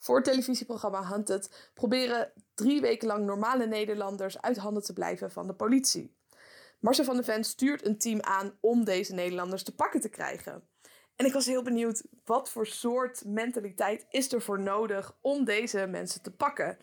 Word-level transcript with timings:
Voor 0.00 0.16
het 0.16 0.24
televisieprogramma 0.24 1.06
Hunted 1.06 1.70
proberen 1.74 2.32
drie 2.54 2.80
weken 2.80 3.06
lang 3.06 3.24
normale 3.24 3.66
Nederlanders 3.66 4.40
uit 4.40 4.56
handen 4.56 4.82
te 4.82 4.92
blijven 4.92 5.30
van 5.30 5.46
de 5.46 5.54
politie. 5.54 6.16
Marcel 6.78 7.04
van 7.04 7.16
de 7.16 7.22
Ven 7.22 7.44
stuurt 7.44 7.86
een 7.86 7.98
team 7.98 8.20
aan 8.20 8.58
om 8.60 8.84
deze 8.84 9.14
Nederlanders 9.14 9.62
te 9.62 9.74
pakken 9.74 10.00
te 10.00 10.08
krijgen. 10.08 10.68
En 11.16 11.26
ik 11.26 11.32
was 11.32 11.46
heel 11.46 11.62
benieuwd, 11.62 12.02
wat 12.24 12.50
voor 12.50 12.66
soort 12.66 13.24
mentaliteit 13.24 14.06
is 14.10 14.32
er 14.32 14.42
voor 14.42 14.60
nodig 14.60 15.16
om 15.20 15.44
deze 15.44 15.86
mensen 15.86 16.22
te 16.22 16.32
pakken? 16.32 16.78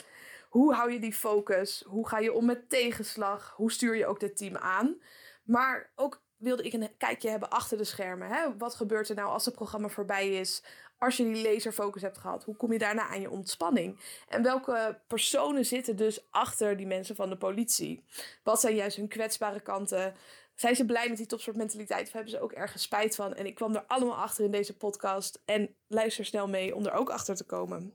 Hoe 0.50 0.74
hou 0.74 0.92
je 0.92 1.00
die 1.00 1.14
focus? 1.14 1.84
Hoe 1.88 2.08
ga 2.08 2.20
je 2.20 2.34
om 2.34 2.46
met 2.46 2.70
tegenslag? 2.70 3.54
Hoe 3.56 3.72
stuur 3.72 3.96
je 3.96 4.06
ook 4.06 4.20
dit 4.20 4.38
team 4.38 4.56
aan? 4.56 5.02
Maar 5.44 5.92
ook 5.96 6.26
wilde 6.38 6.64
ik 6.64 6.74
een 6.74 6.98
kijkje 6.98 7.30
hebben 7.30 7.50
achter 7.50 7.78
de 7.78 7.84
schermen. 7.84 8.28
Hè? 8.28 8.58
Wat 8.58 8.76
gebeurt 8.76 9.10
er 9.10 9.16
nou 9.16 9.30
als 9.30 9.46
het 9.46 9.56
programma 9.56 9.88
voorbij 9.88 10.30
is? 10.30 10.64
Als 11.00 11.18
je 11.18 11.24
die 11.24 11.52
laserfocus 11.54 12.02
hebt 12.02 12.18
gehad, 12.18 12.44
hoe 12.44 12.56
kom 12.56 12.72
je 12.72 12.80
daarna 12.80 13.08
aan 13.08 13.22
je 13.22 13.30
ontspanning? 13.30 14.00
En 14.28 14.44
welke 14.44 15.00
personen 15.08 15.66
zitten 15.66 15.96
dus 15.96 16.28
achter 16.32 16.78
die 16.78 16.88
mensen 16.88 17.16
van 17.16 17.30
de 17.30 17.38
politie? 17.38 18.04
Wat 18.44 18.60
zijn 18.60 18.76
juist 18.76 18.98
hun 18.98 19.08
kwetsbare 19.08 19.60
kanten? 19.60 20.14
Zijn 20.56 20.76
ze 20.76 20.86
blij 20.86 21.10
met 21.10 21.18
die 21.18 21.26
topsportmentaliteit 21.26 22.08
of 22.08 22.14
hebben 22.14 22.32
ze 22.32 22.42
ook 22.42 22.52
ergens 22.52 22.84
spijt 22.84 23.16
van? 23.16 23.34
En 23.34 23.46
ik 23.46 23.56
kwam 23.56 23.76
er 23.76 23.84
allemaal 23.88 24.18
achter 24.18 24.46
in 24.46 24.52
deze 24.52 24.78
podcast. 24.78 25.42
En 25.46 25.76
luister 25.88 26.26
snel 26.26 26.48
mee 26.48 26.76
om 26.76 26.86
er 26.86 26.94
ook 26.94 27.10
achter 27.10 27.36
te 27.36 27.46
komen. 27.46 27.94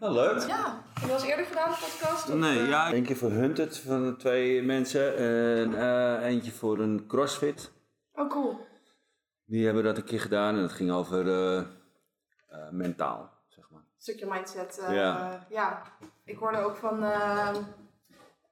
Ja, 0.00 0.10
leuk. 0.10 0.46
Ja, 0.46 0.82
heb 0.94 1.02
je 1.02 1.06
wel 1.06 1.16
eens 1.16 1.26
eerder 1.26 1.46
gedaan, 1.46 1.68
een 1.68 1.74
podcast? 1.74 2.28
Of, 2.28 2.34
Nee, 2.34 2.58
eh, 2.58 2.68
ja. 2.68 2.92
Eén 2.92 3.04
keer 3.04 3.16
voor 3.16 3.30
Hunted 3.30 3.78
van 3.78 4.06
de 4.06 4.16
twee 4.16 4.62
mensen 4.62 5.16
en 5.16 5.74
eh, 5.74 6.26
eentje 6.26 6.52
voor 6.52 6.78
een 6.78 7.06
CrossFit. 7.06 7.72
Oh, 8.12 8.30
cool. 8.30 8.58
Die 9.44 9.64
hebben 9.64 9.84
dat 9.84 9.96
een 9.96 10.04
keer 10.04 10.20
gedaan 10.20 10.54
en 10.54 10.60
dat 10.60 10.72
ging 10.72 10.90
over 10.90 11.28
eh, 11.56 11.62
eh, 12.50 12.58
mentaal, 12.70 13.30
zeg 13.48 13.70
maar. 13.70 13.82
stukje 13.96 14.26
mindset. 14.26 14.78
eh, 14.78 14.94
Ja. 14.94 15.46
ja. 15.48 15.82
ik 16.24 16.38
hoorde 16.38 16.58
ook 16.58 16.76
van, 16.76 17.02
eh, 17.04 17.48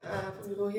eh, 0.00 0.10
eh, 0.10 0.56
hoe 0.56 0.70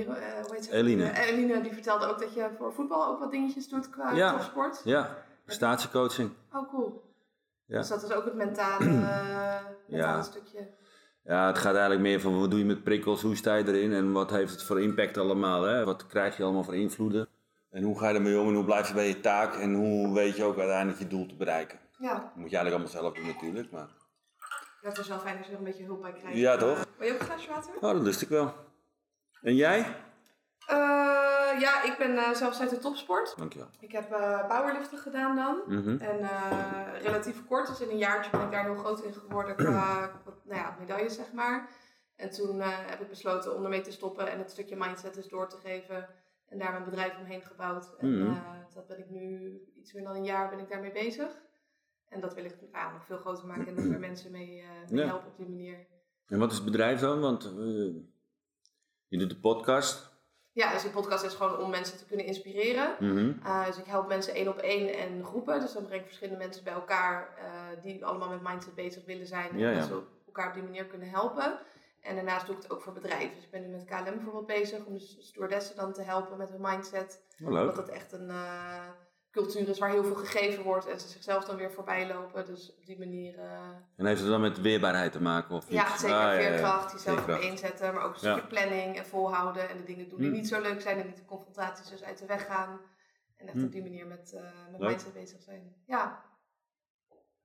heet 0.53 0.65
ze? 0.65 0.71
Eline. 0.71 1.09
Eh, 1.09 1.27
Eline, 1.29 1.61
die 1.61 1.73
vertelde 1.73 2.05
ook 2.05 2.19
dat 2.19 2.33
je 2.33 2.49
voor 2.57 2.73
voetbal 2.73 3.07
ook 3.07 3.19
wat 3.19 3.31
dingetjes 3.31 3.67
doet 3.69 3.89
qua 3.89 4.11
Ja. 4.11 4.31
topsport. 4.31 4.81
Ja, 4.83 5.17
prestatiecoaching. 5.45 6.31
Oh, 6.53 6.69
cool. 6.69 7.13
Ja. 7.65 7.77
Dus 7.77 7.87
dat 7.87 8.03
is 8.03 8.11
ook 8.11 8.25
het 8.25 8.33
mentale, 8.35 8.85
eh, 8.85 8.95
mentale 9.87 10.17
Ja. 10.17 10.21
stukje. 10.21 10.67
Ja, 11.23 11.47
het 11.47 11.57
gaat 11.57 11.71
eigenlijk 11.73 12.01
meer 12.01 12.21
van 12.21 12.39
wat 12.39 12.49
doe 12.49 12.59
je 12.59 12.65
met 12.65 12.83
prikkels, 12.83 13.21
hoe 13.21 13.35
sta 13.35 13.55
je 13.55 13.67
erin 13.67 13.93
en 13.93 14.11
wat 14.11 14.29
heeft 14.29 14.51
het 14.51 14.63
voor 14.63 14.81
impact 14.81 15.17
allemaal. 15.17 15.63
Hè? 15.63 15.85
Wat 15.85 16.07
krijg 16.07 16.37
je 16.37 16.43
allemaal 16.43 16.63
voor 16.63 16.75
invloeden 16.75 17.27
en 17.69 17.83
hoe 17.83 17.99
ga 17.99 18.09
je 18.09 18.15
ermee 18.15 18.39
om 18.39 18.47
en 18.47 18.53
hoe 18.53 18.63
blijf 18.65 18.87
je 18.87 18.93
bij 18.93 19.07
je 19.07 19.19
taak 19.19 19.55
en 19.55 19.73
hoe 19.73 20.13
weet 20.13 20.35
je 20.35 20.43
ook 20.43 20.57
uiteindelijk 20.57 20.99
je 20.99 21.07
doel 21.07 21.25
te 21.27 21.35
bereiken. 21.35 21.79
Ja, 21.99 22.13
Dat 22.13 22.35
moet 22.35 22.49
je 22.49 22.57
eigenlijk 22.57 22.71
allemaal 22.71 22.87
zelf 22.87 23.13
doen 23.13 23.25
natuurlijk, 23.25 23.71
maar 23.71 23.87
dat 24.81 24.97
is 24.97 25.07
wel 25.07 25.19
fijn 25.19 25.37
als 25.37 25.45
je 25.45 25.51
er 25.51 25.57
een 25.57 25.63
beetje 25.63 25.83
hulp 25.83 26.01
bij 26.01 26.13
krijgt. 26.13 26.37
Ja, 26.37 26.57
toch? 26.57 26.85
Wil 26.97 27.07
je 27.07 27.13
ook 27.13 27.19
een 27.19 27.25
glaasje 27.25 27.49
water? 27.49 27.75
oh, 27.75 27.81
dat 27.81 28.01
lust 28.01 28.21
ik 28.21 28.29
wel. 28.29 28.53
En 29.41 29.55
jij? 29.55 29.79
Eh, 30.67 30.75
ja, 31.59 31.83
ik 31.83 31.95
ben 31.97 32.17
eh, 32.17 32.31
zelfs 32.31 32.59
uit 32.59 32.69
de 32.69 32.77
topsport. 32.79 33.37
Dankjewel. 33.37 33.67
Ik 33.79 33.91
heb 33.91 34.11
eh 34.11 34.47
powerliften 34.47 34.97
gedaan 34.97 35.35
dan. 35.35 35.61
Mhm. 35.65 36.01
En 36.01 36.29
relatief 37.01 37.45
kort, 37.45 37.67
dus 37.67 37.81
in 37.81 37.89
een 37.89 37.97
jaartje 37.97 38.31
ben 38.31 38.41
ik 38.41 38.51
daar 38.51 38.63
heel 38.63 38.75
groot 38.75 39.03
in 39.03 39.13
geworden 39.13 39.55
qua 39.55 40.11
nou 40.49 40.59
ja, 40.59 40.75
medailles, 40.79 41.15
zeg 41.15 41.31
maar. 41.33 41.69
En 42.15 42.29
toen 42.29 42.61
heb 42.61 43.01
ik 43.01 43.09
besloten 43.09 43.55
om 43.55 43.63
ermee 43.63 43.81
te 43.81 43.91
stoppen 43.91 44.31
en 44.31 44.39
het 44.39 44.51
stukje 44.51 44.75
mindset 44.75 45.13
dus 45.13 45.27
door 45.27 45.49
te 45.49 45.57
geven. 45.57 46.09
En 46.49 46.59
daar 46.59 46.71
mijn 46.71 46.83
bedrijf 46.83 47.17
omheen 47.17 47.41
gebouwd. 47.41 47.95
En 47.97 48.27
eh, 48.27 48.73
dat 48.73 48.87
ben 48.87 48.99
ik 48.99 49.09
nu, 49.09 49.59
iets 49.75 49.93
meer 49.93 50.03
dan 50.03 50.15
een 50.15 50.23
jaar 50.23 50.49
ben 50.49 50.59
ik 50.59 50.69
daarmee 50.69 50.91
bezig. 50.91 51.27
En 52.09 52.19
dat 52.21 52.33
wil 52.33 52.45
ik 52.45 52.55
ja, 52.71 52.91
nog 52.91 53.05
veel 53.05 53.17
groter 53.17 53.47
maken 53.47 53.67
en 53.67 53.73
nog 53.73 53.85
meer 53.85 53.99
mensen 53.99 54.31
mee, 54.31 54.59
eh, 54.61 54.89
mee 54.89 54.99
Ja. 55.01 55.07
helpen 55.07 55.27
op 55.27 55.37
die 55.37 55.47
manier. 55.47 55.85
En 56.27 56.39
wat 56.39 56.49
is 56.51 56.55
het 56.55 56.65
bedrijf 56.65 56.99
dan? 56.99 57.19
Want 57.19 57.45
eh, 57.45 57.95
je 59.07 59.17
doet 59.17 59.29
de 59.29 59.39
podcast. 59.39 60.09
Ja, 60.51 60.73
dus 60.73 60.81
die 60.81 60.91
podcast 60.91 61.23
is 61.23 61.33
gewoon 61.33 61.57
om 61.57 61.69
mensen 61.69 61.97
te 61.97 62.05
kunnen 62.05 62.25
inspireren. 62.25 62.95
Uh, 63.43 63.65
dus 63.65 63.77
ik 63.77 63.85
help 63.85 64.07
mensen 64.07 64.33
één 64.33 64.47
op 64.47 64.57
één 64.57 64.97
en 64.97 65.23
groepen. 65.23 65.59
Dus 65.59 65.73
dan 65.73 65.85
breng 65.85 65.99
ik 66.01 66.07
verschillende 66.07 66.43
mensen 66.43 66.63
bij 66.63 66.73
elkaar 66.73 67.37
uh, 67.39 67.83
die 67.83 68.05
allemaal 68.05 68.29
met 68.29 68.41
mindset 68.41 68.75
bezig 68.75 69.05
willen 69.05 69.27
zijn. 69.27 69.57
Ja, 69.57 69.71
en 69.71 69.77
dat 69.77 69.87
ze 69.87 70.01
elkaar 70.25 70.47
op 70.47 70.53
die 70.53 70.63
manier 70.63 70.85
kunnen 70.85 71.09
helpen. 71.09 71.59
En 72.01 72.15
daarnaast 72.15 72.45
doe 72.45 72.55
ik 72.55 72.61
het 72.61 72.71
ook 72.71 72.81
voor 72.81 72.93
bedrijven. 72.93 73.35
Dus 73.35 73.43
ik 73.43 73.51
ben 73.51 73.61
nu 73.61 73.67
met 73.67 73.85
KLM 73.85 74.03
bijvoorbeeld 74.03 74.45
bezig 74.45 74.85
om 74.85 74.93
dus 74.93 75.17
stewardessen 75.19 75.75
dan 75.75 75.93
te 75.93 76.01
helpen 76.01 76.37
met 76.37 76.49
hun 76.49 76.61
mindset. 76.61 77.23
Oh, 77.43 77.51
leuk. 77.51 77.75
Het 77.75 77.89
echt 77.89 78.11
een 78.11 78.27
uh, 78.29 78.89
cultuur 79.31 79.69
is 79.69 79.79
waar 79.79 79.89
heel 79.89 80.03
veel 80.03 80.15
gegeven 80.15 80.63
wordt 80.63 80.87
en 80.87 80.99
ze 80.99 81.07
zichzelf 81.07 81.45
dan 81.45 81.55
weer 81.55 81.71
voorbij 81.71 82.07
lopen. 82.07 82.45
Dus 82.45 82.75
op 82.77 82.85
die 82.85 82.97
manier. 82.99 83.35
Uh, 83.37 83.61
En 83.95 84.05
heeft 84.05 84.21
het 84.21 84.29
dan 84.29 84.41
met 84.41 84.61
weerbaarheid 84.61 85.11
te 85.11 85.21
maken? 85.21 85.55
Of 85.55 85.65
ja, 85.69 85.97
zeker. 85.97 86.15
Ah, 86.15 86.21
ja, 86.21 86.31
ja. 86.33 86.39
veerkracht, 86.49 86.91
jezelf 86.91 87.15
Veerkracht. 87.17 87.43
inzetten, 87.43 87.93
maar 87.93 88.03
ook 88.03 88.13
een 88.15 88.19
Ja. 88.21 88.31
stukje 88.31 88.49
planning 88.49 88.97
en 88.97 89.05
volhouden. 89.05 89.69
En 89.69 89.77
de 89.77 89.83
dingen 89.83 90.09
doen 90.09 90.17
die 90.19 90.27
Hm. 90.29 90.33
niet 90.33 90.47
zo 90.47 90.61
leuk 90.61 90.81
zijn 90.81 90.99
en 90.99 91.05
niet 91.05 91.17
de 91.17 91.25
confrontaties 91.25 91.89
dus 91.89 92.03
uit 92.03 92.17
de 92.17 92.25
weg 92.25 92.45
gaan. 92.45 92.79
En 93.37 93.47
echt 93.47 93.57
Hm. 93.57 93.63
op 93.63 93.71
die 93.71 93.81
manier 93.81 94.07
met, 94.07 94.33
eh 94.33 94.41
met 94.71 94.79
mindset 94.79 95.13
bezig 95.13 95.41
zijn. 95.41 95.73
Ja. 95.85 96.23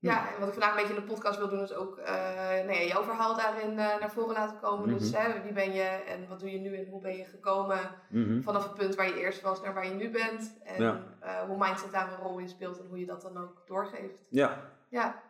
Ja, 0.05 0.19
en 0.35 0.39
wat 0.39 0.49
ik 0.49 0.55
vandaag 0.55 0.71
een 0.71 0.77
beetje 0.83 0.95
in 0.95 1.01
de 1.01 1.13
podcast 1.13 1.39
wil 1.39 1.49
doen 1.49 1.63
is 1.63 1.75
ook 1.75 1.97
eh, 1.99 2.65
nee, 2.67 2.89
jouw 2.89 3.03
verhaal 3.03 3.37
daarin 3.37 3.71
eh, 3.71 3.77
naar 4.01 4.11
voren 4.11 4.35
laten 4.35 4.59
komen. 4.61 4.89
Dus 4.89 5.11
Mhm. 5.11 5.21
hè, 5.23 5.43
wie 5.43 5.53
ben 5.53 5.73
je 5.73 5.83
en 5.83 6.29
wat 6.29 6.41
doe 6.41 6.51
je 6.53 6.59
nu 6.59 6.77
en 6.77 6.87
hoe 6.91 7.01
ben 7.01 7.17
je 7.17 7.25
gekomen 7.25 7.79
Mhm. 8.09 8.41
vanaf 8.43 8.63
het 8.63 8.75
punt 8.75 8.95
waar 8.95 9.07
je 9.09 9.21
eerst 9.21 9.41
was 9.43 9.63
naar 9.63 9.75
waar 9.75 9.87
je 9.87 9.95
nu 9.95 10.11
bent. 10.11 10.55
En 10.65 10.83
Ja. 10.83 11.01
eh, 11.21 11.41
hoe 11.41 11.57
mindset 11.59 11.93
daar 11.93 12.13
een 12.13 12.19
rol 12.27 12.39
in 12.39 12.49
speelt 12.49 12.79
en 12.79 12.87
hoe 12.89 12.99
je 12.99 13.07
dat 13.07 13.23
dan 13.23 13.39
ook 13.39 13.63
doorgeeft. 13.67 14.15
Ja. 14.29 14.59
Ja. 14.89 15.23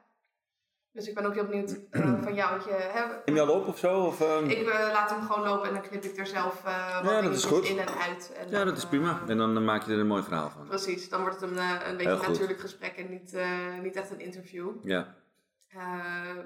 Dus 0.95 1.09
ik 1.09 1.15
ben 1.15 1.27
ook 1.27 1.35
heel 1.35 1.47
benieuwd 1.47 1.77
eh, 1.91 2.15
van 2.25 2.35
jou. 2.35 2.57
wat 2.57 2.65
Je, 2.65 2.71
hè, 2.73 3.05
Neem 3.25 3.35
je 3.35 3.41
al 3.41 3.61
op 3.61 3.67
of 3.67 3.79
zo? 3.79 4.01
Of, 4.05 4.21
ehm? 4.21 4.45
ik 4.45 4.69
eh, 4.69 4.79
laat 4.93 5.11
hem 5.11 5.23
gewoon 5.23 5.49
lopen 5.49 5.69
en 5.69 5.75
dan 5.75 5.83
knip 5.83 6.05
ik 6.05 6.17
er 6.19 6.27
zelf 6.27 6.65
eh 6.65 6.95
wat 6.95 7.05
dat 7.05 7.21
dingetjes 7.21 7.45
is 7.45 7.51
goed. 7.51 7.65
in 7.65 7.79
en 7.79 7.89
uit. 7.89 8.33
En 8.37 8.45
Ja, 8.51 8.57
dan, 8.57 8.67
dat 8.67 8.77
is 8.77 8.87
prima. 8.87 9.21
En 9.27 9.39
dan 9.39 9.65
maak 9.65 9.83
je 9.83 9.93
er 9.93 9.99
een 9.99 10.07
mooi 10.07 10.23
verhaal 10.23 10.51
van. 10.51 10.67
Precies, 10.67 11.09
dan 11.09 11.21
wordt 11.21 11.41
het 11.41 11.51
een, 11.51 11.59
een 11.89 11.97
beetje 11.97 12.13
een 12.13 12.31
natuurlijk 12.31 12.61
gesprek 12.61 12.97
en 12.97 13.11
niet, 13.11 13.37
niet 13.83 13.97
echt 13.97 14.11
een 14.11 14.21
interview. 14.21 14.71
Ja. 14.83 15.15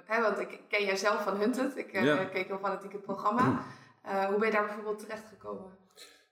Hè, 0.05 0.23
want 0.23 0.39
ik 0.41 0.61
ken 0.69 0.85
jij 0.85 0.97
zelf 0.97 1.23
van 1.23 1.37
Hunted, 1.37 1.77
ik 1.77 1.93
Ja. 1.93 2.25
keek 2.25 2.47
heel 2.47 2.59
fanatiek 2.59 2.93
het 2.93 3.03
programma. 3.03 3.43
Hoe 4.29 4.39
ben 4.39 4.47
je 4.49 4.55
daar 4.55 4.65
bijvoorbeeld 4.67 4.99
terechtgekomen? 4.99 5.77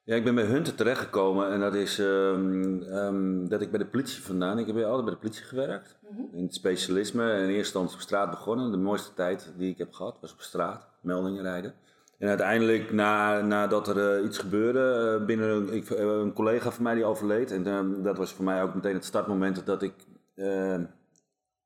Ja, 0.06 0.15
ik 0.15 0.25
ben 0.25 0.34
bij 0.34 0.44
Hunter 0.44 0.75
terechtgekomen 0.75 1.50
en 1.50 1.61
dat 1.61 1.75
is 1.75 1.99
ehm, 1.99 2.83
ehm, 2.83 3.49
dat 3.49 3.61
ik 3.61 3.71
bij 3.71 3.78
de 3.78 3.87
politie 3.87 4.22
vandaan. 4.22 4.59
Ik 4.59 4.67
heb 4.67 4.77
altijd 4.77 5.05
bij 5.05 5.15
de 5.15 5.21
politie 5.21 5.44
gewerkt. 5.44 5.99
Mhm. 6.11 6.37
In 6.37 6.43
het 6.43 6.55
specialisme 6.55 7.22
en 7.22 7.37
in 7.37 7.43
eerste 7.43 7.56
instantie 7.56 7.94
op 7.94 8.03
straat 8.03 8.31
begonnen. 8.31 8.71
De 8.71 8.77
mooiste 8.77 9.15
tijd 9.15 9.53
die 9.56 9.71
ik 9.71 9.78
heb 9.78 9.93
gehad 9.93 10.19
was 10.21 10.33
op 10.33 10.41
straat, 10.41 10.89
meldingen 11.00 11.43
rijden. 11.43 11.75
En 12.19 12.28
uiteindelijk, 12.28 12.93
na, 12.93 13.41
nadat 13.41 13.89
er 13.89 14.19
eh, 14.19 14.25
iets 14.25 14.39
gebeurde, 14.39 15.16
eh, 15.19 15.27
binnen 15.27 15.49
een, 15.49 15.72
ik, 15.72 15.91
eh, 15.91 16.05
een 16.05 16.33
collega 16.33 16.71
van 16.71 16.83
mij 16.83 16.95
die 16.95 17.05
overleed. 17.05 17.50
En 17.50 17.66
ehm, 17.66 18.03
dat 18.03 18.16
was 18.16 18.33
voor 18.33 18.45
mij 18.45 18.62
ook 18.62 18.75
meteen 18.75 18.95
het 18.95 19.05
startmoment 19.05 19.66
dat 19.66 19.83
ik 19.83 19.95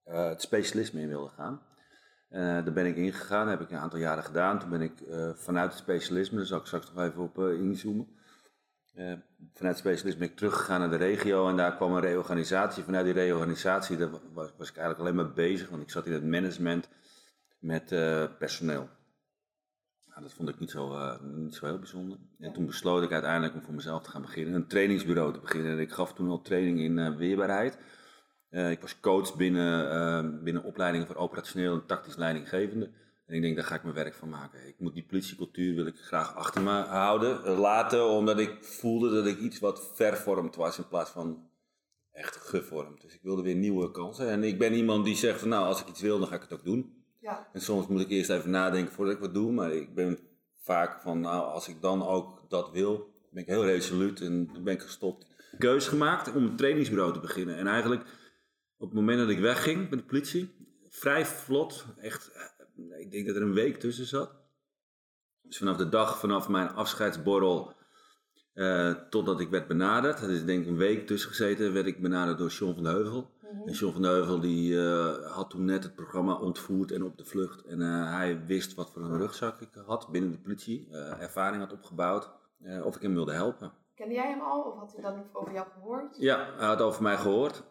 het 0.05 0.43
specialisme 0.43 1.01
in 1.01 1.09
wilde 1.09 1.31
gaan. 1.37 1.61
Daar 2.65 2.73
ben 2.73 2.87
ik 2.87 2.97
ingegaan, 2.97 3.47
dat 3.47 3.59
heb 3.59 3.69
ik 3.69 3.75
een 3.75 3.83
aantal 3.83 3.99
jaren 3.99 4.25
gedaan. 4.25 4.59
Toen 4.59 4.71
ben 4.71 4.83
ik 4.83 4.93
vanuit 5.35 5.71
het 5.71 5.81
specialisme, 5.81 6.37
daar 6.37 6.47
zal 6.47 6.59
ik 6.59 6.67
straks 6.67 6.93
nog 6.95 7.05
even 7.05 7.23
op 7.23 7.39
inzoomen. 7.39 8.19
Eh, 9.01 9.13
vanuit 9.55 9.79
specialisme 9.79 10.21
ben 10.21 10.29
ik 10.29 10.37
teruggegaan 10.37 10.81
naar 10.81 10.91
de 10.91 10.97
regio 10.97 11.49
en 11.49 11.57
daar 11.57 11.77
kwam 11.77 11.93
een 11.93 12.01
reorganisatie. 12.01 12.83
Vanuit 12.83 13.05
die 13.05 13.15
reorganisatie 13.15 13.99
was, 13.99 14.51
was 14.57 14.71
ik 14.71 14.77
eigenlijk 14.77 14.99
alleen 14.99 15.15
maar 15.15 15.33
bezig, 15.33 15.69
want 15.69 15.83
ik 15.83 15.91
zat 15.91 16.07
in 16.07 16.13
het 16.13 16.25
management 16.25 16.89
met 17.59 17.93
eh, 17.93 18.25
personeel. 18.39 18.89
Nou, 20.07 20.23
dat 20.23 20.33
vond 20.33 20.49
ik 20.49 20.59
niet 20.59 20.71
zo, 20.71 20.95
eh, 20.95 21.21
niet 21.21 21.55
zo 21.55 21.67
heel 21.67 21.79
bijzonder. 21.79 22.19
En 22.39 22.53
toen 22.53 22.67
besloot 22.67 23.03
ik 23.03 23.13
uiteindelijk 23.13 23.55
om 23.55 23.63
voor 23.63 23.75
mezelf 23.75 24.03
te 24.03 24.11
gaan 24.11 24.23
beginnen, 24.23 24.55
een 24.55 24.67
trainingsbureau 24.67 25.33
te 25.33 25.41
beginnen. 25.41 25.73
En 25.73 25.79
ik 25.79 25.93
gaf 25.93 26.13
toen 26.13 26.29
al 26.29 26.43
training 26.43 26.81
in 26.81 27.17
weerbaarheid. 27.17 27.79
Ik 28.51 28.81
was 28.81 29.01
coach 29.01 29.37
binnen, 29.37 30.45
binnen 30.45 30.63
opleidingen 30.63 31.07
voor 31.07 31.17
operationeel 31.17 31.75
en 31.75 31.87
tactisch 31.87 32.17
leidinggevende. 32.17 32.91
En 33.31 33.37
ik 33.37 33.43
denk, 33.43 33.57
daar 33.57 33.65
ga 33.65 33.75
ik 33.75 33.83
mijn 33.83 33.95
werk 33.95 34.15
van 34.15 34.29
maken. 34.29 34.67
Ik 34.67 34.75
moet 34.79 34.95
die 34.95 35.07
politiecultuur 35.07 35.75
wil 35.75 35.87
ik 35.87 35.97
graag 35.97 36.35
achter 36.35 36.63
me 36.63 36.71
houden, 36.71 37.45
eh, 37.45 37.59
laten, 37.59 38.09
omdat 38.09 38.39
ik 38.39 38.65
voelde 38.65 39.11
dat 39.11 39.27
ik 39.27 39.39
iets 39.39 39.59
wat 39.59 39.91
vervormd 39.95 40.57
was 40.57 40.79
in 40.79 40.89
plaats 40.89 41.11
van 41.11 41.49
echt 42.13 42.37
gevormd. 42.37 43.01
Dus 43.01 43.15
ik 43.15 43.23
wilde 43.23 43.43
weer 43.43 43.55
nieuwe 43.55 43.91
kansen. 43.91 44.29
En 44.29 44.45
ik 44.45 44.59
ben 44.59 44.73
iemand 44.73 45.05
die 45.05 45.17
zegt 45.17 45.41
van 45.41 45.49
nou, 45.49 45.67
als 45.67 45.81
ik 45.81 45.89
iets 45.89 46.01
wil, 46.01 46.19
dan 46.19 46.29
ga 46.29 46.35
ik 46.35 46.43
het 46.43 46.53
ook 46.53 46.65
doen. 46.65 47.05
Ja, 47.21 47.49
En 47.53 47.61
soms 47.61 47.87
moet 47.87 48.01
ik 48.01 48.09
eerst 48.09 48.31
even 48.31 48.51
nadenken 48.51 48.93
voordat 48.93 49.15
ik 49.15 49.21
wat 49.21 49.35
doe. 49.35 49.53
Maar 49.53 49.73
ik 49.73 49.95
ben 49.95 50.19
vaak 50.57 51.01
van, 51.01 51.21
nou, 51.21 51.45
als 51.45 51.69
ik 51.69 51.81
dan 51.81 52.07
ook 52.07 52.45
dat 52.49 52.71
wil, 52.71 53.11
ben 53.31 53.43
ik 53.43 53.49
heel 53.49 53.65
resoluut 53.65 54.21
en 54.21 54.47
dan 54.53 54.65
ben 54.65 54.75
ik 54.75 54.81
gestopt. 54.81 55.27
Keus 55.59 55.89
gemaakt 55.89 56.35
om 56.35 56.45
een 56.45 56.57
trainingsbureau 56.57 57.13
te 57.13 57.21
beginnen. 57.21 57.57
En 57.57 57.67
eigenlijk 57.67 58.03
op 58.77 58.89
het 58.89 58.99
moment 58.99 59.19
dat 59.19 59.29
ik 59.29 59.39
wegging 59.39 59.89
bij 59.89 59.99
de 59.99 60.05
politie, 60.05 60.51
vrij 60.89 61.27
vlot, 61.27 61.87
echt, 61.99 62.50
ik 62.99 63.11
denk 63.11 63.27
dat 63.27 63.37
er 63.37 63.43
een 63.43 63.55
week 63.55 63.81
tussen 63.81 64.07
zat. 64.07 64.31
Dus 65.43 65.59
vanaf 65.59 65.77
de 65.77 65.89
dag 65.89 66.19
vanaf 66.19 66.49
mijn 66.49 66.69
afscheidsborrel 66.69 67.73
eh, 68.53 68.95
totdat 69.11 69.41
ik 69.41 69.51
werd 69.51 69.69
benaderd, 69.69 70.21
dat 70.21 70.29
is 70.31 70.45
denk 70.45 70.63
ik 70.63 70.69
een 70.69 70.77
week 70.77 71.07
tussen 71.07 71.29
gezeten, 71.29 71.73
werd 71.73 71.87
ik 71.87 72.03
benaderd 72.03 72.39
door 72.39 72.51
Sean 72.51 72.75
van 72.75 72.83
de 72.83 72.89
Heuvel. 72.89 73.31
Mhm. 73.41 73.69
En 73.69 73.73
John 73.73 73.93
van 73.93 74.03
Heuvel 74.03 74.41
die 74.41 74.81
eh, 74.81 75.33
had 75.33 75.51
toen 75.51 75.65
net 75.65 75.83
het 75.83 75.95
programma 75.95 76.35
ontvoerd 76.35 76.93
en 76.93 77.05
op 77.05 77.19
de 77.19 77.25
vlucht. 77.25 77.65
En 77.65 77.83
eh, 77.83 78.13
hij 78.13 78.45
wist 78.47 78.75
wat 78.75 78.91
voor 78.91 79.03
een 79.03 79.19
rugzak 79.19 79.61
ik 79.61 79.69
had 79.87 80.09
binnen 80.09 80.31
de 80.31 80.39
politie. 80.39 80.89
ervaring 81.19 81.63
had 81.63 81.73
opgebouwd. 81.73 82.31
of 82.85 82.97
ik 82.97 83.03
hem 83.03 83.15
wilde 83.15 83.33
helpen. 83.33 83.73
Kende 83.95 84.15
jij 84.15 84.31
hem 84.31 84.41
al 84.41 84.63
of 84.63 84.79
had 84.79 84.93
hij 84.93 85.03
dan 85.03 85.25
over 85.33 85.53
jou 85.53 85.67
gehoord? 85.73 86.17
Ja, 86.19 86.55
hij 86.57 86.67
had 86.67 86.81
over 86.81 87.03
mij 87.03 87.17
gehoord. 87.17 87.63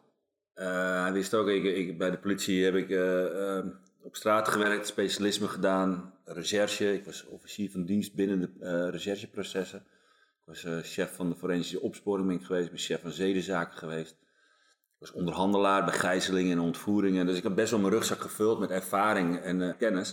Eh, 0.60 1.02
hij 1.02 1.12
wist 1.12 1.34
ook, 1.34 1.48
ik, 1.48 1.64
ik, 1.64 1.98
bij 1.98 2.12
de 2.12 2.18
politie 2.18 2.64
heb 2.64 2.76
ik 2.76 2.90
eh, 2.90 3.58
eh, 3.58 3.66
op 4.02 4.16
straat 4.16 4.48
gewerkt, 4.48 4.88
specialisme 4.88 5.48
gedaan, 5.48 6.14
recherche. 6.26 6.94
Ik 6.94 7.06
was 7.06 7.26
officier 7.26 7.72
van 7.72 7.86
dienst 7.86 8.14
binnen 8.16 8.40
de 8.40 8.66
eh, 8.66 8.90
rechercheprocessen. 8.90 9.80
Ik 9.80 10.46
was 10.46 10.64
eh, 10.64 10.80
chef 10.80 11.16
van 11.16 11.30
de 11.30 11.36
forensische 11.36 11.82
opsporing 11.82 12.28
ben 12.28 12.36
ik 12.38 12.46
geweest, 12.46 12.66
ik 12.66 12.72
ben 12.72 12.80
chef 12.80 13.02
van 13.02 13.12
zedenzaken 13.12 13.78
geweest. 13.78 14.12
Ik 14.12 15.06
was 15.06 15.12
onderhandelaar 15.12 15.86
bij 15.86 15.94
gijzelingen 15.94 16.52
en 16.52 16.60
ontvoeringen. 16.64 17.26
Dus 17.26 17.38
ik 17.38 17.44
heb 17.44 17.56
best 17.56 17.72
wel 17.72 17.80
mijn 17.80 17.94
rugzak 17.94 18.20
gevuld 18.22 18.60
met 18.60 18.70
ervaring 18.70 19.40
en 19.40 19.62
eh, 19.62 19.78
kennis. 19.78 20.12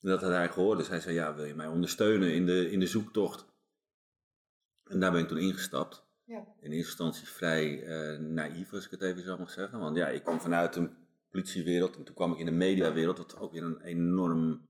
En 0.00 0.08
dat 0.08 0.20
had 0.20 0.30
hij 0.30 0.48
gehoord, 0.48 0.78
dus 0.78 0.88
hij 0.88 1.00
zei, 1.00 1.14
ja, 1.14 1.34
wil 1.34 1.44
je 1.44 1.54
mij 1.54 1.66
ondersteunen 1.66 2.34
in 2.34 2.46
de, 2.46 2.70
in 2.70 2.80
de 2.80 2.86
zoektocht? 2.86 3.46
En 4.84 5.00
daar 5.00 5.12
ben 5.12 5.20
ik 5.20 5.28
toen 5.28 5.38
ingestapt 5.38 6.04
Ja. 6.24 6.36
in 6.60 6.72
eerste 6.72 6.76
instantie 6.76 7.28
vrij 7.28 7.84
naïef, 8.18 8.72
als 8.72 8.84
ik 8.84 8.90
het 8.90 9.02
even 9.02 9.22
zo 9.22 9.38
mag 9.38 9.50
zeggen. 9.50 9.78
Want 9.78 9.96
ja, 9.96 10.08
ik 10.08 10.22
kwam 10.22 10.40
vanuit 10.40 10.76
een 10.76 10.99
politiewereld 11.30 11.96
en 11.96 12.04
toen 12.04 12.14
kwam 12.14 12.32
ik 12.32 12.38
in 12.38 12.46
de 12.46 12.52
mediawereld, 12.52 13.18
wat 13.18 13.38
ook 13.38 13.52
weer 13.52 13.62
een 13.62 13.80
enorm, 13.80 14.68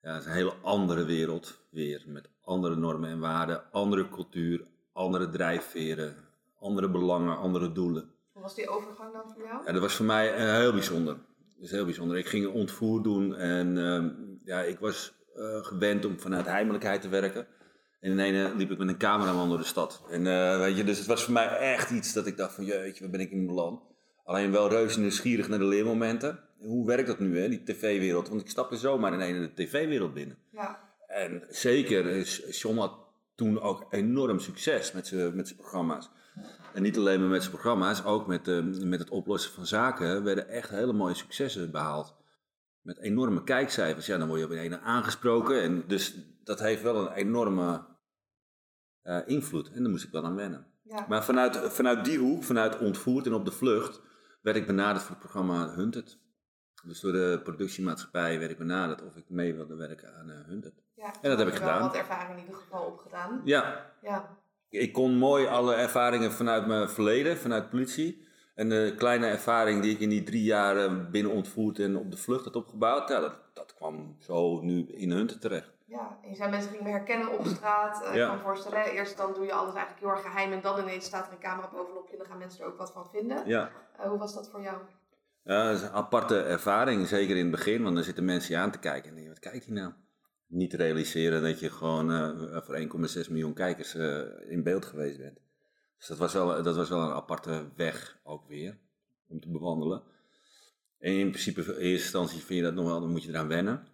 ja, 0.00 0.16
is 0.16 0.24
een 0.24 0.32
hele 0.32 0.54
andere 0.62 1.04
wereld 1.04 1.58
weer. 1.70 2.04
Met 2.06 2.28
andere 2.40 2.76
normen 2.76 3.10
en 3.10 3.18
waarden, 3.18 3.72
andere 3.72 4.08
cultuur, 4.08 4.64
andere 4.92 5.28
drijfveren, 5.28 6.16
andere 6.58 6.90
belangen, 6.90 7.36
andere 7.36 7.72
doelen. 7.72 8.12
Hoe 8.32 8.42
was 8.42 8.54
die 8.54 8.68
overgang 8.68 9.12
dan 9.12 9.32
voor 9.34 9.42
jou? 9.42 9.64
Ja, 9.64 9.72
dat 9.72 9.80
was 9.80 9.94
voor 9.94 10.06
mij 10.06 10.34
eh, 10.34 10.56
heel 10.56 10.72
bijzonder. 10.72 11.14
Dat 11.14 11.64
is 11.64 11.70
heel 11.70 11.84
bijzonder. 11.84 12.16
Ik 12.16 12.26
ging 12.26 12.44
een 12.44 12.52
ontvoer 12.52 13.02
doen 13.02 13.34
en 13.34 13.78
ehm, 13.78 14.10
ja, 14.44 14.62
ik 14.62 14.78
was 14.78 15.14
eh, 15.34 15.64
gewend 15.64 16.04
om 16.04 16.20
vanuit 16.20 16.46
heimelijkheid 16.46 17.02
te 17.02 17.08
werken. 17.08 17.46
En 18.00 18.10
in 18.10 18.18
ene 18.18 18.54
liep 18.56 18.70
ik 18.70 18.78
met 18.78 18.88
een 18.88 18.98
cameraman 18.98 19.48
door 19.48 19.58
de 19.58 19.64
stad. 19.64 20.02
En 20.08 20.26
eh, 20.26 20.58
weet 20.58 20.76
je, 20.76 20.84
dus 20.84 20.98
het 20.98 21.06
was 21.06 21.24
voor 21.24 21.32
mij 21.32 21.48
echt 21.48 21.90
iets 21.90 22.12
dat 22.12 22.26
ik 22.26 22.36
dacht 22.36 22.54
van, 22.54 22.64
jeetje, 22.64 23.00
waar 23.00 23.10
ben 23.10 23.20
ik 23.20 23.30
in 23.30 23.46
beland? 23.46 23.80
Alleen 24.24 24.50
wel 24.52 24.68
reuze 24.68 25.00
nieuwsgierig 25.00 25.48
naar 25.48 25.58
de 25.58 25.64
leermomenten. 25.64 26.38
Hoe 26.58 26.86
werkt 26.86 27.06
dat 27.06 27.18
nu, 27.18 27.38
hè, 27.38 27.48
die 27.48 27.62
tv-wereld? 27.62 28.28
Want 28.28 28.40
ik 28.40 28.48
stapte 28.48 28.76
zomaar 28.76 29.12
in 29.12 29.20
een 29.34 29.40
de 29.40 29.54
tv-wereld 29.64 30.14
binnen. 30.14 30.36
Ja. 30.50 30.80
En 31.06 31.42
zeker, 31.48 32.06
is- 32.06 32.60
John 32.60 32.78
had 32.78 32.98
toen 33.34 33.60
ook 33.60 33.86
enorm 33.90 34.38
succes 34.38 34.92
met 34.92 35.06
zijn 35.06 35.36
met 35.36 35.46
zijn 35.48 35.58
programma's. 35.60 36.10
En 36.74 36.82
niet 36.82 36.96
alleen 36.98 37.20
maar 37.20 37.28
met 37.28 37.40
zijn 37.40 37.52
programma's, 37.52 38.04
ook 38.04 38.26
met, 38.26 38.48
eh, 38.48 38.62
met 38.62 38.98
het 38.98 39.10
oplossen 39.10 39.52
van 39.52 39.66
zaken 39.66 40.24
werden 40.24 40.48
echt 40.48 40.70
hele 40.70 40.92
mooie 40.92 41.14
successen 41.14 41.70
behaald. 41.70 42.14
Met 42.82 42.98
enorme 42.98 43.44
kijkcijfers. 43.44 44.06
Ja, 44.06 44.18
dan 44.18 44.26
word 44.28 44.38
je 44.40 44.46
op 44.46 44.52
een 44.52 44.58
ene 44.58 44.80
aangesproken. 44.80 45.62
En 45.62 45.84
dus 45.86 46.14
dat 46.44 46.60
heeft 46.60 46.82
wel 46.82 46.96
een 46.96 47.12
enorme 47.12 47.84
eh, 49.02 49.18
invloed. 49.26 49.70
En 49.72 49.82
daar 49.82 49.90
moest 49.90 50.04
ik 50.04 50.10
wel 50.12 50.24
aan 50.24 50.34
wennen. 50.34 50.66
Ja. 50.82 51.06
Maar 51.08 51.24
vanuit, 51.24 51.56
vanuit 51.56 52.04
die 52.04 52.18
hoek, 52.18 52.42
vanuit 52.44 52.78
ontvoerd 52.78 53.26
en 53.26 53.34
op 53.34 53.44
de 53.44 53.50
vlucht, 53.52 54.00
werd 54.44 54.56
ik 54.56 54.66
benaderd 54.66 55.00
voor 55.02 55.10
het 55.10 55.18
programma 55.18 55.68
Hunted. 55.74 56.18
Dus 56.84 57.00
door 57.00 57.12
de 57.12 57.40
productiemaatschappij 57.42 58.38
werd 58.38 58.50
ik 58.50 58.58
benaderd 58.58 59.02
of 59.02 59.16
ik 59.16 59.24
mee 59.28 59.54
wilde 59.54 59.74
werken 59.74 60.14
aan 60.16 60.28
uh, 60.28 60.34
Hunted. 60.46 60.72
ja. 60.94 61.12
En 61.22 61.30
dat 61.30 61.38
heb 61.38 61.48
ik 61.48 61.54
er 61.54 61.60
wel 61.60 61.72
gedaan. 61.72 61.86
wat 61.88 61.96
ervaring 61.96 62.30
in 62.30 62.44
ieder 62.44 62.54
geval 62.54 62.84
opgedaan. 62.86 63.40
Ja, 63.44 63.90
Ja. 64.02 64.36
ik 64.68 64.92
kon 64.92 65.16
mooi 65.16 65.46
alle 65.46 65.74
ervaringen 65.74 66.32
vanuit 66.32 66.66
mijn 66.66 66.88
verleden, 66.88 67.36
vanuit 67.36 67.70
politie. 67.70 68.26
En 68.54 68.68
de 68.68 68.94
kleine 68.96 69.26
ervaring 69.26 69.82
die 69.82 69.92
ik 69.92 70.00
in 70.00 70.08
die 70.08 70.22
drie 70.22 70.42
jaar 70.42 71.10
binnen 71.10 71.32
ontvoerd 71.32 71.78
en 71.78 71.96
op 71.96 72.10
de 72.10 72.16
vlucht 72.16 72.44
had 72.44 72.56
opgebouwd, 72.56 73.08
ja, 73.08 73.20
dat, 73.20 73.34
dat 73.54 73.74
kwam 73.74 74.16
zo 74.20 74.60
nu 74.60 74.86
in 74.86 75.10
Hunted 75.10 75.40
terecht. 75.40 75.72
Ja, 75.96 76.18
je 76.28 76.34
zei 76.34 76.50
mensen 76.50 76.70
gingen 76.70 76.84
me 76.84 76.90
herkennen 76.90 77.38
op 77.38 77.46
straat. 77.46 78.02
Eh, 78.02 78.08
Ik 78.10 78.14
Ja. 78.16 78.26
kan 78.26 78.36
me 78.36 78.42
voorstellen, 78.42 78.84
eerst 78.84 79.16
dan 79.16 79.34
doe 79.34 79.44
je 79.44 79.52
alles 79.52 79.74
eigenlijk 79.74 80.00
heel 80.04 80.10
erg 80.14 80.22
geheim 80.22 80.52
en 80.52 80.60
dan 80.60 80.80
ineens 80.80 81.04
staat 81.04 81.26
er 81.26 81.32
een 81.32 81.38
camera 81.38 81.68
bovenop 81.70 82.06
je 82.06 82.12
en 82.12 82.18
dan 82.18 82.26
gaan 82.26 82.38
mensen 82.38 82.60
er 82.64 82.66
ook 82.70 82.78
wat 82.78 82.92
van 82.92 83.06
vinden. 83.10 83.46
Ja. 83.48 83.70
Eh, 83.98 84.08
hoe 84.08 84.18
was 84.18 84.34
dat 84.34 84.50
voor 84.50 84.62
jou? 84.62 84.76
Ja, 85.42 85.64
dat 85.66 85.76
is 85.76 85.82
een 85.82 85.90
aparte 85.90 86.40
ervaring, 86.42 87.06
zeker 87.06 87.36
in 87.36 87.42
het 87.42 87.50
begin, 87.50 87.82
want 87.82 87.94
dan 87.94 88.04
zitten 88.04 88.24
mensen 88.24 88.54
je 88.54 88.60
aan 88.60 88.70
te 88.70 88.78
kijken 88.78 89.08
en 89.08 89.14
denk 89.14 89.26
je, 89.26 89.32
wat 89.32 89.42
kijkt 89.50 89.64
hij 89.66 89.74
nou? 89.74 89.92
Niet 90.46 90.72
realiseren 90.74 91.42
dat 91.42 91.60
je 91.60 91.70
gewoon 91.70 92.12
eh, 92.12 92.62
voor 92.62 92.74
1,6 92.76 93.28
miljoen 93.30 93.54
kijkers 93.54 93.94
in 94.48 94.62
beeld 94.62 94.84
geweest 94.84 95.18
bent. 95.18 95.38
Dus 95.98 96.06
dat 96.06 96.18
was, 96.18 96.32
wel, 96.32 96.62
dat 96.62 96.76
was 96.76 96.88
wel 96.88 97.00
een 97.00 97.12
aparte 97.14 97.70
weg 97.76 98.18
ook 98.22 98.48
weer, 98.48 98.78
om 99.28 99.40
te 99.40 99.50
bewandelen. 99.50 100.02
En 100.98 101.12
in 101.12 101.28
principe, 101.30 101.60
in 101.60 101.66
eerste 101.68 101.84
instantie 101.86 102.38
vind 102.44 102.58
je 102.58 102.64
dat 102.64 102.74
nog 102.74 102.86
wel, 102.86 103.00
dan 103.00 103.10
moet 103.10 103.22
je 103.22 103.28
eraan 103.28 103.48
wennen. 103.48 103.86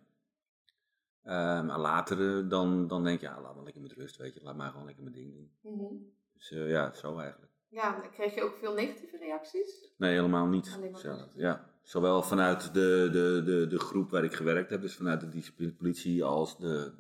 Eh, 1.22 1.62
maar 1.62 1.78
later 1.78 2.38
eh, 2.38 2.48
dan, 2.48 2.86
dan 2.86 3.04
denk 3.04 3.20
je, 3.20 3.26
ja, 3.26 3.40
laat 3.40 3.54
maar 3.54 3.64
lekker 3.64 3.82
met 3.82 3.92
rust, 3.92 4.16
weet 4.16 4.34
je, 4.34 4.42
laat 4.42 4.56
maar 4.56 4.70
gewoon 4.70 4.86
lekker 4.86 5.02
mijn 5.02 5.14
ding 5.14 5.32
doen. 5.32 5.52
Mhm. 5.60 5.94
Dus 6.34 6.50
eh, 6.50 6.70
ja, 6.70 6.94
zo 6.94 7.18
eigenlijk. 7.18 7.52
Ja, 7.68 7.92
kreeg 8.12 8.34
je 8.34 8.42
ook 8.42 8.56
veel 8.56 8.74
negatieve 8.74 9.16
reacties? 9.16 9.92
Nee, 9.96 10.12
helemaal 10.12 10.46
niet. 10.46 10.72
Alleen 10.74 10.90
maar 10.90 11.00
Zelf, 11.00 11.28
ja. 11.34 11.68
Zowel 11.82 12.22
vanuit 12.22 12.74
de, 12.74 13.08
de, 13.12 13.42
de, 13.44 13.66
de 13.66 13.78
groep 13.78 14.10
waar 14.10 14.24
ik 14.24 14.34
gewerkt 14.34 14.70
heb, 14.70 14.80
dus 14.80 14.96
vanuit 14.96 15.20
de 15.20 15.28
disciplinepolitie, 15.28 16.24
als 16.24 16.58
de. 16.58 16.92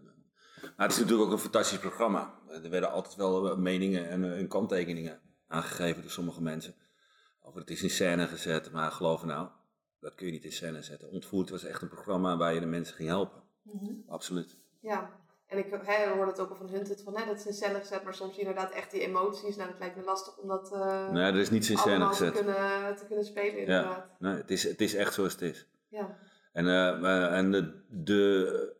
Maar 0.62 0.86
het 0.86 0.90
is 0.90 0.98
natuurlijk 0.98 1.26
ook 1.26 1.32
een 1.32 1.42
fantastisch 1.42 1.78
programma. 1.78 2.34
Er 2.48 2.70
werden 2.70 2.90
altijd 2.90 3.16
wel 3.16 3.56
meningen 3.56 4.08
en, 4.08 4.36
en 4.36 4.48
kanttekeningen 4.48 5.20
aangegeven 5.46 6.02
door 6.02 6.10
sommige 6.10 6.42
mensen. 6.42 6.74
Over 7.42 7.60
het 7.60 7.70
is 7.70 7.82
in 7.82 7.90
scène 7.90 8.26
gezet, 8.26 8.72
maar 8.72 8.90
geloof 8.90 9.24
nou, 9.24 9.48
dat 10.00 10.14
kun 10.14 10.26
je 10.26 10.32
niet 10.32 10.44
in 10.44 10.52
scène 10.52 10.82
zetten. 10.82 11.10
Ontvoerd 11.10 11.50
was 11.50 11.64
echt 11.64 11.82
een 11.82 11.88
programma 11.88 12.36
waar 12.36 12.54
je 12.54 12.60
de 12.60 12.66
mensen 12.66 12.94
ging 12.94 13.08
helpen. 13.08 13.39
Mhm. 13.62 13.92
Absoluut. 14.08 14.56
Ja, 14.80 15.10
en 15.46 15.58
ik 15.58 15.66
hè, 15.82 16.08
hoorde 16.08 16.30
het 16.30 16.40
ook 16.40 16.50
al 16.50 16.56
van 16.56 16.68
Hunted, 16.68 17.02
van, 17.02 17.16
hè, 17.16 17.26
dat 17.26 17.36
is 17.38 17.46
in 17.46 17.52
scène 17.52 17.78
gezet, 17.78 18.04
maar 18.04 18.14
soms 18.14 18.36
inderdaad 18.36 18.70
echt 18.70 18.90
die 18.90 19.00
emoties. 19.00 19.56
Nou, 19.56 19.70
dat 19.70 19.78
lijkt 19.78 19.96
me 19.96 20.02
lastig 20.02 20.36
om 20.38 20.48
dat 20.48 20.72
eh 20.72 21.10
Nee, 21.10 21.24
er 21.32 21.38
is 21.38 21.50
niets 21.50 21.70
in 21.70 21.78
scène 21.78 21.94
allemaal 21.94 22.10
te 22.12 22.16
gezet. 22.16 22.34
kunnen, 22.34 22.96
te 22.96 23.06
kunnen 23.06 23.24
spelen 23.24 23.54
Ja, 23.54 23.60
inderdaad. 23.60 24.06
nee, 24.18 24.34
het, 24.34 24.50
is, 24.50 24.62
het 24.62 24.80
is 24.80 24.94
echt 24.94 25.14
zoals 25.14 25.32
het 25.32 25.42
is. 25.42 25.66
Ja. 25.88 26.18
En, 26.52 26.66
eh, 26.66 26.88
eh, 26.88 27.36
en 27.38 27.50
de, 27.50 27.82
de 27.88 28.76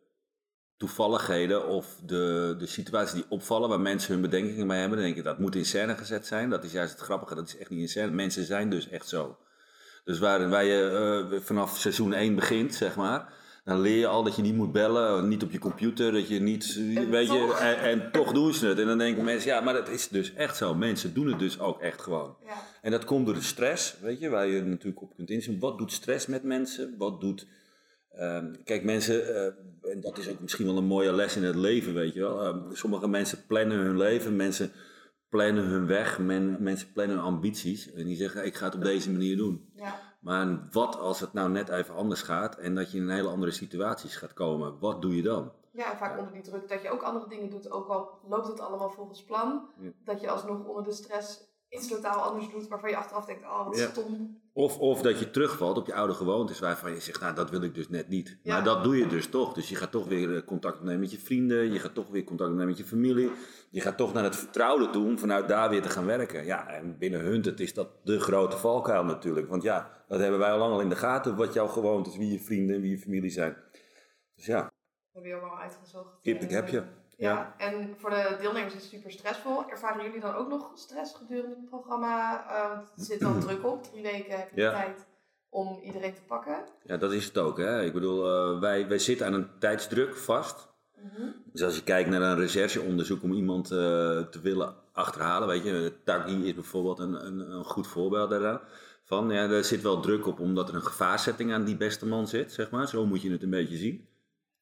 toevalligheden 0.77 1.67
of 1.67 1.99
de, 2.05 2.55
de 2.57 2.65
situaties 2.65 3.13
die 3.13 3.25
opvallen 3.29 3.69
waar 3.69 3.79
mensen 3.79 4.13
hun 4.13 4.21
bedenkingen 4.21 4.67
bij 4.67 4.79
hebben, 4.79 4.97
dan 4.97 5.05
denk 5.07 5.17
ik 5.17 5.23
dat 5.23 5.39
moet 5.39 5.55
in 5.55 5.65
scène 5.65 5.95
gezet 5.95 6.25
zijn. 6.27 6.49
Dat 6.49 6.63
is 6.63 6.71
juist 6.71 6.91
het 6.93 7.01
grappige, 7.01 7.35
dat 7.35 7.47
is 7.47 7.57
echt 7.57 7.69
niet 7.69 7.79
in 7.79 7.89
scène. 7.89 8.11
Mensen 8.11 8.43
zijn 8.43 8.69
dus 8.69 8.89
echt 8.89 9.07
zo. 9.07 9.37
Dus 10.03 10.19
waar, 10.19 10.49
waar 10.49 10.63
je 10.63 11.39
vanaf 11.43 11.77
seizoen 11.77 12.13
1 12.13 12.35
begint, 12.35 12.75
zeg 12.75 12.95
maar, 12.95 13.33
dan 13.63 13.79
leer 13.81 13.97
je 13.97 14.07
al 14.07 14.23
dat 14.23 14.35
je 14.35 14.41
niet 14.41 14.55
moet 14.55 14.71
bellen, 14.71 15.27
niet 15.27 15.43
op 15.43 15.51
je 15.51 15.59
computer, 15.59 16.11
dat 16.11 16.27
je 16.27 16.39
niet, 16.39 16.75
En 16.95 17.09
weet 17.09 17.27
je, 17.27 17.37
toch? 17.39 17.59
en, 17.59 17.77
en 17.79 18.11
toch 18.11 18.33
doen 18.33 18.53
ze 18.53 18.67
het. 18.67 18.79
En 18.79 18.85
dan 18.85 18.97
denken 18.97 19.23
mensen, 19.23 19.51
ja, 19.51 19.61
maar 19.61 19.73
dat 19.73 19.89
is 19.89 20.07
dus 20.07 20.33
echt 20.33 20.57
zo. 20.57 20.75
Mensen 20.75 21.13
doen 21.13 21.27
het 21.27 21.39
dus 21.39 21.59
ook 21.59 21.81
echt 21.81 22.01
gewoon. 22.01 22.35
Ja. 22.45 22.53
En 22.81 22.91
dat 22.91 23.05
komt 23.05 23.25
door 23.25 23.35
de 23.35 23.41
stress, 23.41 23.95
weet 24.01 24.19
je, 24.19 24.29
waar 24.29 24.47
je 24.47 24.61
natuurlijk 24.61 25.01
op 25.01 25.15
kunt 25.15 25.29
inzoomen. 25.29 25.61
Wat 25.61 25.77
doet 25.77 25.91
stress 25.91 26.27
met 26.27 26.43
mensen? 26.43 26.95
Wat 26.97 27.21
doet. 27.21 27.47
ehm, 28.11 28.53
kijk, 28.63 28.83
mensen, 28.83 29.35
eh, 29.35 29.91
en 29.91 30.01
dat 30.01 30.17
is 30.17 30.29
ook 30.29 30.39
misschien 30.39 30.65
wel 30.65 30.77
een 30.77 30.85
mooie 30.85 31.13
les 31.13 31.35
in 31.35 31.43
het 31.43 31.55
leven, 31.55 31.93
weet 31.93 32.13
je 32.13 32.19
wel. 32.19 32.41
Ehm, 32.43 32.73
sommige 32.73 33.07
mensen 33.07 33.45
plannen 33.47 33.77
hun 33.77 33.97
leven, 33.97 34.35
mensen 34.35 34.71
plannen 35.29 35.63
hun 35.63 35.85
weg, 35.87 36.19
men, 36.19 36.57
mensen 36.59 36.91
plannen 36.93 37.15
hun 37.15 37.25
ambities. 37.25 37.91
En 37.93 38.05
die 38.05 38.15
zeggen, 38.15 38.45
ik 38.45 38.55
ga 38.55 38.65
het 38.65 38.75
op 38.75 38.83
deze 38.83 39.11
manier 39.11 39.37
doen. 39.37 39.69
Ja. 39.75 39.99
Maar 40.21 40.67
wat 40.71 40.99
als 40.99 41.19
het 41.19 41.33
nou 41.33 41.49
net 41.49 41.69
even 41.69 41.95
anders 41.95 42.21
gaat 42.21 42.55
en 42.55 42.75
dat 42.75 42.91
je 42.91 42.97
in 42.97 43.09
hele 43.09 43.29
andere 43.29 43.51
situaties 43.51 44.15
gaat 44.15 44.33
komen? 44.33 44.79
Wat 44.79 45.01
doe 45.01 45.15
je 45.15 45.21
dan? 45.21 45.51
ja, 45.73 45.91
en 45.91 45.97
vaak 45.97 46.17
onder 46.19 46.33
die 46.33 46.41
druk 46.41 46.69
dat 46.69 46.81
je 46.81 46.89
ook 46.91 47.01
andere 47.01 47.27
dingen 47.27 47.49
doet, 47.49 47.71
ook 47.71 47.87
al 47.87 48.09
loopt 48.27 48.47
het 48.47 48.59
allemaal 48.59 48.89
volgens 48.89 49.23
plan, 49.23 49.67
Ja. 49.79 49.89
dat 50.03 50.21
je 50.21 50.29
alsnog 50.29 50.65
onder 50.65 50.83
de 50.83 50.91
stress 50.91 51.49
iets 51.69 51.87
totaal 51.87 52.21
anders 52.21 52.49
doet 52.51 52.67
waarvan 52.67 52.89
je 52.89 52.97
achteraf 52.97 53.25
denkt, 53.25 53.43
oh 53.43 53.65
wat 53.65 53.77
Ja. 53.77 53.87
stom. 53.89 54.39
Of, 54.53 54.77
of 54.79 55.01
dat 55.01 55.19
je 55.19 55.31
terugvalt 55.31 55.77
op 55.77 55.87
je 55.87 55.93
oude 55.93 56.13
gewoontes 56.13 56.59
waarvan 56.59 56.91
je 56.93 56.99
zegt, 56.99 57.21
nou 57.21 57.35
dat 57.35 57.49
wil 57.49 57.61
ik 57.61 57.75
dus 57.75 57.89
net 57.89 58.07
niet. 58.07 58.37
Maar 58.43 58.63
dat 58.63 58.83
doe 58.83 58.97
je 58.97 59.07
dus 59.07 59.27
toch. 59.27 59.53
Dus 59.53 59.69
je 59.69 59.75
gaat 59.75 59.91
toch 59.91 60.07
weer 60.07 60.35
eh, 60.35 60.45
contact 60.45 60.77
opnemen 60.77 60.99
met 60.99 61.11
je 61.11 61.19
vrienden, 61.19 61.71
je 61.73 61.79
gaat 61.79 61.93
toch 61.93 62.09
weer 62.09 62.23
contact 62.23 62.49
opnemen 62.49 62.69
met 62.69 62.81
je 62.81 62.85
familie. 62.87 63.31
Je 63.69 63.81
gaat 63.81 63.97
toch 63.97 64.13
naar 64.13 64.23
het 64.23 64.35
vertrouwde 64.35 64.89
toe 64.89 65.05
om 65.05 65.19
vanuit 65.19 65.47
daar 65.47 65.69
weer 65.69 65.81
te 65.81 65.89
gaan 65.89 66.05
werken. 66.05 66.45
Ja, 66.45 66.67
en 66.67 66.97
binnen 66.97 67.19
Hunted 67.21 67.59
is 67.59 67.73
dat 67.73 67.87
de 68.03 68.19
grote 68.19 68.57
valkuil 68.57 69.03
natuurlijk. 69.03 69.47
Want 69.49 69.63
ja, 69.63 70.00
dat 70.11 70.19
hebben 70.19 70.39
wij 70.39 70.51
al 70.51 70.57
lang 70.57 70.73
al 70.73 70.81
in 70.81 70.89
de 70.89 70.95
gaten, 70.95 71.35
wat 71.35 71.53
jouw 71.53 71.67
gewoontes, 71.67 72.17
wie 72.17 72.31
je 72.31 72.39
vrienden 72.39 72.75
en 72.75 72.81
wie 72.81 72.91
je 72.91 72.99
familie 72.99 73.29
zijn. 73.29 73.57
Dus 74.35 74.45
ja, 74.45 74.63
We 74.65 74.71
hebben 75.19 75.31
je 75.31 75.35
ook 75.37 75.51
al 75.51 75.57
uitgezocht. 75.59 76.19
kip, 76.21 76.41
ik 76.41 76.49
heb 76.51 76.67
je. 76.67 76.83
Ja. 77.17 77.53
en 77.57 77.95
voor 77.97 78.09
de 78.09 78.35
deelnemers 78.39 78.73
is 78.75 78.81
het 78.81 78.89
super 78.91 79.11
stressvol. 79.11 79.69
Ervaren 79.69 80.03
jullie 80.03 80.19
dan 80.19 80.35
ook 80.35 80.47
nog 80.49 80.71
stress 80.75 81.15
gedurende 81.15 81.55
het 81.55 81.69
programma? 81.69 82.45
Eh, 82.49 82.69
want 82.75 82.91
het 82.95 83.05
zit 83.05 83.19
dan 83.19 83.39
druk 83.45 83.65
op. 83.65 83.83
Drie 83.83 84.01
weken 84.03 84.39
heb 84.39 84.49
je 84.55 84.61
Ja. 84.61 84.71
tijd 84.71 85.07
om 85.49 85.79
iedereen 85.83 86.13
te 86.13 86.21
pakken. 86.27 86.63
Ja, 86.83 86.97
dat 86.97 87.11
is 87.13 87.25
het 87.25 87.37
ook. 87.37 87.57
Hè. 87.57 87.83
Ik 87.83 87.93
bedoel, 87.93 88.25
eh, 88.53 88.59
wij, 88.59 88.87
wij 88.87 88.99
zitten 88.99 89.25
aan 89.25 89.33
een 89.33 89.49
tijdsdruk 89.59 90.15
vast. 90.15 90.69
Mhm. 90.95 91.27
Dus 91.45 91.63
als 91.63 91.75
je 91.75 91.83
kijkt 91.83 92.09
naar 92.09 92.21
een 92.21 92.37
rechercheonderzoek 92.39 93.23
om 93.23 93.33
iemand 93.33 93.71
eh, 93.71 93.77
te 94.21 94.39
willen 94.41 94.75
achterhalen, 94.93 95.47
weet 95.47 95.63
je, 95.63 95.93
Taggi 96.03 96.47
is 96.47 96.53
bijvoorbeeld 96.53 96.99
een, 96.99 97.25
een, 97.25 97.39
een 97.51 97.63
goed 97.63 97.87
voorbeeld 97.87 98.29
daaraan. 98.29 98.61
Van, 99.11 99.29
ja, 99.29 99.49
er 99.49 99.63
zit 99.63 99.81
wel 99.81 99.99
druk 99.99 100.25
op 100.27 100.39
omdat 100.39 100.69
er 100.69 100.75
een 100.75 100.81
gevaarzetting 100.85 101.53
aan 101.53 101.63
die 101.63 101.77
beste 101.77 102.05
man 102.07 102.27
zit, 102.27 102.51
zeg 102.51 102.69
maar. 102.69 102.87
Zo 102.87 103.05
moet 103.05 103.21
je 103.21 103.31
het 103.31 103.43
een 103.43 103.49
beetje 103.49 103.77
zien. 103.77 104.07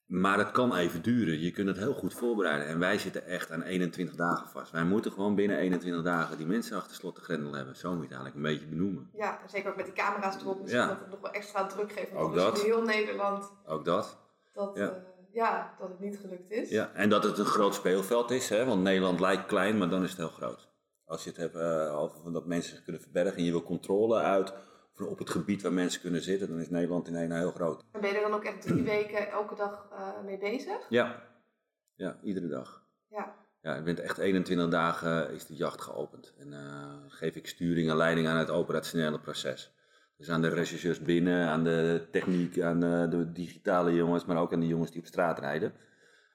Maar 0.05 0.37
het 0.37 0.51
kan 0.51 0.75
even 0.75 1.01
duren. 1.01 1.39
Je 1.39 1.51
kunt 1.51 1.67
het 1.67 1.77
heel 1.77 1.93
goed 1.93 2.13
voorbereiden. 2.13 2.67
En 2.67 2.79
wij 2.79 2.97
zitten 2.97 3.25
echt 3.25 3.51
aan 3.51 3.61
21 3.61 4.15
dagen 4.15 4.49
vast. 4.49 4.71
Wij 4.71 4.83
moeten 4.83 5.11
gewoon 5.11 5.35
binnen 5.35 5.57
21 5.57 6.03
dagen 6.03 6.37
die 6.37 6.45
mensen 6.45 6.77
achter 6.77 6.95
slot 6.95 7.15
de 7.15 7.21
grendel 7.21 7.53
hebben. 7.53 7.75
Zo 7.75 7.89
moet 7.95 7.97
je 7.97 8.07
het 8.07 8.11
eigenlijk 8.17 8.35
een 8.45 8.53
beetje 8.53 8.75
benoemen. 8.75 9.09
Ja, 9.13 9.41
en 9.41 9.49
zeker 9.49 9.69
ook 9.69 9.75
met 9.75 9.85
die 9.85 9.93
camera's 9.93 10.35
erop. 10.41 10.59
Misschien 10.61 10.81
Ja. 10.81 10.87
dat 10.87 10.99
het 10.99 11.09
nog 11.09 11.21
wel 11.21 11.31
extra 11.31 11.65
druk 11.65 11.91
geeft. 11.91 12.13
Ook 12.13 12.35
dat. 12.35 12.59
in 12.59 12.65
heel 12.65 12.81
Nederland 12.81 13.51
Ook 13.65 13.85
dat. 13.85 14.17
dat, 14.53 14.71
Ja. 14.75 14.83
ja. 14.83 14.93
ja, 15.31 15.73
dat 15.79 15.89
het 15.89 15.99
niet 15.99 16.17
gelukt 16.17 16.51
is. 16.51 16.69
Ja, 16.69 16.91
en 16.93 17.09
dat 17.09 17.23
het 17.23 17.37
een 17.37 17.45
groot 17.45 17.75
speelveld 17.75 18.31
is. 18.31 18.49
Hè? 18.49 18.65
Want 18.65 18.81
Nederland 18.81 19.19
lijkt 19.19 19.45
klein, 19.45 19.77
maar 19.77 19.89
dan 19.89 20.03
is 20.03 20.09
het 20.09 20.17
heel 20.19 20.29
groot. 20.29 20.68
Als 21.09 21.23
je 21.23 21.29
het 21.29 21.39
hebt 21.39 21.55
eh, 21.55 21.99
over 21.99 22.31
dat 22.33 22.45
mensen 22.45 22.75
zich 22.75 22.83
kunnen 22.83 23.01
verbergen 23.01 23.37
en 23.37 23.43
je 23.43 23.51
wil 23.51 23.63
controle 23.63 24.19
uit 24.19 24.53
op 25.07 25.19
het 25.19 25.29
gebied 25.29 25.61
waar 25.61 25.73
mensen 25.73 26.01
kunnen 26.01 26.21
zitten, 26.21 26.47
dan 26.47 26.59
is 26.59 26.69
Nederland 26.69 27.07
in 27.07 27.15
één 27.15 27.31
heel 27.31 27.51
groot. 27.51 27.83
En 27.91 28.01
ben 28.01 28.09
je 28.09 28.15
er 28.15 28.21
dan 28.21 28.33
ook 28.33 28.43
echt 28.43 28.61
drie 28.61 28.83
weken 28.83 29.29
elke 29.29 29.55
dag 29.55 29.87
eh, 29.91 30.23
mee 30.25 30.37
bezig? 30.37 30.85
Ja, 30.89 31.23
ja 31.95 32.19
iedere 32.23 32.47
dag. 32.47 32.87
Ja. 33.07 33.35
Ja, 33.61 33.75
ik 33.75 33.83
ben 33.83 34.03
echt 34.03 34.17
21 34.17 34.69
dagen 34.69 35.31
is 35.31 35.45
de 35.45 35.55
jacht 35.55 35.81
geopend. 35.81 36.33
En 36.37 36.53
eh, 36.53 36.93
geef 37.07 37.35
ik 37.35 37.47
sturing 37.47 37.89
en 37.89 37.95
leiding 37.95 38.27
aan 38.27 38.37
het 38.37 38.49
operationele 38.49 39.19
proces. 39.19 39.73
Dus 40.17 40.29
aan 40.29 40.41
de 40.41 40.49
regisseurs 40.49 41.01
binnen, 41.01 41.47
aan 41.47 41.63
de 41.63 42.07
techniek, 42.11 42.61
aan 42.61 42.83
eh, 42.83 43.09
de 43.09 43.31
digitale 43.31 43.93
jongens, 43.93 44.25
maar 44.25 44.37
ook 44.37 44.53
aan 44.53 44.59
de 44.59 44.67
jongens 44.67 44.91
die 44.91 45.01
op 45.01 45.07
straat 45.07 45.39
rijden. 45.39 45.73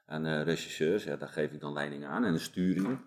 Aan 0.07 0.23
de 0.23 0.43
regisseurs, 0.43 1.04
ja, 1.04 1.16
daar 1.16 1.28
geef 1.28 1.52
ik 1.52 1.61
dan 1.61 1.73
leiding 1.73 2.04
aan 2.04 2.25
en 2.25 2.33
een 2.33 2.40
sturing. 2.40 2.99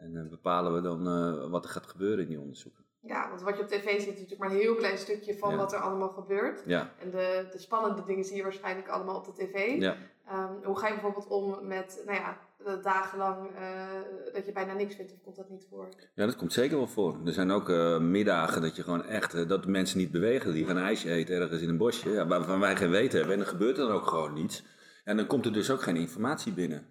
En 0.00 0.12
dan 0.14 0.28
bepalen 0.28 0.74
we 0.74 0.80
dan 0.80 1.06
eh, 1.06 1.50
wat 1.50 1.64
er 1.64 1.70
gaat 1.70 1.86
gebeuren 1.86 2.18
in 2.22 2.28
die 2.28 2.40
onderzoeken. 2.40 2.84
ja, 3.00 3.28
want 3.28 3.42
wat 3.42 3.56
je 3.56 3.62
op 3.62 3.68
tv 3.68 3.88
ziet 3.90 3.98
is 4.00 4.06
natuurlijk 4.06 4.40
maar 4.40 4.50
een 4.50 4.56
heel 4.56 4.74
klein 4.74 4.98
stukje 4.98 5.38
van 5.38 5.50
Ja. 5.50 5.56
wat 5.56 5.72
er 5.72 5.78
allemaal 5.78 6.08
gebeurt. 6.08 6.62
Ja, 6.66 6.92
En 6.98 7.10
de, 7.10 7.46
de 7.52 7.58
spannende 7.58 8.02
dingen 8.04 8.24
zie 8.24 8.36
je 8.36 8.42
waarschijnlijk 8.42 8.88
allemaal 8.88 9.16
op 9.16 9.24
de 9.24 9.32
tv. 9.32 9.80
ja. 9.80 9.96
Ehm, 10.28 10.52
hoe 10.64 10.78
ga 10.78 10.86
je 10.86 10.92
bijvoorbeeld 10.92 11.26
om 11.26 11.66
met, 11.66 12.02
nou 12.06 12.18
ja, 12.18 12.38
dagenlang 12.82 13.48
eh, 13.56 14.32
dat 14.32 14.46
je 14.46 14.52
bijna 14.52 14.72
niks 14.72 14.94
vindt 14.94 15.12
of 15.12 15.18
komt 15.22 15.36
dat 15.36 15.50
niet 15.50 15.66
voor? 15.70 15.88
Ja, 16.14 16.26
dat 16.26 16.36
komt 16.36 16.52
zeker 16.52 16.76
wel 16.76 16.86
voor. 16.86 17.16
Er 17.24 17.32
zijn 17.32 17.50
ook 17.50 17.68
eh, 17.68 17.98
middagen 17.98 18.62
dat 18.62 18.76
je 18.76 18.82
gewoon 18.82 19.04
echt, 19.04 19.34
eh, 19.34 19.48
dat 19.48 19.62
de 19.62 19.68
mensen 19.70 19.98
niet 19.98 20.10
bewegen. 20.10 20.52
Die 20.52 20.66
gaan 20.66 20.76
een 20.76 20.82
ijsje 20.82 21.10
eten 21.10 21.36
ergens 21.40 21.62
in 21.62 21.68
een 21.68 21.76
bosje, 21.76 22.10
ja, 22.10 22.26
waarvan 22.26 22.60
wij 22.60 22.76
geen 22.76 22.90
weten 22.90 23.18
hebben. 23.18 23.36
En 23.36 23.42
dan 23.42 23.50
gebeurt 23.52 23.78
er 23.78 23.86
dan 23.86 23.96
ook 23.96 24.06
gewoon 24.06 24.32
niets. 24.32 24.64
En 25.04 25.16
dan 25.16 25.26
komt 25.26 25.46
er 25.46 25.52
dus 25.52 25.70
ook 25.70 25.82
geen 25.82 25.96
informatie 25.96 26.52
binnen. 26.52 26.86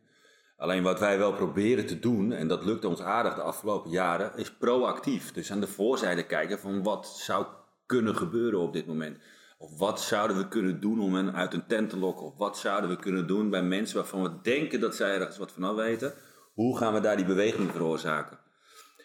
Alleen 0.60 0.84
wat 0.84 1.00
wij 1.00 1.18
wel 1.18 1.34
proberen 1.34 1.86
te 1.86 2.00
doen, 2.00 2.32
en 2.32 2.48
dat 2.48 2.66
lukt 2.66 2.86
ons 2.86 3.02
aardig 3.02 3.36
de 3.36 3.42
afgelopen 3.42 3.92
jaren, 3.92 4.32
is 4.36 4.52
proactief. 4.52 5.32
Dus 5.32 5.52
aan 5.52 5.60
de 5.60 5.68
voorzijde 5.68 6.26
kijken 6.26 6.60
van 6.60 6.84
wat 6.84 7.08
zou 7.08 7.46
kunnen 7.86 8.16
gebeuren 8.16 8.60
op 8.60 8.74
dit 8.74 8.86
moment. 8.88 9.18
Of 9.58 9.78
wat 9.78 10.02
zouden 10.02 10.38
we 10.38 10.48
kunnen 10.48 10.80
doen 10.80 11.00
om 11.00 11.16
hen 11.16 11.34
uit 11.36 11.54
een 11.54 11.68
tent 11.68 11.90
te 11.90 11.98
lokken? 11.98 12.26
Of 12.26 12.38
wat 12.38 12.58
zouden 12.58 12.90
we 12.90 12.96
kunnen 12.96 13.28
doen 13.28 13.50
bij 13.50 13.64
mensen 13.64 13.98
waarvan 13.98 14.24
we 14.24 14.32
denken 14.42 14.80
dat 14.80 14.96
zij 14.96 15.16
ergens 15.16 15.38
wat 15.38 15.52
vanaf 15.52 15.76
weten? 15.76 16.14
Hoe 16.54 16.78
gaan 16.78 16.94
we 16.94 17.00
daar 17.00 17.16
die 17.16 17.26
beweging 17.26 17.72
veroorzaken? 17.72 18.40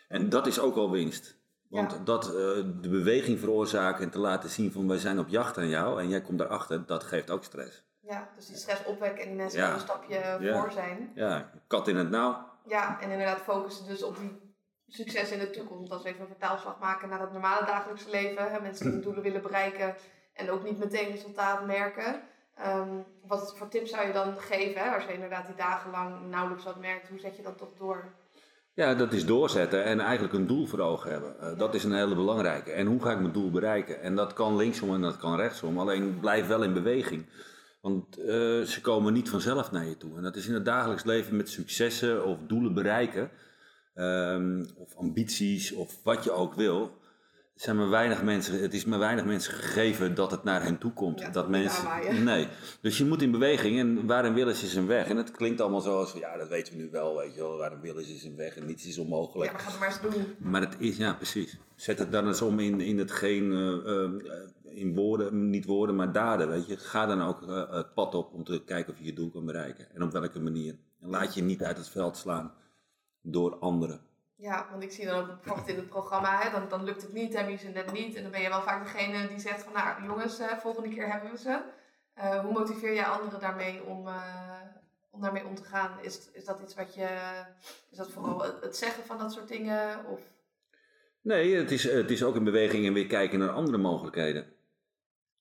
En 0.08 0.28
dat 0.28 0.46
is 0.46 0.58
ook 0.58 0.76
al 0.76 0.90
winst. 0.90 1.38
Want 1.68 1.92
Ja. 1.92 1.98
dat 2.04 2.26
eh, 2.26 2.32
de 2.80 2.88
beweging 2.88 3.38
veroorzaken 3.38 4.04
en 4.04 4.10
te 4.10 4.18
laten 4.18 4.50
zien 4.50 4.72
van 4.72 4.88
wij 4.88 4.98
zijn 4.98 5.18
op 5.18 5.28
jacht 5.28 5.58
aan 5.58 5.68
jou 5.68 6.00
en 6.00 6.08
jij 6.08 6.20
komt 6.20 6.38
daarachter, 6.38 6.86
dat 6.86 7.04
geeft 7.04 7.30
ook 7.30 7.44
stress. 7.44 7.83
Ja, 8.08 8.28
dus 8.36 8.46
die 8.46 8.56
stress 8.56 8.84
opwekken 8.84 9.22
en 9.22 9.28
die 9.28 9.36
mensen 9.36 9.60
Ja. 9.60 9.72
een 9.72 9.80
stapje 9.80 10.38
voor 10.52 10.70
zijn. 10.72 11.10
Ja, 11.14 11.50
kat 11.66 11.88
in 11.88 11.96
het 11.96 12.10
nauw. 12.10 12.48
Ja, 12.66 13.00
en 13.00 13.10
inderdaad 13.10 13.38
focussen 13.40 13.86
dus 13.86 14.02
op 14.02 14.16
die 14.16 14.54
succes 14.88 15.30
in 15.30 15.38
de 15.38 15.50
toekomst. 15.50 15.92
Als 15.92 16.02
we 16.02 16.08
even 16.08 16.20
een 16.20 16.26
vertaalslag 16.26 16.78
maken 16.78 17.08
naar 17.08 17.20
het 17.20 17.32
normale 17.32 17.66
dagelijkse 17.66 18.10
leven. 18.10 18.50
Hè, 18.52 18.60
mensen 18.60 18.84
die 18.84 18.94
hun 18.94 19.02
doelen 19.02 19.22
willen 19.22 19.42
bereiken 19.42 19.94
en 20.32 20.50
ook 20.50 20.64
niet 20.64 20.78
meteen 20.78 21.10
resultaat 21.10 21.66
merken. 21.66 22.20
Ehm, 22.54 22.88
wat 23.26 23.54
voor 23.56 23.68
tips 23.68 23.90
zou 23.90 24.06
je 24.06 24.12
dan 24.12 24.38
geven 24.38 24.82
hè, 24.82 24.94
als 24.94 25.04
je 25.04 25.12
inderdaad 25.12 25.46
die 25.46 25.54
dagen 25.56 25.90
lang 25.90 26.30
nauwelijks 26.30 26.64
wat 26.64 26.80
merkt? 26.80 27.08
Hoe 27.08 27.18
zet 27.18 27.36
je 27.36 27.42
dat 27.42 27.58
toch 27.58 27.72
door? 27.78 28.04
Ja, 28.72 28.94
dat 28.94 29.12
is 29.12 29.26
doorzetten 29.26 29.84
en 29.84 30.00
eigenlijk 30.00 30.34
een 30.34 30.46
doel 30.46 30.66
voor 30.66 30.78
ogen 30.80 31.10
hebben. 31.10 31.40
Eh, 31.40 31.58
dat 31.58 31.74
is 31.74 31.84
een 31.84 31.92
hele 31.94 32.14
belangrijke. 32.14 32.72
En 32.72 32.86
hoe 32.86 33.02
ga 33.02 33.10
ik 33.12 33.20
mijn 33.20 33.32
doel 33.32 33.50
bereiken? 33.50 34.00
En 34.00 34.14
dat 34.16 34.32
kan 34.32 34.56
linksom 34.56 34.94
en 34.94 35.00
dat 35.00 35.16
kan 35.16 35.36
rechtsom. 35.36 35.78
Alleen 35.78 36.20
blijf 36.20 36.46
wel 36.46 36.62
in 36.62 36.72
beweging. 36.72 37.26
Want 37.84 38.18
eh, 38.18 38.26
ze 38.62 38.78
komen 38.82 39.12
niet 39.12 39.28
vanzelf 39.28 39.70
naar 39.70 39.86
je 39.86 39.96
toe. 39.96 40.16
En 40.16 40.22
dat 40.22 40.36
is 40.36 40.46
in 40.46 40.54
het 40.54 40.64
dagelijks 40.64 41.04
leven 41.04 41.36
met 41.36 41.48
successen 41.48 42.24
of 42.24 42.38
doelen 42.46 42.74
bereiken. 42.74 43.30
ehm, 43.94 44.64
of 44.76 44.94
ambities 44.94 45.72
of 45.72 45.98
wat 46.02 46.24
je 46.24 46.32
ook 46.32 46.54
wil. 46.54 46.98
Zijn 47.54 47.76
maar 47.76 47.88
weinig 47.88 48.22
mensen, 48.22 48.60
het 48.60 48.74
is 48.74 48.84
maar 48.84 48.98
weinig 48.98 49.24
mensen 49.24 49.52
gegeven 49.52 50.14
dat 50.14 50.30
het 50.30 50.44
naar 50.44 50.62
hen 50.62 50.78
toe 50.78 50.92
komt. 50.92 51.20
Ja, 51.20 51.30
dat 51.30 51.48
mensen, 51.48 51.84
nee. 52.24 52.48
Dus 52.80 52.98
je 52.98 53.04
moet 53.04 53.22
in 53.22 53.30
beweging 53.30 53.78
en 53.78 54.06
waarin 54.06 54.34
willen 54.34 54.52
is 54.52 54.74
een 54.74 54.86
weg. 54.86 55.08
En 55.08 55.16
het 55.16 55.30
klinkt 55.30 55.60
allemaal 55.60 55.80
zoals, 55.80 56.12
ja 56.12 56.36
dat 56.36 56.48
weten 56.48 56.76
we 56.76 56.82
nu 56.82 56.88
wel, 56.90 57.16
weet 57.16 57.34
je 57.34 57.40
wel. 57.40 57.56
Waarin 57.56 57.80
willen 57.80 58.08
is 58.08 58.24
een 58.24 58.36
weg 58.36 58.56
en 58.56 58.66
niets 58.66 58.86
is 58.86 58.98
onmogelijk. 58.98 59.50
Ja, 59.50 59.56
maar 59.56 59.66
ga 59.66 59.70
het 59.70 59.80
maar 59.80 59.88
eens 59.88 60.14
doen. 60.14 60.50
Maar 60.50 60.60
het 60.60 60.76
is, 60.78 60.96
ja, 60.96 61.12
precies. 61.12 61.58
Zet 61.76 61.98
het 61.98 62.12
dan 62.12 62.26
eens 62.26 62.42
om 62.42 62.58
in, 62.58 62.80
in 62.80 62.98
hetgeen, 62.98 63.52
eh, 63.52 64.04
eh, 64.04 64.10
in 64.74 64.94
woorden, 64.94 65.50
niet 65.50 65.64
woorden, 65.64 65.96
maar 65.96 66.12
daden, 66.12 66.48
weet 66.48 66.66
je. 66.66 66.76
Ga 66.76 67.06
dan 67.06 67.22
ook 67.22 67.42
eh, 67.42 67.70
het 67.70 67.94
pad 67.94 68.14
op 68.14 68.32
om 68.32 68.44
te 68.44 68.64
kijken 68.64 68.92
of 68.92 68.98
je 68.98 69.04
je 69.04 69.12
doel 69.12 69.30
kan 69.30 69.46
bereiken. 69.46 69.94
En 69.94 70.02
op 70.02 70.12
welke 70.12 70.40
manier. 70.40 70.76
En 71.00 71.08
laat 71.08 71.34
je 71.34 71.42
niet 71.42 71.62
uit 71.62 71.76
het 71.76 71.88
veld 71.88 72.16
slaan 72.16 72.54
door 73.20 73.56
anderen. 73.58 74.00
Ja, 74.36 74.66
want 74.70 74.82
ik 74.82 74.92
zie 74.92 75.06
dan 75.06 75.20
ook 75.20 75.26
bijvoorbeeld 75.26 75.68
in 75.68 75.76
het 75.76 75.88
programma, 75.88 76.42
hè, 76.42 76.50
dan, 76.50 76.68
dan 76.68 76.84
lukt 76.84 77.02
het 77.02 77.12
niet, 77.12 77.34
hebben 77.34 77.58
ze 77.58 77.68
net 77.68 77.92
niet. 77.92 78.14
En 78.16 78.22
dan 78.22 78.30
ben 78.30 78.40
je 78.40 78.48
wel 78.48 78.62
vaak 78.62 78.82
degene 78.82 79.28
die 79.28 79.38
zegt 79.38 79.62
van, 79.62 79.72
nou 79.72 80.04
jongens, 80.04 80.38
eh, 80.38 80.58
volgende 80.58 80.88
keer 80.88 81.10
hebben 81.12 81.30
we 81.30 81.38
ze. 81.38 81.60
Eh, 82.14 82.40
hoe 82.40 82.52
motiveer 82.52 82.94
jij 82.94 83.04
anderen 83.04 83.40
daarmee 83.40 83.84
om, 83.84 84.08
om 85.10 85.20
daarmee 85.20 85.46
om 85.46 85.54
te 85.54 85.64
gaan? 85.64 85.90
Is, 86.00 86.30
is 86.32 86.44
dat 86.44 86.60
iets 86.60 86.74
wat 86.74 86.94
je, 86.94 87.08
is 87.90 87.96
dat 87.96 88.10
vooral 88.10 88.42
het, 88.42 88.54
het 88.60 88.76
zeggen 88.76 89.04
van 89.04 89.18
dat 89.18 89.32
soort 89.32 89.48
dingen? 89.48 90.06
Of, 90.06 90.20
Nee, 91.24 91.54
het 91.54 91.70
is, 91.70 91.82
het 91.82 92.10
is 92.10 92.22
ook 92.22 92.34
een 92.34 92.44
beweging 92.44 92.86
en 92.86 92.92
weer 92.92 93.06
kijken 93.06 93.38
naar 93.38 93.48
andere 93.48 93.78
mogelijkheden. 93.78 94.46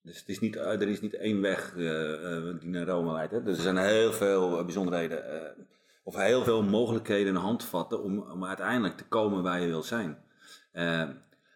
Dus 0.03 0.19
het 0.19 0.29
is 0.29 0.39
niet, 0.39 0.55
eh, 0.55 0.81
er 0.81 0.87
is 0.87 1.01
niet 1.01 1.13
één 1.13 1.41
weg 1.41 1.75
eh, 1.75 2.37
eh, 2.37 2.59
die 2.59 2.69
naar 2.69 2.87
Rome 2.87 3.11
leidt. 3.11 3.31
Hè. 3.31 3.43
Dus 3.43 3.57
er 3.57 3.63
zijn 3.63 3.77
heel 3.77 4.13
veel 4.13 4.63
bijzonderheden, 4.63 5.55
of 6.03 6.15
heel 6.15 6.43
veel 6.43 6.63
mogelijkheden 6.63 7.35
en 7.35 7.41
handvatten 7.41 8.03
om, 8.03 8.19
om 8.19 8.45
uiteindelijk 8.45 8.97
te 8.97 9.05
komen 9.07 9.43
waar 9.43 9.61
je 9.61 9.67
wil 9.67 9.83
zijn. 9.83 10.17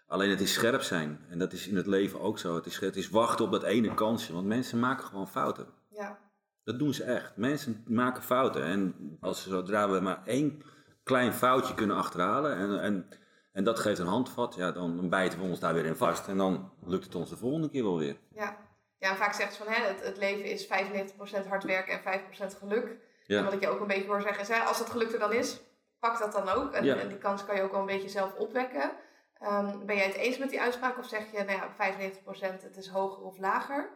Alleen 0.08 0.30
het 0.30 0.42
is 0.42 0.54
scherp 0.54 0.82
zijn. 0.82 1.20
En 1.30 1.39
dat 1.39 1.54
is 1.54 1.68
in 1.68 1.75
het 1.75 1.88
leven 1.88 2.20
ook 2.22 2.39
zo. 2.39 2.56
Het 2.56 2.66
is, 2.66 2.80
het 2.80 2.96
is 2.96 3.10
wachten 3.10 3.46
op 3.46 3.51
dat 3.51 3.63
ene 3.63 3.94
kansje. 3.94 4.34
Want 4.34 4.48
mensen 4.48 4.80
maken 4.80 5.06
gewoon 5.06 5.27
fouten. 5.27 5.68
ja, 5.89 6.20
Dat 6.63 6.80
doen 6.80 6.94
ze 6.94 7.04
echt. 7.04 7.38
Mensen 7.38 7.84
maken 7.88 8.24
fouten. 8.24 8.63
En 8.63 8.96
als, 9.20 9.48
zodra 9.48 9.89
we 9.89 10.00
maar 10.00 10.22
één 10.25 10.62
klein 11.04 11.34
foutje 11.34 11.74
kunnen 11.74 11.96
achterhalen 11.96 12.56
en, 12.56 12.82
en, 12.82 13.08
en 13.58 13.64
dat 13.64 13.80
geeft 13.80 14.00
een 14.00 14.08
handvat, 14.08 14.56
ja, 14.56 14.72
dan, 14.72 15.10
bijten 15.10 15.40
we 15.40 15.46
ons 15.46 15.60
daar 15.60 15.74
weer 15.74 15.86
in 15.86 15.96
vast. 15.96 16.28
En 16.28 16.38
dan 16.38 16.72
lukt 16.86 17.04
het 17.04 17.16
ons 17.16 17.30
de 17.30 17.38
volgende 17.38 17.70
keer 17.70 17.84
wel 17.84 17.98
weer. 17.98 18.18
ja. 18.34 18.66
Ja, 19.00 19.10
en 19.10 19.16
vaak 19.18 19.34
zegt 19.34 19.54
ze 19.54 19.64
van, 19.64 19.74
hè, 19.74 19.88
het, 19.88 20.04
het 20.04 20.18
leven 20.18 20.44
is 20.46 20.68
95% 20.68 21.48
hard 21.48 21.64
werken 21.64 21.94
en 21.94 22.20
5% 22.20 22.58
geluk. 22.58 22.86
En 23.28 23.44
wat 23.44 23.52
Ja, 23.52 23.52
ik 23.52 23.62
je 23.62 23.68
ook 23.70 23.80
een 23.80 23.88
beetje 23.88 24.08
hoor 24.08 24.22
zeggen 24.22 24.42
is, 24.42 24.48
hè, 24.48 24.60
als 24.60 24.78
dat 24.78 24.90
geluk 24.90 25.12
er 25.12 25.20
dan 25.20 25.34
is, 25.34 25.60
pak 26.00 26.20
dat 26.20 26.32
dan 26.32 26.50
ook. 26.50 26.72
En, 26.72 26.84
Ja. 26.86 26.96
en 26.96 27.08
die 27.08 27.18
kans 27.18 27.46
kan 27.46 27.56
je 27.56 27.62
ook 27.62 27.72
wel 27.72 27.80
een 27.80 27.86
beetje 27.86 28.10
zelf 28.10 28.34
opwekken. 28.36 28.92
Ehm, 29.40 29.86
ben 29.86 29.96
jij 29.96 30.06
het 30.06 30.16
eens 30.16 30.38
met 30.38 30.50
die 30.50 30.62
uitspraak 30.62 30.98
of 30.98 31.06
zeg 31.08 31.32
je, 31.32 31.38
nou 31.44 31.52
ja, 31.52 31.70
95% 31.70 32.64
het 32.64 32.78
is 32.78 32.88
hoger 32.88 33.24
of 33.24 33.38
lager? 33.38 33.90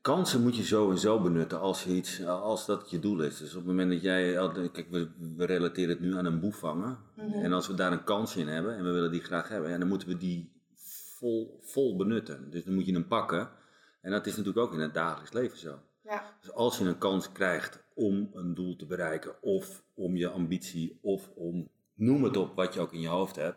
Kansen 0.00 0.42
moet 0.42 0.56
je 0.56 0.62
sowieso 0.62 1.20
benutten 1.20 1.60
als, 1.60 1.86
iets, 1.86 2.24
als 2.24 2.66
dat 2.66 2.90
je 2.90 2.98
doel 2.98 3.20
is. 3.20 3.38
Dus 3.38 3.50
op 3.50 3.56
het 3.56 3.66
moment 3.66 3.90
dat 3.90 4.02
jij, 4.02 4.32
kijk, 4.72 4.90
we, 4.90 5.08
we 5.36 5.44
relateren 5.44 5.90
het 5.90 6.00
nu 6.00 6.16
aan 6.16 6.24
een 6.24 6.40
boef 6.40 6.56
vangen. 6.56 6.98
Mhm. 7.16 7.32
En 7.32 7.52
als 7.52 7.66
we 7.66 7.74
daar 7.74 7.92
een 7.92 8.04
kans 8.04 8.36
in 8.36 8.48
hebben 8.48 8.76
en 8.76 8.84
we 8.84 8.90
willen 8.90 9.10
die 9.10 9.20
graag 9.20 9.48
hebben, 9.48 9.70
ja, 9.70 9.78
dan 9.78 9.88
moeten 9.88 10.08
we 10.08 10.16
die 10.16 10.52
vol, 11.18 11.60
vol 11.62 11.96
benutten. 11.96 12.50
Dus 12.50 12.64
dan 12.64 12.74
moet 12.74 12.86
je 12.86 12.92
hem 12.92 13.06
pakken. 13.06 13.50
En 14.00 14.10
dat 14.10 14.26
is 14.26 14.36
natuurlijk 14.36 14.66
ook 14.66 14.74
in 14.74 14.80
het 14.80 14.94
dagelijks 14.94 15.32
leven 15.32 15.58
zo. 15.58 15.78
Ja, 16.02 16.34
Dus 16.40 16.52
als 16.52 16.78
je 16.78 16.84
een 16.84 16.98
kans 16.98 17.32
krijgt 17.32 17.84
om 17.94 18.30
een 18.32 18.54
doel 18.54 18.76
te 18.76 18.86
bereiken, 18.86 19.42
of 19.42 19.82
om 19.94 20.16
je 20.16 20.28
ambitie, 20.28 20.98
of 21.02 21.30
om 21.34 21.68
noem 21.94 22.24
het 22.24 22.36
op 22.36 22.54
wat 22.54 22.74
je 22.74 22.80
ook 22.80 22.92
in 22.92 23.00
je 23.00 23.08
hoofd 23.08 23.36
hebt, 23.36 23.56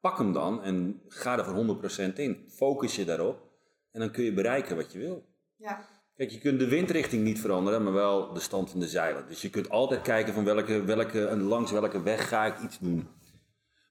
pak 0.00 0.18
hem 0.18 0.32
dan 0.32 0.62
en 0.62 1.02
ga 1.08 1.38
er 1.38 1.44
voor 1.44 1.78
100% 2.10 2.12
in. 2.14 2.44
Focus 2.48 2.96
je 2.96 3.04
daarop 3.04 3.46
en 3.90 4.00
dan 4.00 4.10
kun 4.10 4.24
je 4.24 4.32
bereiken 4.32 4.76
wat 4.76 4.92
je 4.92 4.98
wil. 4.98 5.24
Ja, 5.56 5.86
Kijk, 6.16 6.30
je 6.30 6.38
kunt 6.38 6.58
de 6.58 6.68
windrichting 6.68 7.22
niet 7.22 7.40
veranderen, 7.40 7.82
maar 7.82 7.92
wel 7.92 8.32
de 8.32 8.40
stand 8.40 8.70
van 8.70 8.80
de 8.80 8.88
zeilen. 8.88 9.26
Dus 9.28 9.42
je 9.42 9.50
kunt 9.50 9.70
altijd 9.70 10.02
kijken 10.02 10.34
van 10.34 10.44
welke, 10.44 10.84
welke, 10.84 11.26
en 11.26 11.42
langs 11.42 11.70
welke 11.70 12.02
weg 12.02 12.28
ga 12.28 12.44
ik 12.44 12.58
iets 12.58 12.78
doen. 12.78 13.08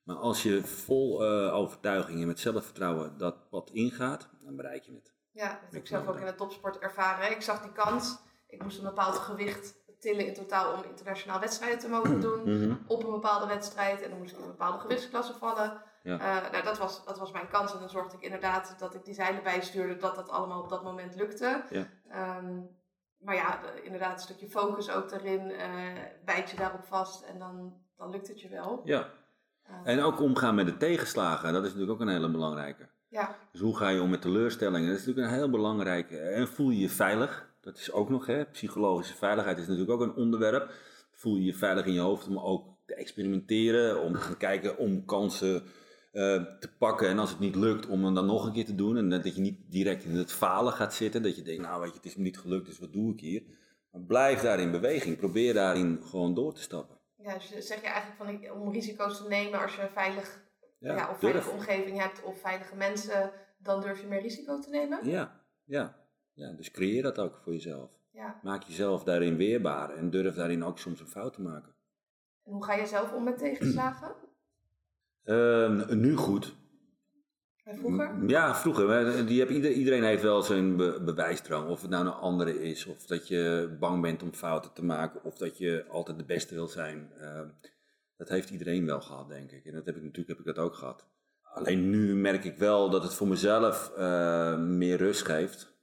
Maar 0.04 0.16
als 0.16 0.44
je 0.44 0.64
vol 0.64 1.26
eh, 1.26 1.54
overtuiging 1.54 2.22
en 2.22 2.28
met 2.28 2.40
zelfvertrouwen 2.40 3.18
dat 3.18 3.50
pad 3.50 3.70
ingaat, 3.74 4.30
dan 4.42 4.56
bereik 4.56 4.84
je 4.84 4.94
het. 4.94 5.14
ja. 5.32 5.48
Dat 5.48 5.72
heb 5.72 5.82
ik 5.82 5.88
zelf 5.88 6.08
ook 6.08 6.20
in 6.20 6.26
de 6.26 6.36
topsport 6.36 6.78
ervaren. 6.78 7.32
Ik 7.32 7.42
zag 7.42 7.62
die 7.62 7.72
kans. 7.72 8.18
Ik 8.48 8.64
moest 8.64 8.78
een 8.78 8.84
bepaald 8.84 9.16
gewicht 9.18 9.76
tillen 10.00 10.28
in 10.28 10.34
totaal 10.34 10.74
om 10.74 10.84
internationaal 10.84 11.40
wedstrijden 11.40 11.80
te 11.80 11.90
mogen 11.90 12.22
doen. 12.22 12.42
Mhm. 12.44 12.76
Op 12.88 13.04
een 13.04 13.12
bepaalde 13.12 13.48
wedstrijd. 13.48 14.02
En 14.02 14.10
dan 14.10 14.20
moest 14.20 14.32
ik 14.32 14.38
in 14.38 14.44
een 14.44 14.50
bepaalde 14.50 14.80
gewichtsklasse 14.80 15.34
vallen. 15.34 15.82
Ja. 16.06 16.20
Eh, 16.20 16.52
nou, 16.52 16.64
dat 16.64 16.78
was, 16.78 17.06
dat 17.06 17.18
was 17.20 17.32
mijn 17.32 17.48
kans. 17.48 17.74
En 17.74 17.80
dan 17.80 17.90
zorgde 17.90 18.18
ik 18.18 18.24
inderdaad 18.24 18.76
dat 18.80 18.96
ik 18.96 19.06
die 19.06 19.14
zeilen 19.14 19.44
bijstuurde, 19.44 19.98
dat 19.98 20.16
dat 20.16 20.30
allemaal 20.30 20.62
op 20.62 20.70
dat 20.70 20.84
moment 20.84 21.16
lukte. 21.16 21.64
Ja. 21.70 21.88
Ehm, 22.10 22.60
maar 23.18 23.36
ja, 23.36 23.62
de- 23.62 23.82
inderdaad 23.84 24.14
een 24.14 24.20
stukje 24.20 24.48
focus 24.50 24.90
ook 24.92 25.10
daarin. 25.10 25.52
eh 25.52 25.70
bijt 26.26 26.50
je 26.50 26.58
daarop 26.58 26.84
vast 26.84 27.24
en 27.24 27.40
dan, 27.40 27.74
dan 27.98 28.10
lukt 28.10 28.28
het 28.28 28.42
je 28.42 28.50
wel. 28.50 28.82
ja. 28.84 29.10
Eh, 29.64 29.76
En 29.84 30.02
ook 30.04 30.20
omgaan 30.20 30.56
met 30.56 30.66
de 30.66 30.78
tegenslagen, 30.78 31.54
dat 31.54 31.64
is 31.64 31.70
natuurlijk 31.74 31.92
ook 32.02 32.08
een 32.08 32.14
hele 32.14 32.32
belangrijke. 32.32 32.90
ja, 33.10 33.36
Dus 33.52 33.62
hoe 33.62 33.78
ga 33.78 33.90
je 33.90 34.02
om 34.02 34.10
met 34.10 34.22
teleurstellingen? 34.22 34.88
Dat 34.90 34.98
is 35.00 35.06
natuurlijk 35.06 35.34
een 35.34 35.40
heel 35.40 35.50
belangrijke. 35.50 36.18
En 36.20 36.48
voel 36.48 36.70
je 36.70 36.80
je 36.80 36.90
veilig? 36.90 37.50
Dat 37.62 37.78
is 37.78 37.92
ook 37.92 38.10
nog, 38.10 38.26
hè? 38.26 38.46
Psychologische 38.46 39.16
veiligheid 39.16 39.58
is 39.58 39.68
natuurlijk 39.68 39.92
ook 39.92 40.08
een 40.08 40.16
onderwerp. 40.16 40.72
Voel 41.12 41.36
je 41.36 41.44
je 41.46 41.54
veilig 41.54 41.86
in 41.86 41.94
je 41.94 42.00
hoofd 42.00 42.28
om 42.28 42.40
ook 42.40 42.68
te 42.86 42.96
experimenteren, 42.96 44.02
om 44.02 44.14
te 44.14 44.20
gaan 44.20 44.38
kijken 44.38 44.78
om 44.78 45.06
kansen 45.06 45.64
eh, 46.16 46.44
te 46.60 46.70
pakken. 46.78 47.08
En 47.10 47.20
als 47.20 47.30
het 47.30 47.40
niet 47.40 47.56
lukt, 47.56 47.88
om 47.88 48.04
hem 48.04 48.14
dan 48.14 48.26
nog 48.26 48.46
een 48.46 48.54
keer 48.54 48.66
te 48.66 48.76
doen. 48.76 48.98
En 48.98 49.10
dat 49.10 49.36
je 49.36 49.42
niet 49.42 49.60
direct 49.72 50.04
in 50.04 50.16
het 50.16 50.32
falen 50.32 50.74
gaat 50.74 50.94
zitten. 50.94 51.24
Dat 51.24 51.36
je 51.36 51.42
denkt, 51.42 51.62
nou 51.62 51.82
weet 51.82 51.90
je, 51.90 51.96
het 51.96 52.06
is 52.06 52.16
me 52.16 52.24
niet 52.24 52.40
gelukt, 52.40 52.66
dus 52.66 52.80
wat 52.80 52.94
doe 52.94 53.14
ik 53.14 53.20
hier? 53.20 53.44
Maar 53.92 54.02
blijf 54.02 54.42
daar 54.42 54.60
in 54.60 54.72
beweging. 54.72 55.18
Probeer 55.18 55.54
daarin 55.54 56.00
gewoon 56.04 56.34
door 56.34 56.54
te 56.54 56.62
stappen. 56.62 56.98
ja, 57.16 57.34
dus 57.34 57.68
zeg 57.68 57.82
je 57.82 57.88
eigenlijk 57.88 58.18
van 58.18 58.30
ik- 58.30 58.54
om 58.54 58.72
risico's 58.72 59.18
te 59.18 59.28
nemen 59.28 59.62
als 59.62 59.76
je 59.76 59.82
een 59.82 59.90
veilig, 59.90 60.44
Ja, 60.80 60.96
ja, 60.96 61.02
of 61.12 61.20
durf. 61.20 61.20
veilige 61.20 61.50
omgeving 61.50 62.00
hebt 62.00 62.24
of 62.24 62.40
veilige 62.42 62.76
mensen, 62.76 63.32
dan 63.58 63.82
durf 63.82 64.02
je 64.02 64.08
meer 64.08 64.22
risico 64.22 64.60
te 64.60 64.70
nemen. 64.70 65.00
Ja, 65.10 65.42
ja. 65.64 65.96
ja, 66.34 66.52
dus 66.52 66.72
creëer 66.72 67.02
dat 67.04 67.20
ook 67.20 67.40
voor 67.44 67.54
jezelf. 67.54 67.90
Ja. 68.12 68.40
Maak 68.44 68.64
jezelf 68.64 69.04
daarin 69.04 69.36
weerbaar 69.38 69.90
en 69.96 70.10
durf 70.10 70.36
daarin 70.36 70.64
ook 70.64 70.80
soms 70.80 71.00
een 71.00 71.08
fout 71.08 71.34
te 71.34 71.42
maken. 71.42 71.76
En 72.44 72.52
hoe 72.52 72.64
ga 72.64 72.74
je 72.74 72.86
zelf 72.86 73.14
om 73.14 73.24
met 73.24 73.38
tegenslagen? 73.38 74.16
Ehm, 75.26 76.00
nu 76.00 76.16
goed. 76.16 76.56
En 77.64 77.78
vroeger? 77.78 78.28
Ja, 78.28 78.56
vroeger. 78.56 78.90
hè, 78.90 79.26
Die 79.26 79.40
heb, 79.40 79.50
ieder- 79.50 79.72
iedereen 79.72 80.04
heeft 80.04 80.22
wel 80.22 80.42
zijn 80.42 80.76
be- 80.76 81.02
bewijsdrang. 81.06 81.70
Of 81.70 81.82
het 81.82 81.90
nou 81.90 82.06
een 82.06 82.12
andere 82.14 82.64
is, 82.64 82.86
of 82.86 83.06
dat 83.06 83.28
je 83.28 83.76
bang 83.80 84.02
bent 84.02 84.24
om 84.24 84.34
fouten 84.34 84.74
te 84.74 84.84
maken, 84.86 85.24
of 85.24 85.38
dat 85.38 85.58
je 85.58 85.86
altijd 85.90 86.18
de 86.18 86.26
beste 86.26 86.54
wil 86.56 86.68
zijn. 86.68 87.12
Ehm, 87.20 87.48
dat 88.18 88.30
heeft 88.30 88.50
iedereen 88.50 88.86
wel 88.86 89.02
gehad, 89.02 89.30
denk 89.30 89.52
ik. 89.52 89.66
En 89.66 89.74
dat 89.74 89.86
heb 89.86 89.96
ik 89.96 90.02
natuurlijk 90.04 90.38
heb 90.38 90.48
ik 90.48 90.56
dat 90.56 90.66
ook 90.66 90.74
gehad. 90.76 91.08
Alleen 91.42 91.90
nu 91.90 92.16
merk 92.16 92.44
ik 92.44 92.58
wel 92.58 92.90
dat 92.90 93.04
het 93.04 93.14
voor 93.14 93.28
mezelf 93.28 93.92
eh, 93.98 94.58
meer 94.60 94.98
rust 94.98 95.26
geeft. 95.26 95.74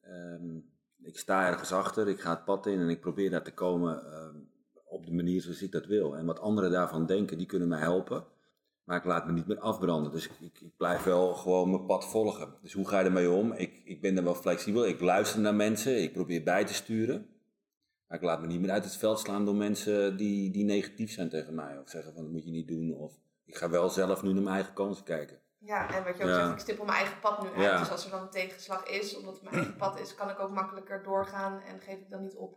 Ehm, 0.00 0.56
ik 1.02 1.18
sta 1.18 1.46
ergens 1.48 1.72
achter, 1.72 2.08
ik 2.08 2.20
ga 2.20 2.30
het 2.30 2.44
pad 2.44 2.66
in 2.66 2.78
en 2.80 2.88
ik 2.88 3.00
probeer 3.00 3.30
daar 3.30 3.42
te 3.44 3.54
komen 3.54 4.04
ehm, 4.12 4.36
op 4.84 5.06
de 5.06 5.12
manier 5.12 5.40
zoals 5.40 5.62
ik 5.62 5.72
dat 5.72 5.86
wil. 5.86 6.16
En 6.16 6.26
wat 6.26 6.40
anderen 6.40 6.70
daarvan 6.70 7.06
denken, 7.06 7.38
die 7.38 7.46
kunnen 7.46 7.68
mij 7.68 7.78
helpen. 7.80 8.24
Maar 8.90 8.98
ik 8.98 9.04
laat 9.04 9.26
me 9.26 9.32
niet 9.32 9.46
meer 9.46 9.60
afbranden. 9.60 10.12
Dus 10.12 10.28
ik, 10.28 10.32
ik, 10.60 10.76
blijf 10.76 11.02
wel 11.02 11.34
gewoon 11.34 11.70
mijn 11.70 11.86
pad 11.86 12.04
volgen. 12.04 12.54
Dus 12.62 12.72
hoe 12.72 12.88
ga 12.88 12.98
je 12.98 13.04
ermee 13.04 13.30
om? 13.30 13.52
Ik, 13.52 13.80
ik 13.84 14.00
ben 14.00 14.16
er 14.16 14.24
wel 14.24 14.34
flexibel. 14.34 14.86
Ik 14.86 15.00
luister 15.00 15.40
naar 15.40 15.54
mensen. 15.54 16.02
Ik 16.02 16.12
probeer 16.12 16.42
bij 16.42 16.64
te 16.64 16.74
sturen. 16.74 17.26
Maar 18.06 18.18
ik 18.18 18.24
laat 18.24 18.40
me 18.40 18.46
niet 18.46 18.60
meer 18.60 18.70
uit 18.70 18.84
het 18.84 18.96
veld 18.96 19.18
slaan 19.18 19.44
door 19.44 19.54
mensen 19.54 20.16
die, 20.16 20.50
die 20.50 20.64
negatief 20.64 21.12
zijn 21.12 21.28
tegen 21.28 21.54
mij. 21.54 21.78
Of 21.78 21.90
zeggen 21.90 22.14
van 22.14 22.22
dat 22.22 22.32
moet 22.32 22.44
je 22.44 22.50
niet 22.50 22.68
doen. 22.68 22.94
Of 22.94 23.12
ik 23.44 23.56
ga 23.56 23.70
wel 23.70 23.88
zelf 23.88 24.22
nu 24.22 24.32
naar 24.32 24.42
mijn 24.42 24.54
eigen 24.54 24.74
kansen 24.74 25.04
kijken. 25.04 25.38
Ja, 25.58 25.94
en 25.94 26.04
wat 26.04 26.16
je 26.16 26.22
ook 26.22 26.28
Ja. 26.28 26.34
zegt, 26.34 26.52
ik 26.52 26.58
stip 26.58 26.80
op 26.80 26.86
mijn 26.86 26.98
eigen 26.98 27.20
pad 27.20 27.42
nu 27.42 27.48
uit. 27.48 27.60
Ja. 27.60 27.78
Dus 27.78 27.90
als 27.90 28.04
er 28.04 28.10
dan 28.10 28.22
een 28.22 28.30
tegenslag 28.30 28.86
is, 28.86 29.16
omdat 29.16 29.34
het 29.34 29.42
mijn 29.42 29.54
eigen 29.54 29.76
pad 29.76 30.00
is, 30.00 30.14
kan 30.14 30.30
ik 30.30 30.40
ook 30.40 30.50
makkelijker 30.50 31.02
doorgaan 31.02 31.60
en 31.60 31.80
geef 31.80 31.98
ik 31.98 32.10
dan 32.10 32.22
niet 32.22 32.34
op. 32.34 32.56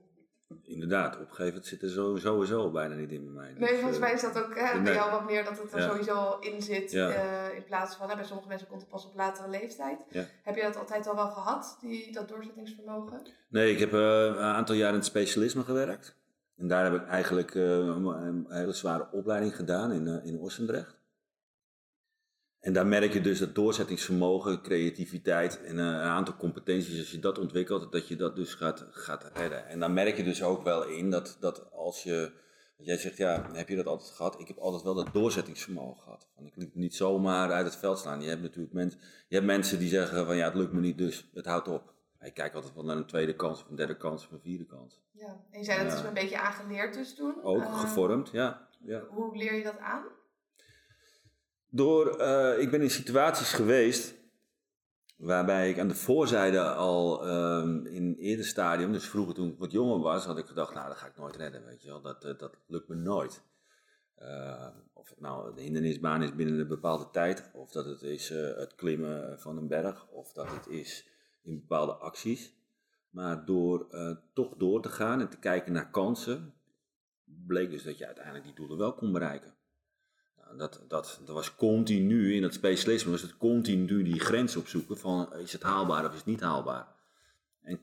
Inderdaad, 0.63 1.19
opgeven 1.19 1.63
zit 1.63 1.81
er 1.81 1.89
sowieso 2.19 2.71
bijna 2.71 2.95
niet 2.95 3.11
in 3.11 3.23
bij 3.23 3.33
mij. 3.33 3.49
Dus, 3.49 3.59
Nee, 3.59 3.73
volgens 3.79 3.95
eh, 3.95 4.01
mij 4.03 4.13
is 4.13 4.21
dat 4.21 4.37
ook 4.37 4.55
hè, 4.55 4.81
bij 4.81 4.93
jou 4.93 5.11
wat 5.11 5.25
meer 5.25 5.43
dat 5.43 5.57
het 5.61 5.73
er 5.73 5.79
Ja. 5.79 5.89
sowieso 5.89 6.13
al 6.13 6.39
in 6.39 6.61
zit. 6.61 6.91
Ja. 6.91 7.09
eh, 7.09 7.55
in 7.55 7.63
plaats 7.63 7.95
van, 7.95 8.09
hè, 8.09 8.15
bij 8.15 8.25
sommige 8.25 8.47
mensen 8.47 8.67
komt 8.67 8.81
het 8.81 8.89
pas 8.89 9.05
op 9.05 9.15
latere 9.15 9.49
leeftijd. 9.49 10.05
Ja. 10.09 10.23
Heb 10.43 10.55
je 10.55 10.61
dat 10.61 10.77
altijd 10.77 11.07
al 11.07 11.15
wel 11.15 11.29
gehad, 11.29 11.77
die, 11.81 12.11
dat 12.11 12.29
doorzettingsvermogen? 12.29 13.21
Nee, 13.49 13.71
ik 13.71 13.79
heb 13.79 13.93
eh, 13.93 14.25
een 14.25 14.37
aantal 14.37 14.75
jaar 14.75 14.89
in 14.89 14.95
het 14.95 15.05
specialisme 15.05 15.63
gewerkt. 15.63 16.15
En 16.57 16.67
daar 16.67 16.83
heb 16.91 17.01
ik 17.01 17.07
eigenlijk 17.07 17.53
een, 17.55 18.45
hele 18.49 18.73
zware 18.73 19.07
opleiding 19.11 19.55
gedaan 19.55 19.91
in, 19.91 20.07
in 20.23 20.39
Ossendrecht. 20.39 21.01
En 22.63 22.73
daar 22.73 22.87
merk 22.87 23.13
je 23.13 23.21
dus 23.21 23.39
dat 23.39 23.55
doorzettingsvermogen, 23.55 24.61
creativiteit 24.61 25.63
en 25.63 25.79
eh, 25.79 25.85
een 25.85 25.99
aantal 26.01 26.35
competenties, 26.35 26.99
als 26.99 27.11
je 27.11 27.19
dat 27.19 27.39
ontwikkelt, 27.39 27.91
dat 27.91 28.07
je 28.07 28.15
dat 28.15 28.35
dus 28.35 28.53
gaat, 28.53 28.85
gaat 28.91 29.31
redden. 29.33 29.67
En 29.67 29.79
dan 29.79 29.93
merk 29.93 30.17
je 30.17 30.23
dus 30.23 30.43
ook 30.43 30.63
wel 30.63 30.83
in 30.87 31.09
dat, 31.11 31.37
dat 31.39 31.71
als 31.71 32.03
je, 32.03 32.31
want 32.75 32.87
jij 32.87 32.97
zegt 32.97 33.17
ja, 33.17 33.49
heb 33.53 33.69
je 33.69 33.75
dat 33.75 33.85
altijd 33.85 34.09
gehad? 34.09 34.39
Ik 34.39 34.47
heb 34.47 34.57
altijd 34.57 34.83
wel 34.83 34.93
dat 34.93 35.13
doorzettingsvermogen 35.13 36.01
gehad. 36.03 36.27
Van, 36.35 36.45
ik 36.45 36.55
liep 36.55 36.75
niet 36.75 36.95
zomaar 36.95 37.51
uit 37.51 37.65
het 37.65 37.75
veld 37.75 37.99
slaan. 37.99 38.21
Je 38.21 38.29
hebt 38.29 38.41
natuurlijk 38.41 38.73
mensen, 38.73 38.99
je 39.27 39.35
hebt 39.35 39.47
mensen 39.47 39.79
die 39.79 39.89
zeggen 39.89 40.25
van 40.25 40.35
ja, 40.35 40.45
het 40.45 40.55
lukt 40.55 40.73
me 40.73 40.79
niet, 40.79 40.97
dus 40.97 41.29
het 41.33 41.45
houdt 41.45 41.67
op. 41.67 41.93
Ik 42.21 42.33
kijk 42.33 42.53
altijd 42.53 42.73
wel 42.73 42.83
naar 42.83 42.97
een 42.97 43.05
tweede 43.05 43.35
kans 43.35 43.61
of 43.63 43.69
een 43.69 43.75
derde 43.75 43.97
kans 43.97 44.25
of 44.25 44.31
een 44.31 44.41
vierde 44.41 44.65
kans. 44.65 45.01
Ja. 45.11 45.41
En 45.51 45.59
je 45.59 45.65
zei 45.65 45.83
dat 45.83 45.93
is 45.93 46.01
een 46.03 46.13
beetje 46.13 46.39
aangeleerd 46.39 46.93
dus 46.93 47.15
toen. 47.15 47.43
Ook 47.43 47.61
Eh, 47.61 47.79
gevormd, 47.79 48.29
ja. 48.31 48.67
ja. 48.79 49.01
Hoe 49.09 49.37
leer 49.37 49.55
je 49.55 49.63
dat 49.63 49.77
aan? 49.77 50.03
Door, 51.75 52.17
eh, 52.17 52.61
ik 52.61 52.71
ben 52.71 52.81
in 52.81 52.89
situaties 52.89 53.53
geweest 53.53 54.15
waarbij 55.17 55.69
ik 55.69 55.79
aan 55.79 55.87
de 55.87 55.95
voorzijde 55.95 56.61
al 56.73 57.27
ehm, 57.27 57.85
in 57.85 58.15
eerder 58.15 58.45
stadium, 58.45 58.91
dus 58.91 59.09
vroeger 59.09 59.33
toen 59.33 59.49
ik 59.49 59.57
wat 59.57 59.71
jonger 59.71 59.99
was, 59.99 60.25
had 60.25 60.37
ik 60.37 60.45
gedacht, 60.45 60.73
nou 60.73 60.87
dat 60.87 60.97
ga 60.97 61.07
ik 61.07 61.17
nooit 61.17 61.35
redden, 61.35 61.65
weet 61.65 61.81
je 61.81 61.87
wel, 61.87 62.01
dat, 62.01 62.23
eh, 62.23 62.37
dat 62.37 62.57
lukt 62.67 62.87
me 62.87 62.95
nooit. 62.95 63.43
Eh, 64.15 64.67
of 64.93 65.09
het 65.09 65.19
nou 65.19 65.55
de 65.55 65.61
hindernisbaan 65.61 66.23
is 66.23 66.35
binnen 66.35 66.59
een 66.59 66.67
bepaalde 66.67 67.09
tijd, 67.11 67.49
of 67.53 67.71
dat 67.71 67.85
het 67.85 68.01
is 68.01 68.29
het 68.29 68.75
klimmen 68.75 69.39
van 69.39 69.57
een 69.57 69.67
berg, 69.67 70.07
of 70.07 70.33
dat 70.33 70.51
het 70.51 70.67
is 70.67 71.07
in 71.41 71.59
bepaalde 71.59 71.93
acties. 71.93 72.53
Maar 73.09 73.45
door 73.45 73.87
toch 74.33 74.55
door 74.57 74.81
te 74.81 74.89
gaan 74.89 75.19
en 75.19 75.29
te 75.29 75.39
kijken 75.39 75.73
naar 75.73 75.89
kansen, 75.89 76.53
bleek 77.23 77.69
dus 77.69 77.83
dat 77.83 77.97
je 77.97 78.05
uiteindelijk 78.05 78.45
die 78.45 78.55
doelen 78.55 78.77
wel 78.77 78.93
kon 78.93 79.11
bereiken. 79.11 79.53
Dat, 80.57 80.81
dat, 80.87 81.19
dat 81.25 81.35
was 81.35 81.55
continu, 81.55 82.35
in 82.35 82.43
het 82.43 82.53
specialisme 82.53 83.11
was 83.11 83.21
het 83.21 83.37
continu 83.37 84.03
die 84.03 84.19
grens 84.19 84.55
opzoeken 84.55 84.97
van 84.97 85.33
is 85.35 85.53
het 85.53 85.63
haalbaar 85.63 86.05
of 86.05 86.11
is 86.11 86.17
het 86.17 86.25
niet 86.25 86.41
haalbaar. 86.41 86.87
En 87.61 87.79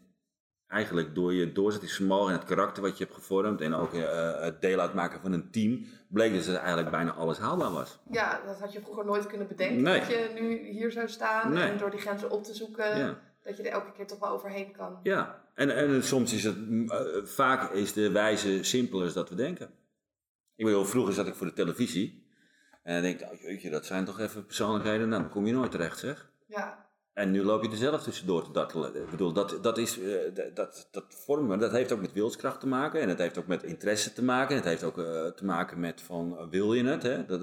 eigenlijk 0.67 1.15
door 1.15 1.33
je 1.33 1.53
doorzettingsvermogen 1.53 2.33
en 2.33 2.39
het 2.39 2.49
karakter 2.49 2.83
wat 2.83 2.99
je 2.99 3.05
hebt 3.05 3.17
gevormd 3.17 3.61
en 3.61 3.75
ook 3.75 3.95
eh, 3.95 4.41
het 4.41 4.61
deel 4.61 4.79
uitmaken 4.81 5.21
van 5.21 5.33
een 5.33 5.51
team, 5.51 5.87
bleek 6.09 6.33
dus 6.33 6.47
dat 6.47 6.57
eigenlijk 6.57 6.91
bijna 6.91 7.13
alles 7.13 7.39
haalbaar 7.39 7.71
was. 7.73 7.99
Ja, 8.11 8.41
dat 8.47 8.61
had 8.61 8.73
je 8.73 8.81
vroeger 8.81 9.05
nooit 9.05 9.27
kunnen 9.27 9.49
bedenken. 9.49 9.83
Nee. 9.83 9.99
Dat 10.01 10.09
je 10.09 10.31
nu 10.41 10.69
hier 10.71 10.93
zou 10.93 11.09
staan 11.09 11.53
Nee. 11.53 11.71
en 11.71 11.79
door 11.79 11.91
die 11.91 12.01
grenzen 12.01 12.31
op 12.31 12.45
te 12.45 12.55
zoeken, 12.55 12.99
Ja. 12.99 13.19
dat 13.43 13.57
je 13.57 13.63
er 13.63 13.73
elke 13.73 13.93
keer 13.93 14.07
toch 14.07 14.19
wel 14.19 14.31
overheen 14.31 14.73
kan. 14.73 15.01
Ja, 15.03 15.45
en, 15.55 15.77
en 15.77 16.03
soms 16.05 16.33
is 16.33 16.45
het, 16.45 16.57
eh, 16.89 16.99
vaak 17.25 17.73
is 17.73 17.93
de 17.93 18.11
wijze 18.11 18.63
simpeler 18.65 19.05
dan 19.05 19.15
dat 19.15 19.29
we 19.29 19.35
denken. 19.35 19.71
Ik 20.57 20.65
bedoel, 20.67 20.85
vroeger 20.85 21.15
zat 21.15 21.27
ik 21.27 21.35
voor 21.35 21.47
de 21.47 21.53
televisie 21.53 22.29
en 22.83 22.93
dan 22.93 23.03
denk 23.03 23.21
ik, 23.21 23.33
oh, 23.33 23.41
jeetje, 23.41 23.71
dat 23.71 23.87
zijn 23.87 24.05
toch 24.05 24.21
even 24.21 24.47
persoonlijkheden, 24.47 25.09
nou, 25.09 25.23
dan 25.23 25.31
kom 25.31 25.47
je 25.47 25.53
nooit 25.53 25.71
terecht 25.71 25.99
zeg. 25.99 26.31
Ja, 26.47 26.89
En 27.13 27.31
nu 27.31 27.43
loop 27.45 27.63
je 27.63 27.71
er 27.71 27.77
zelf 27.77 28.03
tussendoor 28.03 28.45
te 28.45 28.53
dartelen. 28.53 28.95
Ik 28.97 29.11
bedoel, 29.11 29.33
dat, 29.33 29.59
dat, 29.63 29.79
is, 29.79 30.01
eh, 30.01 30.35
dat- 30.35 30.57
dat, 30.57 30.89
dat 30.91 31.05
vormen, 31.09 31.59
dat 31.59 31.73
heeft 31.73 31.93
ook 31.93 32.01
met 32.01 32.13
wilskracht 32.13 32.61
te 32.61 32.67
maken. 32.67 33.01
En 33.01 33.09
het 33.09 33.19
heeft 33.19 33.39
ook 33.39 33.47
met 33.47 33.63
interesse 33.63 34.13
te 34.13 34.23
maken. 34.25 34.57
Het 34.57 34.65
heeft 34.65 34.85
ook 34.85 34.99
eh, 34.99 35.27
te 35.27 35.45
maken 35.45 35.81
met 35.81 36.01
van, 36.01 36.39
eh, 36.39 36.45
wil 36.51 36.73
je 36.75 36.85
het? 36.85 37.03
Hè? 37.03 37.27
Dat, 37.27 37.41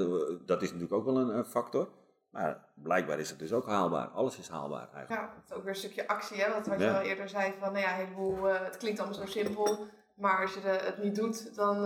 dat 0.48 0.62
is 0.62 0.68
natuurlijk 0.68 0.94
ook 0.94 1.06
wel 1.06 1.18
een, 1.18 1.46
factor. 1.46 1.90
Maar 2.30 2.66
blijkbaar 2.76 3.20
is 3.20 3.30
het 3.30 3.40
dus 3.40 3.54
ook 3.54 3.66
haalbaar. 3.68 4.08
Alles 4.08 4.38
is 4.38 4.48
haalbaar 4.50 4.90
eigenlijk. 4.94 5.10
ja, 5.22 5.34
het 5.36 5.50
is 5.50 5.56
ook 5.56 5.62
weer 5.64 5.70
een 5.74 5.80
stukje 5.80 6.08
actie, 6.08 6.38
hè? 6.42 6.52
Want 6.52 6.68
wat 6.68 6.80
je 6.80 6.94
al 6.94 7.02
eerder 7.02 7.30
zei 7.30 7.54
van, 7.60 7.72
nou 7.74 7.84
ja, 7.86 7.90
heleboel, 7.94 8.44
het 8.44 8.78
klinkt 8.78 9.00
allemaal 9.00 9.18
zo 9.20 9.26
simpel, 9.26 9.86
maar 10.16 10.42
als 10.42 10.54
je 10.54 10.60
de- 10.62 10.68
het 10.84 11.04
niet 11.04 11.16
doet, 11.16 11.56
dan 11.56 11.84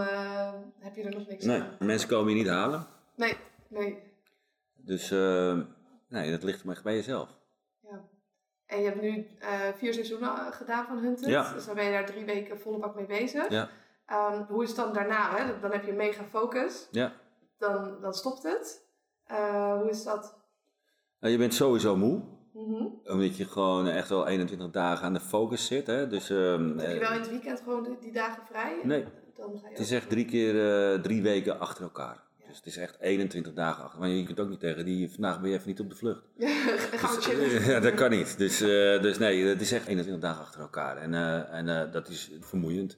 heb 0.80 0.96
je 0.96 1.04
er 1.04 1.16
nog 1.18 1.28
niks 1.28 1.46
Nee, 1.46 1.62
aan. 1.62 1.76
mensen 1.80 2.10
komen 2.10 2.30
je 2.30 2.38
niet 2.38 2.48
halen. 2.50 2.88
Nee, 3.16 3.38
nee. 3.68 4.04
Dus 4.76 5.12
eh, 5.12 5.60
nee, 6.08 6.32
dat 6.32 6.44
ligt 6.44 6.64
maar 6.64 6.80
bij 6.84 6.96
jezelf. 6.96 7.30
Ja. 7.80 8.02
En 8.66 8.80
je 8.80 8.86
hebt 8.86 9.02
nu 9.02 9.28
eh, 9.40 9.60
vier 9.76 9.94
seizoenen 9.94 10.30
eh, 10.30 10.52
gedaan 10.52 10.86
van 10.86 10.98
Hunted. 10.98 11.30
Ja. 11.30 11.54
Dus 11.54 11.66
dan 11.66 11.76
ben 11.76 11.86
je 11.86 11.92
daar 11.92 12.06
drie 12.06 12.26
weken 12.26 12.60
volle 12.60 12.80
bak 12.80 12.96
mee 12.96 13.06
bezig. 13.06 13.50
Ja. 13.50 13.70
Ehm, 14.06 14.44
hoe 14.48 14.64
is 14.64 14.70
het 14.70 14.78
dan 14.78 14.94
daarna? 14.94 15.36
Hè? 15.36 15.60
Dan 15.60 15.72
heb 15.72 15.86
je 15.86 15.94
mega 15.94 16.24
focus. 16.24 16.88
Ja. 16.92 17.14
Dan, 17.58 18.02
dan 18.02 18.14
stopt 18.14 18.44
het. 18.44 18.86
Eh, 19.24 19.80
hoe 19.80 19.90
is 19.90 20.04
dat? 20.04 20.40
Nou, 21.20 21.34
je 21.34 21.40
bent 21.40 21.54
sowieso 21.54 21.96
moe. 21.96 22.22
Mhm. 22.54 22.86
Omdat 23.04 23.38
je 23.38 23.46
gewoon 23.46 23.88
echt 23.88 24.10
wel 24.10 24.28
21 24.28 24.72
dagen 24.72 25.06
aan 25.06 25.14
de 25.14 25.20
focus 25.20 25.66
zit. 25.66 25.88
Hè? 25.88 26.08
Dus, 26.08 26.30
ehm, 26.30 26.78
Heb 26.78 26.94
je 26.94 27.00
wel 27.00 27.12
in 27.12 27.20
het 27.20 27.30
weekend 27.30 27.60
gewoon 27.60 27.84
die, 27.84 27.98
die 28.00 28.12
dagen 28.12 28.46
vrij? 28.46 28.80
Nee. 28.84 29.06
Dan 29.36 29.58
ga 29.58 29.68
je 29.68 29.70
Het 29.70 29.80
is 29.80 29.92
echt 29.92 30.10
drie 30.10 30.26
keer 30.26 31.02
drie 31.02 31.22
weken 31.22 31.60
achter 31.60 31.84
elkaar. 31.84 32.24
Dus 32.52 32.60
het 32.60 32.68
is 32.68 32.78
echt 32.78 33.00
21 33.00 33.54
dagen 33.54 33.84
achter. 33.84 34.00
Maar 34.00 34.10
je 34.10 34.24
kunt 34.24 34.40
ook 34.40 34.50
niet 34.50 34.60
tegen 34.60 34.86
die, 34.86 35.12
vandaag 35.12 35.42
ben 35.42 35.50
je 35.50 35.56
even 35.56 35.68
niet 35.68 35.80
op 35.80 35.90
de 35.90 35.96
vlucht. 35.96 36.24
Dus, 37.02 37.26
chillen. 37.26 37.66
ja, 37.72 37.80
dat 37.80 37.94
kan 37.94 38.10
niet. 38.10 38.38
Dus, 38.38 38.62
eh, 38.62 39.02
dus 39.02 39.18
nee, 39.18 39.46
het 39.46 39.62
is 39.62 39.72
echt 39.72 39.88
21 39.88 40.24
dagen 40.24 40.42
achter 40.42 40.62
elkaar. 40.62 40.98
En, 40.98 41.14
eh, 41.14 41.54
en 41.54 41.70
eh, 41.70 41.92
dat 41.92 42.08
is 42.10 42.32
vermoeiend. 42.40 42.98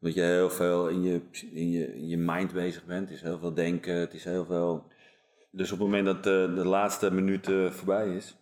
Omdat 0.00 0.16
je 0.16 0.22
heel 0.22 0.50
veel 0.50 0.88
in 0.88 1.02
je, 1.02 1.20
in, 1.52 1.70
je, 1.70 1.96
in 1.96 2.08
je 2.08 2.16
mind 2.16 2.52
bezig 2.52 2.84
bent. 2.84 3.08
Het 3.08 3.16
is 3.16 3.22
heel 3.22 3.38
veel 3.38 3.54
denken. 3.54 3.94
Het 3.94 4.14
is 4.14 4.24
heel 4.24 4.44
veel 4.44 4.86
Dus 5.50 5.72
op 5.72 5.78
het 5.78 5.86
moment 5.86 6.06
dat 6.06 6.24
de, 6.24 6.52
de 6.54 6.66
laatste 6.66 7.10
minuut 7.10 7.46
voorbij 7.70 8.16
is, 8.16 8.36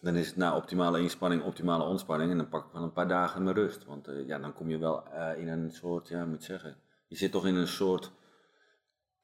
dan 0.00 0.16
is 0.16 0.26
het 0.26 0.36
na 0.36 0.56
optimale 0.56 1.00
inspanning, 1.00 1.42
optimale 1.42 1.84
ontspanning. 1.84 2.30
En 2.30 2.36
dan 2.36 2.48
pak 2.48 2.66
ik 2.66 2.72
wel 2.72 2.82
een 2.82 2.92
paar 2.92 3.08
dagen 3.08 3.42
mijn 3.42 3.56
rust. 3.56 3.84
Want 3.84 4.08
ja, 4.26 4.38
dan 4.38 4.52
kom 4.52 4.70
je 4.70 4.78
wel 4.78 5.04
in 5.36 5.48
een 5.48 5.70
soort, 5.70 6.08
ja, 6.08 6.24
moet 6.24 6.44
zeggen. 6.44 6.76
Je 7.08 7.16
zit 7.16 7.32
toch 7.32 7.46
in 7.46 7.54
een 7.54 7.68
soort 7.68 8.12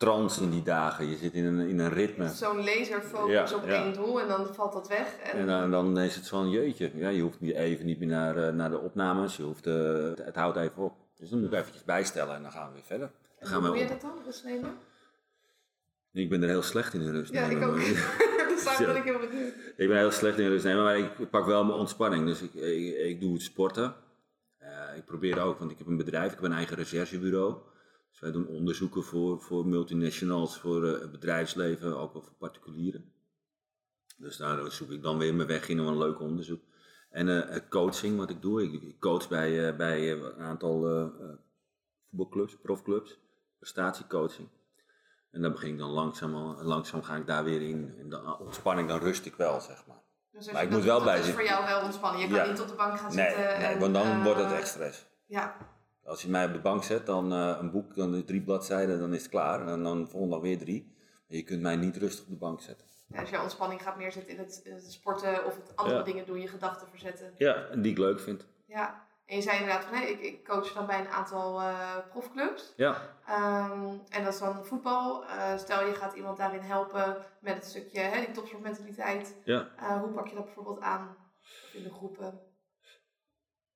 trance 0.01 0.43
in 0.43 0.51
die 0.51 0.63
dagen. 0.63 1.09
Je 1.09 1.17
zit 1.17 1.33
in 1.33 1.45
een, 1.45 1.69
in 1.69 1.79
een 1.79 1.93
ritme. 1.93 2.29
Zo'n 2.29 2.65
laserfocus 2.65 3.51
Ja, 3.51 3.57
op 3.57 3.67
ja. 3.67 3.85
één 3.85 3.93
doel 3.93 4.21
en 4.21 4.29
dan 4.29 4.55
valt 4.55 4.73
dat 4.73 4.89
weg. 4.89 5.17
En, 5.17 5.39
En 5.39 5.47
dan, 5.47 5.71
dan 5.71 5.99
is 5.99 6.15
het 6.15 6.29
van 6.29 6.51
jeetje. 6.51 6.91
Ja, 6.95 7.09
je 7.09 7.23
hoeft 7.23 7.41
niet 7.41 7.55
even 7.55 7.87
niet 7.87 7.99
meer 7.99 8.09
naar, 8.09 8.37
eh, 8.37 8.53
naar 8.53 8.71
de 8.71 8.79
opnames. 8.79 9.37
Je 9.37 9.43
hoeft, 9.43 9.67
eh, 9.67 9.75
het, 9.93 10.25
het 10.25 10.35
houdt 10.35 10.57
even 10.57 10.83
op. 10.83 10.95
Dus 11.17 11.29
dan 11.29 11.41
moet 11.41 11.53
ik 11.53 11.59
eventjes 11.59 11.85
bijstellen 11.85 12.35
en 12.35 12.43
dan 12.43 12.51
gaan 12.51 12.69
we 12.69 12.73
weer 12.73 12.83
verder. 12.85 13.11
Dan 13.39 13.49
gaan 13.49 13.61
hoe 13.61 13.71
we 13.71 13.79
doe 13.79 13.87
je 13.87 13.93
dat 13.93 14.01
dan, 14.01 14.13
rust 14.25 14.45
nemen? 14.45 14.71
Ik 16.13 16.29
ben 16.29 16.43
er 16.43 16.49
heel 16.49 16.63
slecht 16.63 16.95
in 16.95 17.01
de 17.01 17.11
rust. 17.11 17.33
Ja, 17.33 17.45
ik 17.45 17.59
nemen. 17.59 17.69
ook. 17.69 17.77
dus 18.55 18.77
ben 18.87 18.97
ik 18.97 19.05
heel 19.05 19.19
benieuwd. 19.19 19.55
Ik 19.77 19.89
ben 19.89 19.97
heel 19.97 20.11
slecht 20.11 20.39
in 20.39 20.49
rust 20.49 20.65
nemen, 20.65 20.83
maar 20.83 20.99
ik 20.99 21.31
pak 21.31 21.47
wel 21.47 21.65
mijn 21.65 21.79
ontspanning. 21.79 22.27
Dus 22.27 22.43
ik, 22.43 22.55
ik, 22.55 22.97
ik 22.97 23.21
doe 23.21 23.33
het 23.33 23.43
sporten. 23.43 23.95
Eh, 24.59 24.97
ik 24.97 25.05
probeer 25.05 25.41
ook, 25.41 25.59
want 25.59 25.71
ik 25.71 25.79
heb 25.79 25.87
een 25.87 25.97
bedrijf, 25.97 26.33
ik 26.33 26.41
heb 26.41 26.45
een 26.45 26.57
eigen 26.57 26.77
recherchebureau. 26.77 27.55
Dus 28.11 28.21
wij 28.21 28.31
doen 28.33 28.47
onderzoeken 28.47 29.03
voor, 29.03 29.41
voor 29.41 29.67
multinationals, 29.67 30.59
voor 30.59 30.87
eh, 30.87 31.01
het 31.01 31.11
bedrijfsleven, 31.13 31.99
ook 31.99 32.13
wel 32.13 32.23
voor 32.23 32.35
particulieren. 32.39 33.13
Dus 34.17 34.37
daar 34.37 34.71
zoek 34.73 34.91
ik 34.91 35.03
dan 35.03 35.19
weer 35.19 35.35
mijn 35.35 35.49
weg 35.49 35.69
in 35.69 35.81
om 35.81 35.87
een 35.87 35.99
leuk 35.99 36.21
onderzoek. 36.21 36.63
En 37.11 37.29
eh, 37.29 37.51
het 37.53 37.69
coaching, 37.69 38.17
wat 38.19 38.31
ik 38.31 38.43
doe, 38.43 38.63
ik, 38.63 38.83
ik 38.83 39.01
coach 39.01 39.29
bij, 39.29 39.69
eh, 39.69 39.77
bij 39.77 39.99
eh, 40.13 40.21
een 40.23 40.39
aantal 40.39 40.87
eh, 40.89 41.03
eh, 41.03 41.37
voetbalclubs, 42.11 42.57
profclubs, 42.63 43.19
prestatiecoaching. 43.59 44.49
En 45.31 45.43
dan 45.43 45.53
begin 45.53 45.73
ik 45.73 45.79
dan 45.79 45.91
langzaam, 45.91 46.35
langzaam 46.63 47.03
ga 47.03 47.17
ik 47.17 47.27
daar 47.27 47.45
weer 47.45 47.63
in. 47.63 47.95
En 47.99 48.09
dan 48.09 48.39
ontspanning, 48.39 48.89
dan 48.89 48.99
rust 48.99 49.27
ik 49.27 49.35
wel, 49.35 49.61
zeg 49.61 49.87
maar. 49.87 50.03
Dus 50.33 50.53
Maar 50.53 50.63
ik 50.63 50.71
moet 50.71 50.83
wel 50.85 50.97
doet, 50.99 51.07
dat 51.07 51.15
bij 51.17 51.29
is 51.29 51.35
voor 51.35 51.45
jou 51.45 51.65
wel 51.67 51.83
ontspannen. 51.83 52.21
Je 52.21 52.27
kan 52.29 52.37
Ja. 52.37 52.51
niet 52.51 52.61
op 52.61 52.69
de 52.69 52.75
bank 52.75 52.99
gaan 52.99 53.15
Nee, 53.15 53.27
zitten. 53.27 53.45
nee 53.45 53.55
en, 53.67 53.79
want 53.79 53.95
dan 53.95 54.07
eh, 54.07 54.25
wordt 54.25 54.41
het 54.41 54.53
echt 54.53 54.69
stress. 54.69 55.07
Ja, 55.27 55.57
Als 56.11 56.23
je 56.23 56.29
mij 56.29 56.47
op 56.47 56.53
de 56.53 56.59
bank 56.61 56.85
zet, 56.85 57.07
dan 57.07 57.33
eh, 57.33 57.57
een 57.61 57.71
boek, 57.71 57.95
dan 57.95 58.25
drie 58.25 58.41
bladzijden, 58.43 58.99
dan 58.99 59.15
is 59.15 59.23
het 59.23 59.31
klaar. 59.31 59.67
En 59.69 59.83
dan 59.83 60.09
volgende 60.09 60.35
dag 60.35 60.43
weer 60.45 60.59
drie. 60.59 60.95
Maar 61.29 61.37
je 61.37 61.43
kunt 61.45 61.61
mij 61.63 61.77
niet 61.77 61.97
rustig 61.97 62.25
op 62.25 62.31
de 62.31 62.37
bank 62.37 62.61
zetten. 62.61 62.87
Ja, 63.07 63.21
als 63.21 63.31
je 63.31 63.41
ontspanning 63.43 63.83
gaat 63.83 63.97
meer 63.97 64.13
zitten 64.13 64.33
in 64.33 64.39
het, 64.39 64.61
in 64.65 64.73
het 64.73 64.93
sporten 64.93 65.45
of 65.45 65.57
het 65.57 65.77
andere 65.77 65.99
Ja. 65.99 66.05
dingen 66.05 66.27
doen, 66.27 66.41
je 66.41 66.49
gedachten 66.49 66.89
verzetten. 66.89 67.35
Ja, 67.37 67.55
en 67.67 67.83
die 67.83 67.93
ik 67.93 67.99
leuk 67.99 68.21
vind. 68.21 68.47
Ja, 68.67 69.07
en 69.27 69.37
je 69.37 69.43
zei 69.43 69.59
inderdaad 69.59 69.85
van, 69.85 69.95
hé, 69.99 70.05
ik, 70.07 70.21
ik 70.21 70.45
coach 70.45 70.73
dan 70.73 70.87
bij 70.87 71.01
een 71.01 71.09
aantal 71.09 71.61
eh, 71.61 71.97
profclubs. 72.11 72.73
Ja, 72.77 72.97
Ehm, 73.27 73.89
en 74.09 74.25
dat 74.25 74.33
is 74.33 74.39
dan 74.39 74.65
voetbal. 74.65 75.25
Eh, 75.27 75.57
stel 75.59 75.87
je 75.87 75.95
gaat 75.95 76.15
iemand 76.15 76.37
daarin 76.37 76.61
helpen 76.61 77.17
met 77.41 77.55
het 77.55 77.65
stukje, 77.65 78.01
hè, 78.01 78.25
die 78.25 78.31
topsportmentaliteit. 78.35 79.37
ja. 79.45 79.69
Hoe 80.01 80.11
pak 80.13 80.27
je 80.29 80.35
dat 80.35 80.45
bijvoorbeeld 80.45 80.81
aan 80.81 81.17
in 81.73 81.83
de 81.83 81.91
groepen? 81.93 82.41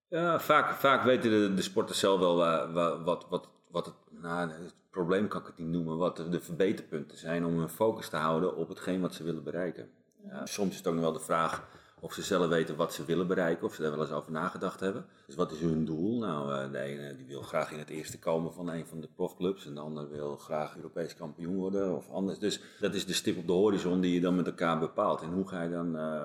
Ja 0.08 0.40
vaak, 0.40 0.70
vaak 0.74 1.04
weten 1.04 1.30
de, 1.30 1.54
de 1.54 1.62
sporters 1.62 1.98
zelf 1.98 2.18
wel 2.20 2.36
wa- 2.36 2.72
wa- 2.72 3.02
wat, 3.02 3.26
wat, 3.28 3.48
wat 3.70 3.86
het, 3.86 3.94
nou, 4.10 4.50
het 4.50 4.74
probleem 4.90 5.28
kan 5.28 5.40
ik 5.40 5.46
het 5.46 5.58
niet 5.58 5.68
noemen, 5.68 5.96
wat 5.96 6.16
de, 6.16 6.28
de 6.28 6.40
verbeterpunten 6.40 7.18
zijn 7.18 7.44
om 7.44 7.58
hun 7.58 7.68
focus 7.68 8.08
te 8.08 8.16
houden 8.16 8.56
op 8.56 8.68
hetgeen 8.68 9.00
wat 9.00 9.14
ze 9.14 9.24
willen 9.24 9.42
bereiken. 9.44 9.90
Ja, 10.28 10.46
soms 10.46 10.70
is 10.70 10.76
het 10.76 10.86
ook 10.86 10.94
nog 10.94 11.02
wel 11.02 11.12
de 11.12 11.20
vraag 11.20 11.68
of 12.00 12.12
ze 12.12 12.22
zelf 12.22 12.48
weten 12.48 12.76
wat 12.76 12.92
ze 12.94 13.04
willen 13.04 13.26
bereiken, 13.26 13.66
of 13.66 13.74
ze 13.74 13.82
daar 13.82 13.90
wel 13.90 14.00
eens 14.00 14.10
over 14.10 14.32
nagedacht 14.32 14.80
hebben. 14.80 15.06
Dus 15.26 15.34
wat 15.34 15.52
is 15.52 15.60
hun 15.60 15.84
doel? 15.84 16.18
Nou, 16.18 16.52
eh, 16.52 16.70
de 16.72 16.78
ene 16.78 17.16
die 17.16 17.26
wil 17.26 17.42
graag 17.42 17.72
in 17.72 17.78
het 17.78 17.88
eerste 17.88 18.18
komen 18.18 18.52
van 18.52 18.68
een 18.68 18.86
van 18.86 19.00
de 19.00 19.08
profclubs, 19.14 19.66
en 19.66 19.74
de 19.74 19.80
ander 19.80 20.10
wil 20.10 20.36
graag 20.36 20.76
Europees 20.76 21.16
kampioen 21.16 21.56
worden 21.56 21.96
of 21.96 22.10
anders. 22.10 22.38
Dus 22.38 22.60
dat 22.80 22.94
is 22.94 23.06
de 23.06 23.12
stip 23.12 23.36
op 23.38 23.46
de 23.46 23.52
horizon 23.52 24.00
die 24.00 24.14
je 24.14 24.20
dan 24.20 24.34
met 24.36 24.46
elkaar 24.46 24.78
bepaalt. 24.78 25.22
En 25.22 25.32
hoe 25.32 25.48
ga 25.48 25.62
je 25.62 25.70
dan 25.70 25.96
eh, 25.98 26.22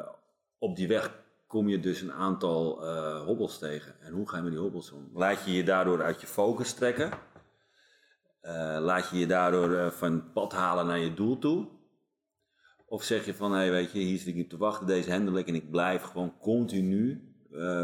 op 0.57 0.75
die 0.75 0.87
weg 0.87 1.11
kom 1.49 1.67
je 1.69 1.79
dus 1.79 2.01
een 2.01 2.13
aantal 2.13 2.85
eh, 2.87 3.21
hobbels 3.21 3.57
tegen. 3.57 4.01
En 4.01 4.13
hoe 4.13 4.29
ga 4.29 4.37
je 4.37 4.43
met 4.43 4.51
die 4.51 4.61
hobbels 4.61 4.91
om? 4.91 5.09
Laat 5.13 5.45
je 5.45 5.51
je 5.51 5.63
daardoor 5.63 6.01
uit 6.03 6.21
je 6.21 6.27
focus 6.27 6.73
trekken? 6.73 7.11
Eh, 8.41 8.77
laat 8.79 9.09
je 9.09 9.17
je 9.17 9.27
daardoor 9.27 9.73
eh, 9.73 9.87
van 9.87 10.13
het 10.13 10.33
pad 10.33 10.53
halen 10.53 10.85
naar 10.85 10.99
je 10.99 11.13
doel 11.13 11.39
toe? 11.39 11.67
Of 12.85 13.03
zeg 13.03 13.25
je 13.25 13.33
van, 13.33 13.51
hé, 13.51 13.57
hey, 13.57 13.71
weet 13.71 13.91
je, 13.91 13.99
hier 13.99 14.17
zit 14.17 14.35
ik 14.35 14.43
op 14.43 14.49
te 14.49 14.57
wachten, 14.57 14.87
deze 14.87 15.11
handel 15.11 15.37
ik 15.37 15.47
en 15.47 15.55
ik 15.55 15.71
blijf 15.71 16.01
gewoon 16.01 16.37
continu 16.39 17.23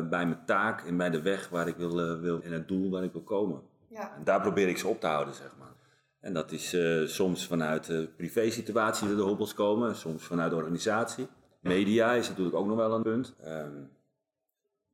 bij 0.10 0.26
mijn 0.26 0.46
taak 0.46 0.82
en 0.82 0.98
bij 0.98 1.10
de 1.10 1.22
weg 1.22 1.50
waar 1.50 1.68
ik 1.68 1.76
wil, 1.76 2.20
wil 2.20 2.42
en 2.42 2.52
het 2.52 2.68
doel 2.68 2.90
waar 2.90 3.04
ik 3.04 3.12
wil 3.12 3.24
komen. 3.24 3.62
Ja, 3.90 4.16
En 4.16 4.24
daar 4.24 4.42
probeer 4.42 4.68
ik 4.68 4.78
ze 4.78 4.88
op 4.88 5.00
te 5.00 5.08
houden, 5.08 5.34
zeg 5.34 5.56
maar. 5.60 5.74
En 6.20 6.34
dat 6.34 6.52
is 6.52 6.78
soms 7.06 7.48
vanuit 7.48 7.86
de 7.86 8.10
privé-situatie 8.18 9.08
dat 9.08 9.18
de 9.18 9.24
hobbels 9.24 9.54
komen, 9.54 9.96
soms 9.96 10.24
vanuit 10.24 10.50
de 10.50 10.56
organisatie. 10.56 11.28
Media 11.70 12.12
is 12.14 12.30
natuurlijk 12.30 12.56
ook 12.56 12.66
nog 12.68 12.78
wel 12.78 12.94
een 12.94 13.02
punt. 13.02 13.36
Ehm, 13.44 13.74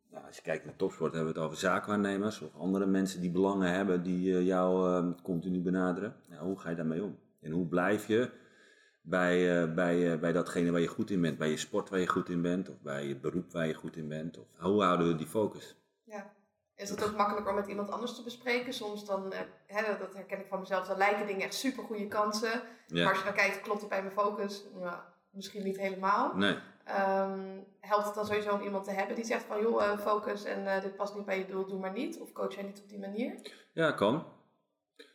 nou, 0.10 0.26
als 0.28 0.36
je 0.36 0.42
kijkt 0.42 0.66
naar 0.66 0.76
topsport, 0.76 1.14
hebben 1.14 1.34
we 1.34 1.40
het 1.40 1.48
over 1.48 1.60
zaakwaarnemers 1.60 2.42
of 2.42 2.56
andere 2.56 2.86
mensen 2.86 3.22
die 3.22 3.32
belangen 3.32 3.72
hebben 3.74 4.04
die 4.04 4.36
eh, 4.38 4.46
jou 4.46 4.90
eh, 4.90 5.24
continu 5.24 5.60
benaderen. 5.60 6.16
Nou, 6.30 6.44
hoe 6.46 6.60
ga 6.60 6.70
je 6.70 6.76
daarmee 6.76 7.04
om? 7.04 7.20
En 7.42 7.52
hoe 7.52 7.66
blijf 7.68 8.08
je 8.08 8.30
bij, 9.02 9.62
eh, 9.62 9.74
bij, 9.74 10.20
bij 10.20 10.32
datgene 10.32 10.72
waar 10.72 10.82
je 10.82 10.88
goed 10.88 11.10
in 11.10 11.22
bent, 11.22 11.38
bij 11.38 11.50
je 11.50 11.58
sport 11.58 11.90
waar 11.90 12.00
je 12.00 12.08
goed 12.08 12.30
in 12.30 12.42
bent, 12.42 12.70
of 12.70 12.82
bij 12.82 13.08
je 13.08 13.16
beroep 13.20 13.52
waar 13.52 13.68
je 13.68 13.74
goed 13.74 13.96
in 13.96 14.08
bent? 14.08 14.38
Of 14.38 14.46
hoe 14.58 14.84
houden 14.84 15.08
we 15.08 15.16
die 15.16 15.28
focus? 15.28 15.76
ja. 16.04 16.40
Is 16.76 16.90
het 16.90 17.04
ook 17.04 17.16
makkelijker 17.16 17.50
om 17.50 17.56
met 17.60 17.68
iemand 17.68 17.92
anders 17.92 18.16
te 18.16 18.24
bespreken? 18.24 18.74
Soms 18.74 19.06
dan, 19.06 19.34
hè, 19.68 19.98
dat- 19.98 20.14
herken 20.14 20.40
ik 20.40 20.48
van 20.48 20.60
mezelf, 20.60 20.88
dan 20.88 20.98
lijken 20.98 21.28
dingen 21.28 21.42
echt 21.42 21.54
super 21.54 21.84
goede 21.84 22.08
kansen. 22.08 22.62
Maar 22.94 23.08
als 23.10 23.18
je 23.18 23.24
dan 23.24 23.34
kijkt, 23.34 23.62
klopt 23.62 23.80
het 23.80 23.90
bij 23.90 24.02
mijn 24.02 24.14
focus? 24.14 24.64
Nou, 24.80 24.98
misschien 25.32 25.64
niet 25.64 25.78
helemaal. 25.78 26.32
Nee. 26.36 26.56
Ehm, 26.86 27.40
helpt 27.80 28.06
het 28.06 28.16
dan 28.16 28.26
sowieso 28.26 28.54
om 28.54 28.62
iemand 28.62 28.84
te 28.84 28.92
hebben 28.92 29.16
die 29.16 29.26
zegt 29.26 29.44
van 29.44 29.62
joh, 29.62 29.84
eh, 29.84 29.98
focus 30.00 30.44
en 30.44 30.68
eh, 30.76 30.82
dit 30.82 30.96
past 30.96 31.16
niet 31.16 31.26
bij 31.26 31.38
je 31.38 31.46
doel, 31.46 31.66
doe 31.68 31.80
maar 31.80 31.92
niet? 31.94 32.20
Of 32.20 32.32
coach 32.32 32.54
jij 32.56 32.64
niet 32.64 32.82
op 32.84 32.90
die 32.90 33.00
manier? 33.00 33.34
Ja, 33.74 33.92
kan. 33.92 34.24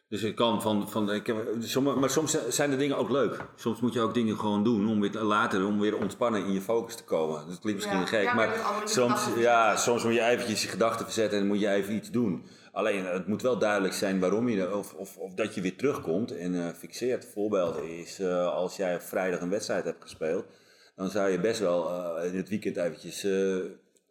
Dus 0.09 0.23
ik 0.23 0.35
kan 0.37 0.63
van, 0.63 0.89
van 0.91 1.13
ik 1.13 1.27
heb, 1.27 1.37
sommige, 1.61 1.99
maar 1.99 2.11
soms 2.11 2.47
zijn 2.49 2.71
de 2.71 2.77
dingen 2.77 2.97
ook 2.97 3.11
leuk. 3.11 3.45
Soms 3.55 3.81
moet 3.81 3.93
je 3.93 4.01
ook 4.01 4.15
dingen 4.15 4.39
gewoon 4.39 4.65
doen 4.65 4.89
om 4.89 5.01
weer 5.01 5.11
te- 5.11 5.23
later 5.25 5.67
om 5.67 5.81
weer 5.81 5.97
ontspannen 5.97 6.45
in 6.45 6.53
je 6.53 6.61
focus 6.61 6.95
te 6.95 7.05
komen. 7.05 7.47
Dat 7.49 7.59
klinkt 7.59 7.81
misschien 7.81 7.99
Ja. 8.01 8.07
gek, 8.07 8.23
Ja, 8.25 8.35
maar 8.35 8.49
maar 8.49 8.89
soms, 8.89 9.29
ja, 9.37 9.77
soms 9.77 10.05
moet 10.05 10.15
je 10.15 10.23
eventjes 10.23 10.63
je 10.63 10.69
gedachten 10.69 11.05
verzetten 11.05 11.39
en 11.39 11.47
moet 11.47 11.61
je 11.61 11.69
even 11.69 11.95
iets 11.95 12.11
doen. 12.11 12.47
Alleen 12.77 13.05
het 13.05 13.27
moet 13.27 13.43
wel 13.43 13.59
duidelijk 13.59 13.95
zijn 13.95 14.21
waarom 14.21 14.49
je, 14.49 14.77
of, 14.77 14.95
of, 14.95 15.17
of 15.17 15.35
dat 15.35 15.55
je 15.55 15.61
weer 15.61 15.77
terugkomt 15.77 16.37
en 16.37 16.55
eh, 16.55 16.75
fixeert. 16.75 17.25
Voorbeeld 17.33 17.83
is 17.83 18.19
eh, 18.19 18.47
als 18.47 18.77
jij 18.77 18.95
op 18.95 19.01
vrijdag 19.01 19.41
een 19.41 19.51
wedstrijd 19.51 19.85
hebt 19.85 20.03
gespeeld, 20.03 20.45
dan 20.97 21.11
zou 21.11 21.31
je 21.31 21.41
best 21.41 21.61
wel 21.61 21.91
eh, 21.91 22.25
in 22.25 22.37
het 22.37 22.49
weekend 22.49 22.77
eventjes 22.77 23.25
eh, 23.25 23.57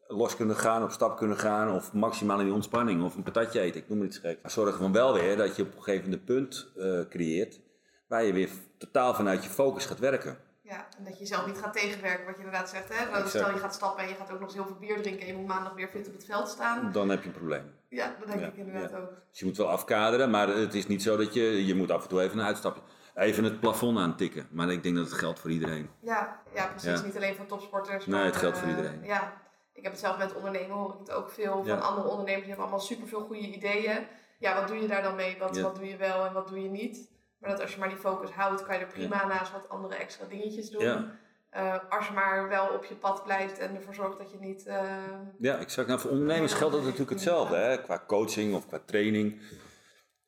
los 0.07 0.35
kunnen 0.35 0.55
gaan, 0.55 0.83
op 0.83 0.91
stap 0.91 1.17
kunnen 1.17 1.37
gaan 1.37 1.75
of 1.75 1.93
maximaal 1.93 2.39
in 2.39 2.45
die 2.45 2.53
ontspanning 2.53 3.03
of 3.03 3.15
een 3.15 3.23
patatje 3.23 3.59
eten, 3.59 3.81
ik 3.81 3.89
noem 3.89 3.99
het 3.99 4.07
iets 4.07 4.17
gek. 4.17 4.39
Zorg 4.43 4.73
ervan 4.73 4.91
wel 4.91 5.13
weer 5.13 5.37
dat 5.37 5.55
je 5.55 5.61
op 5.61 5.75
een 5.75 5.83
gegeven 5.83 6.09
moment 6.09 6.29
een 6.29 6.35
punt 6.35 6.71
eh, 6.77 7.09
creëert 7.09 7.59
waar 8.07 8.23
je 8.23 8.33
weer 8.33 8.49
totaal 8.77 9.13
vanuit 9.13 9.43
je 9.43 9.49
focus 9.49 9.85
gaat 9.85 9.99
werken. 9.99 10.37
Ja, 10.67 10.87
en 10.97 11.03
dat 11.03 11.13
je 11.13 11.19
jezelf 11.19 11.45
niet 11.45 11.57
gaat 11.57 11.73
tegenwerken, 11.73 12.25
wat 12.25 12.35
je 12.37 12.43
inderdaad 12.43 12.69
zegt. 12.69 12.89
Hè? 12.89 13.11
Want. 13.11 13.29
Stel 13.29 13.51
je 13.51 13.57
gaat 13.57 13.73
stappen 13.73 14.03
en 14.03 14.09
je 14.09 14.15
gaat 14.15 14.31
ook 14.31 14.39
nog 14.39 14.47
eens 14.47 14.53
heel 14.53 14.65
veel 14.65 14.75
bier 14.79 15.01
drinken 15.01 15.21
en 15.21 15.27
je 15.27 15.33
moet 15.33 15.47
maandag 15.47 15.73
weer 15.73 15.87
fit 15.87 16.07
op 16.07 16.13
het 16.13 16.25
veld 16.25 16.49
staan. 16.49 16.91
Dan 16.91 17.09
heb 17.09 17.21
je 17.21 17.27
een 17.27 17.35
probleem. 17.35 17.73
Ja, 17.89 18.15
dat 18.19 18.27
denk 18.27 18.39
Ja, 18.39 18.47
ik 18.47 18.55
inderdaad 18.55 18.93
ook. 18.93 19.09
Dus 19.29 19.39
je 19.39 19.45
moet 19.45 19.57
wel 19.57 19.69
afkaderen, 19.69 20.29
maar 20.29 20.47
het 20.47 20.73
is 20.73 20.87
niet 20.87 21.03
zo 21.03 21.17
dat 21.17 21.33
je, 21.33 21.65
je 21.65 21.75
moet 21.75 21.91
af 21.91 22.03
en 22.03 22.09
toe 22.09 22.21
even 22.21 22.39
een 22.39 22.45
uitstapje, 22.45 22.81
even 23.15 23.43
het 23.43 23.59
plafond 23.59 23.97
aantikken. 23.97 24.47
Maar 24.51 24.69
ik 24.71 24.83
denk 24.83 24.95
dat 24.95 25.05
het 25.05 25.13
geldt 25.13 25.39
voor 25.39 25.51
iedereen. 25.51 25.89
Ja, 25.99 26.41
ja 26.53 26.67
precies. 26.67 26.99
Ja. 26.99 27.05
Niet 27.05 27.15
alleen 27.15 27.35
voor 27.35 27.45
topsporters. 27.45 28.05
Nee, 28.05 28.15
maar, 28.15 28.25
het 28.25 28.35
geldt 28.35 28.57
voor 28.57 28.67
eh, 28.67 28.75
iedereen. 28.75 29.03
Ja, 29.03 29.33
ik 29.73 29.83
heb 29.83 29.91
het 29.91 30.01
zelf 30.01 30.17
met 30.17 30.33
ondernemen, 30.33 30.75
hoor 30.75 30.93
ik 30.93 30.99
het 30.99 31.11
ook 31.11 31.29
veel 31.29 31.63
van 31.65 31.81
andere 31.81 32.07
ondernemers. 32.07 32.45
Die 32.45 32.47
hebben 32.47 32.65
allemaal 32.65 32.79
superveel 32.79 33.21
goede 33.21 33.47
ideeën. 33.47 34.07
Ja, 34.39 34.59
wat 34.59 34.67
doe 34.67 34.77
je 34.77 34.87
daar 34.87 35.03
dan 35.03 35.15
mee? 35.15 35.37
Wat, 35.39 35.57
wat 35.57 35.75
doe 35.75 35.87
je 35.87 35.97
wel 35.97 36.25
en 36.25 36.33
wat 36.33 36.47
doe 36.47 36.61
je 36.61 36.69
niet? 36.69 37.13
Maar 37.45 37.53
dat 37.53 37.63
als 37.63 37.73
je 37.73 37.79
maar 37.79 37.89
die 37.89 37.97
focus 37.97 38.29
houdt, 38.29 38.63
kan 38.63 38.75
je 38.75 38.81
er 38.81 38.91
prima 38.91 39.27
naast 39.27 39.51
wat 39.51 39.69
andere 39.69 39.95
extra 39.95 40.25
dingetjes 40.25 40.69
doen. 40.69 40.83
Ja. 40.83 41.17
Eh, 41.49 41.75
als 41.89 42.07
je 42.07 42.13
maar 42.13 42.49
wel 42.49 42.67
op 42.67 42.85
je 42.85 42.95
pad 42.95 43.23
blijft 43.23 43.59
en 43.59 43.75
ervoor 43.75 43.93
zorgt 43.93 44.17
dat 44.17 44.31
je 44.31 44.37
niet... 44.39 44.65
eh, 44.65 44.93
Ja, 45.39 45.57
exact. 45.57 45.87
Nou, 45.87 45.99
voor 45.99 46.11
ondernemers 46.11 46.53
geldt 46.53 46.73
dat 46.73 46.83
natuurlijk 46.83 47.09
hetzelfde, 47.09 47.55
hè? 47.55 47.81
qua 47.81 48.03
coaching 48.07 48.55
of 48.55 48.67
qua 48.67 48.79
training. 48.85 49.41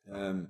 Ehm, 0.06 0.42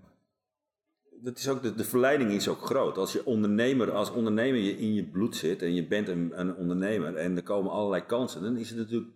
dat 1.11 1.39
is 1.39 1.49
ook 1.49 1.63
de, 1.63 1.75
de 1.75 1.85
verleiding 1.85 2.31
is 2.31 2.49
ook 2.49 2.61
groot. 2.65 2.99
Als 2.99 3.13
je 3.13 3.25
ondernemer, 3.27 3.93
als 3.93 4.11
ondernemer 4.11 4.61
je 4.61 4.79
in 4.79 4.95
je 4.95 5.05
bloed 5.05 5.37
zit 5.37 5.63
en 5.63 5.75
je 5.75 5.87
bent 5.87 6.09
een, 6.09 6.33
een 6.41 6.55
ondernemer 6.55 7.17
en 7.17 7.37
er 7.37 7.43
komen 7.43 7.73
allerlei 7.73 8.07
kansen, 8.07 8.43
dan 8.43 8.57
is 8.57 8.69
het 8.69 8.79
natuurlijk 8.79 9.11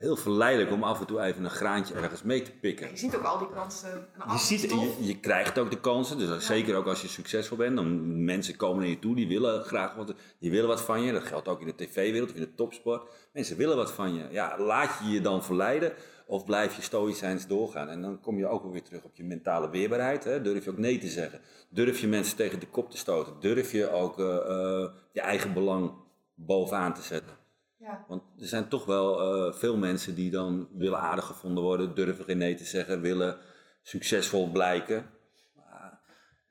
heel 0.00 0.16
verleidelijk 0.16 0.72
om 0.72 0.82
af 0.82 1.00
en 1.00 1.06
toe 1.06 1.20
even 1.20 1.44
een 1.44 1.50
graantje 1.50 1.94
ergens 1.94 2.22
mee 2.22 2.42
te 2.42 2.50
pikken. 2.50 2.90
je 2.90 2.96
ziet 2.96 3.16
ook 3.16 3.22
al 3.22 3.38
die 3.38 3.48
kansen. 3.54 3.90
En 3.92 4.32
Je, 4.32 4.38
ziet, 4.38 4.60
je, 4.60 4.96
je 4.98 5.20
krijgt 5.20 5.58
ook 5.58 5.70
de 5.70 5.80
kansen, 5.80 6.18
dus 6.18 6.46
zeker 6.46 6.76
ook 6.76 6.86
als 6.86 7.02
je 7.02 7.08
succesvol 7.08 7.56
bent, 7.56 7.76
dan 7.76 8.24
mensen 8.24 8.56
komen 8.56 8.80
naar 8.80 8.88
je 8.88 8.98
toe, 8.98 9.14
die 9.14 9.28
willen 9.28 9.64
graag 9.64 9.94
wat, 9.94 10.14
die 10.38 10.50
willen 10.50 10.68
wat 10.68 10.80
van 10.80 11.02
je. 11.02 11.12
Dat 11.12 11.22
geldt 11.22 11.48
ook 11.48 11.60
in 11.60 11.66
de 11.66 11.74
tv-wereld 11.74 12.30
of 12.30 12.36
in 12.36 12.42
de 12.42 12.54
topsport. 12.54 13.08
Mensen 13.32 13.56
willen 13.56 13.76
wat 13.76 13.92
van 13.92 14.14
je. 14.14 14.26
Ja, 14.30 14.58
laat 14.58 14.98
je 15.02 15.10
je 15.10 15.20
dan 15.20 15.44
verleiden 15.44 15.92
Of 16.26 16.44
blijf 16.44 16.76
je 16.76 16.82
stoïcijns 16.82 17.46
doorgaan? 17.46 17.88
En 17.88 18.02
dan 18.02 18.20
kom 18.20 18.38
je 18.38 18.46
ook 18.46 18.72
weer 18.72 18.82
terug 18.82 19.04
op 19.04 19.16
je 19.16 19.24
mentale 19.24 19.70
weerbaarheid. 19.70 20.24
Hè? 20.24 20.42
Durf 20.42 20.64
je 20.64 20.70
ook 20.70 20.78
nee 20.78 20.98
te 20.98 21.08
zeggen? 21.08 21.40
Durf 21.68 22.00
je 22.00 22.08
mensen 22.08 22.36
tegen 22.36 22.60
de 22.60 22.66
kop 22.66 22.90
te 22.90 22.96
stoten? 22.96 23.32
Durf 23.40 23.72
je 23.72 23.90
ook 23.90 24.18
eh, 24.18 24.36
eh, 24.36 24.90
je 25.12 25.20
eigen 25.20 25.52
belang 25.52 25.92
bovenaan 26.34 26.94
te 26.94 27.02
zetten? 27.02 27.39
Ja. 27.80 28.04
Want 28.08 28.22
er 28.38 28.46
zijn 28.46 28.68
toch 28.68 28.84
wel 28.84 29.20
eh, 29.20 29.52
veel 29.52 29.76
mensen 29.76 30.14
die 30.14 30.30
dan 30.30 30.68
willen 30.72 31.00
aardig 31.00 31.26
gevonden 31.26 31.64
worden, 31.64 31.94
durven 31.94 32.24
geen 32.24 32.38
nee 32.38 32.54
te 32.54 32.64
zeggen, 32.64 33.00
willen 33.00 33.38
succesvol 33.82 34.50
blijken. 34.50 35.10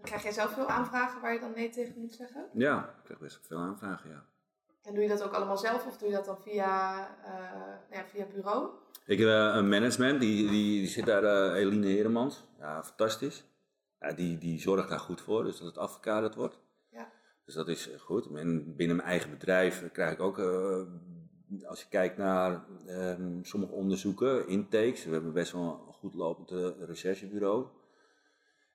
Krijg 0.01 0.23
jij 0.23 0.31
zelf 0.31 0.53
veel 0.53 0.67
aanvragen 0.67 1.21
waar 1.21 1.33
je 1.33 1.39
dan 1.39 1.51
nee 1.55 1.69
tegen 1.69 1.99
moet 1.99 2.13
zeggen? 2.13 2.49
Ja, 2.53 2.95
ik 2.97 3.03
krijg 3.03 3.19
best 3.19 3.35
wel 3.35 3.43
veel 3.43 3.67
aanvragen, 3.67 4.09
ja. 4.09 4.25
En 4.83 4.93
doe 4.93 5.03
je 5.03 5.09
dat 5.09 5.23
ook 5.23 5.33
allemaal 5.33 5.57
zelf 5.57 5.85
of 5.85 5.97
doe 5.97 6.09
je 6.09 6.15
dat 6.15 6.25
dan 6.25 6.37
via, 6.41 6.99
uh, 7.25 7.97
ja, 7.97 8.05
via 8.05 8.25
bureau? 8.25 8.69
Ik 9.05 9.19
heb 9.19 9.27
uh, 9.27 9.51
een 9.55 9.69
management, 9.69 10.19
die, 10.19 10.49
die, 10.49 10.79
die 10.79 10.87
zit 10.87 11.05
daar, 11.05 11.53
Eline 11.53 11.87
Heremans. 11.87 12.43
Ja, 12.59 12.83
fantastisch. 12.83 13.43
Ja, 13.99 14.11
die, 14.11 14.37
die 14.37 14.59
zorgt 14.59 14.89
daar 14.89 14.99
goed 14.99 15.21
voor, 15.21 15.43
dus 15.43 15.57
dat 15.57 15.67
het 15.67 15.77
afgekaderd 15.77 16.35
wordt. 16.35 16.59
Ja. 16.89 17.11
Dus 17.45 17.53
dat 17.53 17.67
is 17.67 17.89
goed. 17.99 18.25
En 18.35 18.75
binnen 18.75 18.95
mijn 18.95 19.09
eigen 19.09 19.29
bedrijf 19.29 19.91
krijg 19.91 20.13
ik 20.13 20.19
ook, 20.19 20.37
als 21.65 21.81
je 21.81 21.87
kijkt 21.89 22.17
naar 22.17 22.63
um, 22.89 23.39
sommige 23.45 23.73
onderzoeken, 23.73 24.47
intakes. 24.47 25.05
We 25.05 25.11
hebben 25.11 25.33
best 25.33 25.51
wel 25.51 25.83
een 25.87 25.93
goed 25.93 26.13
lopend 26.13 26.49
recherchebureau. 26.79 27.65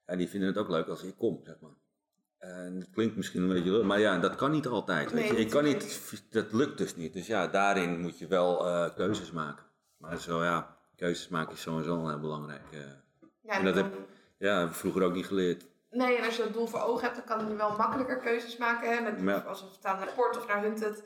En 0.05 0.19
die 0.19 0.29
vinden 0.29 0.49
het 0.49 0.59
ook 0.59 0.69
leuk 0.69 0.89
als 0.89 1.03
ik 1.03 1.15
kom, 1.19 1.41
zeg 1.45 1.61
maar. 1.61 1.77
En 2.39 2.75
het 2.75 2.91
klinkt 2.91 3.17
misschien 3.17 3.43
een 3.43 3.49
beetje 3.49 3.83
maar 3.83 4.01
ja, 4.01 4.19
dat 4.19 4.35
kan 4.35 4.51
niet 4.51 4.67
altijd. 4.67 5.13
Weet 5.13 5.29
je. 5.29 5.37
Ik 5.37 5.51
kan 5.51 5.65
niet, 5.65 6.01
dat 6.31 6.53
lukt 6.53 6.79
dus 6.79 6.97
niet. 6.97 7.13
Dus 7.13 7.27
ja, 7.27 7.47
daarin 7.47 8.01
moet 8.01 8.19
je 8.19 8.27
wel 8.27 8.67
uh, 8.67 8.95
keuzes 8.95 9.31
maken. 9.31 9.65
Maar 9.97 10.19
zo 10.19 10.43
ja, 10.43 10.77
keuzes 10.97 11.29
maken 11.29 11.53
is 11.53 11.61
sowieso 11.61 12.09
heel 12.09 12.21
belangrijk. 12.21 12.63
Uh. 12.73 12.81
Ja, 13.41 13.59
en 13.59 13.65
dat 13.65 13.75
heb, 13.75 13.95
ja, 14.39 14.59
heb 14.59 14.69
ik 14.69 14.75
vroeger 14.75 15.03
ook 15.03 15.15
niet 15.15 15.27
geleerd. 15.27 15.67
Nee, 15.91 16.17
en 16.17 16.25
als 16.25 16.37
je 16.37 16.43
dat 16.43 16.53
doel 16.53 16.67
voor 16.67 16.81
ogen 16.81 17.05
hebt, 17.05 17.17
dan 17.17 17.25
kan 17.25 17.49
je 17.49 17.57
wel 17.57 17.77
makkelijker 17.77 18.17
keuzes 18.17 18.57
maken. 18.57 18.97
Hè? 18.97 19.01
Met, 19.01 19.21
Ja. 19.21 19.39
Als 19.39 19.63
we 19.63 19.69
vertalen 19.69 20.01
naar 20.01 20.09
sport 20.09 20.37
of 20.37 20.47
naar 20.47 20.63
hunted 20.63 21.03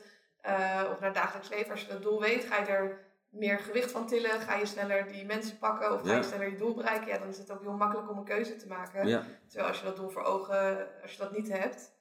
uh, 0.47 0.89
of 0.91 0.99
naar 0.99 1.13
dagelijks 1.13 1.49
leven. 1.49 1.71
Als 1.71 1.81
je 1.81 1.87
dat 1.91 2.01
doel 2.01 2.19
weet, 2.19 2.43
ga 2.45 2.57
je 2.59 2.65
er 2.65 3.07
meer 3.29 3.59
gewicht 3.59 3.91
van 3.91 4.07
tillen, 4.07 4.39
ga 4.39 4.55
je 4.55 4.65
sneller 4.65 5.07
die 5.07 5.25
mensen 5.25 5.57
pakken 5.57 5.93
of 5.93 6.01
ga 6.01 6.09
Ja. 6.11 6.15
je 6.17 6.23
sneller 6.23 6.49
je 6.49 6.57
doel 6.57 6.73
bereiken, 6.75 7.07
ja, 7.07 7.17
dan 7.17 7.27
is 7.27 7.37
het 7.37 7.51
ook 7.51 7.61
heel 7.61 7.73
makkelijk 7.73 8.09
om 8.09 8.17
een 8.17 8.23
keuze 8.23 8.55
te 8.55 8.67
maken. 8.67 9.07
Ja. 9.07 9.23
Terwijl 9.47 9.69
als 9.69 9.79
je 9.79 9.85
dat 9.85 9.95
doel 9.95 10.09
voor 10.09 10.23
ogen, 10.23 10.87
als 11.01 11.11
je 11.11 11.17
dat 11.17 11.31
niet 11.31 11.51
hebt, 11.51 11.91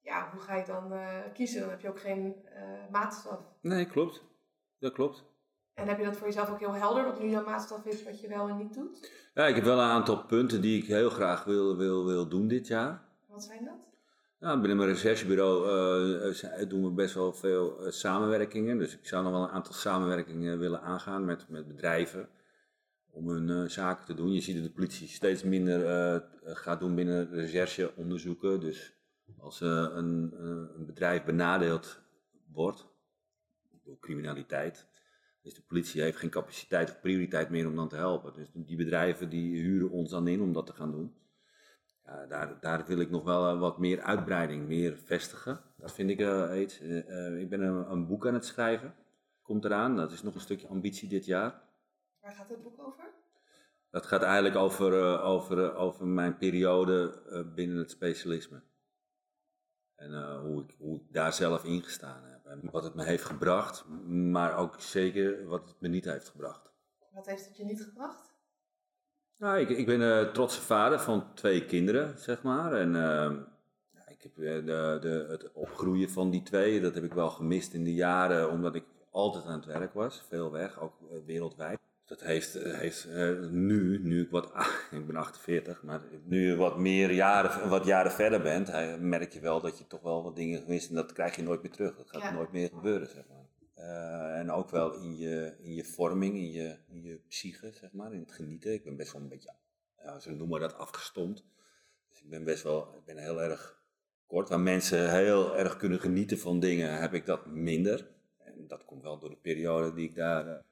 ja, 0.00 0.28
hoe 0.32 0.40
ga 0.40 0.54
je 0.56 0.64
dan 0.64 0.92
eh, 0.92 1.18
kiezen? 1.32 1.60
Dan 1.60 1.70
heb 1.70 1.80
je 1.80 1.88
ook 1.88 2.00
geen 2.00 2.34
eh, 2.44 2.62
maatstaf. 2.90 3.40
Nee, 3.60 3.86
klopt. 3.86 4.22
Dat 4.78 4.92
klopt. 4.92 5.24
En 5.74 5.88
heb 5.88 5.98
je 5.98 6.04
dat 6.04 6.16
voor 6.16 6.26
jezelf 6.26 6.50
ook 6.50 6.58
heel 6.58 6.72
helder, 6.74 7.04
wat 7.04 7.20
nu 7.20 7.28
jouw 7.28 7.44
maatstaf 7.44 7.84
is, 7.84 8.04
wat 8.04 8.20
je 8.20 8.28
wel 8.28 8.48
en 8.48 8.56
niet 8.56 8.74
doet? 8.74 9.10
Ja, 9.34 9.46
ik 9.46 9.54
heb 9.54 9.64
wel 9.64 9.78
een 9.78 9.90
aantal 9.90 10.24
punten 10.24 10.60
die 10.60 10.82
ik 10.82 10.88
heel 10.88 11.10
graag 11.10 11.44
wil, 11.44 11.76
wil, 11.76 12.06
wil 12.06 12.28
doen 12.28 12.48
dit 12.48 12.66
jaar. 12.66 13.02
Wat 13.26 13.42
zijn 13.44 13.64
dat? 13.64 13.93
Binnen 14.44 14.76
mijn 14.76 14.88
recherchebureau 14.88 15.68
eh, 15.68 16.60
eh, 16.60 16.68
doen 16.68 16.84
we 16.84 16.90
best 16.90 17.14
wel 17.14 17.32
veel 17.32 17.84
eh, 17.84 17.90
samenwerkingen. 17.90 18.78
Dus 18.78 18.98
ik 18.98 19.06
zou 19.06 19.22
nog 19.22 19.32
wel 19.32 19.42
een 19.42 19.48
aantal 19.48 19.72
samenwerkingen 19.72 20.58
willen 20.58 20.80
aangaan 20.80 21.24
met, 21.24 21.48
met 21.48 21.68
bedrijven 21.68 22.28
om 23.10 23.28
hun 23.28 23.70
zaken 23.70 24.06
te 24.06 24.14
doen. 24.14 24.32
Je 24.32 24.40
ziet 24.40 24.54
dat 24.54 24.64
de 24.64 24.70
politie 24.70 25.08
steeds 25.08 25.42
minder 25.42 26.22
gaat 26.42 26.80
doen 26.80 26.94
binnen 26.94 27.30
rechercheonderzoeken. 27.30 28.60
Dus 28.60 28.92
als 29.38 29.60
een, 29.60 30.34
een 30.76 30.86
bedrijf 30.86 31.24
benadeeld 31.24 32.00
wordt 32.52 32.86
door 33.84 33.98
criminaliteit, 33.98 34.86
dus 35.42 35.54
de 35.54 35.62
politie 35.62 36.02
heeft 36.02 36.18
geen 36.18 36.30
capaciteit 36.30 36.90
of 36.90 37.00
prioriteit 37.00 37.50
meer 37.50 37.66
om 37.66 37.76
dan 37.76 37.88
te 37.88 37.96
helpen. 37.96 38.32
Dus 38.34 38.50
die 38.54 38.76
bedrijven 38.76 39.28
die 39.28 39.56
huren 39.56 39.90
ons 39.90 40.10
dan 40.10 40.28
in 40.28 40.40
om 40.40 40.52
dat 40.52 40.66
te 40.66 40.72
gaan 40.72 40.90
doen. 40.90 41.14
Ja, 42.06 42.26
daar, 42.26 42.60
daar 42.60 42.86
wil 42.86 42.98
ik 42.98 43.10
nog 43.10 43.24
wel 43.24 43.48
eh, 43.48 43.60
wat 43.60 43.78
meer 43.78 44.00
uitbreiding, 44.00 44.66
meer 44.66 44.96
vestigen. 44.96 45.60
Dat 45.76 45.92
vind 45.92 46.10
ik 46.10 46.20
eh, 46.20 46.60
iets. 46.60 46.80
Eh, 46.80 47.40
ik 47.40 47.48
ben 47.48 47.60
een, 47.60 47.90
een 47.90 48.06
boek 48.06 48.26
aan 48.26 48.34
het 48.34 48.44
schrijven. 48.44 48.94
Komt 49.42 49.64
eraan. 49.64 49.96
Dat 49.96 50.12
is 50.12 50.22
nog 50.22 50.34
een 50.34 50.40
stukje 50.40 50.68
ambitie 50.68 51.08
dit 51.08 51.24
jaar. 51.24 51.62
Waar 52.20 52.32
gaat 52.32 52.48
het 52.48 52.62
boek 52.62 52.80
over? 52.80 53.04
Dat 53.90 54.06
gaat 54.06 54.22
eigenlijk 54.22 54.56
over, 54.56 55.20
over, 55.20 55.74
over 55.74 56.06
mijn 56.06 56.36
periode 56.36 57.22
binnen 57.54 57.76
het 57.76 57.90
specialisme. 57.90 58.62
En 59.94 60.38
hoe, 60.38 60.62
ik, 60.62 60.74
hoe 60.78 60.96
ik 60.96 61.12
daar 61.12 61.32
zelf 61.32 61.64
in 61.64 61.82
gestaan 61.82 62.24
heb. 62.24 62.46
En 62.46 62.70
wat 62.70 62.82
het 62.82 62.94
me 62.94 63.04
heeft 63.04 63.24
gebracht, 63.24 63.84
maar 64.08 64.56
ook 64.56 64.80
zeker 64.80 65.46
wat 65.46 65.68
het 65.68 65.80
me 65.80 65.88
niet 65.88 66.04
heeft 66.04 66.28
gebracht. 66.28 66.70
Wat 67.12 67.26
heeft 67.26 67.46
het 67.46 67.56
je 67.56 67.64
niet 67.64 67.82
gebracht? 67.82 68.33
Nou, 69.44 69.58
ik, 69.58 69.68
ik 69.68 69.86
ben 69.86 70.00
een 70.00 70.32
trotse 70.32 70.60
vader 70.60 71.00
van 71.00 71.24
twee 71.34 71.64
kinderen, 71.64 72.14
zeg 72.18 72.42
maar. 72.42 72.72
En 72.72 72.96
ehm, 72.96 73.34
ja, 73.92 74.08
ik 74.08 74.22
heb 74.22 74.38
eh, 74.38 74.54
de, 74.54 74.98
de, 75.00 75.26
het 75.28 75.52
opgroeien 75.52 76.10
van 76.10 76.30
die 76.30 76.42
twee, 76.42 76.80
dat 76.80 76.94
heb 76.94 77.04
ik 77.04 77.12
wel 77.12 77.30
gemist 77.30 77.72
in 77.72 77.84
de 77.84 77.94
jaren, 77.94 78.50
omdat 78.50 78.74
ik 78.74 78.84
altijd 79.10 79.44
aan 79.44 79.56
het 79.56 79.64
werk 79.64 79.94
was, 79.94 80.24
veel 80.28 80.50
weg, 80.50 80.80
ook 80.80 80.92
eh, 81.00 81.16
wereldwijd. 81.26 81.78
Dat 82.04 82.22
heeft, 82.22 82.54
eh, 82.56 82.78
heeft 82.78 83.08
nu, 83.50 84.00
nu 84.02 84.22
ik 84.22 84.30
wat, 84.30 84.52
ik 84.90 85.06
ben 85.06 85.16
48, 85.16 85.82
maar 85.82 86.00
nu 86.24 86.46
je 86.48 86.56
wat 86.56 86.78
meer 86.78 87.10
jaren, 87.10 87.68
wat 87.68 87.84
jaren 87.84 88.12
verder 88.12 88.42
bent, 88.42 89.00
merk 89.00 89.32
je 89.32 89.40
wel 89.40 89.60
dat 89.60 89.78
je 89.78 89.86
toch 89.86 90.02
wel 90.02 90.22
wat 90.22 90.36
dingen 90.36 90.62
gemist 90.62 90.88
en 90.88 90.94
dat 90.94 91.12
krijg 91.12 91.36
je 91.36 91.42
nooit 91.42 91.62
meer 91.62 91.72
terug. 91.72 91.96
Dat 91.96 92.10
gaat 92.10 92.22
Ja. 92.22 92.32
nooit 92.32 92.52
meer 92.52 92.68
gebeuren, 92.68 93.06
zeg 93.06 93.24
maar. 93.28 93.43
Eh, 93.84 94.38
en 94.38 94.50
ook 94.50 94.70
wel 94.70 94.94
in 94.94 95.16
je, 95.16 95.56
in 95.58 95.74
je 95.74 95.84
vorming, 95.84 96.34
in 96.34 96.50
je, 96.52 96.78
in 96.86 97.02
je 97.02 97.16
psyche, 97.28 97.72
zeg 97.72 97.92
maar, 97.92 98.12
in 98.12 98.20
het 98.20 98.32
genieten. 98.32 98.72
Ik 98.72 98.84
ben 98.84 98.96
best 98.96 99.12
wel 99.12 99.22
een 99.22 99.28
beetje, 99.28 99.54
ja, 99.96 100.18
ze 100.18 100.30
noemen 100.30 100.60
dat 100.60 100.76
afgestomd. 100.76 101.44
Dus 102.10 102.22
ik 102.22 102.28
ben 102.28 102.44
best 102.44 102.62
wel, 102.62 102.94
ik 102.94 103.04
ben 103.04 103.16
heel 103.16 103.42
erg 103.42 103.84
kort. 104.26 104.48
Waar 104.48 104.60
mensen 104.60 105.10
heel 105.10 105.56
erg 105.56 105.76
kunnen 105.76 106.00
genieten 106.00 106.38
van 106.38 106.60
dingen, 106.60 107.00
heb 107.00 107.14
ik 107.14 107.26
dat 107.26 107.46
minder. 107.46 108.10
En 108.38 108.66
dat 108.66 108.84
komt 108.84 109.02
wel 109.02 109.18
door 109.18 109.30
de 109.30 109.36
periode 109.36 109.94
die 109.94 110.08
ik 110.08 110.14
daar, 110.14 110.46
eh, 110.46 110.62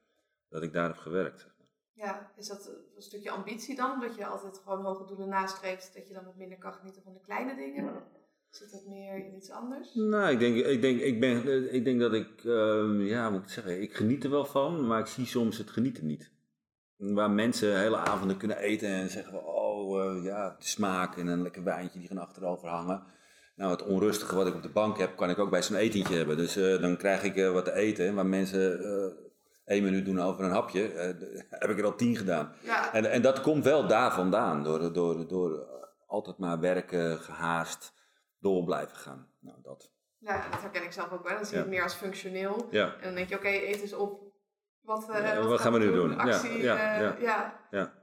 dat 0.48 0.62
ik 0.62 0.72
daar 0.72 0.88
heb 0.88 0.96
gewerkt. 0.96 1.51
Ja, 1.92 2.33
is 2.37 2.48
dat 2.48 2.66
een 2.96 3.03
stukje 3.03 3.31
ambitie 3.31 3.77
dan? 3.77 4.01
Dat 4.01 4.16
je 4.16 4.27
altijd 4.27 4.59
gewoon 4.59 4.85
hoge 4.85 5.05
doelen 5.05 5.29
nastreeft, 5.29 5.94
dat 5.94 6.09
je 6.09 6.14
dan 6.14 6.25
wat 6.25 6.37
minder 6.37 6.59
kan 6.59 6.72
genieten 6.72 7.03
van 7.03 7.12
de 7.12 7.20
kleine 7.20 7.55
dingen? 7.55 8.03
Zit 8.52 8.70
dat 8.72 8.86
meer 8.86 9.26
in 9.26 9.36
iets 9.36 9.50
anders? 9.50 9.94
Nou, 9.94 10.32
ik 10.32 10.38
denk, 10.38 10.56
ik 10.56 10.80
denk, 10.80 11.00
ik 11.00 11.20
ben, 11.20 11.46
eh, 11.46 11.74
ik 11.74 11.84
denk 11.84 12.00
dat 12.00 12.12
ik, 12.12 12.44
ehm, 12.44 13.00
ja, 13.00 13.30
moet 13.30 13.38
ik 13.38 13.44
het 13.44 13.52
zeggen, 13.52 13.82
ik 13.82 13.94
geniet 13.94 14.24
er 14.24 14.30
wel 14.30 14.44
van, 14.44 14.86
maar 14.86 15.00
ik 15.00 15.06
zie 15.06 15.26
soms 15.26 15.58
het 15.58 15.70
genieten 15.70 16.06
niet. 16.06 16.30
Waar 16.96 17.30
mensen 17.30 17.78
hele 17.78 17.96
avonden 17.96 18.36
kunnen 18.36 18.58
eten 18.58 18.88
en 18.88 19.10
zeggen 19.10 19.32
van, 19.32 19.44
oh 19.44 20.04
eh, 20.04 20.24
ja, 20.24 20.56
de 20.58 20.64
smaak 20.64 21.16
en 21.16 21.26
een 21.26 21.42
lekker 21.42 21.64
wijntje 21.64 21.98
die 21.98 22.08
gaan 22.08 22.18
achterover 22.18 22.68
hangen. 22.68 23.02
Nou, 23.56 23.70
het 23.70 23.82
onrustige 23.82 24.34
wat 24.34 24.46
ik 24.46 24.54
op 24.54 24.62
de 24.62 24.68
bank 24.68 24.98
heb, 24.98 25.16
kan 25.16 25.30
ik 25.30 25.38
ook 25.38 25.50
bij 25.50 25.62
zo'n 25.62 25.76
etentje 25.76 26.16
hebben. 26.16 26.36
Dus 26.36 26.56
eh, 26.56 26.80
dan 26.80 26.96
krijg 26.96 27.22
ik 27.22 27.46
wat 27.52 27.64
te 27.64 27.74
eten. 27.74 28.06
En 28.06 28.14
waar 28.14 28.26
mensen 28.26 28.80
één 29.64 29.82
minuut 29.84 30.04
doen 30.04 30.20
over 30.20 30.44
een 30.44 30.50
hapje, 30.50 30.80
heb 31.50 31.70
ik 31.70 31.78
er 31.78 31.84
al 31.84 31.96
tien 31.96 32.16
gedaan. 32.16 32.52
Ja, 32.62 32.92
En, 32.94 33.10
en 33.10 33.22
dat 33.22 33.40
komt 33.40 33.64
wel 33.64 33.86
daar 33.86 34.12
vandaan, 34.12 34.64
door, 34.64 34.92
door, 34.92 35.28
door 35.28 35.66
altijd 36.06 36.38
maar 36.38 36.60
werken, 36.60 37.18
gehaast, 37.18 37.92
door 38.42 38.64
blijven 38.64 38.96
gaan. 38.96 39.28
Nou, 39.40 39.57
dat. 39.62 39.90
ja, 40.18 40.50
dat 40.50 40.61
herken 40.61 40.83
ik 40.83 40.92
zelf 40.92 41.11
ook 41.12 41.22
wel. 41.28 41.37
Dan 41.37 41.44
zie 41.46 41.50
je 41.55 41.57
Ja. 41.57 41.61
het 41.68 41.70
meer 41.74 41.83
als 41.83 41.94
functioneel. 41.94 42.66
Ja. 42.70 42.94
En 42.96 43.02
dan 43.02 43.14
denk 43.14 43.28
je, 43.28 43.35
oké, 43.37 43.48
eten 43.48 43.83
is 43.83 43.92
op. 43.92 44.20
Wat, 44.81 45.11
eh, 45.11 45.24
Ja, 45.26 45.42
wat 45.46 45.61
gaan 45.61 45.72
we 45.72 45.78
nu 45.78 45.92
doen? 45.92 46.18
Actie, 46.18 46.62
ja, 46.62 46.94
eh, 46.94 47.00
ja. 47.00 47.16
ja. 47.20 47.66
Ja. 47.70 48.00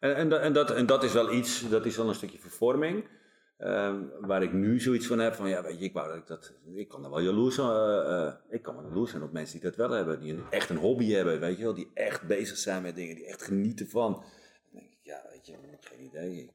En, 0.00 0.14
en, 0.16 0.28
dat- 0.28 0.40
en, 0.40 0.52
dat, 0.52 0.70
en 0.70 0.86
dat 0.86 1.02
is 1.02 1.12
wel 1.12 1.32
iets, 1.32 1.68
dat 1.68 1.86
is 1.86 1.96
wel 1.96 2.08
een 2.08 2.14
stukje 2.14 2.38
vervorming. 2.38 3.20
ehm, 3.56 4.02
waar 4.20 4.42
ik 4.42 4.52
nu 4.52 4.80
zoiets 4.80 5.06
van 5.06 5.18
heb 5.18 5.34
van, 5.34 5.48
ja, 5.48 5.62
weet 5.62 5.78
je, 5.78 5.84
ik 5.84 5.92
wou 5.92 6.08
dat 6.08 6.16
ik 6.16 6.26
dat, 6.26 6.52
ik 6.74 6.88
kan 6.88 7.04
er 7.04 7.10
wel 7.10 7.20
jaloers, 7.20 7.58
eh, 7.58 8.26
eh, 8.26 8.32
ik 8.48 8.62
kan 8.62 8.74
wel 8.76 8.84
jaloers 8.84 9.10
zijn 9.10 9.22
op 9.22 9.32
mensen 9.32 9.60
die 9.60 9.68
dat 9.70 9.76
wel 9.78 9.90
hebben, 9.90 10.20
die 10.20 10.32
een- 10.32 10.44
echt 10.50 10.68
een 10.70 10.76
hobby 10.76 11.10
hebben, 11.12 11.40
weet 11.40 11.56
je 11.56 11.62
wel, 11.62 11.74
die 11.74 11.90
echt 11.94 12.22
bezig 12.26 12.56
zijn 12.56 12.82
met 12.82 12.94
dingen, 12.94 13.14
die 13.14 13.26
echt 13.26 13.42
genieten 13.42 13.88
van. 13.88 14.12
Dan 14.12 14.24
denk 14.72 14.90
ik, 14.92 14.98
ja, 15.02 15.22
weet 15.30 15.46
je, 15.46 15.56
geen 15.80 16.00
idee, 16.00 16.54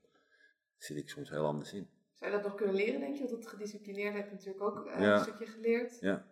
zit 0.78 0.98
ik 0.98 1.10
soms 1.10 1.30
heel 1.30 1.46
anders 1.46 1.74
in. 1.74 1.90
Zou 2.20 2.32
je 2.32 2.38
dat 2.38 2.46
nog 2.48 2.56
kunnen 2.56 2.76
leren, 2.76 3.00
denk 3.00 3.14
je? 3.16 3.20
Want 3.28 3.30
dat 3.36 3.48
gedisciplineerd 3.48 4.14
heb 4.16 4.26
je 4.28 4.34
natuurlijk 4.34 4.64
ook 4.64 4.86
eh, 4.86 5.00
Ja. 5.02 5.14
een 5.14 5.22
stukje 5.22 5.46
geleerd. 5.46 6.00
Ja, 6.00 6.26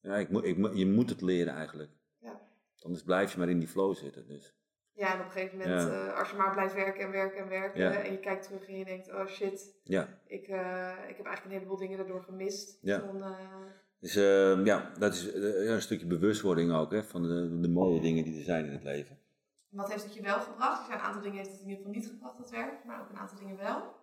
ja 0.00 0.16
ik 0.16 0.28
moet, 0.30 0.44
ik, 0.44 0.74
je 0.74 0.86
moet 0.86 1.10
het 1.10 1.20
leren 1.20 1.54
eigenlijk. 1.54 1.90
Ja. 2.18 2.40
Anders 2.82 3.02
blijf 3.02 3.32
je 3.32 3.38
maar 3.38 3.48
in 3.48 3.58
die 3.58 3.68
flow 3.68 3.94
zitten, 3.94 4.26
dus. 4.26 4.54
Ja, 4.94 5.12
en 5.14 5.18
op 5.20 5.24
een 5.24 5.30
gegeven 5.30 5.58
moment, 5.58 5.82
Ja. 5.82 6.06
eh, 6.06 6.18
als 6.18 6.30
je 6.30 6.36
maar 6.36 6.52
blijft 6.52 6.74
werken 6.74 7.04
en 7.04 7.10
werken 7.10 7.38
en 7.42 7.48
werken. 7.48 7.80
Ja. 7.80 7.90
En 8.02 8.12
je 8.12 8.18
kijkt 8.18 8.42
terug 8.44 8.68
en 8.68 8.78
je 8.78 8.84
denkt, 8.84 9.08
oh 9.12 9.26
shit, 9.26 9.74
Ja. 9.84 10.08
ik, 10.26 10.48
eh, 10.48 10.92
ik 11.08 11.16
heb 11.16 11.26
eigenlijk 11.26 11.44
een 11.44 11.50
heleboel 11.50 11.76
dingen 11.76 11.96
daardoor 11.98 12.22
gemist. 12.22 12.78
Ja. 12.80 12.98
Dan, 12.98 13.34
Dus 13.98 14.16
eh, 14.16 14.64
ja, 14.64 14.92
dat 14.98 15.12
is 15.14 15.34
een 15.68 15.82
stukje 15.82 16.06
bewustwording 16.06 16.72
ook, 16.72 16.90
hè, 16.92 17.04
van 17.04 17.22
de, 17.22 17.60
de 17.60 17.68
mooie 17.68 18.00
dingen 18.00 18.24
die 18.24 18.38
er 18.38 18.44
zijn 18.44 18.64
in 18.66 18.72
het 18.72 18.82
leven. 18.82 19.18
wat 19.68 19.90
heeft 19.90 20.04
het 20.04 20.14
je 20.14 20.22
wel 20.22 20.40
gebracht? 20.40 20.88
Een 20.92 20.98
aantal 20.98 21.22
dingen 21.22 21.36
heeft 21.38 21.50
het 21.50 21.60
in 21.60 21.68
ieder 21.68 21.76
geval 21.84 21.92
niet 22.00 22.06
gebracht, 22.10 22.38
dat 22.38 22.50
werk. 22.50 22.84
Maar 22.84 23.00
ook 23.00 23.08
een 23.08 23.16
aantal 23.16 23.38
dingen 23.38 23.56
wel. 23.56 24.00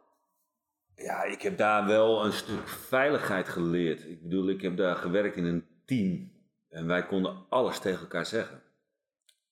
Ja, 1.00 1.24
ik 1.24 1.42
heb 1.42 1.58
daar 1.58 1.86
wel 1.86 2.26
een 2.26 2.32
stuk 2.34 2.68
veiligheid 2.68 3.50
geleerd. 3.50 4.04
Ik 4.04 4.22
bedoel, 4.22 4.50
ik 4.50 4.62
heb 4.62 4.78
daar 4.78 4.96
gewerkt 4.96 5.36
in 5.36 5.46
een 5.46 5.66
team. 5.86 6.32
En 6.70 6.88
wij 6.88 7.06
konden 7.06 7.46
alles 7.50 7.80
tegen 7.80 8.00
elkaar 8.00 8.26
zeggen. 8.26 8.62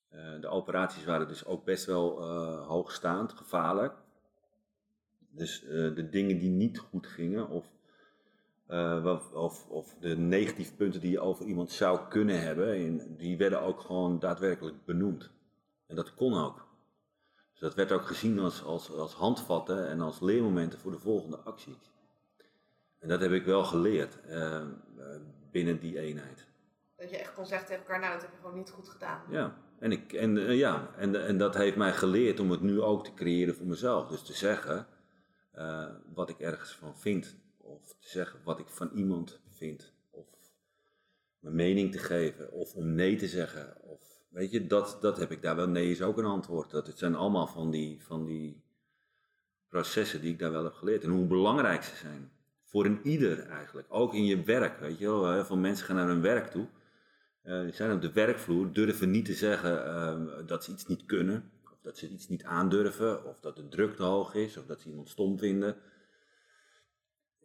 Eh, 0.10 0.41
de 0.41 0.47
operaties 0.47 1.05
waren 1.05 1.27
dus 1.27 1.45
ook 1.45 1.65
best 1.65 1.86
wel 1.86 2.21
uh, 2.21 2.67
hoogstaand, 2.67 3.33
gevaarlijk. 3.33 3.93
Dus 5.29 5.60
de 5.69 6.07
dingen 6.10 6.39
die 6.39 6.49
niet 6.49 6.77
goed 6.77 7.07
gingen, 7.07 7.49
of, 7.49 7.65
of, 9.33 9.67
of, 9.69 9.95
de 9.99 10.17
negatieve 10.17 10.75
punten 10.75 11.01
die 11.01 11.12
je 11.12 11.19
over 11.19 11.45
iemand 11.45 11.71
zou 11.71 11.99
kunnen 12.10 12.41
hebben, 12.41 13.17
die 13.17 13.38
werden 13.38 13.62
ook 13.62 13.81
gewoon 13.81 14.19
daadwerkelijk 14.19 14.86
benoemd. 14.86 15.31
En 15.88 15.95
dat 15.95 16.13
kon 16.13 16.33
ook. 16.33 16.66
Dus 17.60 17.67
dat 17.67 17.76
werd 17.76 17.91
ook 17.91 18.06
gezien 18.06 18.39
als, 18.39 18.63
als, 18.63 18.91
als 18.91 19.13
handvatten 19.13 19.88
en 19.88 20.02
als 20.02 20.20
leermomenten 20.20 20.80
voor 20.80 20.91
de 20.91 21.00
volgende 21.00 21.38
acties. 21.38 21.91
En 23.00 23.08
dat 23.08 23.22
heb 23.22 23.32
ik 23.32 23.46
wel 23.46 23.63
geleerd 23.63 24.17
binnen 25.52 25.80
die 25.80 26.00
eenheid. 26.00 26.46
Dat 26.96 27.10
je 27.10 27.17
echt 27.17 27.34
kon 27.34 27.46
zeggen 27.46 27.67
tegen 27.67 27.84
elkaar, 27.84 28.00
nou 28.00 28.13
dat 28.13 28.22
heb 28.22 28.32
je 28.32 28.38
gewoon 28.38 28.56
niet 28.56 28.70
goed 28.70 28.89
gedaan. 28.89 29.22
Ja, 29.30 29.58
en, 29.80 29.91
ik, 29.91 30.13
en, 30.13 30.36
uh, 30.36 30.58
ja, 30.58 30.93
en, 30.96 31.26
en 31.26 31.38
dat 31.38 31.56
heeft 31.56 31.76
mij 31.76 31.93
geleerd 31.93 32.39
om 32.39 32.52
het 32.52 32.62
nu 32.62 32.82
ook 32.82 33.04
te 33.04 33.13
creëren 33.13 33.56
voor 33.56 33.65
mezelf. 33.67 34.08
Dus 34.08 34.24
te 34.24 34.34
zeggen 34.34 34.88
uh, 35.56 35.89
wat 36.13 36.30
ik 36.30 36.39
ergens 36.39 36.76
van 36.76 36.98
vind. 36.98 37.36
Of 37.58 37.96
te 38.00 38.10
zeggen 38.10 38.39
wat 38.43 38.60
ik 38.60 38.67
van 38.67 38.91
iemand 38.93 39.39
vind. 39.52 39.93
Of 40.10 40.26
mijn 41.39 41.56
mening 41.56 41.91
te 41.91 41.98
geven. 41.98 42.52
Of 42.52 42.74
om 42.74 42.93
nee 42.93 43.15
te 43.15 43.28
zeggen. 43.28 43.82
Of, 43.82 44.16
weet 44.38 44.52
je, 44.52 44.67
dat, 44.67 44.97
dat 45.02 45.17
heb 45.17 45.32
ik 45.32 45.41
daar 45.41 45.56
wel. 45.56 45.67
Nee 45.67 45.91
is 45.91 46.02
ook 46.02 46.17
een 46.17 46.26
antwoord. 46.26 46.71
Dat, 46.71 46.88
het 46.88 46.97
zijn 46.97 47.15
allemaal 47.15 47.47
van 47.47 47.71
die, 47.71 48.04
van 48.04 48.26
die 48.26 48.62
processen 49.69 50.21
die 50.21 50.32
ik 50.32 50.39
daar 50.39 50.52
wel 50.52 50.63
heb 50.63 50.73
geleerd. 50.73 51.04
En 51.04 51.10
hoe 51.10 51.26
belangrijk 51.26 51.84
ze 51.84 51.95
zijn. 51.95 52.32
Voor 52.63 52.86
een 52.86 53.00
ieder 53.04 53.39
eigenlijk. 53.39 53.88
Ook 53.89 54.13
in 54.13 54.26
je 54.26 54.43
werk. 54.43 54.80
Weet 54.80 54.97
je 54.97 55.06
wel, 55.06 55.32
heel 55.32 55.45
veel 55.45 55.58
mensen 55.58 55.86
gaan 55.86 55.95
naar 55.95 56.08
hun 56.08 56.21
werk 56.21 56.47
toe. 56.47 56.67
Uh, 57.43 57.71
zijn 57.71 57.91
op 57.91 58.02
de 58.02 58.12
werkvloer, 58.12 58.73
durven 58.73 59.12
niet 59.12 59.26
te 59.26 59.34
zeggen 59.34 59.86
uh, 59.88 60.47
dat 60.47 60.63
ze 60.63 60.71
iets 60.71 60.88
niet 60.88 61.06
kunnen. 61.06 61.52
Of 61.71 61.80
dat 61.82 61.97
ze 61.97 62.10
iets 62.10 62.28
niet 62.28 62.43
aandurven. 62.43 63.26
Of 63.26 63.39
dat 63.39 63.56
de 63.56 63.67
druk 63.67 63.95
te 63.95 64.04
hoog 64.04 64.34
is. 64.34 64.58
Of 64.58 64.65
dat 64.65 64.82
ze 64.82 64.89
iemand 64.89 65.10
stom 65.10 65.38
vinden. 65.38 65.76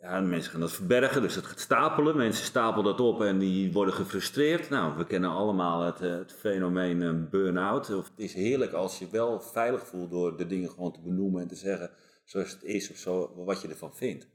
Ja, 0.02 0.20
mensen 0.20 0.50
gaan 0.50 0.60
dat 0.60 0.72
verbergen, 0.72 1.22
dus 1.22 1.34
dat 1.34 1.46
gaat 1.46 1.60
stapelen. 1.60 2.16
Mensen 2.16 2.44
stapelen 2.44 2.84
dat 2.84 3.00
op 3.00 3.22
en 3.22 3.38
die 3.38 3.72
worden 3.72 3.94
gefrustreerd. 3.94 4.70
Nou, 4.70 4.96
we 4.96 5.06
kennen 5.06 5.30
allemaal 5.30 5.82
het, 5.82 6.00
eh, 6.00 6.10
het 6.10 6.32
fenomeen 6.32 7.00
uh, 7.00 7.30
burn-out. 7.30 7.86
Het 7.86 8.10
is 8.16 8.34
heerlijk 8.34 8.72
als 8.72 8.98
je 8.98 9.08
wel 9.10 9.40
veilig 9.40 9.86
voelt 9.86 10.10
door 10.10 10.36
de 10.36 10.46
dingen 10.46 10.70
gewoon 10.70 10.92
te 10.92 11.00
benoemen 11.00 11.42
en 11.42 11.48
te 11.48 11.56
zeggen 11.56 11.90
zoals 12.24 12.50
het 12.50 12.62
is 12.62 12.90
of 12.90 12.96
zo, 12.96 13.44
wat 13.44 13.62
je 13.62 13.68
ervan 13.68 13.94
vindt 13.94 14.28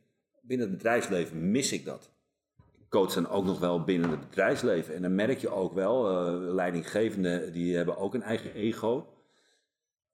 binnen 0.48 0.68
het 0.68 0.78
bedrijfsleven 0.78 1.52
mis 1.52 1.72
ik 1.72 1.86
dat. 1.86 2.12
Ik 2.58 2.90
coach 2.90 3.14
dan 3.14 3.30
ook 3.30 3.46
nog 3.46 3.60
wel 3.60 3.84
binnen 3.84 4.10
het 4.10 4.30
bedrijfsleven. 4.30 4.96
En 4.96 5.02
dan 5.02 5.16
merk 5.16 5.38
je 5.38 5.50
ook 5.50 5.74
wel, 5.74 6.12
uh, 6.12 6.54
leidinggevenden 6.54 7.54
die 7.54 7.76
hebben 7.76 7.98
ook 7.98 8.14
een 8.14 8.22
eigen 8.22 8.54
ego. 8.54 9.17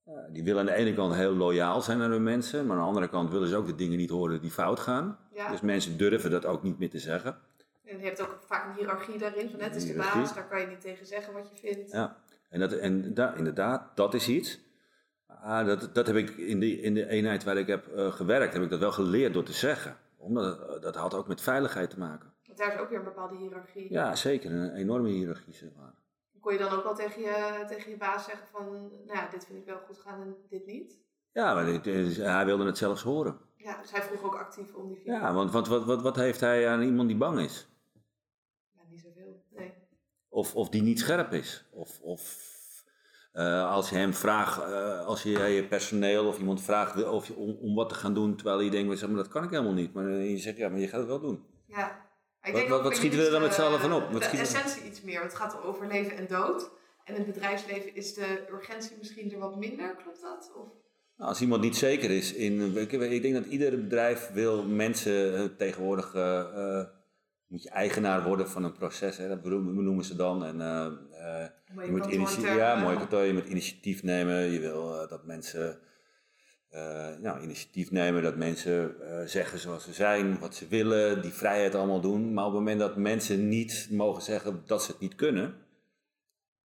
Uh, 0.07 0.13
die 0.29 0.43
willen 0.43 0.59
aan 0.59 0.65
de 0.65 0.73
ene 0.73 0.93
kant 0.93 1.15
heel 1.15 1.33
loyaal 1.33 1.81
zijn 1.81 1.97
naar 1.97 2.09
hun 2.09 2.23
mensen, 2.23 2.65
maar 2.65 2.75
aan 2.75 2.81
de 2.81 2.87
andere 2.87 3.09
kant 3.09 3.31
willen 3.31 3.47
ze 3.47 3.55
ook 3.55 3.65
de 3.65 3.75
dingen 3.75 3.97
niet 3.97 4.09
horen 4.09 4.41
die 4.41 4.51
fout 4.51 4.79
gaan. 4.79 5.17
Dus 5.49 5.61
mensen 5.61 5.97
durven 5.97 6.31
dat 6.31 6.45
ook 6.45 6.63
niet 6.63 6.79
meer 6.79 6.89
te 6.89 6.99
zeggen. 6.99 7.37
En 7.83 7.99
je 7.99 8.05
hebt 8.05 8.21
ook 8.21 8.37
vaak 8.45 8.65
een 8.65 8.75
hiërarchie 8.75 9.17
daarin, 9.17 9.49
van 9.49 9.59
net 9.59 9.75
is 9.75 9.87
de 9.87 9.93
baas, 9.93 10.33
daar 10.33 10.47
kan 10.47 10.61
je 10.61 10.67
niet 10.67 10.81
tegen 10.81 11.05
zeggen 11.05 11.33
wat 11.33 11.49
je 11.49 11.67
vindt. 11.67 11.91
Ja, 11.91 12.17
en, 12.49 12.59
dat, 12.59 12.71
en 12.71 13.13
da, 13.13 13.33
inderdaad, 13.33 13.95
dat 13.95 14.13
is 14.13 14.27
iets. 14.27 14.59
Ah, 15.27 15.65
dat, 15.65 15.95
dat 15.95 16.07
heb 16.07 16.15
ik 16.15 16.29
in 16.29 16.59
de, 16.59 16.81
in 16.81 16.93
de 16.93 17.07
eenheid 17.07 17.43
waar 17.43 17.57
ik 17.57 17.67
heb 17.67 17.87
uh, 17.95 18.11
gewerkt, 18.11 18.53
heb 18.53 18.63
ik 18.63 18.69
dat 18.69 18.79
wel 18.79 18.91
geleerd 18.91 19.33
door 19.33 19.43
te 19.43 19.53
zeggen 19.53 19.97
omdat 20.23 20.59
eh, 20.59 20.81
dat 20.81 20.95
had 20.95 21.13
ook 21.13 21.27
met 21.27 21.41
veiligheid 21.41 21.89
te 21.89 21.99
maken. 21.99 22.31
Want 22.45 22.57
daar 22.57 22.73
is 22.73 22.79
ook 22.79 22.89
weer 22.89 22.97
een 22.97 23.03
bepaalde 23.03 23.35
hiërarchie. 23.35 23.91
Ja, 23.91 24.15
zeker. 24.15 24.51
Een 24.51 24.73
enorme 24.73 25.09
hiërarchie, 25.09 25.53
zeg 25.53 25.69
maar. 25.77 25.93
Kon 26.43 26.53
je 26.53 26.59
dan 26.59 26.71
ook 26.71 26.83
wel 26.83 26.95
tegen 26.95 27.21
je, 27.21 27.65
tegen 27.67 27.89
je 27.89 27.97
baas 27.97 28.25
zeggen 28.25 28.47
van, 28.51 28.71
nou 29.05 29.17
ja, 29.17 29.29
dit 29.29 29.45
vind 29.45 29.59
ik 29.59 29.65
wel 29.65 29.79
goed 29.85 29.97
gaan 29.97 30.21
en 30.21 30.35
dit 30.49 30.65
niet? 30.65 30.99
Ja, 31.31 31.53
maar 31.53 31.65
hij 31.65 32.45
wilde 32.45 32.65
het 32.65 32.77
zelfs 32.77 33.03
horen. 33.03 33.39
Ja, 33.55 33.81
dus 33.81 33.91
hij 33.91 34.01
vroeg 34.01 34.23
ook 34.23 34.35
actief 34.35 34.73
om 34.73 34.87
die 34.87 34.95
feedback. 34.95 35.21
Ja, 35.21 35.33
want 35.33 35.51
wat, 35.51 35.67
wat, 35.67 35.85
wat, 35.85 36.01
wat 36.01 36.15
heeft 36.15 36.39
hij 36.39 36.69
aan 36.69 36.81
iemand 36.81 37.07
die 37.07 37.17
bang 37.17 37.39
is? 37.39 37.67
Ja, 38.71 38.81
niet 38.89 38.99
zoveel, 38.99 39.43
nee. 39.49 39.73
Of, 40.29 40.55
of 40.55 40.69
die 40.69 40.81
niet 40.81 40.99
scherp 40.99 41.31
is. 41.31 41.65
Of, 41.71 42.01
of 42.01 42.51
uh, 43.33 43.71
als 43.71 43.89
je 43.89 43.95
hem 43.95 44.13
vraagt, 44.13 44.57
uh, 44.69 45.05
als 45.05 45.23
je 45.23 45.29
je 45.29 45.67
personeel 45.67 46.27
of 46.27 46.39
iemand 46.39 46.61
vraagt 46.61 47.03
of 47.03 47.27
je, 47.27 47.35
om, 47.35 47.57
om, 47.61 47.75
wat 47.75 47.89
te 47.89 47.95
gaan 47.95 48.13
doen, 48.13 48.35
terwijl 48.35 48.59
je 48.59 48.69
denkt, 48.69 48.99
zeg 48.99 49.09
maar, 49.09 49.17
dat 49.17 49.27
kan 49.27 49.43
ik 49.43 49.49
helemaal 49.49 49.73
niet. 49.73 49.93
Maar 49.93 50.09
je 50.09 50.37
zegt, 50.37 50.57
ja, 50.57 50.69
maar 50.69 50.79
je 50.79 50.87
gaat 50.87 50.99
het 50.99 51.09
wel 51.09 51.19
doen. 51.19 51.45
Ja. 51.67 52.11
Ik 52.43 52.53
wat, 52.53 52.67
wat, 52.67 52.81
wat 52.81 52.95
schieten 52.95 53.19
we 53.19 53.25
er 53.25 53.31
dan 53.31 53.41
met 53.41 53.53
z'n 53.53 53.61
allen 53.61 53.79
van 53.79 53.93
op? 53.93 54.11
Wat 54.11 54.21
de 54.21 54.37
essentie 54.37 54.83
iets 54.83 55.01
meer. 55.01 55.21
Het 55.21 55.35
gaat 55.35 55.63
over 55.63 55.87
leven 55.87 56.17
en 56.17 56.27
dood. 56.27 56.69
En 57.03 57.15
in 57.15 57.21
het 57.21 57.33
bedrijfsleven 57.33 57.95
is 57.95 58.13
de 58.13 58.45
urgentie 58.51 58.95
misschien 58.97 59.31
er 59.31 59.39
wat 59.39 59.57
minder, 59.57 59.95
klopt 59.95 60.21
dat? 60.21 60.51
Of? 60.55 60.67
Nou, 61.17 61.29
als 61.29 61.41
iemand 61.41 61.61
niet 61.61 61.75
zeker 61.75 62.11
is 62.11 62.33
in. 62.33 62.77
Ik, 62.77 63.21
denk 63.21 63.33
dat 63.33 63.45
ieder 63.45 63.83
bedrijf 63.83 64.29
wil 64.33 64.63
mensen 64.63 65.33
uh, 65.33 65.43
tegenwoordig. 65.57 66.13
moet 67.47 67.63
je 67.63 67.69
eigenaar 67.69 68.23
worden 68.23 68.49
van 68.49 68.63
een 68.63 68.73
proces, 68.73 69.17
hè? 69.17 69.27
dat 69.27 69.43
noemen 69.43 70.05
ze 70.05 70.15
dan. 70.15 70.45
En 70.45 70.57
je 71.85 71.91
moet 71.91 72.05
initiatief, 72.05 72.55
ja, 72.55 72.75
mooi 72.75 72.97
kantoor. 72.97 73.23
Je 73.23 73.33
moet 73.33 73.47
initiatief 73.47 74.03
nemen. 74.03 74.51
Je 74.51 74.59
wil 74.59 75.01
uh, 75.01 75.09
dat 75.09 75.25
mensen 75.25 75.69
uh, 75.69 75.92
nou, 77.21 77.41
initiatief 77.41 77.91
nemen, 77.91 78.23
dat 78.23 78.35
mensen 78.35 78.95
uh, 79.01 79.21
zeggen 79.25 79.59
zoals 79.59 79.83
ze 79.83 79.93
zijn, 79.93 80.39
wat 80.39 80.55
ze 80.55 80.67
willen, 80.67 81.21
die 81.21 81.33
vrijheid 81.33 81.75
allemaal 81.75 82.01
doen. 82.01 82.33
Maar 82.33 82.45
op 82.45 82.51
het 82.51 82.59
moment 82.59 82.79
dat 82.79 82.95
mensen 82.95 83.47
niet 83.49 83.87
mogen 83.91 84.21
zeggen 84.21 84.63
dat 84.65 84.83
ze 84.83 84.91
het 84.91 84.99
niet 84.99 85.15
kunnen, 85.15 85.55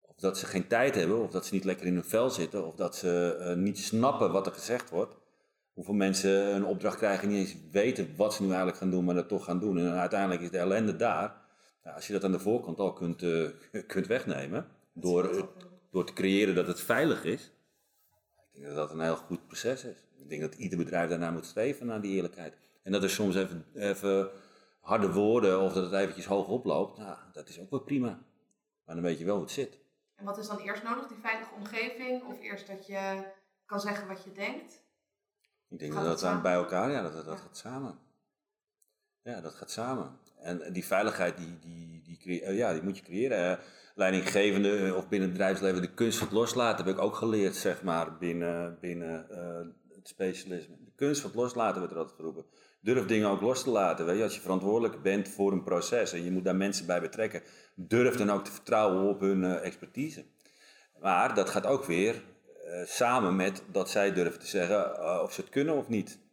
of 0.00 0.16
dat 0.16 0.38
ze 0.38 0.46
geen 0.46 0.66
tijd 0.66 0.94
hebben, 0.94 1.22
of 1.22 1.30
dat 1.30 1.46
ze 1.46 1.54
niet 1.54 1.64
lekker 1.64 1.86
in 1.86 1.94
hun 1.94 2.04
vel 2.04 2.30
zitten, 2.30 2.66
of 2.66 2.74
dat 2.74 2.96
ze 2.96 3.54
niet 3.56 3.78
snappen 3.78 4.32
wat 4.32 4.46
er 4.46 4.52
gezegd 4.52 4.90
wordt. 4.90 5.14
Hoeveel 5.72 5.94
mensen 5.94 6.54
een 6.54 6.64
opdracht 6.64 6.96
krijgen 6.96 7.22
en 7.22 7.34
niet 7.34 7.38
eens 7.38 7.56
weten 7.70 8.08
wat 8.16 8.34
ze 8.34 8.42
nu 8.42 8.48
eigenlijk 8.48 8.78
gaan 8.78 8.90
doen, 8.90 9.04
maar 9.04 9.14
dat 9.14 9.28
toch 9.28 9.44
gaan 9.44 9.60
doen. 9.60 9.78
En 9.78 9.92
uiteindelijk 9.92 10.40
is 10.40 10.50
de 10.50 10.58
ellende 10.58 10.96
daar. 10.96 11.34
Nou, 11.82 11.96
als 11.96 12.06
je 12.06 12.12
dat 12.12 12.24
aan 12.24 12.32
de 12.32 12.38
voorkant 12.38 12.78
al 12.78 12.92
kunt, 12.92 13.24
kunt 13.86 14.06
wegnemen, 14.06 14.66
door, 14.92 15.48
door 15.90 16.06
te 16.06 16.12
creëren 16.12 16.54
dat 16.54 16.66
het 16.66 16.80
veilig 16.80 17.24
is. 17.24 17.50
Ik 18.56 18.62
denk 18.62 18.74
dat 18.74 18.88
dat 18.88 18.98
een 18.98 19.04
heel 19.04 19.16
goed 19.16 19.46
proces 19.46 19.84
is. 19.84 19.96
Ik 20.18 20.28
denk 20.28 20.40
dat 20.40 20.54
ieder 20.54 20.78
bedrijf 20.78 21.08
daarna 21.08 21.30
moet 21.30 21.46
streven, 21.46 21.86
naar 21.86 22.00
die 22.00 22.14
eerlijkheid. 22.14 22.56
En 22.82 22.92
dat 22.92 23.02
er 23.02 23.10
soms 23.10 23.34
even, 23.34 23.64
even 23.74 24.30
harde 24.80 25.12
woorden 25.12 25.60
of 25.60 25.72
dat 25.72 25.84
het 25.84 25.92
eventjes 25.92 26.26
hoog 26.26 26.48
oploopt, 26.48 26.98
nou, 26.98 27.18
dat 27.32 27.48
is 27.48 27.60
ook 27.60 27.70
wel 27.70 27.80
prima. 27.80 28.18
Maar 28.84 28.94
dan 28.94 29.04
weet 29.04 29.18
je 29.18 29.24
wel 29.24 29.34
hoe 29.34 29.44
het 29.44 29.52
zit. 29.52 29.78
En 30.14 30.24
wat 30.24 30.38
is 30.38 30.46
dan 30.46 30.58
eerst 30.58 30.82
nodig, 30.82 31.06
die 31.06 31.16
veilige 31.16 31.54
omgeving? 31.54 32.24
Of 32.24 32.40
eerst 32.40 32.66
dat 32.66 32.86
je 32.86 33.24
kan 33.66 33.80
zeggen 33.80 34.08
wat 34.08 34.24
je 34.24 34.32
denkt? 34.32 34.84
Ik 35.68 35.78
denk 35.78 35.92
dat 35.92 36.04
dat 36.04 36.20
dan 36.20 36.42
bij 36.42 36.54
elkaar, 36.54 36.90
ja, 36.90 37.02
dat, 37.02 37.24
dat, 37.24 37.40
gaat 37.40 37.56
samen. 37.56 37.98
Ja, 39.22 39.40
dat 39.40 39.54
gaat 39.54 39.70
samen. 39.70 40.18
En 40.38 40.72
die 40.72 40.84
veiligheid, 40.84 41.36
die, 41.36 41.58
die, 41.58 42.02
die, 42.02 42.42
eh, 42.42 42.56
ja, 42.56 42.72
die 42.72 42.82
moet 42.82 42.98
je 42.98 43.04
creëren 43.04 43.58
leidinggevende 43.96 44.76
eh, 44.76 44.96
of 44.96 45.08
binnen 45.08 45.28
het 45.28 45.38
bedrijfsleven 45.38 45.82
de 45.82 45.94
kunst 45.94 46.18
van 46.18 46.26
het 46.26 46.36
loslaten 46.36 46.84
heb 46.84 46.94
ik 46.94 47.00
ook 47.00 47.14
geleerd, 47.14 47.56
zeg 47.56 47.82
maar, 47.82 48.18
binnen, 48.18 48.78
binnen 48.80 49.26
uh, 49.30 49.94
het 49.94 50.08
specialisme. 50.08 50.76
De 50.84 50.92
kunst 50.96 51.20
van 51.20 51.30
het 51.30 51.38
loslaten 51.38 51.80
werd 51.80 51.92
er 51.92 51.98
altijd 51.98 52.16
geroepen. 52.16 52.44
Durf 52.80 53.06
dingen 53.06 53.28
ook 53.28 53.40
los 53.40 53.62
te 53.62 53.70
laten. 53.70 54.06
Weet 54.06 54.16
je? 54.16 54.22
Als 54.22 54.34
je 54.34 54.40
verantwoordelijk 54.40 55.02
bent 55.02 55.28
voor 55.28 55.52
een 55.52 55.64
proces 55.64 56.12
en 56.12 56.24
je 56.24 56.30
moet 56.30 56.44
daar 56.44 56.56
mensen 56.56 56.86
bij 56.86 57.00
betrekken, 57.00 57.42
durf 57.74 58.16
dan 58.16 58.30
ook 58.30 58.44
te 58.44 58.52
vertrouwen 58.52 59.08
op 59.08 59.20
hun 59.20 59.42
uh, 59.42 59.64
expertise. 59.64 60.24
Maar 61.00 61.34
dat 61.34 61.50
gaat 61.50 61.66
ook 61.66 61.84
weer 61.84 62.22
samen 62.84 63.36
met 63.36 63.62
dat 63.72 63.90
zij 63.90 64.12
durven 64.12 64.40
te 64.40 64.46
zeggen 64.46 65.22
of 65.22 65.32
ze 65.32 65.40
het 65.40 65.50
kunnen 65.50 65.76
of 65.76 65.88
niet. 65.88 66.25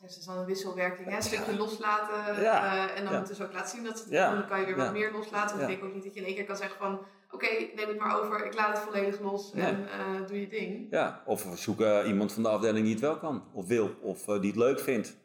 Dus 0.00 0.10
het 0.10 0.18
is 0.18 0.26
dan 0.26 0.38
een 0.38 0.44
wisselwerking, 0.44 1.08
hè? 1.08 1.16
een 1.16 1.22
stukje 1.22 1.56
loslaten 1.56 2.42
uh, 2.42 2.98
en 2.98 3.04
dan 3.04 3.16
moeten 3.16 3.34
ze 3.34 3.44
ook 3.44 3.52
laten 3.52 3.70
zien 3.70 3.84
dat 3.84 3.98
ze 3.98 4.04
het 4.04 4.30
doen. 4.30 4.38
Dan 4.38 4.48
kan 4.48 4.60
je 4.60 4.66
weer 4.66 4.76
wat 4.76 4.92
meer 4.92 5.12
loslaten. 5.12 5.58
Want 5.58 5.70
ik 5.70 5.76
denk 5.78 5.88
ook 5.88 5.94
niet 5.94 6.04
dat 6.04 6.14
je 6.14 6.20
in 6.20 6.26
één 6.26 6.34
keer 6.34 6.44
kan 6.44 6.56
zeggen 6.56 6.78
van... 6.78 7.00
Oké, 7.32 7.46
neem 7.76 7.88
het 7.88 7.98
maar 7.98 8.20
over, 8.20 8.46
ik 8.46 8.54
laat 8.54 8.76
het 8.76 8.86
volledig 8.86 9.20
los 9.20 9.52
en 9.52 9.80
uh, 9.80 10.26
doe 10.26 10.40
je 10.40 10.48
ding. 10.48 10.86
Ja, 10.90 11.22
of 11.24 11.46
zoek 11.54 11.80
uh, 11.80 12.00
iemand 12.06 12.32
van 12.32 12.42
de 12.42 12.48
afdeling 12.48 12.84
die 12.84 12.94
het 12.94 13.02
wel 13.02 13.18
kan, 13.18 13.44
of 13.52 13.66
wil, 13.66 13.96
of 14.00 14.24
die 14.24 14.50
het 14.50 14.56
leuk 14.56 14.80
vindt. 14.80 15.16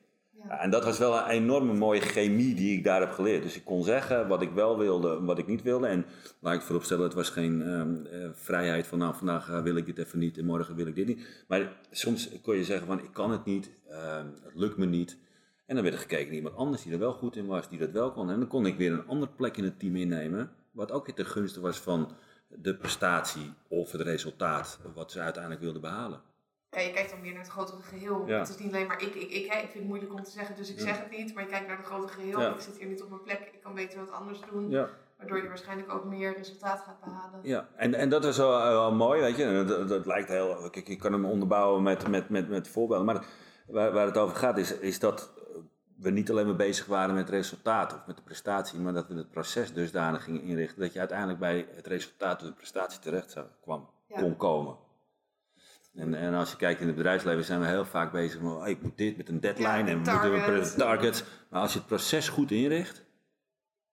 Ja. 0.48 0.60
en 0.60 0.70
dat 0.70 0.84
was 0.84 0.98
wel 0.98 1.18
een 1.18 1.28
enorme 1.28 1.74
mooie 1.74 2.02
chemie 2.02 2.56
die 2.56 2.78
ik 2.78 2.84
daar 2.84 3.00
heb 3.00 3.12
geleerd. 3.12 3.44
Dus 3.44 3.56
ik 3.56 3.64
kon 3.66 3.84
zeggen 3.84 4.28
wat 4.28 4.42
ik 4.42 4.52
wel 4.52 4.78
wilde, 4.78 5.22
wat 5.24 5.38
ik 5.38 5.48
niet 5.48 5.62
wilde. 5.62 5.88
En 5.88 6.06
laat 6.40 6.54
ik 6.54 6.62
vooropstellen, 6.62 7.04
het 7.04 7.14
was 7.14 7.30
geen 7.30 7.62
uh, 7.62 8.30
vrijheid 8.34 8.88
van 8.88 8.98
nou, 8.98 9.16
vandaag 9.16 9.50
uh, 9.50 9.62
wil 9.62 9.76
ik 9.76 9.86
dit 9.86 9.98
even 9.98 10.20
niet 10.20 10.38
en 10.38 10.46
morgen 10.46 10.76
wil 10.76 10.88
ik 10.88 10.96
dit 10.96 11.08
niet. 11.08 11.44
Maar 11.48 11.72
soms 11.92 12.42
kon 12.42 12.56
je 12.56 12.64
zeggen 12.64 12.88
van 12.88 13.00
ik 13.00 13.14
kan 13.14 13.32
het 13.32 13.46
niet, 13.46 13.70
ehm, 13.90 14.26
het 14.44 14.56
lukt 14.56 14.78
me 14.78 14.86
niet. 14.86 15.18
En 15.66 15.76
dan 15.76 15.84
werd 15.84 15.96
er 15.96 16.02
gekeken 16.02 16.26
naar 16.26 16.36
iemand 16.36 16.56
anders 16.56 16.84
die 16.84 16.94
er 16.94 17.00
wel 17.00 17.14
goed 17.14 17.36
in 17.36 17.46
was, 17.46 17.70
die 17.70 17.80
dat 17.80 17.92
wel 17.92 18.12
kon. 18.12 18.30
En 18.30 18.40
dan 18.40 18.48
kon 18.48 18.66
ik 18.66 18.78
weer 18.78 18.92
een 18.92 19.08
andere 19.08 19.32
plek 19.32 19.58
in 19.58 19.64
het 19.64 19.80
team 19.80 19.96
innemen. 19.96 20.52
Wat 20.72 20.92
ook 20.92 21.06
weer 21.06 21.16
ten 21.16 21.26
gunste 21.26 21.62
was 21.62 21.78
van 21.78 22.12
de 22.48 22.76
prestatie 22.76 23.54
of 23.68 23.92
het 23.92 24.02
resultaat 24.02 24.80
wat 24.94 25.12
ze 25.12 25.20
uiteindelijk 25.20 25.62
wilden 25.62 25.82
behalen 25.82 26.22
ja, 26.76 26.82
je 26.82 26.92
kijkt 26.94 27.10
dan 27.10 27.22
meer 27.22 27.32
naar 27.32 27.42
het 27.42 27.52
grotere 27.52 27.82
geheel. 27.82 28.28
Het 28.28 28.50
is 28.50 28.58
niet 28.58 28.74
alleen 28.74 28.88
maar 28.88 29.02
ik, 29.02 29.16
ik, 29.16 29.30
ik. 29.30 29.52
Hè. 29.52 29.58
Ik 29.58 29.70
vind 29.70 29.74
het 29.74 29.84
moeilijk 29.84 30.14
om 30.14 30.24
te 30.24 30.32
zeggen, 30.32 30.56
dus 30.56 30.72
ik 30.72 30.80
zeg 30.80 30.98
het 30.98 31.10
niet. 31.10 31.34
Maar 31.34 31.44
je 31.44 31.50
kijkt 31.50 31.68
naar 31.68 31.78
het 31.78 31.86
grotere 31.86 32.14
geheel. 32.14 32.42
Ik 32.42 32.60
zit 32.60 32.78
hier 32.78 32.88
niet 32.88 33.02
op 33.02 33.10
mijn 33.10 33.22
plek, 33.22 33.40
ik 33.54 33.62
kan 33.62 33.74
beter 33.74 34.00
wat 34.00 34.12
anders 34.12 34.40
doen. 34.52 34.88
Waardoor 35.18 35.42
je 35.42 35.48
waarschijnlijk 35.48 35.94
ook 35.94 36.04
meer 36.04 36.38
resultaat 36.38 36.82
gaat 36.82 37.00
behalen. 37.00 37.40
Ja, 37.44 37.68
en, 37.76 37.94
en 37.94 38.10
dat 38.10 38.26
is 38.26 38.38
wel, 38.38 38.50
wel 38.50 38.94
mooi, 38.94 39.22
weet 39.22 39.36
je. 39.36 39.64
Dat, 39.68 39.88
dat 39.88 40.06
lijkt 40.06 40.30
heel... 40.30 40.70
Kijk, 40.70 40.90
ik 40.90 41.00
kan 41.00 41.12
hem 41.12 41.26
onderbouwen 41.26 41.84
met, 41.84 42.08
met, 42.08 42.30
met, 42.30 42.50
met 42.50 42.68
voorbeelden. 42.68 43.06
Maar 43.06 43.26
waar, 43.68 43.92
waar 43.92 44.06
het 44.06 44.18
over 44.18 44.36
gaat 44.36 44.58
is, 44.58 44.78
is 44.78 45.00
dat 45.00 45.34
we 45.98 46.10
niet 46.10 46.30
alleen 46.30 46.46
maar 46.46 46.56
bezig 46.56 46.86
waren 46.86 47.16
met 47.16 47.24
het 47.24 47.34
resultaat 47.34 47.94
of 47.94 48.08
met 48.08 48.16
de 48.16 48.22
prestatie, 48.22 48.80
maar 48.80 48.94
dat 48.94 49.08
we 49.08 49.16
het 49.16 49.30
proces 49.30 49.74
dusdanig 49.74 50.24
gingen 50.24 50.42
inrichten 50.42 50.82
dat 50.82 50.94
je 50.94 51.00
uiteindelijk 51.00 51.40
bij 51.40 51.68
het 51.76 51.88
resultaat 51.88 52.42
of 52.42 52.48
de 52.48 52.54
prestatie 52.54 53.00
terecht 53.00 53.32
zou, 53.32 53.46
kwam, 53.62 53.90
kon 54.10 54.38
komen. 54.38 54.76
En, 55.96 56.14
en 56.14 56.34
als 56.34 56.52
je 56.52 56.58
kijkt 56.58 56.82
in 56.82 56.88
het 56.88 56.96
bedrijfsleven 56.96 57.44
zijn 57.44 57.60
we 57.60 57.66
heel 57.66 57.86
vaak 57.86 58.12
bezig 58.12 58.42
met, 58.42 58.52
oh, 58.52 58.68
ik 58.68 58.82
moet 58.82 58.98
dit 58.98 59.18
met 59.18 59.30
een 59.30 59.40
deadline 59.40 59.90
en 59.90 60.04
we 60.04 60.30
moeten 60.30 60.78
targets. 60.78 61.24
Maar 61.50 61.62
als 61.62 61.74
je 61.74 61.78
het 61.78 61.88
proces 61.88 62.30
goed 62.30 62.52
inricht, 62.52 63.06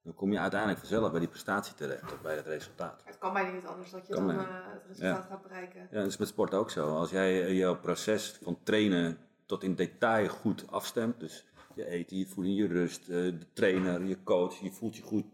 dan 0.02 0.14
kom 0.14 0.32
je 0.32 0.38
uiteindelijk 0.38 0.80
vanzelf 0.80 1.10
bij 1.10 1.20
die 1.20 1.28
prestatie 1.28 1.74
terecht, 1.74 2.12
of 2.12 2.20
bij 2.20 2.36
het 2.36 2.46
resultaat. 2.46 3.02
Het 3.04 3.18
kan 3.18 3.32
bijna 3.32 3.50
niet 3.50 3.66
anders 3.66 3.90
dat 3.90 4.06
je 4.06 4.14
dan 4.14 4.30
uh, 4.30 4.36
het 4.38 4.82
resultaat 4.86 5.26
gaat 5.28 5.42
bereiken. 5.42 5.88
Ja, 5.90 5.98
dat 5.98 6.06
is 6.06 6.16
met 6.16 6.28
sport 6.28 6.54
ook 6.54 6.70
zo. 6.70 6.96
Als 6.96 7.10
jij 7.10 7.54
jouw 7.54 7.76
proces 7.80 8.38
van 8.42 8.58
trainen 8.62 9.18
tot 9.46 9.62
in 9.62 9.74
detail 9.74 10.28
goed 10.28 10.70
afstemt, 10.70 11.20
dus 11.20 11.46
je 11.74 11.86
eten, 11.86 12.16
je 12.16 12.26
voeding, 12.26 12.56
je 12.56 12.66
rust, 12.66 13.08
eh, 13.08 13.16
de 13.16 13.52
trainer, 13.52 14.04
je 14.04 14.22
coach, 14.22 14.60
je 14.60 14.72
voelt 14.72 14.96
je 14.96 15.02
goed, 15.02 15.24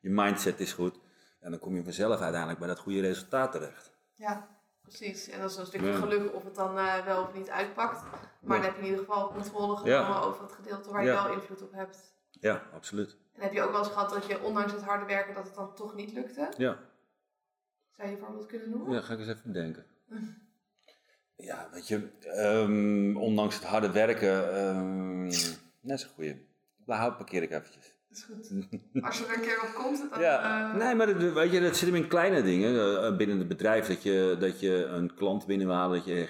je 0.00 0.10
mindset 0.10 0.60
is 0.60 0.72
goed. 0.72 0.98
En 1.40 1.50
dan 1.50 1.60
kom 1.60 1.76
je 1.76 1.84
vanzelf 1.84 2.20
uiteindelijk 2.20 2.58
bij 2.58 2.68
dat 2.68 2.78
goede 2.78 3.00
resultaat 3.00 3.52
terecht. 3.52 3.92
Ja, 4.14 4.57
precies. 4.88 5.28
En 5.28 5.40
dat 5.40 5.50
is 5.50 5.56
een 5.56 5.66
stukje 5.66 5.92
geluk 5.92 6.34
of 6.34 6.44
het 6.44 6.54
dan 6.54 6.78
uh, 6.78 7.04
wel 7.04 7.22
of 7.22 7.34
niet 7.34 7.50
uitpakt. 7.50 8.02
Maar 8.40 8.56
dan 8.56 8.66
heb 8.66 8.74
je 8.74 8.82
in 8.82 8.88
ieder 8.88 9.04
geval 9.04 9.32
controle 9.32 9.76
genomen 9.76 10.22
over 10.22 10.42
het 10.42 10.52
gedeelte 10.52 10.90
waar 10.90 11.04
je 11.04 11.10
wel 11.10 11.32
invloed 11.32 11.62
op 11.62 11.72
hebt. 11.72 12.16
Ja, 12.30 12.62
absoluut. 12.74 13.16
En 13.32 13.42
heb 13.42 13.52
je 13.52 13.62
ook 13.62 13.70
wel 13.70 13.78
eens 13.78 13.88
gehad 13.88 14.10
dat 14.10 14.26
je 14.26 14.42
ondanks 14.42 14.72
het 14.72 14.82
harde 14.82 15.04
werken 15.04 15.34
dat 15.34 15.44
het 15.44 15.54
dan 15.54 15.74
toch 15.74 15.94
niet 15.94 16.12
lukte? 16.12 16.52
Ja. 16.56 16.78
Zou 17.96 18.08
je 18.08 18.14
een 18.14 18.20
voorbeeld 18.20 18.46
kunnen 18.46 18.70
noemen? 18.70 18.92
Ja, 18.92 19.00
ga 19.00 19.12
ik 19.12 19.18
eens 19.18 19.28
even 19.28 19.52
denken. 19.52 19.86
ja, 21.36 21.68
weet 21.72 21.88
je, 21.88 22.10
um, 22.36 23.16
ondanks 23.16 23.54
het 23.54 23.64
harde 23.64 23.90
werken... 23.90 24.66
Um, 24.66 25.26
is 25.26 26.02
een 26.02 26.08
goeie. 26.14 26.46
Daar 26.76 27.16
parkeer 27.16 27.42
ik 27.42 27.50
eventjes. 27.50 27.97
Is 28.18 28.24
goed. 28.24 28.50
Als 29.06 29.18
je 29.18 29.26
er 29.26 29.34
een 29.34 29.40
keer 29.40 29.62
op 29.62 29.74
komt, 29.74 30.10
dan... 30.10 30.20
Ja, 30.20 30.72
uh... 30.74 30.76
nee, 30.76 30.94
maar 30.94 31.06
dat, 31.06 31.32
weet 31.32 31.52
je, 31.52 31.60
dat 31.60 31.76
zit 31.76 31.88
hem 31.88 31.96
in 31.96 32.08
kleine 32.08 32.42
dingen. 32.42 32.74
Uh, 32.74 33.16
binnen 33.16 33.38
het 33.38 33.48
bedrijf, 33.48 33.86
dat 33.86 34.02
je, 34.02 34.36
dat 34.38 34.60
je 34.60 34.84
een 34.84 35.14
klant 35.14 35.46
binnenhaalt, 35.46 35.94
dat 35.94 36.04
je 36.04 36.26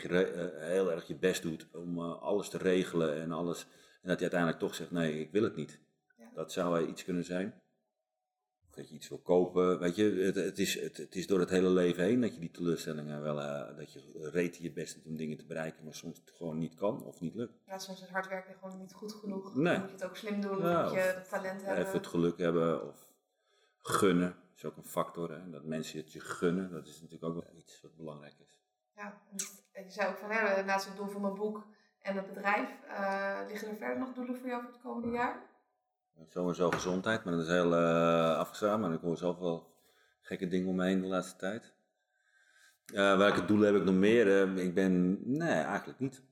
heel 0.59 0.93
erg 0.93 1.07
je 1.07 1.16
best 1.16 1.43
doet 1.43 1.68
om 1.72 2.01
alles 2.01 2.49
te 2.49 2.59
regelen 2.59 3.20
en 3.20 3.32
alles. 3.32 3.66
En 4.03 4.09
dat 4.09 4.16
je 4.16 4.22
uiteindelijk 4.22 4.61
toch 4.61 4.74
zegt, 4.74 4.91
nee, 4.91 5.20
ik 5.20 5.32
wil 5.32 5.43
het 5.43 5.57
niet. 5.57 5.80
Ja. 6.16 6.30
Dat 6.34 6.53
zou 6.53 6.86
iets 6.86 7.05
kunnen 7.05 7.24
zijn 7.24 7.55
dat 8.79 8.89
je 8.89 8.95
iets 8.95 9.09
wil 9.09 9.18
kopen. 9.18 9.79
Weet 9.79 9.97
je, 9.97 10.05
het, 10.05 10.35
het 10.35 10.59
is, 10.59 10.81
het, 10.81 10.97
het, 10.97 11.14
is 11.14 11.26
door 11.26 11.41
het 11.41 11.51
hele 11.51 11.68
leven 11.68 12.05
heen 12.05 12.20
dat 12.20 12.35
je 12.35 12.41
die 12.41 12.51
teleurstellingen 12.51 13.22
wel, 13.22 13.39
uh, 13.39 13.76
dat 13.76 13.93
je 13.93 14.29
reet 14.33 14.57
je 14.57 14.72
best 14.72 14.95
doet 14.95 15.07
om 15.07 15.16
dingen 15.16 15.37
te 15.37 15.47
bereiken, 15.47 15.85
maar 15.85 15.95
soms 15.95 16.18
het 16.18 16.31
gewoon 16.37 16.59
niet 16.59 16.74
kan 16.74 17.05
of 17.05 17.20
niet 17.20 17.35
lukt. 17.35 17.53
Ja, 17.66 17.79
soms 17.79 18.03
is 18.03 18.09
hard 18.09 18.29
werken 18.29 18.55
gewoon 18.55 18.79
niet 18.79 18.93
goed 18.93 19.12
genoeg. 19.12 19.55
Nee. 19.55 19.72
Dan 19.72 19.81
moet 19.81 19.91
je 19.91 19.97
het 19.97 20.05
ook 20.05 20.16
slim 20.16 20.41
doen, 20.41 20.59
ja, 20.59 20.83
moet 20.83 20.93
je 20.93 20.99
het 20.99 21.29
talent 21.29 21.64
hebben. 21.64 21.85
Even 21.85 21.97
het 21.97 22.07
geluk 22.07 22.39
hebben 22.39 22.89
of 22.89 23.12
gunnen, 23.79 24.37
is 24.57 24.64
ook 24.64 24.76
een 24.76 24.85
factor. 24.85 25.31
Hè? 25.31 25.51
Dat 25.51 25.64
mensen 25.64 25.99
het 25.99 26.12
je 26.12 26.20
gunnen, 26.20 26.70
dat 26.70 26.87
is 26.87 27.01
natuurlijk 27.01 27.24
ook 27.24 27.45
wel 27.45 27.57
iets 27.57 27.81
wat 27.81 27.97
belangrijk 27.97 28.35
is. 28.39 28.61
Ja, 28.95 29.20
en 29.72 29.85
je 29.85 29.91
zei 29.91 30.09
ook 30.09 30.16
van, 30.16 30.31
hè, 30.31 30.64
naast 30.64 30.87
het 30.87 30.97
doel 30.97 31.09
van 31.09 31.20
mijn 31.20 31.35
boek 31.35 31.66
en 31.99 32.16
het 32.16 32.26
bedrijf, 32.26 32.70
uh, 32.89 33.39
liggen 33.49 33.68
er 33.68 33.76
verder 33.76 33.99
nog 33.99 34.12
doelen 34.12 34.37
voor 34.37 34.49
jou 34.49 34.62
voor 34.62 34.72
het 34.72 34.81
komende 34.81 35.11
jaar? 35.16 35.47
Sowieso 36.27 36.71
gezondheid, 36.71 37.25
maar 37.25 37.33
dat 37.33 37.43
is 37.43 37.49
heel 37.49 37.73
uh, 37.73 38.37
afgestaan. 38.37 38.81
Maar 38.81 38.93
ik 38.93 39.01
hoor 39.01 39.16
zoveel 39.16 39.75
gekke 40.21 40.49
dingen 40.49 40.69
omheen 40.69 41.01
de 41.01 41.07
laatste 41.07 41.37
tijd. 41.37 41.73
Uh, 42.93 43.16
welke 43.16 43.45
doelen 43.45 43.66
heb 43.66 43.77
ik 43.77 43.85
nog 43.85 43.95
meer? 43.95 44.27
Uh, 44.27 44.64
ik 44.64 44.75
ben, 44.75 45.21
nee, 45.37 45.49
eigenlijk 45.49 45.99
niet. 45.99 46.23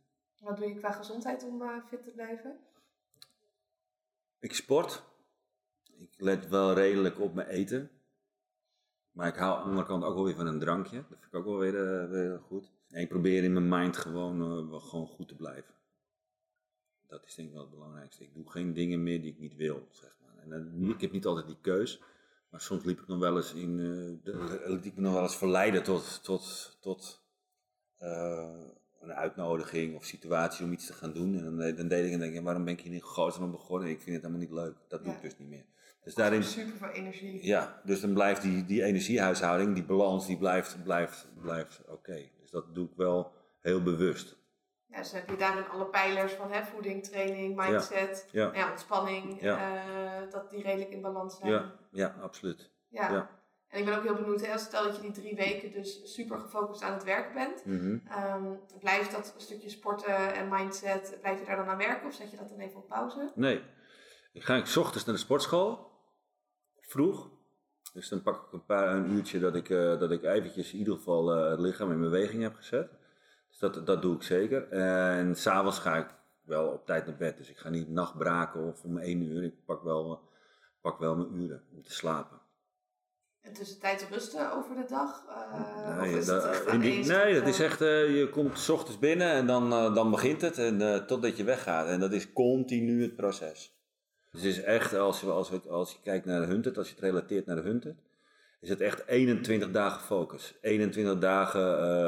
Wat 0.41 0.57
doe 0.57 0.69
je 0.69 0.75
qua 0.75 0.93
gezondheid 0.93 1.45
om 1.45 1.83
fit 1.89 2.03
te 2.03 2.11
blijven? 2.11 2.59
Ik 4.39 4.55
sport. 4.55 5.03
Ik 5.97 6.15
let 6.17 6.49
wel 6.49 6.73
redelijk 6.73 7.21
op 7.21 7.35
mijn 7.35 7.49
eten. 7.49 7.91
Maar 9.11 9.29
ik 9.29 9.37
hou 9.37 9.57
aan 9.57 9.63
de 9.63 9.69
andere 9.69 9.87
kant 9.87 10.05
ook 10.05 10.15
wel 10.15 10.25
weer 10.25 10.35
van 10.35 10.47
een 10.47 10.59
drankje. 10.59 10.97
Dat 10.97 11.19
vind 11.21 11.33
ik 11.33 11.35
ook 11.35 11.45
wel 11.45 11.59
weer, 11.59 12.09
weer 12.11 12.39
goed. 12.39 12.73
En 12.89 13.01
ik 13.01 13.09
probeer 13.09 13.45
in 13.45 13.53
mijn 13.53 13.69
mind 13.69 13.97
gewoon, 13.97 14.41
gewoon 14.81 15.07
goed 15.07 15.29
te 15.29 15.37
blijven. 15.37 15.75
Dat 17.09 17.25
is 17.25 17.35
denk 17.35 17.49
ik 17.49 17.55
wel 17.55 17.63
het 17.63 17.73
belangrijkste. 17.73 18.25
Ik 18.25 18.35
doe 18.35 18.51
geen 18.51 18.73
dingen 18.73 19.03
meer 19.03 19.21
die 19.21 19.33
ik 19.33 19.39
niet 19.39 19.57
wil, 19.57 19.89
zeg 19.91 20.17
maar. 20.21 20.59
En 20.59 20.89
ik 20.89 21.01
heb 21.01 21.13
niet 21.13 21.27
altijd 21.27 21.47
die 21.47 21.61
keus. 21.61 22.01
Maar 22.51 22.61
soms 22.61 22.85
liep 22.85 23.01
ik 23.01 23.07
nog 23.07 23.19
wel 23.19 23.37
eens 23.37 23.55
in, 23.55 23.79
uh, 24.25 24.67
liep 24.67 24.85
ik 24.85 24.97
nog 24.97 25.13
wel 25.13 25.23
eens 25.23 25.37
verleiden 25.37 25.83
tot, 25.83 26.21
tot, 26.23 26.77
tot 26.81 27.23
uh, 28.01 28.49
een 29.01 29.13
uitnodiging 29.13 29.97
of 29.97 30.05
situatie 30.05 30.65
om 30.65 30.73
iets 30.73 30.87
te 30.87 30.93
gaan 30.93 31.13
doen. 31.13 31.39
En 31.39 31.45
dan, 31.45 31.75
dan 31.77 31.89
deed 31.89 32.07
ik 32.07 32.13
en 32.13 32.19
denk 32.19 32.35
ik, 32.35 32.43
waarom 32.43 32.65
ben 32.65 32.75
ik 32.75 32.81
hier 32.81 32.93
niet 32.93 33.03
godsnaam 33.03 33.51
begonnen? 33.51 33.89
Ik 33.89 34.01
vind 34.01 34.15
het 34.15 34.25
helemaal 34.25 34.47
niet 34.47 34.53
leuk. 34.53 34.75
Dat 34.89 35.05
doe 35.05 35.13
ik 35.13 35.23
dus 35.23 35.39
niet 35.39 35.49
meer. 35.49 35.65
Dus 36.03 36.15
daarin, 36.15 36.43
super 36.45 36.77
veel 36.77 36.89
energie. 36.89 37.47
Ja, 37.47 37.81
dus 37.85 38.01
dan 38.01 38.13
blijft 38.13 38.43
die, 38.43 38.65
die 38.65 38.83
energiehuishouding, 38.83 39.75
die 39.75 39.85
balans, 39.85 40.27
die 40.27 40.39
blijft, 40.39 40.83
blijft, 40.83 41.29
blijft 41.41 41.83
oké. 41.89 42.29
Dus 42.41 42.51
dat 42.51 42.75
doe 42.75 42.87
ik 42.87 42.97
wel 42.97 43.33
heel 43.61 43.83
bewust. 43.83 44.37
Ja, 44.97 45.03
dus 45.03 45.13
heb 45.13 45.31
je 45.31 45.37
daarin 45.37 45.69
alle 45.69 45.87
pijlers 45.87 46.33
van 46.33 46.53
hè, 46.53 46.65
voeding, 46.65 47.05
training, 47.05 47.57
mindset, 47.57 48.29
ja. 48.33 48.51
ja 48.55 48.71
ontspanning, 48.71 49.43
uh, 49.43 49.63
dat 50.31 50.51
die 50.51 50.63
redelijk 50.63 50.91
in 50.91 51.01
balans 51.01 51.37
zijn. 51.37 51.53
Ja, 51.53 51.73
ja 51.91 52.15
absoluut. 52.23 52.71
Ja. 52.89 53.31
En 53.69 53.79
ik 53.79 53.85
ben 53.85 53.97
ook 53.97 54.03
heel 54.03 54.15
benieuwd, 54.15 54.47
hè, 54.47 54.59
stel 54.59 54.85
dat 54.85 54.97
je 54.97 55.03
die 55.03 55.11
drie 55.11 55.35
weken 55.35 55.73
dus 55.73 56.15
super 56.15 56.39
gefocust 56.39 56.83
aan 56.83 56.93
het 56.93 57.05
werk 57.05 57.35
bent. 57.35 57.65
Mm 57.65 58.03
blijft 58.81 59.13
dat 59.13 59.35
stukje 59.37 59.69
sporten 59.69 60.35
en 60.35 60.49
mindset, 60.49 61.19
blijf 61.21 61.39
je 61.39 61.47
daar 61.47 61.57
dan 61.57 61.69
aan 61.69 61.79
werken 61.79 62.07
of 62.07 62.15
zet 62.15 62.31
je 62.31 62.37
dat 62.37 62.49
dan 62.49 62.59
even 62.59 62.77
op 62.77 62.89
pauze? 62.89 63.33
Nee, 63.35 63.63
ik 64.33 64.45
ga 64.45 64.55
ik 64.55 64.77
ochtends 64.77 65.05
naar 65.05 65.15
de 65.15 65.21
sportschool, 65.21 65.91
vroeg. 66.81 67.31
Dus 67.93 68.09
dan 68.09 68.23
pak 68.23 68.47
ik 68.47 68.53
een, 68.53 68.65
paar, 68.65 68.95
een 68.95 69.11
uurtje 69.11 69.39
dat 69.39 69.55
ik, 69.55 69.69
uh, 69.69 69.99
dat 69.99 70.11
ik 70.11 70.23
eventjes 70.23 70.73
in 70.73 70.79
ieder 70.79 70.95
geval 70.95 71.39
uh, 71.39 71.51
het 71.51 71.61
lichaam 71.61 71.93
in 71.93 72.01
beweging 72.01 72.43
heb 72.43 72.55
gezet. 72.55 72.91
Dus 73.59 73.73
dat, 73.73 73.87
dat 73.87 74.03
doe 74.03 74.15
ik 74.15 74.23
zeker. 74.23 74.69
En 74.69 75.37
s'avonds 75.37 75.79
ga 75.79 75.97
ik 75.97 76.07
wel 76.43 76.67
op 76.67 76.87
tijd 76.87 77.07
naar 77.07 77.17
bed. 77.17 77.37
Dus 77.37 77.51
ik 77.51 77.57
ga 77.57 77.69
niet 77.69 77.89
nachtbraken 77.89 78.65
of 78.65 78.85
om 78.85 78.99
één 78.99 79.23
uur. 79.23 79.45
Ik 79.45 79.65
pak 79.65 79.83
wel, 79.83 80.21
pak 80.81 80.99
wel 80.99 81.17
mijn 81.17 81.35
uren 81.35 81.63
om 81.75 81.83
te 81.83 81.93
slapen. 81.93 82.41
En 83.41 83.53
tussentijds 83.53 84.09
rusten 84.09 84.53
over 84.53 84.75
de 84.75 84.85
dag? 84.89 85.25
Uh, 85.29 86.01
nee, 86.01 86.25
dat, 86.25 86.73
nee 87.07 87.35
dat 87.35 87.47
is 87.47 87.61
echt, 87.61 87.81
uh, 87.81 88.19
je 88.19 88.29
komt 88.31 88.59
s 88.59 88.69
ochtends 88.69 88.99
binnen 88.99 89.31
en 89.31 89.47
dan, 89.47 89.73
uh, 89.73 89.95
dan 89.95 90.11
begint 90.11 90.41
het 90.41 90.59
en 90.59 91.07
totdat 91.07 91.37
je 91.37 91.45
weggaat. 91.45 91.87
En 91.87 92.01
dat 92.01 92.13
is 92.13 92.33
continu 92.33 93.03
het 93.03 93.17
proces. 93.17 93.75
Dus 94.31 94.43
het 94.43 94.51
is 94.51 94.63
echt, 94.63 94.95
als 94.95 95.21
je, 95.21 95.27
als, 95.27 95.69
als 95.69 95.93
je 95.93 95.99
kijkt 96.03 96.27
naar 96.27 96.41
de 96.41 96.47
Hunted, 96.47 96.79
als 96.79 96.89
je 96.89 96.95
het 96.95 97.05
relateert 97.05 97.47
naar 97.47 97.57
de 97.57 97.63
Hunted, 97.63 97.97
is 98.67 98.73
het 98.73 98.81
echt 98.81 99.07
21 99.07 99.71
dagen 99.71 100.01
focus. 100.01 100.55
21 100.61 101.19
dagen 101.19 101.61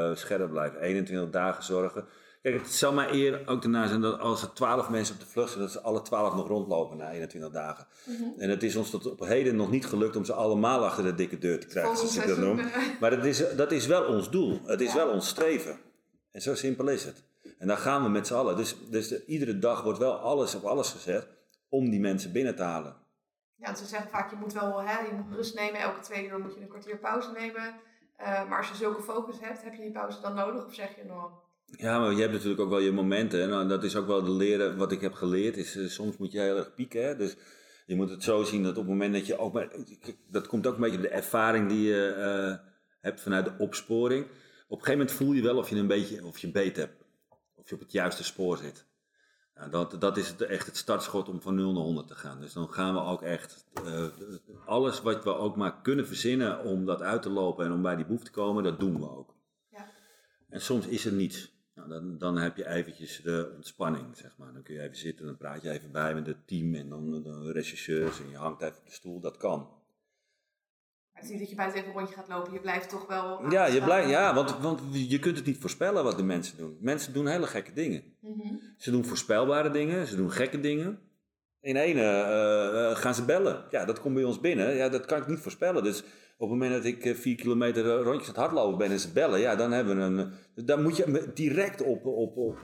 uh, 0.09 0.15
scherp 0.15 0.49
blijven. 0.49 0.81
21 0.81 1.29
dagen 1.29 1.63
zorgen. 1.63 2.05
Kijk, 2.41 2.55
het 2.55 2.71
zal 2.71 2.93
maar 2.93 3.11
eer 3.11 3.41
ook 3.45 3.61
daarna 3.61 3.87
zijn 3.87 4.01
dat 4.01 4.19
als 4.19 4.41
er 4.41 4.53
12 4.53 4.89
mensen 4.89 5.15
op 5.15 5.21
de 5.21 5.27
vlucht 5.27 5.49
zijn, 5.49 5.63
dat 5.63 5.71
ze 5.71 5.81
alle 5.81 6.01
12 6.01 6.35
nog 6.35 6.47
rondlopen 6.47 6.97
na 6.97 7.11
21 7.11 7.51
dagen. 7.51 7.87
Mhm. 8.05 8.39
En 8.39 8.49
het 8.49 8.63
is 8.63 8.75
ons 8.75 8.89
tot 8.89 9.11
op 9.11 9.19
heden 9.19 9.55
nog 9.55 9.71
niet 9.71 9.85
gelukt 9.85 10.15
om 10.15 10.25
ze 10.25 10.33
allemaal 10.33 10.85
achter 10.85 11.03
de 11.03 11.15
dikke 11.15 11.37
deur 11.37 11.59
te 11.59 11.67
krijgen, 11.67 11.97
zoals 11.97 12.17
ik 12.17 12.27
dat 12.27 12.37
noem. 12.37 12.59
Maar 12.99 13.09
dat 13.09 13.25
is, 13.25 13.43
dat 13.55 13.71
is 13.71 13.85
wel 13.85 14.03
ons 14.03 14.29
doel. 14.29 14.59
Het 14.65 14.81
is 14.81 14.93
wel 14.93 15.09
ons 15.09 15.27
streven. 15.27 15.77
En 16.31 16.41
zo 16.41 16.55
simpel 16.55 16.87
is 16.87 17.05
het. 17.05 17.23
En 17.57 17.67
daar 17.67 17.77
gaan 17.77 18.03
we 18.03 18.09
met 18.09 18.27
z'n 18.27 18.33
allen. 18.33 18.57
Dus, 18.57 18.75
dus 18.89 19.25
iedere 19.25 19.59
dag 19.59 19.83
wordt 19.83 19.99
wel 19.99 20.13
alles 20.13 20.55
op 20.55 20.63
alles 20.63 20.89
gezet 20.89 21.27
om 21.69 21.89
die 21.89 21.99
mensen 21.99 22.31
binnen 22.31 22.55
te 22.55 22.63
halen. 22.63 22.95
Ja, 23.59 23.75
ze 23.75 23.85
zeggen 23.85 24.09
vaak, 24.09 24.29
je 24.29 24.35
moet 24.35 24.53
wel 24.53 24.81
hè, 24.81 24.99
je 24.99 25.13
moet 25.13 25.35
rust 25.35 25.55
nemen. 25.55 25.79
Elke 25.79 25.99
twee 25.99 26.27
uur 26.27 26.39
moet 26.39 26.53
je 26.53 26.61
een 26.61 26.67
kwartier 26.67 26.97
pauze 26.97 27.31
nemen. 27.31 27.75
Uh, 28.19 28.49
maar 28.49 28.57
als 28.57 28.67
je 28.69 28.75
zulke 28.75 29.01
focus 29.01 29.39
hebt, 29.39 29.63
heb 29.63 29.73
je 29.73 29.81
die 29.81 29.91
pauze 29.91 30.21
dan 30.21 30.35
nodig? 30.35 30.65
Of 30.65 30.73
zeg 30.73 30.95
je 30.95 31.03
nog... 31.05 31.31
Ja, 31.65 31.99
maar 31.99 32.11
je 32.11 32.21
hebt 32.21 32.33
natuurlijk 32.33 32.61
ook 32.61 32.69
wel 32.69 32.79
je 32.79 32.91
momenten. 32.91 33.41
En 33.41 33.49
nou, 33.49 33.67
dat 33.67 33.83
is 33.83 33.95
ook 33.95 34.07
wel 34.07 34.23
de 34.23 34.31
leren, 34.31 34.77
wat 34.77 34.91
ik 34.91 35.01
heb 35.01 35.13
geleerd. 35.13 35.57
Is, 35.57 35.75
uh, 35.75 35.89
soms 35.89 36.17
moet 36.17 36.31
je 36.31 36.39
heel 36.39 36.57
erg 36.57 36.73
pieken. 36.73 37.03
Hè? 37.03 37.15
Dus 37.15 37.35
je 37.85 37.95
moet 37.95 38.09
het 38.09 38.23
zo 38.23 38.43
zien 38.43 38.63
dat 38.63 38.71
op 38.71 38.77
het 38.77 38.87
moment 38.87 39.13
dat 39.13 39.25
je 39.25 39.37
ook... 39.37 39.53
Maar, 39.53 39.75
dat 40.27 40.47
komt 40.47 40.67
ook 40.67 40.75
een 40.75 40.81
beetje 40.81 41.01
de 41.01 41.09
ervaring 41.09 41.69
die 41.69 41.87
je 41.87 42.15
uh, 42.17 42.67
hebt 43.01 43.21
vanuit 43.21 43.45
de 43.45 43.55
opsporing. 43.57 44.25
Op 44.25 44.31
een 44.77 44.85
gegeven 44.85 44.91
moment 44.91 45.11
voel 45.11 45.31
je 45.31 45.41
wel 45.41 45.57
of 45.57 45.69
je 45.69 45.75
een 45.75 45.87
beetje 45.87 46.25
of 46.25 46.37
je 46.37 46.51
beet 46.51 46.75
hebt. 46.75 47.03
Of 47.55 47.69
je 47.69 47.75
op 47.75 47.81
het 47.81 47.91
juiste 47.91 48.23
spoor 48.23 48.57
zit. 48.57 48.85
Nou, 49.59 49.71
dat, 49.71 50.01
dat 50.01 50.17
is 50.17 50.27
het, 50.27 50.41
echt 50.41 50.65
het 50.65 50.77
startschot 50.77 51.29
om 51.29 51.41
van 51.41 51.55
0 51.55 51.73
naar 51.73 51.83
100 51.83 52.07
te 52.07 52.15
gaan. 52.15 52.39
Dus 52.39 52.53
dan 52.53 52.73
gaan 52.73 52.93
we 52.93 53.01
ook 53.01 53.21
echt 53.21 53.65
uh, 53.85 54.05
alles 54.65 55.01
wat 55.01 55.23
we 55.23 55.35
ook 55.35 55.55
maar 55.55 55.81
kunnen 55.81 56.07
verzinnen 56.07 56.63
om 56.63 56.85
dat 56.85 57.01
uit 57.01 57.21
te 57.21 57.29
lopen 57.29 57.65
en 57.65 57.71
om 57.71 57.81
bij 57.81 57.95
die 57.95 58.05
boef 58.05 58.23
te 58.23 58.31
komen, 58.31 58.63
dat 58.63 58.79
doen 58.79 58.99
we 58.99 59.09
ook. 59.09 59.35
Ja. 59.71 59.89
En 60.49 60.61
soms 60.61 60.87
is 60.87 61.05
er 61.05 61.13
niets. 61.13 61.57
Nou, 61.75 61.89
dan, 61.89 62.17
dan 62.17 62.37
heb 62.37 62.57
je 62.57 62.67
eventjes 62.67 63.21
de 63.21 63.51
ontspanning, 63.55 64.17
zeg 64.17 64.37
maar. 64.37 64.53
Dan 64.53 64.63
kun 64.63 64.73
je 64.73 64.81
even 64.81 64.97
zitten, 64.97 65.25
dan 65.25 65.37
praat 65.37 65.61
je 65.61 65.69
even 65.69 65.91
bij 65.91 66.13
met 66.13 66.27
het 66.27 66.47
team 66.47 66.75
en 66.75 66.89
dan 66.89 67.23
de 67.23 67.51
regisseurs 67.51 68.19
en 68.19 68.29
je 68.29 68.37
hangt 68.37 68.61
even 68.61 68.77
op 68.77 68.85
de 68.85 68.91
stoel, 68.91 69.19
dat 69.19 69.37
kan. 69.37 69.69
Het 71.19 71.27
is 71.27 71.33
niet 71.33 71.39
dat 71.39 71.49
je 71.49 71.55
buiten 71.55 71.79
even 71.79 71.91
een 71.91 71.97
rondje 71.97 72.15
gaat 72.15 72.27
lopen, 72.27 72.53
je 72.53 72.59
blijft 72.59 72.89
toch 72.89 73.07
wel. 73.07 73.49
Ja, 73.51 73.65
je 73.65 73.83
blijft, 73.83 74.09
ja 74.09 74.33
want, 74.33 74.59
want 74.59 74.81
je 74.91 75.19
kunt 75.19 75.37
het 75.37 75.45
niet 75.45 75.57
voorspellen 75.57 76.03
wat 76.03 76.17
de 76.17 76.23
mensen 76.23 76.57
doen. 76.57 76.77
Mensen 76.79 77.13
doen 77.13 77.27
hele 77.27 77.47
gekke 77.47 77.73
dingen. 77.73 78.03
Mhm. 78.19 78.53
Ze 78.77 78.91
doen 78.91 79.05
voorspelbare 79.05 79.71
dingen, 79.71 80.07
ze 80.07 80.15
doen 80.15 80.31
gekke 80.31 80.59
dingen. 80.59 80.99
In 81.61 81.75
ene 81.75 82.01
eh, 82.01 82.91
eh, 82.91 82.95
gaan 82.95 83.15
ze 83.15 83.25
bellen. 83.25 83.65
Ja, 83.69 83.85
dat 83.85 84.01
komt 84.01 84.13
bij 84.13 84.23
ons 84.23 84.39
binnen. 84.39 84.75
Ja, 84.75 84.89
dat 84.89 85.05
kan 85.05 85.21
ik 85.21 85.27
niet 85.27 85.39
voorspellen. 85.39 85.83
Dus 85.83 85.99
op 86.37 86.49
het 86.49 86.49
moment 86.49 86.71
dat 86.71 86.85
ik 86.85 87.05
eh, 87.05 87.15
vier 87.15 87.35
kilometer 87.35 87.83
rondjes 87.83 88.27
aan 88.27 88.33
het 88.33 88.43
hardlopen 88.43 88.77
ben 88.77 88.91
en 88.91 88.99
ze 88.99 89.11
bellen, 89.11 89.39
ja, 89.39 89.55
dan 89.55 89.71
hebben 89.71 89.97
we 89.97 90.01
een. 90.01 90.65
Daar 90.65 90.79
moet 90.79 90.97
je 90.97 91.31
direct 91.33 91.81
op, 91.81 92.05
op, 92.05 92.37
op, 92.37 92.57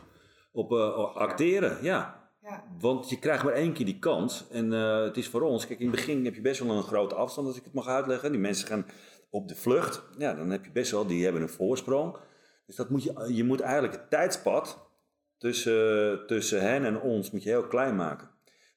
op 0.51 0.71
acteren. 1.15 1.77
Ja. 1.81 2.24
Ja. 2.45 2.63
Want 2.79 3.09
je 3.09 3.19
krijgt 3.19 3.43
maar 3.43 3.53
één 3.53 3.73
keer 3.73 3.85
die 3.85 3.99
kans. 3.99 4.45
En 4.51 4.73
eh, 4.73 5.03
het 5.03 5.17
is 5.17 5.27
voor 5.27 5.41
ons, 5.41 5.67
kijk, 5.67 5.79
in 5.79 5.87
het 5.87 5.95
begin 5.95 6.25
heb 6.25 6.35
je 6.35 6.41
best 6.41 6.59
wel 6.59 6.75
een 6.75 6.83
grote 6.83 7.15
afstand, 7.15 7.47
als 7.47 7.57
ik 7.57 7.63
het 7.63 7.73
mag 7.73 7.87
uitleggen. 7.87 8.31
Die 8.31 8.41
mensen 8.41 8.67
gaan 8.67 8.85
op 9.29 9.47
de 9.47 9.55
vlucht. 9.55 10.03
Ja, 10.17 10.33
dan 10.33 10.49
heb 10.49 10.65
je 10.65 10.71
best 10.71 10.91
wel, 10.91 11.05
die 11.07 11.23
hebben 11.23 11.41
een 11.41 11.49
voorsprong. 11.49 12.17
Dus 12.65 12.75
dat 12.75 12.89
moet 12.89 13.03
je, 13.03 13.33
je 13.33 13.43
moet 13.43 13.59
eigenlijk 13.59 13.93
het 13.93 14.09
tijdspad 14.09 14.89
tussen, 15.37 16.27
tussen 16.27 16.61
hen 16.61 16.85
en 16.85 17.01
ons 17.01 17.31
moet 17.31 17.43
je 17.43 17.49
heel 17.49 17.67
klein 17.67 17.95
maken. 17.95 18.29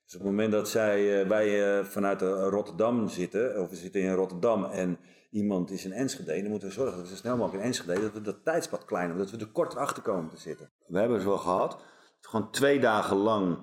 Dus 0.04 0.14
op 0.14 0.20
het 0.20 0.30
moment 0.30 0.52
dat 0.52 0.68
zij, 0.68 1.20
eh, 1.20 1.28
wij 1.28 1.78
eh, 1.78 1.84
vanuit 1.84 2.22
Rotterdam 2.22 3.08
zitten, 3.08 3.60
of 3.60 3.70
we 3.70 3.76
zitten 3.76 4.00
in 4.00 4.12
Rotterdam 4.12 4.64
en 4.64 4.98
iemand 5.30 5.70
is 5.70 5.84
in 5.84 5.92
Enschede, 5.92 6.40
dan 6.40 6.50
moeten 6.50 6.68
we 6.68 6.74
zorgen 6.74 6.96
dat 6.96 7.02
we 7.08 7.14
zo 7.14 7.20
snel 7.20 7.36
mogelijk 7.36 7.62
in 7.62 7.68
Enschede, 7.68 8.00
dat 8.00 8.12
we 8.12 8.20
dat 8.20 8.44
tijdspad 8.44 8.84
kleiner, 8.84 9.16
dat 9.16 9.30
we 9.30 9.38
er 9.38 9.46
korter 9.46 9.78
achter 9.78 10.02
komen 10.02 10.30
te 10.30 10.40
zitten. 10.40 10.70
We 10.86 10.98
hebben 10.98 11.16
het 11.16 11.26
wel 11.26 11.38
gehad, 11.38 11.78
gewoon 12.20 12.50
twee 12.50 12.80
dagen 12.80 13.16
lang 13.16 13.58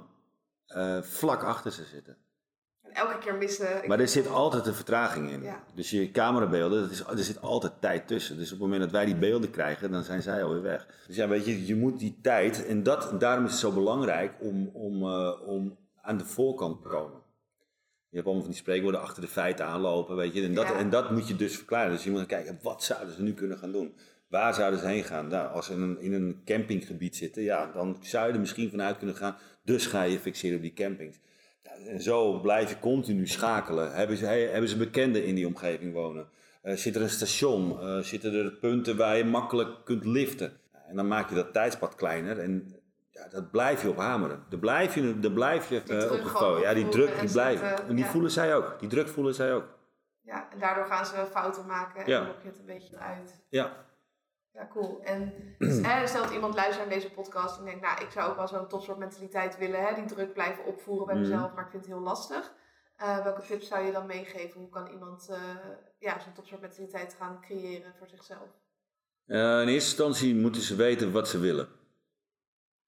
eh, 0.68 1.02
vlak 1.02 1.44
achter 1.44 1.72
ze 1.72 1.84
zitten. 1.84 2.18
En 2.82 2.92
elke 2.92 3.18
keer 3.18 3.36
missen. 3.36 3.88
Maar 3.88 4.00
er 4.00 4.08
zit 4.08 4.28
altijd 4.28 4.66
een 4.66 4.74
vertraging 4.74 5.30
in. 5.32 5.42
Ja. 5.42 5.64
Dus 5.74 5.90
je 5.90 6.12
camerabeelden, 6.12 6.82
dat 6.82 6.92
is, 6.92 7.00
er 7.04 7.18
zit 7.18 7.42
altijd 7.42 7.74
tijd 7.80 8.08
tussen. 8.08 8.38
Dus 8.38 8.46
op 8.46 8.52
het 8.52 8.60
moment 8.60 8.82
dat 8.82 8.92
wij 8.92 9.06
die 9.06 9.16
beelden 9.16 9.50
krijgen, 9.52 9.92
dan 9.92 10.04
zijn 10.04 10.22
zij 10.22 10.44
alweer 10.44 10.62
weg. 10.62 10.88
Dus 11.08 11.16
ja, 11.16 11.28
weet 11.28 11.46
je, 11.46 11.66
je 11.66 11.76
moet 11.76 12.00
die 12.00 12.20
tijd, 12.22 12.66
en 12.66 12.84
dat, 12.84 13.20
daarom 13.20 13.46
is 13.46 13.52
het 13.52 13.60
zo 13.60 13.72
belangrijk 13.72 14.34
om, 14.40 14.70
om, 14.74 15.04
eh, 15.04 15.48
om 15.48 15.78
aan 16.02 16.18
de 16.18 16.26
voorkant 16.26 16.82
te 16.82 16.88
komen. 16.88 17.24
Je 18.10 18.22
hebt 18.22 18.26
allemaal 18.26 18.46
van 18.46 18.52
die 18.52 18.62
spreekwoorden 18.62 19.02
achter 19.02 19.22
de 19.22 19.28
feiten 19.28 19.66
aanlopen, 19.66 20.16
weet 20.16 20.34
je. 20.34 20.44
En 20.44 20.54
dat, 20.54 20.68
Ja. 20.68 20.76
en 20.78 20.90
dat 20.90 21.12
moet 21.12 21.28
je 21.28 21.36
dus 21.36 21.56
verklaren. 21.56 21.92
Dus 21.92 22.04
je 22.04 22.12
moet 22.12 22.26
kijken, 22.26 22.60
wat 22.62 22.84
zouden 22.84 23.16
ze 23.16 23.22
nu 23.22 23.34
kunnen 23.34 23.58
gaan 23.58 23.72
doen? 23.72 23.96
Waar 24.36 24.54
zouden 24.54 24.80
ze 24.80 24.88
heen 24.88 25.04
gaan? 25.04 25.28
Nou, 25.28 25.52
als 25.52 25.66
ze 25.66 25.74
in 25.74 25.82
een, 25.82 26.00
in 26.02 26.14
een 26.14 26.42
campinggebied 26.46 27.16
zitten, 27.16 27.44
ja, 27.44 27.72
dan 27.74 27.98
zou 28.02 28.28
je 28.28 28.34
er 28.34 28.40
misschien 28.40 28.70
vanuit 28.70 28.98
kunnen 28.98 29.16
gaan. 29.16 29.38
Dus 29.64 29.86
ga 29.86 30.02
je 30.04 30.20
fixeren 30.20 30.56
op 30.56 30.62
die 30.62 30.74
campings. 30.74 31.20
En 31.88 32.02
zo 32.02 32.40
blijf 32.40 32.70
je 32.70 32.80
continu 32.80 33.28
schakelen. 33.28 33.94
Hebben 33.94 34.18
ze, 34.18 34.26
hebben 34.26 34.70
ze 34.70 34.78
bekenden 34.78 35.26
in 35.26 35.36
die 35.36 35.48
omgeving 35.48 35.94
wonen? 35.94 36.28
Eh, 36.62 36.76
zit 36.76 36.96
er 36.96 37.02
een 37.02 37.10
station? 37.10 37.80
Eh, 37.82 37.98
zitten 38.00 38.34
er 38.34 38.52
punten 38.52 38.98
waar 38.98 39.18
je 39.18 39.26
makkelijk 39.26 39.70
kunt 39.86 40.06
liften? 40.06 40.58
En 40.88 40.96
dan 40.96 41.08
maak 41.08 41.30
je 41.30 41.36
dat 41.36 41.54
tijdspad 41.54 41.96
kleiner 41.96 42.40
en 42.40 42.76
ja, 43.10 43.28
dat 43.28 43.52
blijf 43.52 43.82
je 43.82 43.90
op 43.90 43.98
hameren. 43.98 44.44
Daar 44.50 44.60
blijf 44.60 44.96
je, 44.96 45.20
daar 45.20 45.32
blijf 45.32 45.70
je 45.70 45.84
druk 45.84 46.12
op 46.12 46.24
gefo- 46.24 46.60
Ja, 46.60 46.74
die 46.74 46.90
druk 46.90 47.20
die 47.20 47.32
blijft. 47.32 47.62
En 47.88 47.96
die 47.96 48.06
ja. 48.06 48.12
voelen 48.12 48.32
zij 48.32 48.56
ook. 48.56 48.76
Die 48.80 48.90
druk 48.90 49.08
voelen 49.08 49.34
zij 49.34 49.54
ook. 49.54 49.66
Ja, 50.22 50.48
en 50.52 50.60
daardoor 50.60 50.86
gaan 50.86 51.06
ze 51.06 51.26
fouten 51.32 51.66
maken 51.66 52.02
en 52.02 52.10
Ja. 52.12 52.18
dan 52.18 52.28
lok 52.28 52.42
je 52.42 52.48
het 52.48 52.60
een 52.60 52.66
beetje 52.66 52.98
uit. 52.98 53.40
Ja. 53.50 53.72
Ja, 54.56 54.68
cool. 54.68 55.02
En 55.04 55.34
hè, 55.88 56.08
stel 56.08 56.24
dat 56.24 56.32
iemand 56.34 56.56
luistert 56.56 56.86
naar 56.88 56.96
deze 56.96 57.12
podcast 57.12 57.60
en 57.60 57.66
denkt, 57.66 57.82
nou, 57.82 58.02
ik 58.04 58.12
zou 58.12 58.30
ook 58.30 58.36
wel 58.36 58.48
zo'n 58.48 58.68
topsoort 58.68 58.98
mentaliteit 58.98 59.58
willen, 59.58 59.86
hè, 59.86 59.94
die 59.96 60.06
druk 60.06 60.34
blijven 60.34 60.66
opvoeren 60.66 61.06
bij 61.06 61.16
Mhm. 61.16 61.24
mezelf, 61.24 61.54
maar 61.54 61.64
ik 61.64 61.70
vind 61.70 61.86
het 61.86 61.92
heel 61.94 62.02
lastig. 62.04 62.54
Eh, 62.96 63.24
welke 63.24 63.42
tips 63.42 63.68
zou 63.68 63.86
je 63.86 63.92
dan 63.92 64.06
meegeven? 64.06 64.60
Hoe 64.60 64.70
kan 64.70 64.88
iemand 64.88 65.30
eh, 65.30 65.40
ja, 66.00 66.20
zo'n 66.20 66.34
topsoort 66.34 66.62
mentaliteit 66.62 67.16
gaan 67.20 67.42
creëren 67.42 67.94
voor 67.98 68.08
zichzelf? 68.08 68.48
Eh, 69.26 69.38
in 69.38 69.68
eerste 69.68 69.72
instantie 69.90 70.36
moeten 70.36 70.62
ze 70.62 70.76
weten 70.76 71.12
wat 71.12 71.28
ze 71.28 71.40
willen. 71.40 71.70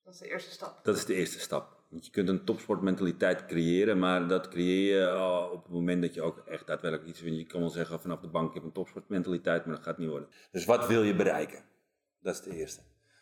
Dat 0.03 0.13
is 0.13 0.19
de 0.19 0.27
eerste 0.29 0.51
stap. 0.51 0.79
Dat 0.83 0.95
is 0.95 1.05
de 1.05 1.13
eerste 1.13 1.39
stap. 1.39 1.76
Je 1.89 2.09
kunt 2.11 2.29
een 2.29 2.43
topsportmentaliteit 2.43 3.45
creëren, 3.45 3.99
maar 3.99 4.27
dat 4.27 4.47
creëer 4.47 4.99
je 4.99 5.05
eh, 5.05 5.51
op 5.51 5.63
het 5.63 5.73
moment 5.73 6.01
dat 6.01 6.13
je 6.13 6.21
ook 6.21 6.37
echt 6.37 6.67
daadwerkelijk 6.67 7.09
iets 7.09 7.21
wil. 7.21 7.33
Je 7.33 7.45
kan 7.45 7.59
wel 7.59 7.69
zeggen 7.69 7.99
vanaf 7.99 8.19
de 8.19 8.27
bank, 8.27 8.47
ik 8.47 8.53
heb 8.53 8.63
een 8.63 8.71
topsportmentaliteit, 8.71 9.65
maar 9.65 9.75
dat 9.75 9.83
gaat 9.83 9.97
niet 9.97 10.09
worden. 10.09 10.29
Dus 10.51 10.65
wat 10.65 10.87
wil 10.87 11.03
je 11.03 11.15
bereiken? 11.15 11.63
Dat 12.21 12.33
is 12.33 12.41
de 12.41 12.55
eerste. 12.55 12.81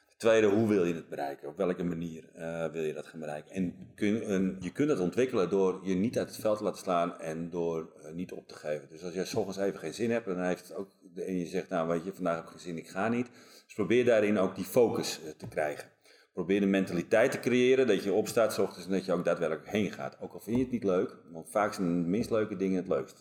De 0.10 0.16
tweede, 0.18 0.48
hoe 0.48 0.68
wil 0.68 0.86
je 0.86 0.94
het 0.94 1.10
bereiken? 1.10 1.48
Op 1.48 1.58
welke 1.58 1.84
manier 1.84 2.30
eh, 2.34 2.72
wil 2.72 2.84
je 2.84 2.94
dat 2.94 3.08
gaan 3.08 3.20
bereiken? 3.20 3.52
En 3.52 3.92
kun, 3.96 4.24
en 4.24 4.58
je 4.60 4.72
kunt 4.72 4.88
dat 4.88 5.00
ontwikkelen 5.00 5.50
door 5.50 5.80
je 5.84 5.96
niet 5.96 6.18
uit 6.18 6.28
het 6.28 6.40
veld 6.40 6.58
te 6.58 6.64
laten 6.64 6.80
slaan 6.80 7.20
en 7.20 7.50
door 7.50 7.94
eh, 8.04 8.12
niet 8.14 8.32
op 8.32 8.48
te 8.48 8.56
geven. 8.56 8.88
Dus 8.90 9.04
als 9.04 9.14
jij 9.14 9.26
's 9.26 9.34
ochtends 9.34 9.60
even 9.60 9.80
geen 9.80 9.94
zin 9.94 10.12
hebt, 10.12 10.26
dan 10.26 10.42
heeft 10.42 10.68
het 10.68 10.78
ook, 10.78 10.90
en 11.16 11.38
je 11.38 11.46
zegt, 11.46 11.70
nou 11.70 11.88
weet 11.88 12.06
je, 12.06 12.14
vandaag 12.14 12.36
heb 12.36 12.44
ik 12.44 12.50
geen 12.50 12.60
zin, 12.60 12.78
ik 12.78 12.88
ga 12.88 13.08
niet. 13.08 13.30
Dus 13.66 13.74
probeer 13.74 14.06
daarin 14.06 14.38
ook 14.38 14.56
die 14.56 14.66
focus 14.66 15.20
eh, 15.24 15.30
te 15.30 15.48
krijgen. 15.48 15.90
Probeer 16.36 16.60
de 16.60 16.66
mentaliteit 16.66 17.32
te 17.32 17.40
creëren 17.40 17.88
dat 17.88 18.04
je 18.04 18.12
opstaat 18.14 18.54
's 18.54 18.58
ochtends 18.58 18.86
en 18.86 18.92
dat 18.92 19.06
je 19.06 19.12
ook 19.12 19.26
daadwerkelijk 19.26 19.68
heen 19.68 19.92
gaat. 19.92 20.18
Ook 20.20 20.34
al 20.34 20.40
vind 20.40 20.56
je 20.58 20.62
het 20.64 20.72
niet 20.72 20.84
leuk, 20.84 21.16
want 21.32 21.50
vaak 21.50 21.74
zijn 21.74 21.88
de 22.02 22.08
minst 22.10 22.30
leuke 22.30 22.56
dingen 22.56 22.78
het 22.78 22.88
leukst. 22.88 23.16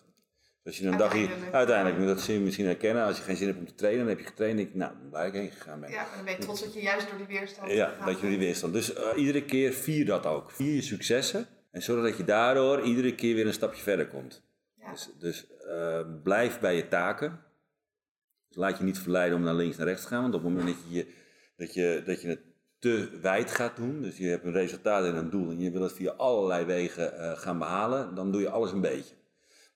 Dus 0.62 0.72
als 0.72 0.78
je 0.78 0.86
een 0.86 0.96
dagje, 0.98 1.18
Uiteindelijk. 1.18 1.54
uiteindelijk, 1.54 2.06
dat 2.06 2.20
zul 2.20 2.34
je 2.34 2.40
misschien 2.40 2.64
herkennen, 2.66 3.04
als 3.04 3.16
je 3.16 3.22
geen 3.22 3.36
zin 3.36 3.46
hebt 3.46 3.58
om 3.58 3.66
te 3.66 3.74
trainen, 3.74 4.00
dan 4.06 4.14
heb 4.14 4.18
je 4.24 4.30
getraind, 4.30 4.58
ik, 4.58 4.74
nou, 4.74 4.92
waar 5.10 5.26
ik 5.26 5.32
heen 5.32 5.50
gegaan 5.50 5.80
ben. 5.80 5.90
Ja, 5.90 5.98
en 6.10 6.16
dan 6.16 6.24
ben 6.24 6.34
je 6.34 6.40
trots 6.40 6.60
dat 6.64 6.74
je 6.74 6.80
juist 6.80 7.08
door 7.08 7.18
die 7.18 7.26
weerstand 7.26 7.70
Ja, 7.70 7.94
dat 8.04 8.14
je 8.14 8.20
door 8.20 8.30
die 8.30 8.38
weerstand. 8.38 8.72
Dus 8.72 8.92
eh, 8.94 9.08
iedere 9.16 9.44
keer 9.44 9.72
vier 9.72 10.06
dat 10.06 10.26
ook. 10.26 10.50
Vier 10.50 10.74
je 10.74 10.82
successen 10.82 11.46
en 11.70 11.82
zorg 11.82 12.02
dat 12.04 12.16
je 12.16 12.24
daardoor 12.24 12.82
iedere 12.82 13.14
keer 13.14 13.34
weer 13.34 13.46
een 13.46 13.52
stapje 13.52 13.82
verder 13.82 14.06
komt. 14.08 14.42
Ja. 14.80 14.90
Dus, 14.90 15.08
dus 15.18 15.46
eh, 15.68 16.00
blijf 16.22 16.60
bij 16.60 16.76
je 16.76 16.88
taken. 16.88 17.40
Dus 18.48 18.56
laat 18.56 18.78
je 18.78 18.84
niet 18.84 18.98
verleiden 18.98 19.38
om 19.38 19.44
naar 19.44 19.54
links 19.54 19.76
en 19.78 19.84
rechts 19.84 20.02
te 20.02 20.08
gaan. 20.08 20.22
Want 20.22 20.34
op 20.34 20.42
het 20.44 20.52
moment 20.52 20.68
dat 20.68 20.84
je, 20.88 20.96
je- 20.96 21.06
dat 21.56 21.74
je, 21.74 22.02
dat 22.06 22.20
je 22.22 22.28
het 22.28 22.40
te 22.84 23.18
wijd 23.20 23.50
gaat 23.50 23.76
doen, 23.76 24.02
dus 24.02 24.16
je 24.16 24.28
hebt 24.28 24.44
een 24.44 24.52
resultaat 24.52 25.04
en 25.04 25.16
een 25.16 25.30
doel 25.30 25.50
en 25.50 25.60
je 25.60 25.70
wil 25.70 25.82
het 25.82 25.92
via 25.92 26.10
allerlei 26.10 26.64
wegen 26.64 27.18
eh, 27.18 27.38
gaan 27.38 27.58
behalen, 27.58 28.14
dan 28.14 28.32
doe 28.32 28.40
je 28.40 28.50
alles 28.50 28.72
een 28.72 28.80
beetje. 28.80 29.14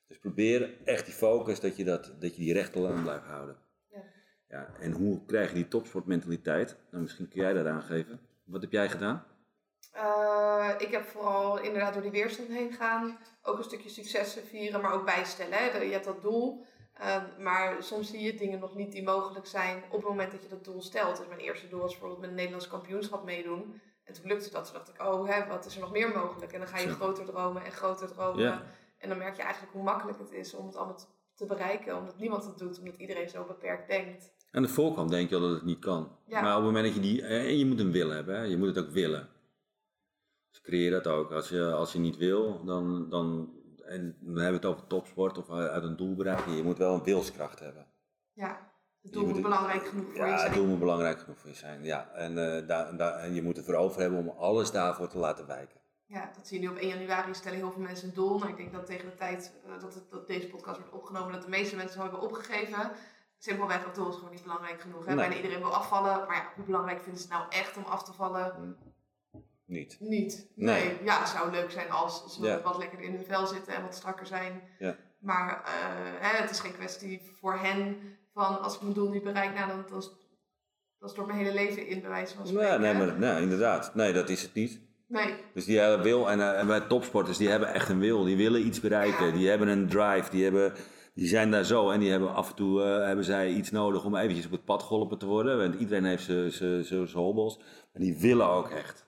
Dus 0.09 0.19
probeer 0.19 0.75
echt 0.85 1.05
die 1.05 1.15
focus, 1.15 1.61
dat 1.61 1.77
je, 1.77 1.85
dat, 1.85 2.15
dat 2.19 2.37
je 2.37 2.43
die 2.43 2.53
rechte 2.53 2.81
lijn 2.81 3.03
blijft 3.03 3.25
houden. 3.25 3.57
Ja. 3.91 4.03
Ja, 4.49 4.69
en 4.81 4.93
hoe 4.93 5.25
krijg 5.27 5.49
je 5.49 5.55
die 5.55 5.69
topsportmentaliteit? 5.69 6.77
Nou, 6.91 7.03
misschien 7.03 7.29
kun 7.29 7.41
jij 7.41 7.53
dat 7.53 7.67
aangeven. 7.67 8.21
Wat 8.45 8.63
heb 8.63 8.73
jij 8.73 8.89
gedaan? 8.89 9.25
Eh, 9.93 10.71
ik 10.79 10.91
heb 10.91 11.05
vooral 11.05 11.61
inderdaad 11.61 11.93
door 11.93 12.03
die 12.03 12.11
weerstand 12.11 12.49
heen 12.49 12.73
gaan. 12.73 13.19
Ook 13.43 13.59
een 13.59 13.65
stukje 13.65 13.89
successen 13.89 14.43
vieren, 14.43 14.81
maar 14.81 14.93
ook 14.93 15.05
bijstellen. 15.05 15.59
Hè. 15.59 15.79
Je 15.79 15.93
hebt 15.93 16.05
dat 16.05 16.23
doel. 16.23 16.67
Eh, 16.99 17.22
maar 17.38 17.82
soms 17.82 18.11
zie 18.11 18.20
je 18.20 18.34
dingen 18.34 18.59
nog 18.59 18.74
niet 18.74 18.92
die 18.92 19.03
mogelijk 19.03 19.46
zijn 19.46 19.82
op 19.90 19.99
het 20.01 20.09
moment 20.09 20.32
dat 20.32 20.42
je 20.42 20.49
dat 20.49 20.64
doel 20.64 20.82
stelt. 20.82 21.16
Dus 21.16 21.28
mijn 21.28 21.40
eerste 21.40 21.68
doel 21.68 21.80
was 21.80 21.90
bijvoorbeeld 21.90 22.20
met 22.20 22.28
een 22.30 22.36
Nederlands 22.36 22.68
kampioenschap 22.68 23.24
meedoen. 23.24 23.80
En 24.05 24.14
toen 24.14 24.26
lukte 24.26 24.51
dat. 24.51 24.64
Toen 24.64 24.74
dacht 24.74 24.88
ik, 24.88 25.03
oh, 25.03 25.28
hè, 25.28 25.46
wat 25.46 25.66
is 25.66 25.74
er 25.74 25.80
nog 25.80 25.92
meer 25.92 26.09
mogelijk? 26.09 26.53
En 26.53 26.59
dan 26.59 26.68
ga 26.68 26.78
je 26.78 26.88
groter 26.88 27.24
dromen 27.24 27.64
en 27.64 27.72
groter 27.72 28.09
dromen. 28.09 28.42
Ja. 28.42 28.62
En 28.99 29.09
dan 29.09 29.18
merk 29.18 29.36
je 29.36 29.42
eigenlijk 29.42 29.72
hoe 29.72 29.82
makkelijk 29.82 30.18
het 30.18 30.32
is 30.32 30.55
om 30.55 30.66
het 30.66 30.76
allemaal 30.76 30.96
te- 30.96 31.05
te 31.34 31.46
bereiken. 31.46 31.96
Omdat 31.96 32.18
niemand 32.18 32.44
het 32.44 32.59
doet, 32.59 32.78
omdat 32.78 32.96
iedereen 32.96 33.28
zo 33.28 33.44
beperkt 33.44 33.88
denkt. 33.88 34.32
Aan 34.51 34.62
de 34.62 34.68
voorkant 34.68 35.11
denk 35.11 35.28
je 35.28 35.34
al 35.34 35.40
dat 35.40 35.51
het 35.51 35.64
niet 35.64 35.78
kan. 35.78 36.16
Ja. 36.26 36.40
Maar 36.40 36.51
op 36.51 36.57
het 36.57 36.66
moment 36.66 36.84
dat 36.84 36.94
je 36.94 37.01
die... 37.01 37.22
En 37.22 37.59
je 37.59 37.66
moet 37.66 37.80
een 37.80 37.92
wil 37.92 38.09
hebben, 38.09 38.36
hè? 38.36 38.42
je 38.42 38.57
moet 38.57 38.74
het 38.76 38.84
ook 38.84 38.90
willen. 38.90 39.28
Dus 40.51 40.61
creëer 40.61 40.90
dat 40.90 41.07
ook. 41.07 41.32
Als 41.32 41.49
je, 41.49 41.72
als 41.72 41.92
je 41.92 41.99
niet 41.99 42.16
wil, 42.16 42.64
dan, 42.64 43.09
dan... 43.09 43.53
En 43.89 44.16
dan 44.20 44.43
hebben 44.43 44.61
we 44.61 44.66
het 44.66 44.76
over 44.76 44.86
topsport 44.86 45.39
of 45.39 45.51
uit 45.51 45.82
een 45.82 45.97
doel 45.97 46.14
bereiken. 46.14 46.53
Je 46.57 46.62
moet 46.62 46.78
wel 46.78 46.95
een 46.95 47.03
wilskracht 47.05 47.59
hebben. 47.61 47.86
Ja, 48.32 48.70
het 49.03 49.12
doel 49.12 49.22
moet 49.24 49.32
moet 49.34 49.43
het- 49.43 49.51
belangrijk 49.55 49.86
genoeg 49.86 50.05
voor 50.05 50.14
je 50.14 50.20
Ja, 50.24 50.30
het 50.30 50.41
zijn. 50.41 50.53
doel 50.53 50.66
moet 50.66 50.78
belangrijk 50.78 51.18
genoeg 51.20 51.39
voor 51.39 51.51
je 51.51 51.57
zijn. 51.57 51.84
Ja, 51.84 52.11
en, 52.12 52.39
eh, 52.57 52.66
daar, 52.66 52.97
daar, 52.97 53.14
en 53.14 53.34
je 53.34 53.43
moet 53.43 53.57
ervoor 53.59 53.74
over 53.74 54.01
hebben 54.01 54.18
om 54.18 54.28
alles 54.28 54.70
daarvoor 54.70 55.09
te 55.09 55.18
laten 55.18 55.47
wijken. 55.47 55.80
Ja, 56.07 56.30
dat 56.36 56.47
zie 56.47 56.61
je 56.61 56.66
nu 56.68 56.72
op 56.74 56.80
1 56.80 56.89
januari 56.89 57.34
stellen 57.34 57.59
heel 57.59 57.70
veel 57.72 57.82
mensen 57.82 58.09
een 58.09 58.14
doel. 58.14 58.39
Nou, 58.39 58.51
ik 58.51 58.57
denk 58.57 58.72
dat 58.72 58.86
tegen 58.86 59.09
de 59.11 59.14
tijd 59.14 59.53
eh, 59.64 59.80
dat, 59.80 59.95
het, 59.95 60.11
dat 60.11 60.26
deze 60.26 60.49
podcast 60.49 60.78
wordt 60.78 60.93
opgenomen, 60.95 61.32
dat 61.32 61.43
de 61.43 61.49
meeste 61.49 61.76
mensen 61.76 61.97
al 62.01 62.03
hebben 62.07 62.22
opgegeven. 62.22 62.91
Simpelweg, 63.39 63.84
het 63.84 63.95
doel 63.95 64.09
is 64.09 64.14
gewoon 64.14 64.30
niet 64.30 64.43
belangrijk 64.43 64.80
genoeg. 64.80 65.01
Hè? 65.07 65.14
Nee. 65.14 65.16
Bijna 65.16 65.34
iedereen 65.36 65.59
wil 65.62 65.74
afvallen, 65.74 66.26
maar 66.26 66.36
ja, 66.36 66.49
hoe 66.57 66.64
belangrijk 66.64 67.01
vinden 67.03 67.20
ze 67.22 67.28
het 67.28 67.36
nou 67.39 67.51
echt 67.51 67.76
om 67.76 67.84
af 67.84 68.03
te 68.05 68.12
vallen? 68.12 68.76
Niet. 69.69 69.97
Niet. 70.01 70.51
Nee. 70.55 70.85
Nee. 70.85 70.97
Ja, 71.05 71.19
het 71.19 71.29
zou 71.29 71.51
leuk 71.51 71.71
zijn 71.71 71.91
als 71.91 72.35
ze 72.35 72.43
Ja. 72.43 72.61
wat 72.62 72.79
lekkerder 72.79 73.07
in 73.07 73.14
hun 73.14 73.25
vel 73.25 73.47
zitten 73.47 73.75
en 73.75 73.83
wat 73.83 73.95
strakker 73.95 74.27
zijn. 74.27 74.62
Ja. 74.79 74.97
Maar 75.21 75.62
eh, 75.64 76.29
hè, 76.29 76.41
het 76.43 76.51
is 76.51 76.61
geen 76.61 76.73
kwestie 76.73 77.21
voor 77.41 77.59
hen 77.59 77.97
van 78.35 78.61
als 78.62 78.75
ik 78.75 78.81
mijn 78.81 78.95
doel 78.95 79.11
niet 79.11 79.23
bereik, 79.23 79.55
nou, 79.55 79.69
dan, 79.69 79.85
dan, 79.91 80.03
dan 80.99 81.09
stort 81.09 81.27
mijn 81.27 81.39
hele 81.39 81.55
leven 81.55 81.87
in, 81.87 82.01
bij 82.01 82.11
wijze 82.11 82.37
van 82.37 82.47
spreken. 82.47 82.71
Ja, 82.71 82.77
nee, 82.79 82.95
maar, 82.95 83.19
nee, 83.19 83.43
inderdaad. 83.43 83.95
Nee, 83.95 84.12
dat 84.12 84.29
is 84.29 84.43
het 84.43 84.55
niet. 84.55 84.81
Nee. 85.09 85.35
Dus 85.55 85.64
die 85.64 85.79
hele 85.81 86.03
wil, 86.03 86.31
en, 86.31 86.41
eh, 86.41 86.59
en 86.61 86.66
bij 86.66 86.81
topsporters, 86.81 87.37
die 87.37 87.49
hebben 87.49 87.73
echt 87.75 87.89
een 87.89 87.99
wil. 87.99 88.25
Die 88.25 88.37
willen 88.37 88.66
iets 88.66 88.81
bereiken. 88.81 89.27
Ja. 89.27 89.33
Die 89.33 89.49
hebben 89.49 89.69
een 89.69 89.89
drive. 89.89 90.31
Die, 90.31 90.43
hebben, 90.45 90.73
die 91.14 91.27
zijn 91.29 91.51
daar 91.51 91.64
zo. 91.64 91.91
En 91.91 92.01
die 92.01 92.11
hebben 92.11 92.35
af 92.35 92.49
en 92.49 92.55
toe 92.55 92.83
eh, 92.83 93.07
hebben 93.07 93.25
zij 93.25 93.49
iets 93.49 93.71
nodig 93.71 94.05
om 94.05 94.16
eventjes 94.16 94.47
op 94.47 94.53
het 94.53 94.64
pad 94.64 94.83
geholpen 94.83 95.19
te 95.19 95.27
worden. 95.27 95.59
Want 95.59 95.75
iedereen 95.75 96.05
heeft 96.05 96.25
zijn 96.25 97.09
hobbels. 97.12 97.59
Maar 97.59 98.03
die 98.03 98.19
willen 98.19 98.47
ook 98.49 98.69
echt. 98.71 99.07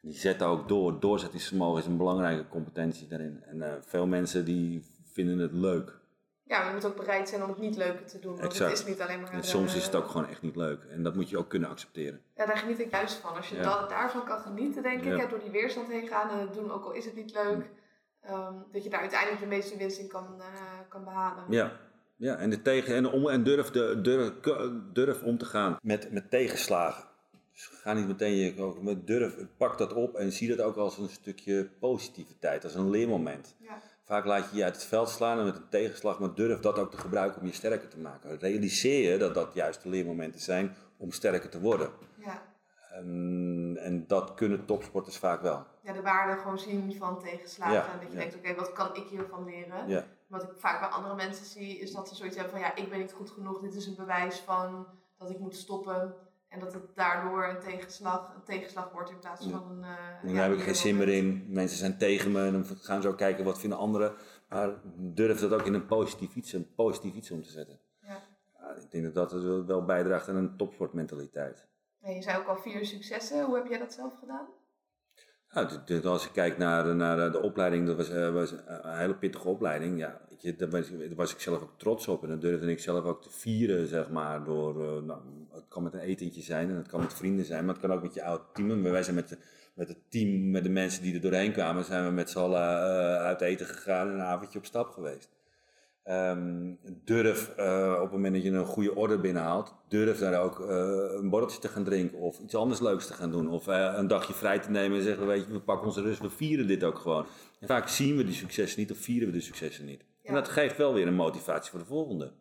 Die 0.00 0.14
zetten 0.14 0.46
ook 0.46 0.68
door. 0.68 1.00
Doorzettingsvermogen 1.00 1.80
is 1.80 1.86
een 1.86 1.96
belangrijke 1.96 2.48
competentie 2.48 3.06
daarin. 3.08 3.42
En 3.46 3.62
eh, 3.62 3.72
veel 3.80 4.06
mensen 4.06 4.44
die 4.44 4.84
vinden 5.12 5.38
het 5.38 5.52
leuk. 5.52 5.98
Ja, 6.44 6.58
maar 6.58 6.66
je 6.68 6.74
moet 6.74 6.84
ook 6.84 6.96
bereid 6.96 7.28
zijn 7.28 7.42
om 7.42 7.48
het 7.48 7.58
niet 7.58 7.76
leuker 7.76 8.06
te 8.06 8.18
doen. 8.18 8.32
Want 8.32 8.44
Exact. 8.44 8.70
het 8.70 8.80
is 8.80 8.86
niet 8.86 9.00
alleen 9.00 9.20
maar... 9.20 9.32
En 9.32 9.44
soms 9.44 9.70
eh, 9.70 9.76
is 9.76 9.84
het 9.84 9.94
ook 9.94 10.06
gewoon 10.08 10.28
echt 10.28 10.42
niet 10.42 10.56
leuk. 10.56 10.84
En 10.84 11.02
dat 11.02 11.14
moet 11.14 11.28
je 11.30 11.38
ook 11.38 11.48
kunnen 11.48 11.68
accepteren. 11.68 12.20
Ja, 12.36 12.46
daar 12.46 12.56
geniet 12.56 12.78
ik 12.80 12.90
juist 12.90 13.14
van. 13.16 13.36
Als 13.36 13.48
je 13.48 13.56
Ja. 13.56 13.62
da- 13.62 13.86
daarvan 13.86 14.24
kan 14.24 14.38
genieten, 14.40 14.82
denk 14.82 15.04
ik, 15.04 15.16
Ja. 15.18 15.26
door 15.26 15.38
die 15.40 15.50
weerstand 15.50 15.88
heen 15.88 16.08
gaan 16.08 16.30
en 16.30 16.38
het 16.38 16.54
doen, 16.54 16.70
ook 16.70 16.84
al 16.84 16.92
is 16.92 17.04
het 17.04 17.14
niet 17.14 17.32
leuk, 17.34 17.70
ehm, 18.20 18.54
dat 18.72 18.84
je 18.84 18.90
daar 18.90 19.00
uiteindelijk 19.00 19.40
de 19.40 19.46
meeste 19.46 19.76
winst 19.76 19.98
in 19.98 20.08
kan, 20.08 20.26
eh, 20.38 20.46
kan 20.88 21.04
behalen. 21.04 21.44
Ja, 21.48 21.72
ja 22.16 22.36
en, 22.36 22.50
de 22.50 22.62
tegen, 22.62 22.94
en, 22.94 23.06
om, 23.10 23.28
en 23.28 23.42
durf, 23.44 23.70
de, 23.70 24.00
durf, 24.02 24.32
durf 24.92 25.22
om 25.22 25.38
te 25.38 25.44
gaan 25.44 25.76
met, 25.82 26.12
met 26.12 26.30
tegenslagen. 26.30 27.08
Dus 27.68 27.78
ga 27.80 27.92
niet 27.92 28.06
meteen 28.06 28.34
je, 28.34 28.78
met 28.80 29.06
durf, 29.06 29.36
pak 29.56 29.78
dat 29.78 29.92
op 29.92 30.14
en 30.14 30.32
zie 30.32 30.48
dat 30.48 30.60
ook 30.60 30.76
als 30.76 30.98
een 30.98 31.08
stukje 31.08 31.70
positiviteit, 31.80 32.64
als 32.64 32.74
een 32.74 32.90
leermoment. 32.90 33.54
Ja. 33.58 33.80
Vaak 34.04 34.24
laat 34.24 34.50
je 34.50 34.56
je 34.56 34.64
uit 34.64 34.74
het 34.74 34.84
veld 34.84 35.08
slaan 35.08 35.38
en 35.38 35.44
met 35.44 35.56
een 35.56 35.68
tegenslag, 35.68 36.18
maar 36.18 36.34
durf 36.34 36.60
dat 36.60 36.78
ook 36.78 36.90
te 36.90 36.96
gebruiken 36.96 37.40
om 37.40 37.46
je 37.46 37.52
sterker 37.52 37.88
te 37.88 37.98
maken. 37.98 38.38
Realiseer 38.38 39.12
je 39.12 39.18
dat 39.18 39.34
dat 39.34 39.54
juist 39.54 39.82
de 39.82 39.88
leermomenten 39.88 40.40
zijn 40.40 40.76
om 40.96 41.10
sterker 41.10 41.48
te 41.48 41.60
worden. 41.60 41.90
Ja. 42.18 42.42
En, 42.92 43.76
en 43.80 44.06
dat 44.06 44.34
kunnen 44.34 44.64
topsporters 44.64 45.16
vaak 45.16 45.42
wel. 45.42 45.66
ja, 45.80 45.92
de 45.92 46.02
waarde 46.02 46.40
gewoon 46.40 46.58
zien 46.58 46.94
van 46.94 47.22
tegenslagen. 47.22 47.74
Ja, 47.74 47.92
en 47.92 47.98
dat 47.98 48.08
je 48.08 48.14
ja. 48.14 48.20
denkt, 48.20 48.36
oké, 48.36 48.54
wat 48.54 48.72
kan 48.72 48.96
ik 48.96 49.06
hiervan 49.08 49.44
leren? 49.44 49.88
Ja. 49.88 50.06
Wat 50.26 50.42
ik 50.42 50.50
vaak 50.56 50.80
bij 50.80 50.88
andere 50.88 51.14
mensen 51.14 51.46
zie, 51.46 51.78
is 51.78 51.92
dat 51.92 52.08
ze 52.08 52.14
zoiets 52.14 52.36
hebben 52.36 52.54
van, 52.54 52.62
ja, 52.62 52.76
ik 52.76 52.90
ben 52.90 52.98
niet 52.98 53.12
goed 53.12 53.30
genoeg. 53.30 53.60
Dit 53.60 53.74
is 53.74 53.86
een 53.86 53.94
bewijs 53.94 54.38
van 54.38 54.86
dat 55.18 55.30
ik 55.30 55.38
moet 55.38 55.56
stoppen. 55.56 56.14
En 56.50 56.60
dat 56.60 56.72
het 56.72 56.94
daardoor 56.94 57.44
een 57.44 57.58
tegenslag, 57.60 58.34
een 58.34 58.42
tegenslag 58.44 58.92
wordt 58.92 59.10
in 59.10 59.18
plaats 59.18 59.46
van 59.46 59.70
een... 59.70 59.84
En 59.84 60.28
ja, 60.28 60.34
daar 60.34 60.48
heb 60.48 60.58
ik 60.58 60.64
geen 60.64 60.74
zin 60.74 60.96
meer 60.96 61.08
in. 61.08 61.44
Mensen 61.48 61.78
zijn 61.78 61.98
tegen 61.98 62.32
me 62.32 62.46
en 62.46 62.52
dan 62.52 62.64
gaan 62.64 63.02
ze 63.02 63.08
ook 63.08 63.16
kijken 63.16 63.44
wat 63.44 63.58
vinden 63.60 63.78
anderen. 63.78 64.14
Maar 64.48 64.70
durf 64.96 65.40
dat 65.40 65.52
ook 65.52 65.66
in 65.66 65.74
een 65.74 65.86
positief 65.86 66.34
iets, 66.34 66.52
een 66.52 66.74
positief 66.74 67.14
iets 67.14 67.30
om 67.30 67.42
te 67.42 67.50
zetten. 67.50 67.78
Ja. 68.02 68.22
Ja, 68.58 68.74
ik 68.74 68.90
denk 68.90 69.04
dat 69.14 69.30
dat 69.30 69.42
wel- 69.42 69.64
wel 69.66 69.84
bijdraagt 69.84 70.28
aan 70.28 70.36
een 70.36 70.56
topsportmentaliteit. 70.56 71.66
En 72.00 72.14
je 72.14 72.22
zei 72.22 72.38
ook 72.38 72.46
al 72.46 72.56
vier 72.56 72.84
successen. 72.84 73.44
Hoe 73.44 73.54
heb 73.56 73.66
jij 73.66 73.78
dat 73.78 73.92
zelf 73.92 74.12
gedaan? 74.20 74.46
Nou, 75.54 76.04
als 76.04 76.26
ik 76.26 76.32
kijk 76.32 76.58
naar, 76.58 76.96
naar 76.96 77.32
de 77.32 77.42
opleiding, 77.42 77.86
dat 77.86 77.96
was, 77.96 78.10
eh, 78.10 78.32
was 78.32 78.52
een 78.66 78.98
hele 78.98 79.14
pittige 79.14 79.48
opleiding. 79.48 79.98
Ja, 79.98 80.20
je, 80.38 80.56
daar, 80.56 80.70
was, 81.14 81.32
ik 81.32 81.40
zelf 81.40 81.62
ook 81.62 81.78
trots 81.78 82.08
op 82.08 82.22
en 82.22 82.28
dat 82.28 82.40
durfde 82.40 82.70
ik 82.70 82.78
zelf 82.78 83.04
ook 83.04 83.22
te 83.22 83.30
vieren, 83.30 83.86
zeg 83.86 84.10
maar. 84.10 84.44
Door, 84.44 84.84
eh, 84.84 85.02
nou, 85.02 85.20
het 85.50 85.64
kan 85.68 85.82
met 85.82 85.94
een 85.94 86.00
etentje 86.00 86.42
zijn 86.42 86.68
en 86.70 86.76
het 86.76 86.88
kan 86.88 87.00
met 87.00 87.14
vrienden 87.14 87.44
zijn, 87.44 87.64
maar 87.64 87.74
het 87.74 87.82
kan 87.82 87.92
ook 87.92 88.02
met 88.02 88.14
je 88.14 88.24
oud 88.24 88.42
team. 88.54 88.82
Wij 88.82 89.02
zijn 89.02 89.16
met, 89.16 89.38
met 89.74 89.88
het 89.88 89.98
team, 90.08 90.50
met 90.50 90.62
de 90.62 90.70
mensen 90.70 91.02
die 91.02 91.14
er 91.14 91.20
doorheen 91.20 91.52
kwamen, 91.52 91.84
zijn 91.84 92.04
we 92.04 92.10
met 92.10 92.30
z'n 92.30 92.38
allen 92.38 92.60
eh, 92.60 93.16
uit 93.16 93.40
eten 93.40 93.66
gegaan 93.66 94.08
en 94.08 94.14
een 94.14 94.20
avondje 94.20 94.58
op 94.58 94.64
stap 94.64 94.90
geweest. 94.90 95.28
Ehm, 96.10 96.74
durf 97.04 97.48
eh, 97.56 97.92
op 97.96 98.02
het 98.02 98.12
moment 98.12 98.34
dat 98.34 98.42
je 98.42 98.50
een 98.50 98.64
goede 98.64 98.94
order 98.94 99.20
binnenhaalt, 99.20 99.74
durf 99.88 100.18
daar 100.18 100.42
ook 100.42 100.60
eh, 100.60 100.76
een 101.20 101.30
borreltje 101.30 101.58
te 101.58 101.68
gaan 101.68 101.84
drinken 101.84 102.18
of 102.18 102.38
iets 102.38 102.54
anders 102.54 102.80
leuks 102.80 103.06
te 103.06 103.12
gaan 103.12 103.30
doen. 103.30 103.48
Of 103.50 103.68
eh, 103.68 103.92
een 103.96 104.06
dagje 104.06 104.32
vrij 104.32 104.58
te 104.58 104.70
nemen 104.70 104.98
en 104.98 105.04
zeggen, 105.04 105.26
weet 105.26 105.46
je, 105.46 105.52
we 105.52 105.60
pakken 105.60 105.86
onze 105.86 106.02
rust, 106.02 106.20
we 106.20 106.30
vieren 106.30 106.66
dit 106.66 106.84
ook 106.84 106.98
gewoon. 106.98 107.26
En 107.60 107.66
vaak 107.66 107.88
zien 107.88 108.16
we 108.16 108.24
die 108.24 108.34
successen 108.34 108.80
niet 108.80 108.90
of 108.90 108.98
vieren 108.98 109.28
we 109.28 109.34
de 109.34 109.40
successen 109.40 109.84
niet. 109.84 110.04
En 110.22 110.34
dat 110.34 110.48
geeft 110.48 110.76
wel 110.76 110.94
weer 110.94 111.06
een 111.06 111.14
motivatie 111.14 111.70
voor 111.70 111.80
de 111.80 111.86
volgende. 111.86 112.32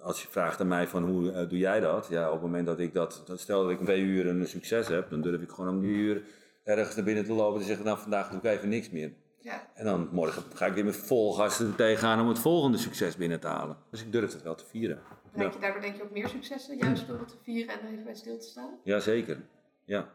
Als 0.00 0.22
je 0.22 0.28
vraagt 0.28 0.60
aan 0.60 0.68
mij 0.68 0.86
van 0.88 1.04
hoe 1.04 1.46
doe 1.46 1.58
jij 1.58 1.80
dat? 1.80 2.06
Ja, 2.10 2.26
op 2.26 2.32
het 2.32 2.42
moment 2.42 2.66
dat 2.66 2.78
ik 2.78 2.94
dat, 2.94 3.22
dat- 3.26 3.40
stel 3.40 3.62
dat 3.62 3.70
ik 3.70 3.78
twee 3.80 4.00
uur 4.00 4.26
een 4.26 4.46
succes 4.46 4.88
heb, 4.88 5.10
dan 5.10 5.20
durf 5.20 5.42
ik 5.42 5.50
gewoon 5.50 5.70
om 5.70 5.80
die 5.80 5.90
uur 5.90 6.22
ergens 6.64 6.96
naar 6.96 7.04
binnen 7.04 7.24
te 7.24 7.32
lopen 7.32 7.54
en 7.54 7.60
te 7.60 7.66
zeggen, 7.66 7.84
nou 7.84 7.98
vandaag 7.98 8.28
doe 8.30 8.38
ik 8.38 8.44
even 8.44 8.68
niks 8.68 8.90
meer. 8.90 9.12
Ja. 9.46 9.66
En 9.74 9.84
dan 9.84 10.08
morgen 10.12 10.42
ga 10.54 10.66
ik 10.66 10.74
weer 10.74 10.84
met 10.84 10.96
vol 10.96 11.32
gas 11.34 11.58
er 11.58 11.74
tegenaan 11.74 12.20
om 12.20 12.28
het 12.28 12.38
volgende 12.38 12.78
succes 12.78 13.16
binnen 13.16 13.40
te 13.40 13.46
halen. 13.46 13.76
Dus 13.90 14.02
ik 14.02 14.12
durf 14.12 14.32
het 14.32 14.42
wel 14.42 14.54
te 14.54 14.64
vieren. 14.64 15.02
Bereik 15.32 15.52
je 15.52 15.58
daardoor 15.58 15.80
denk 15.80 15.96
je 15.96 16.02
ook 16.02 16.10
meer 16.10 16.28
successen, 16.28 16.76
juist 16.76 17.06
door 17.06 17.18
het 17.18 17.28
te 17.28 17.36
vieren 17.42 17.74
en 17.74 17.86
er 17.86 17.92
even 17.92 18.04
bij 18.04 18.14
stil 18.14 18.38
te 18.38 18.46
staan? 18.46 18.70
Jazeker. 18.84 19.38
Ja. 19.84 20.08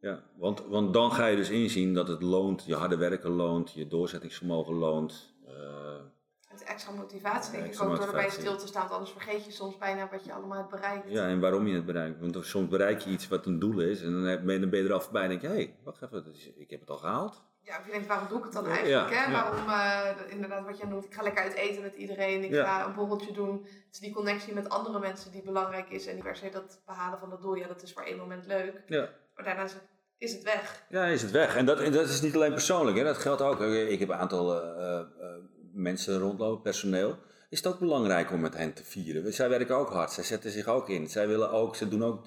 ja. 0.00 0.22
Want, 0.36 0.66
want 0.66 0.92
dan 0.94 1.12
ga 1.12 1.26
je 1.26 1.36
dus 1.36 1.50
inzien 1.50 1.94
dat 1.94 2.08
het 2.08 2.22
loont, 2.22 2.64
je 2.64 2.74
harde 2.74 2.96
werken 2.96 3.30
loont, 3.30 3.72
je 3.72 3.86
doorzettingsvermogen 3.86 4.74
loont. 4.74 5.34
Eh, 5.46 5.52
Het 6.48 6.62
extra 6.62 6.92
motivatie 6.92 7.52
denk 7.52 7.64
Extra 7.64 7.84
ik 7.84 7.90
ook 7.90 7.96
door 7.96 8.06
erbij 8.06 8.22
motivatie. 8.22 8.48
stil 8.48 8.58
te 8.58 8.66
staan, 8.66 8.90
anders 8.90 9.10
vergeet 9.10 9.44
je 9.44 9.50
soms 9.52 9.78
bijna 9.78 10.08
wat 10.10 10.24
je 10.24 10.32
allemaal 10.32 10.58
hebt 10.58 10.70
bereikt. 10.70 11.10
ja, 11.10 11.28
en 11.28 11.40
waarom 11.40 11.66
je 11.66 11.74
het 11.74 11.86
bereikt. 11.86 12.20
Want 12.20 12.46
soms 12.46 12.68
bereik 12.68 13.00
je 13.00 13.10
iets 13.10 13.28
wat 13.28 13.46
een 13.46 13.58
doel 13.58 13.80
is 13.80 14.02
en 14.02 14.12
dan 14.12 14.44
ben 14.44 14.70
je, 14.70 14.84
er 14.84 14.92
al 14.92 15.00
voorbij 15.00 15.22
en 15.22 15.28
denk 15.28 15.40
je, 15.40 15.48
hé, 15.48 15.54
hey, 15.54 15.76
wacht 15.84 16.02
even, 16.02 16.24
ik 16.56 16.70
heb 16.70 16.80
het 16.80 16.90
al 16.90 16.98
gehaald. 16.98 17.46
Ja, 17.68 17.78
of 17.78 17.84
je 17.86 17.90
denkt, 17.92 18.06
waarom 18.06 18.28
doe 18.28 18.38
ik 18.38 18.44
het 18.44 18.52
dan 18.52 18.66
eigenlijk? 18.66 19.10
ja, 19.10 19.16
hè? 19.16 19.24
ja. 19.24 19.30
Waarom, 19.32 19.68
eh, 19.68 20.32
inderdaad, 20.32 20.64
wat 20.64 20.78
jij 20.78 20.88
noemt, 20.88 21.04
ik 21.04 21.14
ga 21.14 21.22
lekker 21.22 21.42
uit 21.42 21.54
eten 21.54 21.82
met 21.82 21.94
iedereen, 21.94 22.44
ik 22.44 22.50
Ja. 22.50 22.64
ga 22.64 22.86
een 22.86 22.94
borreltje 22.94 23.32
doen. 23.32 23.60
Het 23.64 23.88
is 23.92 23.98
die 23.98 24.12
connectie 24.14 24.54
met 24.54 24.68
andere 24.68 24.98
mensen 24.98 25.32
die 25.32 25.42
belangrijk 25.42 25.88
is 25.90 26.06
en 26.06 26.14
niet 26.14 26.24
per 26.24 26.36
se 26.36 26.50
dat 26.50 26.80
behalen 26.86 27.18
van 27.18 27.30
dat 27.30 27.42
doel. 27.42 27.54
Ja, 27.54 27.66
dat 27.66 27.82
is 27.82 27.92
voor 27.92 28.02
één 28.02 28.18
moment 28.18 28.46
leuk, 28.46 28.82
Ja. 28.86 29.08
maar 29.34 29.44
daarna 29.44 29.62
is 29.62 29.72
het, 29.72 29.82
is 30.18 30.32
het 30.32 30.42
weg. 30.42 30.84
Ja, 30.88 31.04
is 31.06 31.22
het 31.22 31.30
weg. 31.30 31.56
En 31.56 31.66
dat, 31.66 31.80
en 31.80 31.92
dat 31.92 32.08
is 32.08 32.20
niet 32.20 32.34
alleen 32.34 32.52
persoonlijk, 32.52 32.96
hè. 32.96 33.04
dat 33.04 33.18
geldt 33.18 33.42
ook. 33.42 33.60
Ik 33.60 33.98
heb 33.98 34.08
een 34.08 34.14
aantal 34.14 34.62
eh, 34.62 34.98
eh, 35.00 35.06
mensen 35.72 36.18
rondlopen, 36.18 36.62
personeel. 36.62 37.18
Is 37.50 37.58
het 37.58 37.66
ook 37.72 37.78
belangrijk 37.78 38.30
om 38.32 38.40
met 38.40 38.56
hen 38.56 38.72
te 38.74 38.84
vieren? 38.84 39.32
Zij 39.32 39.48
werken 39.48 39.76
ook 39.76 39.90
hard, 39.90 40.12
zij 40.12 40.24
zetten 40.24 40.50
zich 40.50 40.66
ook 40.66 40.88
in. 40.88 41.08
Zij 41.08 41.28
willen 41.28 41.50
ook, 41.50 41.76
ze 41.76 41.88
doen 41.88 42.04
ook 42.04 42.26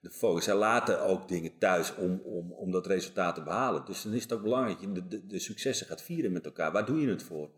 de 0.00 0.10
focus. 0.10 0.44
Zij 0.44 0.54
laten 0.54 1.02
ook 1.02 1.28
dingen 1.28 1.58
thuis 1.58 1.94
om, 1.94 2.20
om, 2.24 2.52
om 2.52 2.70
dat 2.70 2.86
resultaat 2.86 3.34
te 3.34 3.42
behalen. 3.42 3.84
Dus 3.84 4.02
dan 4.02 4.12
is 4.12 4.22
het 4.22 4.32
ook 4.32 4.42
belangrijk 4.42 4.80
dat 4.80 4.88
je 4.88 4.92
de, 4.92 5.08
de, 5.08 5.26
de 5.26 5.38
successen 5.38 5.86
gaat 5.86 6.02
vieren 6.02 6.32
met 6.32 6.44
elkaar. 6.44 6.72
Waar 6.72 6.86
doe 6.86 7.00
je 7.00 7.08
het 7.08 7.22
voor? 7.22 7.50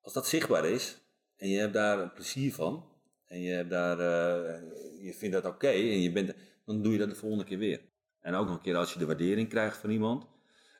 Als 0.00 0.12
dat 0.12 0.26
zichtbaar 0.26 0.64
is 0.64 1.00
en 1.36 1.48
je 1.48 1.58
hebt 1.58 1.72
daar 1.72 2.10
plezier 2.10 2.54
van 2.54 2.84
en 3.26 3.40
je, 3.40 3.52
hebt 3.52 3.70
daar, 3.70 3.98
eh, 3.98 4.60
je 5.04 5.14
vindt 5.14 5.34
dat 5.34 5.44
oké 5.44 5.68
en 5.68 6.00
je 6.00 6.12
bent, 6.12 6.34
dan 6.64 6.82
doe 6.82 6.92
je 6.92 6.98
dat 6.98 7.08
de 7.08 7.14
volgende 7.14 7.44
keer 7.44 7.58
weer. 7.58 7.80
En 8.20 8.34
ook 8.34 8.46
nog 8.46 8.56
een 8.56 8.62
keer 8.62 8.76
als 8.76 8.92
je 8.92 8.98
de 8.98 9.06
waardering 9.06 9.48
krijgt 9.48 9.76
van 9.76 9.90
iemand. 9.90 10.26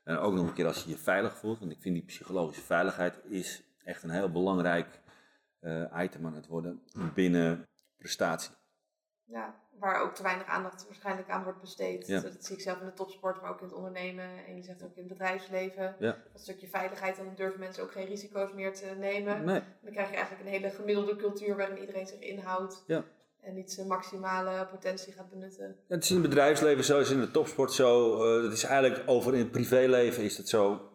En 0.05 0.17
ook 0.17 0.35
nog 0.35 0.47
een 0.47 0.55
keer 0.55 0.67
als 0.67 0.85
je 0.85 0.91
je 0.91 0.97
veilig 0.97 1.37
voelt. 1.39 1.59
Want 1.59 1.73
ik 1.73 1.81
vind 1.81 1.95
die 1.95 2.05
psychologische 2.05 2.63
veiligheid 2.63 3.21
is 3.29 3.63
echt 3.85 4.03
een 4.03 4.11
heel 4.11 4.33
belangrijk 4.33 5.01
eh, 5.61 6.03
item 6.03 6.27
aan 6.27 6.35
het 6.35 6.47
worden 6.47 6.83
binnen 7.15 7.69
prestatie. 7.97 8.51
Ja, 9.29 9.55
waar 9.79 10.03
ook 10.03 10.15
te 10.15 10.23
weinig 10.23 10.47
aandacht 10.47 10.85
waarschijnlijk 10.87 11.29
aan 11.29 11.45
wordt 11.45 11.61
besteed. 11.61 12.07
Ja. 12.07 12.21
Dat 12.21 12.45
zie 12.45 12.57
ik 12.57 12.63
zelf 12.63 12.81
in 12.81 12.87
de 12.87 12.93
topsport, 12.93 13.41
maar 13.43 13.51
ook 13.51 13.59
in 13.61 13.67
het 13.67 13.75
ondernemen. 13.75 14.25
En 14.47 14.57
je 14.57 14.63
zegt 14.63 14.83
ook 14.83 14.97
in 14.97 15.03
het 15.03 15.09
bedrijfsleven. 15.19 15.97
Ja. 15.99 16.17
Dat 16.33 16.43
stukje 16.43 16.69
veiligheid, 16.69 17.17
dan 17.17 17.33
durven 17.37 17.61
mensen 17.61 17.83
ook 17.83 17.93
geen 17.93 18.07
risico's 18.07 18.53
meer 18.53 18.75
te 18.75 18.95
nemen. 18.99 19.45
Nee, 19.45 19.61
Dan 19.83 19.93
krijg 19.93 20.09
je 20.11 20.17
eigenlijk 20.17 20.45
een 20.45 20.53
hele 20.53 20.71
gemiddelde 20.71 21.17
cultuur 21.17 21.57
waarin 21.57 21.79
iedereen 21.79 22.07
zich 22.07 22.19
inhoudt. 22.21 22.85
Ja. 22.87 23.05
En 23.41 23.55
niet 23.55 23.73
zijn 23.73 23.87
maximale 23.87 24.67
potentie 24.67 25.13
gaat 25.13 25.31
benutten. 25.31 25.77
het 25.89 26.03
is 26.05 26.11
in 26.11 26.17
het 26.17 26.29
bedrijfsleven 26.29 26.85
zo, 26.85 26.97
het 26.99 27.07
is 27.07 27.13
in 27.13 27.21
de 27.21 27.31
topsport 27.31 27.73
zo. 27.73 28.23
eh, 28.23 28.43
het 28.43 28.53
is 28.53 28.65
eigenlijk 28.65 29.03
over 29.07 29.33
in 29.33 29.39
het 29.39 29.51
privéleven 29.51 30.23
is 30.23 30.37
het 30.37 30.49
zo. 30.49 30.91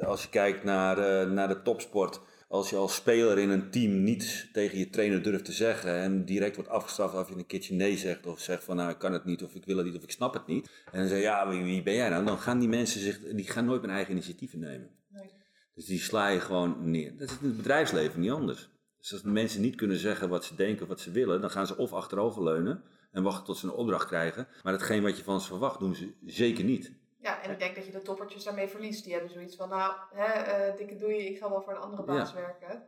Als 0.00 0.22
je 0.22 0.28
kijkt 0.28 0.64
naar, 0.64 0.98
eh, 0.98 1.30
naar 1.30 1.48
de 1.48 1.62
topsport. 1.62 2.20
Als 2.48 2.70
je 2.70 2.76
als 2.76 2.94
speler 2.94 3.38
in 3.38 3.50
een 3.50 3.70
team 3.70 4.02
niets 4.02 4.48
tegen 4.52 4.78
je 4.78 4.90
trainer 4.90 5.22
durft 5.22 5.44
te 5.44 5.52
zeggen 5.52 5.94
en 5.94 6.24
direct 6.24 6.56
wordt 6.56 6.70
afgestraft 6.70 7.14
als 7.14 7.28
je 7.28 7.34
een 7.34 7.46
keertje 7.46 7.74
nee 7.74 7.96
zegt 7.96 8.26
of 8.26 8.40
zegt 8.40 8.64
van 8.64 8.76
nou 8.76 8.90
ik 8.90 8.98
kan 8.98 9.12
het 9.12 9.24
niet 9.24 9.42
of 9.42 9.54
ik 9.54 9.64
wil 9.64 9.76
het 9.76 9.86
niet 9.86 9.96
of 9.96 10.02
ik 10.02 10.10
snap 10.10 10.34
het 10.34 10.46
niet. 10.46 10.70
En 10.92 10.98
dan 10.98 11.08
zeg 11.08 11.18
je 11.18 11.24
ja 11.24 11.48
wie, 11.48 11.62
wie 11.62 11.82
ben 11.82 11.94
jij 11.94 12.08
nou? 12.08 12.24
Dan 12.24 12.38
gaan 12.38 12.58
die 12.58 12.68
mensen 12.68 13.00
zich, 13.00 13.18
die 13.18 13.50
gaan 13.50 13.64
nooit 13.64 13.80
hun 13.80 13.90
eigen 13.90 14.12
initiatieven 14.12 14.58
nemen. 14.58 14.90
Nee. 15.08 15.30
Dus 15.74 15.84
die 15.84 15.98
sla 15.98 16.28
je 16.28 16.40
gewoon 16.40 16.90
neer. 16.90 17.16
Dat 17.16 17.30
is 17.30 17.36
in 17.40 17.46
het 17.46 17.56
bedrijfsleven 17.56 18.20
niet 18.20 18.30
anders. 18.30 18.68
Dus 18.98 19.12
als 19.12 19.22
de 19.22 19.28
mensen 19.28 19.60
niet 19.60 19.74
kunnen 19.74 19.98
zeggen 19.98 20.28
wat 20.28 20.44
ze 20.44 20.54
denken 20.54 20.82
of 20.82 20.88
wat 20.88 21.00
ze 21.00 21.10
willen, 21.10 21.40
dan 21.40 21.50
gaan 21.50 21.66
ze 21.66 21.76
of 21.76 21.92
achteroverleunen 21.92 22.82
en 23.12 23.22
wachten 23.22 23.44
tot 23.44 23.56
ze 23.56 23.66
een 23.66 23.72
opdracht 23.72 24.06
krijgen. 24.06 24.48
Maar 24.62 24.72
hetgeen 24.72 25.02
wat 25.02 25.16
je 25.16 25.24
van 25.24 25.40
ze 25.40 25.46
verwacht, 25.46 25.78
doen 25.78 25.94
ze 25.94 26.12
zeker 26.24 26.64
niet. 26.64 26.92
Ja, 27.26 27.42
en 27.42 27.50
ik 27.50 27.58
denk 27.58 27.74
dat 27.74 27.86
je 27.86 27.92
de 27.92 28.02
toppertjes 28.02 28.44
daarmee 28.44 28.68
verliest. 28.68 29.04
Die 29.04 29.12
hebben 29.12 29.30
zoiets 29.30 29.56
van, 29.56 29.68
nou, 29.68 29.92
hè, 30.14 30.32
eh, 30.32 30.76
dikke 30.76 30.96
doei, 30.96 31.16
ik 31.16 31.38
ga 31.38 31.50
wel 31.50 31.62
voor 31.62 31.72
een 31.72 31.78
andere 31.78 32.02
baas 32.02 32.32
werken. 32.32 32.84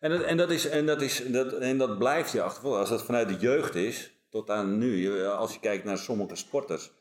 En 0.00 0.10
dat, 0.10 0.22
en 0.22 0.36
dat, 0.36 0.50
is, 0.50 0.68
en 0.68 0.86
dat, 0.86 1.02
is, 1.02 1.26
dat, 1.26 1.52
en 1.52 1.78
dat 1.78 1.98
blijft 1.98 2.32
je 2.32 2.42
achtervolgen. 2.42 2.80
Als 2.80 2.88
dat 2.88 3.02
vanuit 3.02 3.28
de 3.28 3.36
jeugd 3.36 3.74
is, 3.74 4.12
tot 4.28 4.50
aan 4.50 4.78
nu. 4.78 5.24
Als 5.24 5.54
je 5.54 5.60
kijkt 5.60 5.84
naar 5.84 5.98
sommige 5.98 6.36
sporters, 6.36 6.92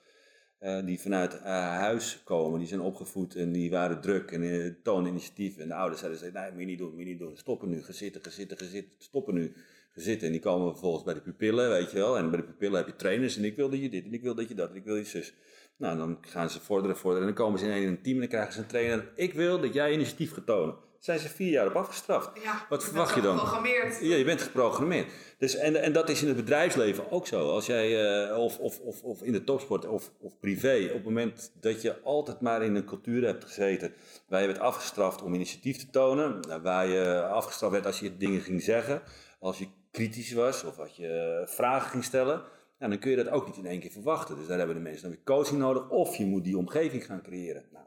eh, 0.59 0.85
die 0.85 0.99
vanuit 0.99 1.33
eh, 1.33 1.43
huis 1.77 2.21
komen, 2.23 2.59
die 2.59 2.67
zijn 2.67 2.81
opgevoed 2.81 3.35
en 3.35 3.51
die 3.51 3.69
waren 3.69 4.01
druk 4.01 4.31
en 4.31 4.43
eh, 4.43 4.73
tonen 4.83 5.09
initiatief. 5.09 5.57
En 5.57 5.67
de 5.67 5.73
ouders 5.73 6.01
zeiden, 6.01 6.33
nee, 6.33 6.51
moet 6.51 6.59
je 6.59 6.65
niet 6.65 6.77
doen, 6.77 6.89
moet 6.89 6.99
je 6.99 7.05
niet 7.05 7.19
doen. 7.19 7.37
Stoppen 7.37 7.69
nu, 7.69 7.83
gezitten, 7.83 8.21
gezitten, 8.21 8.57
gezitten, 8.57 8.91
stoppen 8.97 9.33
nu, 9.33 9.53
gezitten. 9.93 10.27
En 10.27 10.31
die 10.31 10.41
komen 10.41 10.71
vervolgens 10.71 11.03
bij 11.03 11.13
de 11.13 11.21
pupillen, 11.21 11.69
weet 11.69 11.91
je 11.91 11.97
wel. 11.97 12.17
En 12.17 12.29
bij 12.29 12.39
de 12.39 12.45
pupillen 12.45 12.77
heb 12.77 12.87
je 12.87 12.95
trainers 12.95 13.37
en 13.37 13.43
ik 13.43 13.55
wil 13.55 13.69
dat 13.69 13.79
je 13.79 13.89
dit, 13.89 14.05
en 14.05 14.13
ik 14.13 14.21
wil 14.21 14.35
dat 14.35 14.47
je 14.47 14.55
dat, 14.55 14.69
en 14.69 14.75
ik 14.75 14.83
wil 14.83 14.95
je 14.95 15.03
zus. 15.03 15.33
Nou, 15.79 15.97
dan 15.97 16.17
gaan 16.21 16.49
ze 16.49 16.59
vorderen, 16.61 16.97
vorderen. 16.97 17.27
En 17.27 17.35
dan 17.35 17.45
komen 17.45 17.59
ze 17.59 17.65
in 17.65 17.87
een 17.87 18.01
team 18.01 18.13
en 18.15 18.19
dan 18.19 18.29
krijgen 18.29 18.53
ze 18.53 18.59
een 18.59 18.65
trainer. 18.67 19.11
Ik 19.15 19.33
wil 19.33 19.59
dat 19.61 19.73
jij 19.73 19.91
initiatief 19.91 20.33
gaat 20.33 20.45
tonen. 20.45 20.75
Zijn 20.99 21.19
ze 21.19 21.29
vier 21.29 21.51
jaar 21.51 21.67
op 21.67 21.75
afgestraft. 21.75 22.29
Ja, 22.43 22.65
Wat 22.69 22.81
je 22.81 22.87
verwacht 22.87 23.15
je 23.15 23.21
dan? 23.21 23.37
geprogrammeerd. 23.37 23.99
Ja, 24.01 24.15
je 24.15 24.23
bent 24.23 24.41
geprogrammeerd. 24.41 25.11
Dus, 25.37 25.55
en, 25.55 25.75
en 25.81 25.93
dat 25.93 26.09
is 26.09 26.21
in 26.21 26.27
het 26.27 26.35
bedrijfsleven 26.37 27.11
ook 27.11 27.27
zo. 27.27 27.49
Als 27.49 27.65
jij, 27.65 28.13
eh, 28.29 28.37
of, 28.37 28.57
of, 28.59 28.79
of, 28.79 29.03
of 29.03 29.21
in 29.21 29.31
de 29.31 29.43
topsport 29.43 29.85
of, 29.85 30.11
of 30.19 30.39
privé, 30.39 30.85
op 30.87 30.93
het 30.93 31.03
moment 31.03 31.51
dat 31.59 31.81
je 31.81 32.01
altijd 32.01 32.41
maar 32.41 32.63
in 32.63 32.75
een 32.75 32.85
cultuur 32.85 33.25
hebt 33.25 33.43
gezeten 33.45 33.93
waar 34.27 34.41
je 34.41 34.47
werd 34.47 34.59
afgestraft 34.59 35.21
om 35.21 35.33
initiatief 35.33 35.77
te 35.77 35.89
tonen, 35.89 36.61
waar 36.63 36.87
je 36.87 37.23
afgestraft 37.23 37.73
werd 37.73 37.85
als 37.85 37.99
je 37.99 38.17
dingen 38.17 38.41
ging 38.41 38.61
zeggen, 38.63 39.01
als 39.39 39.57
je 39.59 39.67
kritisch 39.91 40.33
was 40.33 40.63
of 40.63 40.79
als 40.79 40.95
je 40.95 41.43
vragen 41.45 41.89
ging 41.89 42.03
stellen, 42.03 42.41
nou, 42.79 42.91
dan 42.91 42.99
kun 42.99 43.09
je 43.11 43.17
dat 43.17 43.29
ook 43.29 43.45
niet 43.45 43.57
in 43.57 43.65
één 43.65 43.79
keer 43.79 43.91
verwachten. 43.91 44.35
Dus 44.35 44.47
daar 44.47 44.57
hebben 44.57 44.75
de 44.75 44.81
mensen 44.81 45.01
dan 45.01 45.11
weer 45.11 45.23
coaching 45.23 45.59
nodig 45.59 45.89
of 45.89 46.15
je 46.15 46.25
moet 46.25 46.43
die 46.43 46.57
omgeving 46.57 47.05
gaan 47.05 47.21
creëren. 47.21 47.65
Nou, 47.71 47.85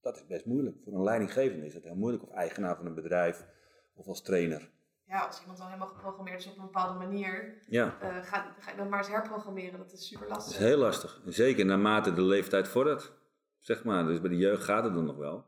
dat 0.00 0.16
is 0.16 0.26
best 0.26 0.44
moeilijk. 0.46 0.76
Voor 0.84 0.92
een 0.94 1.02
leidinggevende 1.02 1.66
is 1.66 1.72
dat 1.74 1.82
heel 1.82 1.94
moeilijk, 1.96 2.22
of 2.22 2.30
eigenaar 2.30 2.76
van 2.76 2.86
een 2.86 2.94
bedrijf 2.94 3.46
of 3.94 4.06
als 4.06 4.22
trainer. 4.22 4.70
Ja, 5.06 5.26
als 5.26 5.40
iemand 5.40 5.58
dan 5.58 5.66
helemaal 5.66 5.88
geprogrammeerd 5.88 6.40
is 6.40 6.46
op 6.50 6.56
een 6.56 6.62
bepaalde 6.64 6.98
manier, 6.98 7.58
Ja. 7.68 7.96
eh, 8.00 8.08
ga, 8.22 8.54
ga 8.58 8.70
je 8.70 8.76
dan 8.76 8.88
maar 8.88 8.98
eens 8.98 9.08
herprogrammeren. 9.08 9.78
Dat 9.78 9.92
is 9.92 10.06
super 10.08 10.26
Dat 10.26 10.36
lastig. 10.36 10.54
is 10.54 10.66
heel 10.66 10.78
lastig. 10.78 11.22
En 11.26 11.32
Zeker 11.32 11.64
naarmate 11.64 12.12
de 12.12 12.22
leeftijd 12.22 12.68
vordert. 12.68 13.12
Zeg 13.58 13.84
maar, 13.84 14.04
dus 14.06 14.20
bij 14.20 14.30
de 14.30 14.36
jeugd 14.36 14.62
gaat 14.64 14.84
het 14.84 14.94
dan 14.94 15.04
nog 15.04 15.16
wel. 15.16 15.44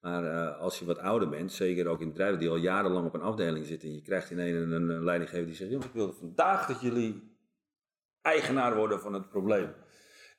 Maar 0.00 0.24
eh, 0.24 0.58
als 0.60 0.78
je 0.78 0.84
wat 0.84 0.98
ouder 0.98 1.28
bent, 1.28 1.52
zeker 1.52 1.86
ook 1.86 2.00
in 2.00 2.08
bedrijven 2.08 2.38
die 2.38 2.48
al 2.48 2.56
jarenlang 2.56 3.06
op 3.06 3.14
een 3.14 3.20
afdeling 3.22 3.66
zitten, 3.66 3.88
en 3.88 3.94
je 3.94 4.02
krijgt 4.02 4.30
ineens 4.30 4.56
een, 4.56 4.72
een, 4.72 4.88
een 4.88 5.04
leidinggever 5.04 5.46
die 5.46 5.54
zegt: 5.54 5.70
Jongens, 5.70 5.88
ik 5.88 5.94
wil 5.94 6.12
vandaag 6.12 6.66
dat 6.66 6.80
jullie 6.80 7.29
eigenaar 8.22 8.76
worden 8.76 9.00
van 9.00 9.12
het 9.12 9.28
probleem. 9.28 9.74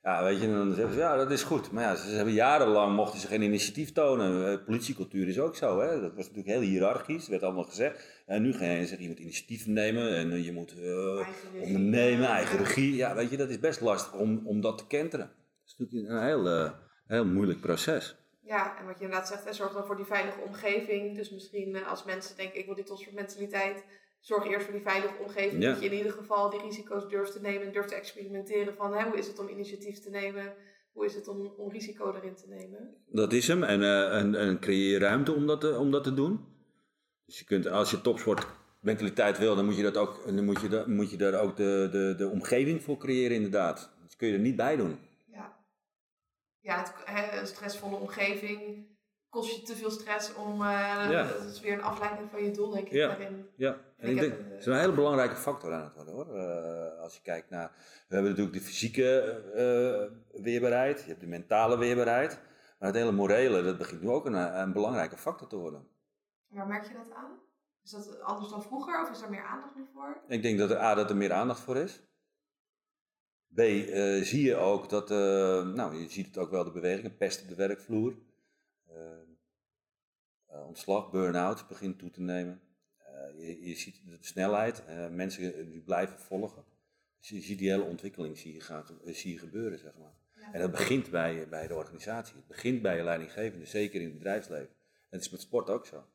Ja, 0.04 0.24
weet 0.24 0.40
je, 0.42 0.46
en 0.48 0.54
dan 0.54 0.74
zeggen 0.74 0.94
ze: 0.94 1.00
Ja, 1.00 1.16
dat 1.16 1.32
is 1.32 1.44
goed. 1.44 1.72
Maar 1.72 1.84
ja, 1.84 1.96
ze 1.96 2.10
hebben 2.16 2.34
jarenlang 2.34 2.96
mochten 2.96 3.20
ze 3.20 3.28
geen 3.28 3.42
initiatief 3.42 3.92
tonen. 3.92 4.52
Eh, 4.52 4.66
politiecultuur 4.66 5.28
is 5.28 5.40
ook 5.40 5.56
zo, 5.56 5.80
hè? 5.80 6.02
Dat 6.02 6.16
was 6.16 6.28
natuurlijk 6.28 6.48
heel 6.48 6.60
hiërarchisch, 6.70 7.28
werd 7.28 7.44
allemaal 7.44 7.64
gezegd. 7.64 8.24
En 8.26 8.42
nu 8.42 8.54
ga 8.54 8.66
je 8.66 8.86
zeggen: 8.86 9.02
Je 9.02 9.08
moet 9.08 9.20
initiatief 9.20 9.68
nemen 9.68 10.16
en 10.16 10.32
eh, 10.32 10.46
je 10.46 10.52
moet. 10.52 10.72
eh, 10.78 11.16
Eigen 11.16 11.52
regie. 11.54 11.76
ondernemen, 11.76 12.28
eigen 12.28 12.58
regie. 12.58 12.96
Ja, 12.96 13.16
weet 13.16 13.30
je, 13.30 13.38
dat 13.38 13.50
is 13.50 13.60
best 13.60 13.82
lastig 13.82 14.14
om, 14.14 14.42
om 14.48 14.62
dat 14.62 14.78
te 14.78 14.88
kenteren. 14.88 15.26
Dat 15.26 15.66
is 15.66 15.76
natuurlijk 15.78 16.12
een 16.12 16.26
heel, 16.26 16.48
eh, 16.50 16.72
heel 17.08 17.26
moeilijk 17.26 17.60
proces. 17.62 18.16
Ja, 18.44 18.78
en 18.80 18.86
wat 18.86 18.98
je 18.98 19.04
inderdaad 19.04 19.28
zegt, 19.28 19.56
zorg 19.56 19.74
dan 19.74 19.86
voor 19.86 19.96
die 19.96 20.06
veilige 20.06 20.42
omgeving. 20.42 21.16
Dus 21.16 21.30
misschien 21.32 21.86
als 21.86 22.04
mensen 22.04 22.38
denken, 22.38 22.60
ik 22.60 22.66
wil 22.66 22.76
dit 22.76 22.90
als 22.90 23.12
mentaliteit, 23.12 23.84
zorg 24.22 24.46
eerst 24.46 24.66
voor 24.66 24.74
die 24.74 24.84
veilige 24.84 25.18
omgeving. 25.24 25.64
Ja. 25.64 25.72
Dat 25.72 25.80
je 25.82 25.90
in 25.90 25.98
ieder 25.98 26.12
geval 26.12 26.50
die 26.50 26.62
risico's 26.62 27.08
durft 27.10 27.32
te 27.32 27.42
nemen 27.42 27.68
en 27.68 27.72
durft 27.74 27.90
te 27.90 27.96
experimenteren 27.96 28.76
van 28.76 28.94
hè, 28.94 29.04
hoe 29.04 29.18
is 29.18 29.28
het 29.28 29.40
om 29.40 29.48
initiatief 29.48 30.00
te 30.00 30.10
nemen, 30.10 30.54
hoe 30.92 31.06
is 31.06 31.16
het 31.16 31.28
om, 31.28 31.54
om 31.58 31.72
risico 31.72 32.14
erin 32.16 32.36
te 32.36 32.48
nemen. 32.48 32.96
Dat 33.08 33.34
is 33.34 33.48
hem. 33.48 33.64
En, 33.64 33.82
eh, 33.82 34.18
en, 34.20 34.36
en 34.36 34.60
creëer 34.60 35.00
ruimte 35.00 35.34
om 35.34 35.48
dat, 35.48 35.62
te, 35.62 35.78
om 35.78 35.92
dat 35.92 36.04
te 36.04 36.14
doen. 36.14 36.46
Dus 37.26 37.40
je 37.40 37.46
kunt, 37.46 37.68
als 37.68 37.92
je 37.92 38.02
topsportmentaliteit 38.02 39.38
wil, 39.38 39.56
dan 39.56 39.66
moet 39.66 39.78
je, 39.78 39.84
dat 39.84 39.98
ook, 39.98 40.26
dan 40.26 40.46
moet 40.46 40.62
je, 40.62 40.68
da- 40.68 40.88
moet 40.88 41.12
je 41.12 41.18
daar 41.18 41.42
ook 41.42 41.56
de, 41.56 41.88
de, 41.92 42.14
de 42.18 42.28
omgeving 42.30 42.84
voor 42.84 42.98
creëren, 42.98 43.36
inderdaad. 43.36 43.94
Dat 44.02 44.16
kun 44.16 44.28
je 44.28 44.34
er 44.34 44.40
niet 44.40 44.56
bij 44.56 44.76
doen. 44.76 45.00
Ja, 45.32 45.58
ja 46.60 46.78
het, 46.80 46.94
een 47.40 47.48
stressvolle 47.48 47.96
omgeving 47.96 48.90
kost 49.32 49.56
je 49.56 49.62
te 49.62 49.76
veel 49.76 49.92
stress 49.92 50.36
om, 50.36 50.52
eh, 50.62 50.68
Ja. 51.10 51.28
dat 51.28 51.44
is 51.44 51.60
weer 51.60 51.74
een 51.74 51.82
afleiding 51.82 52.30
van 52.30 52.44
je 52.44 52.52
doel 52.52 52.70
denk 52.70 52.86
ik 52.88 52.94
Ja. 52.94 53.08
daarin. 53.08 53.50
Ja, 53.56 53.78
en 53.98 54.10
Ik 54.10 54.20
denk, 54.20 54.34
eh, 54.34 54.40
het 54.50 54.60
is 54.60 54.66
een 54.66 54.80
hele 54.80 54.94
belangrijke 54.94 55.36
factor 55.36 55.74
aan 55.74 55.84
het 55.84 55.94
worden 55.96 56.14
hoor. 56.14 56.36
Eh, 56.36 57.00
als 57.02 57.16
je 57.16 57.22
kijkt 57.22 57.50
naar, 57.50 57.72
we 58.08 58.14
hebben 58.14 58.32
natuurlijk 58.32 58.58
de 58.58 58.64
fysieke 58.64 59.20
eh, 59.56 60.42
weerbaarheid, 60.42 61.02
je 61.02 61.08
hebt 61.08 61.22
de 61.22 61.28
mentale 61.28 61.78
weerbaarheid. 61.78 62.40
Maar 62.80 62.90
het 62.90 62.98
hele 62.98 63.12
morele, 63.12 63.64
dat 63.64 63.78
begint 63.78 64.02
nu 64.02 64.10
ook 64.10 64.26
een, 64.26 64.60
een 64.60 64.74
belangrijke 64.74 65.18
factor 65.18 65.48
te 65.48 65.56
worden. 65.56 65.88
Waar 66.48 66.68
merk 66.68 66.88
je 66.88 66.94
dat 66.94 67.12
aan? 67.14 67.40
Is 67.84 67.92
dat 67.92 68.22
anders 68.22 68.50
dan 68.50 68.64
vroeger 68.64 69.02
of 69.02 69.10
is 69.12 69.22
er 69.22 69.30
meer 69.30 69.44
aandacht 69.44 69.76
nu 69.76 69.86
voor? 69.94 70.22
Ik 70.28 70.42
denk 70.42 70.60
dat 70.60 70.70
er, 70.70 70.78
A, 70.80 70.96
dat 70.96 71.10
er 71.10 71.16
meer 71.18 71.32
aandacht 71.34 71.60
voor 71.60 71.78
is. 71.78 72.04
B, 73.54 73.60
eh, 73.60 74.22
zie 74.22 74.44
je 74.44 74.56
ook 74.56 74.90
dat, 74.90 75.12
eh, 75.12 75.18
nou 75.64 75.96
je 75.96 76.10
ziet 76.10 76.26
het 76.26 76.38
ook 76.38 76.50
wel, 76.52 76.64
de 76.64 76.72
bewegingen, 76.72 77.18
pest 77.18 77.42
op 77.42 77.48
de 77.48 77.56
werkvloer. 77.56 78.14
Eh, 78.94 79.22
eh, 80.52 80.68
ontslag, 80.68 81.12
burn-out 81.12 81.68
begint 81.68 82.00
toe 82.00 82.10
te 82.10 82.22
nemen. 82.22 82.62
Eh, 82.98 83.48
je, 83.48 83.68
je 83.68 83.76
ziet 83.76 84.02
de 84.06 84.18
snelheid, 84.20 84.84
mensen 85.12 85.70
die 85.72 85.82
blijven 85.82 86.20
volgen. 86.20 86.64
Dus 87.20 87.30
je 87.30 87.42
ziet 87.42 87.58
die 87.58 87.70
hele 87.70 87.84
ontwikkeling 87.84 88.38
zie 88.38 88.54
je, 88.54 88.84
eh, 89.06 89.14
zie 89.14 89.34
je 89.34 89.40
gebeuren, 89.40 89.80
zeg 89.80 89.98
maar. 89.98 90.14
Ja. 90.36 90.54
En 90.54 90.60
dat 90.62 90.72
begint 90.72 91.10
bij, 91.10 91.48
bij 91.50 91.68
de 91.68 91.74
organisatie. 91.74 92.36
Het 92.36 92.48
begint 92.48 92.82
bij 92.82 92.98
je 92.98 93.04
leidinggevende, 93.04 93.66
zeker 93.66 94.00
in 94.02 94.08
het 94.08 94.18
bedrijfsleven. 94.18 94.76
En 94.92 95.18
het 95.18 95.22
is 95.22 95.30
met 95.30 95.42
sport 95.42 95.70
ook 95.70 95.86
zo. 95.86 96.06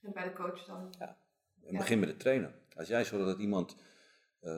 En 0.00 0.12
bij 0.12 0.24
de 0.24 0.32
coach 0.32 0.64
dan. 0.64 0.86
Het 0.86 0.96
Ja. 0.98 1.78
begint 1.78 2.00
met 2.00 2.08
de 2.08 2.16
trainer. 2.16 2.54
Als 2.76 2.88
jij 2.88 3.04
zorgt 3.04 3.26
dat 3.26 3.38
iemand 3.38 3.76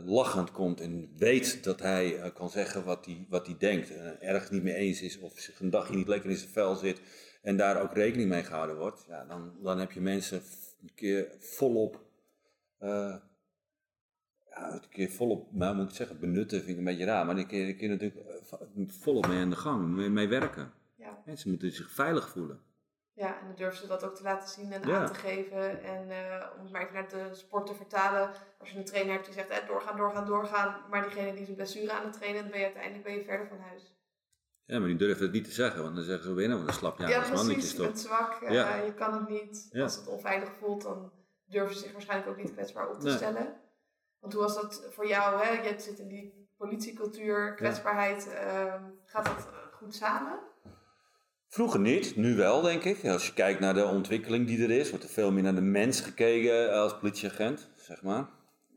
lachend 0.04 0.50
komt 0.50 0.80
en 0.80 1.16
weet 1.16 1.64
dat 1.64 1.80
hij 1.80 2.32
kan 2.32 2.50
zeggen 2.50 2.84
wat 2.84 3.04
hij, 3.06 3.26
wat 3.28 3.54
denkt, 3.58 3.90
en 3.90 4.20
ergens 4.20 4.50
niet 4.50 4.62
mee 4.62 4.74
eens 4.74 5.02
is 5.02 5.18
of 5.18 5.38
zich 5.38 5.60
een 5.60 5.70
dagje 5.70 5.96
niet 5.96 6.08
lekker 6.08 6.30
in 6.30 6.36
zijn 6.36 6.50
vel 6.50 6.74
zit 6.74 7.00
en 7.46 7.56
daar 7.56 7.82
ook 7.82 7.92
rekening 7.92 8.28
mee 8.28 8.42
gehouden 8.42 8.76
wordt, 8.76 9.04
ja, 9.08 9.24
dan, 9.24 9.52
dan 9.62 9.78
heb 9.78 9.92
je 9.92 10.00
mensen 10.00 10.42
een 10.82 10.94
keer 10.94 11.36
volop, 11.38 12.00
eh, 12.78 13.16
ja, 14.50 14.72
een 14.72 14.88
keer 14.88 15.10
volop, 15.10 15.52
nou 15.52 15.72
moet 15.74 15.82
ik 15.82 15.88
het 15.88 15.96
zeggen, 15.96 16.20
benutten 16.20 16.58
vind 16.58 16.70
ik 16.70 16.78
een 16.78 16.84
beetje 16.84 17.04
raar, 17.04 17.26
maar 17.26 17.36
je, 17.36 17.40
dan 17.40 17.48
kun 17.48 17.76
je 17.76 17.88
natuurlijk 17.88 18.26
eh, 18.26 18.86
volop 18.86 19.26
mee 19.26 19.40
aan 19.40 19.50
de 19.50 19.56
gang, 19.56 19.86
mee, 19.88 20.08
mee 20.08 20.28
werken. 20.28 20.72
Ja. 20.94 21.22
Mensen 21.24 21.50
moeten 21.50 21.72
zich 21.72 21.90
veilig 21.90 22.28
voelen. 22.28 22.60
ja, 23.12 23.40
en 23.40 23.46
dan 23.46 23.56
durven 23.56 23.78
ze 23.78 23.86
dat 23.86 24.04
ook 24.04 24.14
te 24.14 24.22
laten 24.22 24.48
zien 24.48 24.72
en 24.72 24.88
Ja. 24.88 24.98
aan 25.00 25.06
te 25.06 25.14
geven. 25.14 25.82
En 25.82 26.10
eh, 26.10 26.46
om 26.56 26.62
het 26.62 26.72
maar 26.72 26.82
even 26.82 26.94
naar 26.94 27.08
de 27.08 27.34
sport 27.34 27.66
te 27.66 27.74
vertalen. 27.74 28.30
Als 28.58 28.70
je 28.70 28.78
een 28.78 28.84
trainer 28.84 29.12
hebt 29.12 29.24
die 29.24 29.34
zegt 29.34 29.48
eh, 29.48 29.68
doorgaan, 29.68 29.96
doorgaan, 29.96 30.26
doorgaan. 30.26 30.80
Maar 30.90 31.02
diegene 31.02 31.34
die 31.34 31.44
zijn 31.44 31.56
blessure 31.56 31.92
aan 31.92 32.04
het 32.04 32.12
trainen, 32.12 32.40
dan 32.42 32.50
ben 32.50 32.58
je 32.60 32.64
uiteindelijk 32.66 33.04
ben 33.04 33.14
je 33.14 33.24
verder 33.24 33.46
van 33.48 33.58
huis. 33.58 33.95
Ja, 34.66 34.78
maar 34.78 34.88
die 34.88 34.96
durven 34.96 35.22
het 35.24 35.32
niet 35.32 35.44
te 35.44 35.50
zeggen, 35.50 35.82
want 35.82 35.94
dan 35.94 36.04
zeggen 36.04 36.24
ze 36.28 36.34
weer, 36.34 36.48
nou, 36.48 36.64
dan 36.64 36.74
slap 36.74 36.98
je 36.98 37.04
aan 37.04 37.14
als 37.14 37.30
mannetjes 37.30 37.54
precies. 37.54 37.70
Je 37.70 37.76
toch. 37.76 37.86
bent 37.86 38.00
zwak, 38.00 38.42
eh, 38.42 38.52
Ja. 38.54 38.74
je 38.76 38.94
kan 38.94 39.14
het 39.14 39.28
niet. 39.28 39.66
Ja. 39.70 39.82
Als 39.82 39.96
het 39.96 40.06
onveilig 40.08 40.48
voelt, 40.60 40.82
dan 40.82 41.12
durven 41.46 41.74
ze 41.74 41.80
zich 41.82 41.92
waarschijnlijk 41.92 42.30
ook 42.30 42.36
niet 42.36 42.52
kwetsbaar 42.52 42.88
op 42.90 43.00
te 43.00 43.06
Nee. 43.06 43.16
stellen. 43.16 43.54
Want 44.20 44.32
hoe 44.32 44.42
was 44.42 44.54
dat 44.54 44.86
voor 44.90 45.06
jou? 45.08 45.42
Hè? 45.44 45.50
Je 45.68 45.74
zit 45.80 45.98
in 45.98 46.08
die 46.08 46.48
politiecultuur, 46.56 47.54
kwetsbaarheid. 47.54 48.28
ehm, 48.34 48.82
gaat 49.04 49.24
dat 49.24 49.36
eh, 49.50 49.76
goed 49.76 49.94
samen? 49.94 50.38
Vroeger 51.48 51.80
niet, 51.80 52.16
nu 52.16 52.36
wel 52.36 52.60
denk 52.62 52.84
ik. 52.84 53.04
Als 53.04 53.26
je 53.26 53.32
kijkt 53.32 53.60
naar 53.60 53.74
de 53.74 53.84
ontwikkeling 53.84 54.46
die 54.46 54.62
er 54.62 54.70
is, 54.70 54.88
wordt 54.90 55.04
er 55.04 55.10
veel 55.10 55.32
meer 55.32 55.42
naar 55.42 55.54
de 55.54 55.60
mens 55.60 56.00
gekeken 56.00 56.72
als 56.72 56.98
politieagent, 56.98 57.70
zeg 57.76 58.02
maar. 58.02 58.28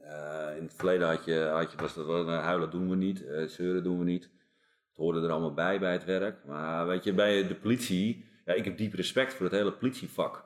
Eh, 0.01 0.57
in 0.57 0.63
het 0.63 0.73
verleden 0.73 1.07
had 1.07 1.25
je, 1.25 1.39
had 1.53 1.71
je, 1.71 1.77
was 1.77 1.93
dat 1.93 2.05
wel, 2.05 2.27
eh, 2.27 2.43
huilen 2.43 2.69
doen 2.69 2.89
we 2.89 2.95
niet, 2.95 3.25
eh, 3.25 3.43
zeuren 3.47 3.83
doen 3.83 3.97
we 3.99 4.03
niet. 4.03 4.29
Het 4.99 5.07
hoorde 5.07 5.27
er 5.27 5.33
allemaal 5.33 5.53
bij 5.53 5.79
bij 5.79 5.91
het 5.91 6.05
werk. 6.05 6.45
Maar 6.45 6.87
weet 6.87 7.03
je, 7.03 7.13
bij 7.13 7.47
de 7.47 7.55
politie, 7.55 8.25
ja, 8.45 8.53
ik 8.53 8.65
heb 8.65 8.77
diep 8.77 8.93
respect 8.93 9.33
voor 9.33 9.45
het 9.45 9.55
hele 9.55 9.71
politievak. 9.71 10.45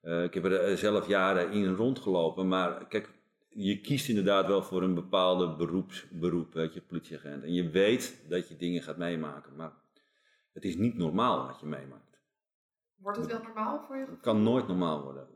Eh, 0.00 0.22
ik 0.22 0.34
heb 0.34 0.44
er 0.44 0.60
eh, 0.60 0.76
zelf 0.76 1.06
jaren 1.06 1.50
in 1.50 1.64
en 1.64 1.76
rondgelopen, 1.76 2.48
maar 2.48 2.86
kijk, 2.86 3.10
je 3.48 3.80
kiest 3.80 4.08
inderdaad 4.08 4.46
wel 4.46 4.62
voor 4.62 4.82
een 4.82 4.94
bepaalde 4.94 5.56
beroeps, 5.56 6.08
beroep, 6.10 6.52
weet 6.52 6.74
je, 6.74 6.80
politieagent. 6.80 7.42
En 7.42 7.52
je 7.52 7.70
weet 7.70 8.24
dat 8.28 8.48
je 8.48 8.56
dingen 8.56 8.82
gaat 8.82 8.96
meemaken, 8.96 9.56
maar 9.56 9.72
het 10.52 10.64
is 10.64 10.76
niet 10.76 10.96
normaal 10.96 11.46
wat 11.46 11.60
je 11.60 11.66
meemaakt. 11.66 12.20
Wordt 12.96 13.18
het 13.18 13.26
wel 13.26 13.42
normaal 13.42 13.80
voor 13.86 13.96
je? 13.96 14.06
Het 14.10 14.20
kan 14.20 14.42
nooit 14.42 14.66
normaal 14.66 15.02
worden. 15.02 15.28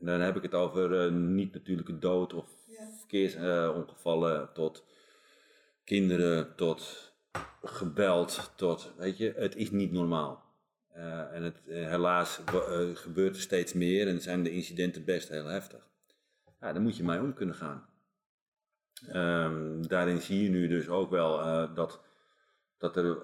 En 0.00 0.06
dan 0.06 0.20
heb 0.20 0.36
ik 0.36 0.42
het 0.42 0.54
over 0.54 1.06
eh, 1.06 1.12
niet-natuurlijke 1.12 1.98
dood 1.98 2.34
of 2.34 2.48
verkeersongevallen 2.98 4.52
tot 4.52 4.84
kinderen, 5.84 6.56
tot 6.56 7.09
geweld, 7.62 8.52
tot, 8.56 8.92
weet 8.96 9.18
je, 9.18 9.32
het 9.36 9.56
is 9.56 9.70
niet 9.70 9.92
normaal. 9.92 10.50
Eh, 10.92 11.34
en 11.34 11.42
het, 11.42 11.62
eh, 11.66 11.88
helaas 11.88 12.40
eh, 12.44 12.88
gebeurt 12.94 13.34
er 13.36 13.42
steeds 13.42 13.72
meer 13.72 14.08
en 14.08 14.20
zijn 14.20 14.42
de 14.42 14.50
incidenten 14.50 15.04
best 15.04 15.28
heel 15.28 15.44
heftig. 15.46 15.88
Ja, 16.60 16.72
daar 16.72 16.82
moet 16.82 16.96
je 16.96 17.02
mee 17.02 17.20
om 17.20 17.34
kunnen 17.34 17.54
gaan. 17.54 17.88
Ehm, 19.08 19.82
daarin 19.82 20.20
zie 20.20 20.42
je 20.42 20.48
nu 20.48 20.68
dus 20.68 20.88
ook 20.88 21.10
wel 21.10 21.38
dat, 21.74 22.00
dat 22.78 22.96
er, 22.96 23.16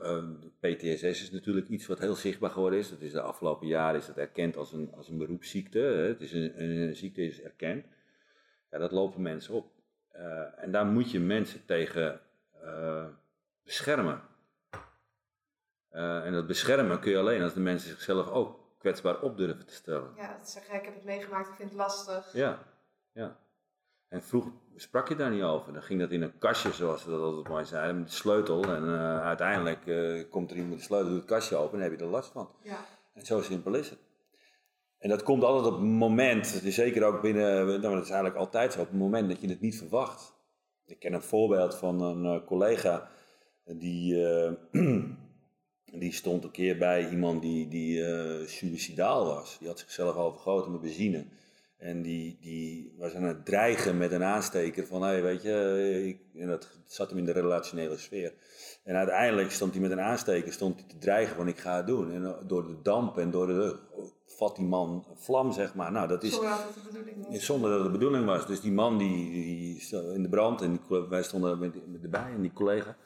PTSS 0.61 1.03
is 1.03 1.31
natuurlijk 1.31 1.69
iets 1.69 1.87
wat 1.87 1.99
heel 1.99 2.15
zichtbaar 2.15 2.51
geworden 2.51 2.79
is. 2.79 2.91
Dat 2.91 3.01
is 3.01 3.13
de 3.13 3.21
afgelopen 3.21 3.67
jaren 3.67 4.01
is 4.01 4.07
dat 4.07 4.17
erkend 4.17 4.57
als 4.57 4.73
een, 4.73 4.93
als 4.93 5.09
een 5.09 5.19
beroepsziekte. 5.19 5.79
Hè. 5.79 6.07
Het 6.07 6.21
is 6.21 6.33
een, 6.33 6.63
een 6.63 6.97
ziekte 6.97 7.23
is 7.23 7.43
erkend. 7.43 7.87
Ja, 8.71 8.79
dat 8.79 8.93
lopen 8.93 9.23
mensen 9.23 9.55
op. 9.55 9.73
En 10.57 10.71
daar 10.71 10.87
moet 10.87 11.11
je 11.11 11.21
mensen 11.21 11.65
tegen 11.65 12.21
beschermen. 13.67 14.23
Eh, 15.89 16.25
en 16.25 16.33
dat 16.33 16.47
beschermen 16.47 17.01
kun 17.01 17.11
je 17.11 17.19
alleen 17.19 17.43
als 17.43 17.55
de 17.55 17.61
mensen 17.61 17.91
zichzelf 17.91 18.29
ook 18.29 18.59
kwetsbaar 18.79 19.21
op 19.21 19.37
durven 19.37 19.67
te 19.67 19.75
stellen. 19.75 20.13
Ja, 20.17 20.37
dat 20.39 20.51
zeg, 20.51 20.67
ja, 20.67 20.73
ik 20.73 20.85
heb 20.85 20.95
het 20.95 21.05
meegemaakt, 21.05 21.49
ik 21.49 21.55
vind 21.55 21.69
het 21.69 21.79
lastig. 21.79 22.33
Ja, 22.33 22.59
ja. 23.13 23.37
En 24.09 24.23
vroeg 24.23 24.53
sprak 24.77 25.09
je 25.09 25.17
daar 25.17 25.31
niet 25.31 25.43
over. 25.43 25.73
Dan 25.73 25.83
ging 25.83 26.01
dat 26.01 26.11
in 26.11 26.23
een 26.23 26.39
kastje, 26.39 26.73
zoals 26.73 27.03
ze 27.03 27.11
dat 27.11 27.21
altijd 27.21 27.49
mooi 27.49 27.65
zeiden, 27.65 27.99
met 27.99 28.09
de 28.09 28.15
sleutel. 28.15 28.65
En 28.65 28.85
eh, 28.85 29.21
uiteindelijk 29.21 29.87
eh, 29.87 30.31
komt 30.31 30.51
er 30.51 30.57
iemand 30.57 30.73
met 30.73 30.79
de 30.79 30.87
sleutel, 30.87 31.09
doet 31.09 31.19
het 31.19 31.29
kastje 31.29 31.57
open 31.57 31.73
en 31.73 31.81
dan 31.81 31.91
heb 31.91 31.99
je 31.99 32.05
er 32.05 32.11
last 32.11 32.33
van. 32.33 32.51
Ja. 32.63 32.79
En 33.15 33.27
zo 33.27 33.43
simpel 33.43 33.75
is 33.75 33.91
het. 33.91 33.99
En 34.99 35.09
dat 35.09 35.23
komt 35.23 35.43
altijd 35.43 35.67
op 35.67 35.81
het 35.81 35.89
moment, 35.89 36.63
dus 36.63 36.75
zeker 36.75 37.05
ook 37.05 37.23
binnen, 37.23 37.67
nou, 37.67 37.81
dat 37.81 38.05
is 38.05 38.11
eigenlijk 38.11 38.37
altijd 38.37 38.73
zo, 38.73 38.81
op 38.81 38.89
het 38.89 38.99
moment 38.99 39.29
dat 39.29 39.41
je 39.41 39.49
het 39.49 39.61
niet 39.61 39.79
verwacht. 39.79 40.35
Ik 40.85 40.99
ken 40.99 41.13
een 41.13 41.23
voorbeeld 41.23 41.75
van 41.75 42.01
een 42.01 42.45
collega 42.45 43.09
die, 43.67 44.15
uh, 44.15 44.51
die 46.03 46.13
stond 46.13 46.45
een 46.45 46.51
keer 46.51 46.79
bij 46.79 47.11
iemand 47.11 47.43
die, 47.43 47.69
die 47.69 47.99
uh, 47.99 48.47
suicidaal 48.47 49.25
was. 49.25 49.57
Die 49.59 49.69
had 49.69 49.79
zichzelf 49.79 50.17
overgoten 50.17 50.73
met 50.73 50.81
benzine. 50.81 51.25
En 51.77 52.03
die, 52.03 52.39
die 52.41 52.95
was 52.99 53.15
aan 53.15 53.23
het 53.23 53.45
dreigen 53.45 53.97
met 53.97 54.13
een 54.13 54.23
aansteker 54.23 54.87
van, 54.87 55.03
hey, 55.03 55.23
weet 55.23 55.43
je, 55.43 56.03
ik, 56.07 56.41
en 56.41 56.49
dat 56.49 56.69
zat 56.85 57.09
hem 57.09 57.19
in 57.19 57.25
de 57.25 57.33
relationele 57.33 57.97
sfeer. 57.97 58.35
En 58.85 58.97
uiteindelijk 58.97 59.51
stond 59.51 59.73
hij 59.73 59.81
met 59.81 59.91
een 59.91 60.01
aansteker 60.01 60.53
stond 60.53 60.75
hij 60.81 60.89
te 60.89 60.99
dreigen 60.99 61.37
van, 61.37 61.49
ik 61.49 61.59
ga 61.59 61.77
het 61.77 61.87
doen. 61.87 62.13
En 62.13 62.37
door 62.47 62.67
de 62.67 62.83
damp 62.83 63.19
en 63.19 63.31
door 63.31 63.47
de, 63.47 63.79
vat 64.27 64.57
die 64.57 64.65
man 64.65 65.07
vlam, 65.15 65.53
zeg 65.53 65.75
maar. 65.75 65.93
Nou, 65.93 66.09
dat 66.09 66.23
is, 66.23 66.33
zonder 66.33 66.51
dat 66.51 66.65
het 66.65 66.75
de 66.75 66.91
bedoeling 66.91 67.27
was. 67.27 67.45
Zonder 67.45 67.71
dat 67.71 67.79
het 67.79 67.93
de 67.93 67.99
bedoeling 67.99 68.25
was. 68.25 68.47
Dus 68.47 68.61
die 68.61 68.73
man 68.73 68.99
die, 68.99 69.31
die 69.31 69.97
in 70.15 70.23
de 70.23 70.29
brand 70.29 70.63
en 70.63 70.71
die, 70.71 71.01
wij 71.09 71.23
stonden 71.23 71.59
met, 71.59 71.87
met 71.87 72.03
erbij 72.03 72.33
en 72.35 72.41
die 72.41 72.53
collega. 72.53 72.97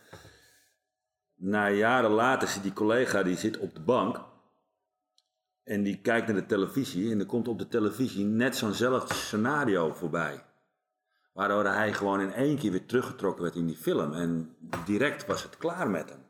Na 1.42 1.70
jaren 1.70 2.10
later 2.10 2.48
zit 2.48 2.62
die 2.62 2.72
collega 2.72 3.22
die 3.22 3.36
zit 3.36 3.58
op 3.58 3.74
de 3.74 3.80
bank 3.80 4.24
en 5.62 5.82
die 5.82 6.00
kijkt 6.00 6.26
naar 6.26 6.36
de 6.36 6.46
televisie 6.46 7.10
en 7.12 7.20
er 7.20 7.26
komt 7.26 7.48
op 7.48 7.58
de 7.58 7.68
televisie 7.68 8.24
net 8.24 8.56
zo'nzelfde 8.56 9.14
scenario 9.14 9.92
voorbij. 9.92 10.44
Waardoor 11.32 11.64
hij 11.64 11.92
gewoon 11.92 12.20
in 12.20 12.32
één 12.32 12.58
keer 12.58 12.70
weer 12.70 12.86
teruggetrokken 12.86 13.42
werd 13.42 13.54
in 13.54 13.66
die 13.66 13.76
film. 13.76 14.12
En 14.12 14.56
direct 14.84 15.26
was 15.26 15.42
het 15.42 15.56
klaar 15.56 15.90
met 15.90 16.08
hem. 16.08 16.24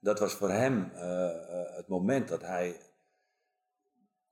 Dat 0.00 0.18
was 0.18 0.32
voor 0.34 0.50
hem 0.50 0.90
uh, 0.94 1.00
uh, 1.02 1.76
het 1.76 1.88
moment 1.88 2.28
dat 2.28 2.42
hij. 2.42 2.80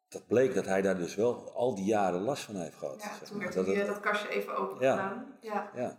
Dat 0.09 0.27
bleek 0.27 0.55
dat 0.55 0.65
hij 0.65 0.83
daar 0.83 0.97
dus 0.97 1.15
wel 1.15 1.53
al 1.55 1.75
die 1.75 1.85
jaren 1.85 2.21
last 2.21 2.43
van 2.45 2.55
heeft 2.57 2.77
gehad. 2.77 3.03
Ja, 3.03 3.09
zeg 3.19 3.29
toen 3.29 3.39
werd 3.39 3.53
dat, 3.55 3.67
dat, 3.67 3.75
het- 3.77 3.87
dat 3.87 4.01
kastje 4.01 4.29
even 4.29 4.57
open 4.57 4.77
gedaan. 4.77 5.27
Ja. 5.41 5.71
ja, 5.75 5.81
Ja, 5.83 5.99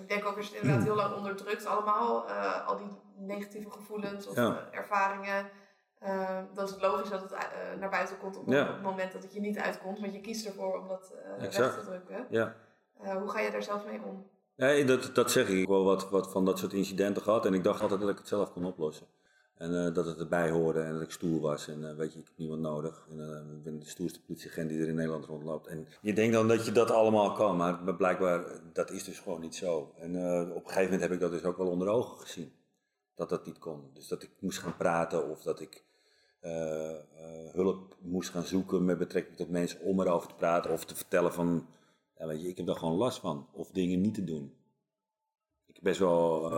ik 0.00 0.08
denk 0.08 0.26
ook 0.26 0.36
als 0.36 0.46
je 0.48 0.52
het 0.54 0.62
inderdaad 0.62 0.86
heel 0.86 0.94
lang 0.96 1.14
onderdrukt 1.16 1.66
allemaal, 1.66 2.28
eh, 2.28 2.66
al 2.66 2.76
die 2.76 2.88
negatieve 3.16 3.70
gevoelens 3.70 4.26
of 4.26 4.36
Ja. 4.36 4.66
eh, 4.70 4.78
ervaringen, 4.78 5.48
eh, 5.98 6.38
dan 6.54 6.64
is 6.64 6.70
het 6.70 6.80
logisch 6.80 7.08
dat 7.10 7.20
het 7.20 7.30
naar 7.80 7.90
buiten 7.90 8.18
komt 8.18 8.36
op, 8.36 8.46
Ja. 8.46 8.62
op 8.62 8.68
het 8.68 8.82
moment 8.82 9.12
dat 9.12 9.22
het 9.22 9.32
je 9.34 9.40
niet 9.40 9.58
uitkomt, 9.58 10.00
want 10.00 10.12
je 10.12 10.20
kiest 10.20 10.46
ervoor 10.46 10.78
om 10.80 10.88
dat 10.88 11.12
weg 11.38 11.50
te 11.74 11.82
drukken. 11.84 12.26
ja. 12.30 12.54
Hoe 13.18 13.28
ga 13.30 13.40
je 13.40 13.50
daar 13.50 13.62
zelf 13.62 13.84
mee 13.86 14.00
om? 14.04 14.26
Nee, 14.56 14.84
dat, 14.84 15.10
dat 15.14 15.30
zeg 15.30 15.44
ik. 15.48 15.52
Ik 15.52 15.58
heb 15.58 15.68
wel 15.68 15.84
wat, 15.84 16.10
wat 16.10 16.30
van 16.30 16.44
dat 16.44 16.58
soort 16.58 16.72
incidenten 16.72 17.22
gehad 17.22 17.46
en 17.46 17.54
ik 17.54 17.64
dacht 17.64 17.80
altijd 17.82 18.00
dat 18.00 18.08
ik 18.10 18.18
het 18.18 18.28
zelf 18.28 18.52
kon 18.52 18.64
oplossen. 18.64 19.06
En 19.60 19.86
eh, 19.86 19.94
dat 19.94 20.06
het 20.06 20.18
erbij 20.18 20.50
hoorde 20.50 20.80
en 20.80 20.92
dat 20.92 21.02
ik 21.02 21.10
stoer 21.10 21.40
was. 21.40 21.68
En 21.68 21.88
eh, 21.88 21.96
weet 21.96 22.12
je, 22.12 22.18
ik 22.18 22.24
heb 22.24 22.36
niemand 22.36 22.60
nodig. 22.60 23.06
En, 23.10 23.20
eh, 23.20 23.56
ik 23.56 23.62
ben 23.62 23.78
de 23.78 23.86
stoerste 23.88 24.22
politieagent 24.22 24.68
die 24.68 24.80
er 24.80 24.88
in 24.88 24.94
Nederland 24.94 25.24
rondloopt. 25.24 25.66
En 25.66 25.86
je 26.00 26.12
denkt 26.12 26.32
dan 26.32 26.48
dat 26.48 26.64
je 26.64 26.72
dat 26.72 26.90
allemaal 26.90 27.32
kan, 27.32 27.56
maar 27.56 27.94
blijkbaar, 27.94 28.44
dat 28.72 28.90
is 28.90 29.04
dus 29.04 29.18
gewoon 29.18 29.40
niet 29.40 29.54
zo. 29.54 29.94
En 29.98 30.16
op 30.50 30.64
een 30.64 30.68
gegeven 30.70 30.82
moment 30.82 31.00
heb 31.00 31.12
ik 31.12 31.20
dat 31.20 31.30
dus 31.30 31.44
ook 31.44 31.56
wel 31.56 31.70
onder 31.70 31.88
ogen 31.88 32.20
gezien. 32.20 32.52
Dat 33.14 33.28
dat 33.28 33.46
niet 33.46 33.58
kon. 33.58 33.90
Dus 33.94 34.08
dat 34.08 34.22
ik 34.22 34.30
moest 34.38 34.58
gaan 34.58 34.76
praten 34.76 35.30
of 35.30 35.42
dat 35.42 35.60
ik 35.60 35.84
hulp 37.52 37.96
moest 38.00 38.30
gaan 38.30 38.44
zoeken 38.44 38.84
met 38.84 38.98
betrekking 38.98 39.36
tot 39.36 39.50
mensen 39.50 39.80
om 39.80 40.00
erover 40.00 40.28
te 40.28 40.34
praten. 40.34 40.70
Of 40.70 40.84
te 40.84 40.94
vertellen 40.94 41.32
van, 41.32 41.66
weet 42.14 42.42
je, 42.42 42.48
ik 42.48 42.56
heb 42.56 42.66
daar 42.66 42.76
gewoon 42.76 42.96
last 42.96 43.18
van. 43.18 43.48
Of 43.52 43.70
dingen 43.70 44.00
niet 44.00 44.14
te 44.14 44.24
doen. 44.24 44.54
Ik 45.66 45.74
heb 45.74 45.84
best 45.84 45.98
wel 45.98 46.50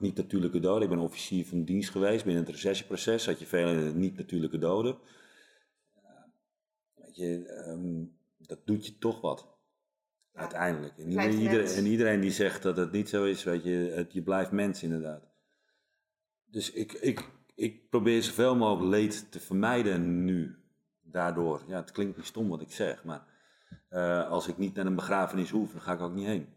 niet-natuurlijke 0.00 0.60
doden. 0.60 0.82
Ik 0.82 0.88
ben 0.88 0.98
officier 0.98 1.46
van 1.46 1.64
dienst 1.64 1.90
geweest. 1.90 2.24
Binnen 2.24 2.42
het 2.42 2.52
recessieproces 2.52 3.26
had 3.26 3.38
je 3.38 3.46
veel 3.46 3.74
niet-natuurlijke 3.94 4.58
doden. 4.58 4.98
Weet 6.94 7.16
je, 7.16 7.46
ehm, 7.46 8.04
dat 8.38 8.58
doet 8.64 8.86
je 8.86 8.98
toch 8.98 9.20
wat. 9.20 9.46
Ja. 10.32 10.40
Uiteindelijk. 10.40 10.98
En 10.98 11.10
iedereen, 11.10 11.66
en 11.66 11.86
iedereen 11.86 12.20
die 12.20 12.30
zegt 12.30 12.62
dat 12.62 12.76
het 12.76 12.92
niet 12.92 13.08
zo 13.08 13.24
is, 13.24 13.44
weet 13.44 13.64
je, 13.64 13.92
het, 13.94 14.12
je 14.12 14.22
blijft 14.22 14.50
mens 14.50 14.82
inderdaad. 14.82 15.22
Dus 16.44 16.72
ik, 16.72 16.92
ik, 16.92 17.28
ik 17.54 17.88
probeer 17.88 18.22
zoveel 18.22 18.56
mogelijk 18.56 18.90
leed 18.90 19.32
te 19.32 19.40
vermijden 19.40 20.24
nu. 20.24 20.56
Daardoor. 21.02 21.62
Ja, 21.66 21.76
het 21.76 21.92
klinkt 21.92 22.16
niet 22.16 22.26
stom 22.26 22.48
wat 22.48 22.60
ik 22.60 22.72
zeg, 22.72 23.04
maar 23.04 23.26
eh, 23.88 24.30
als 24.30 24.48
ik 24.48 24.58
niet 24.58 24.74
naar 24.74 24.86
een 24.86 24.94
begrafenis 24.94 25.50
hoef, 25.50 25.72
dan 25.72 25.80
ga 25.80 25.92
ik 25.92 26.00
ook 26.00 26.14
niet 26.14 26.26
heen. 26.26 26.48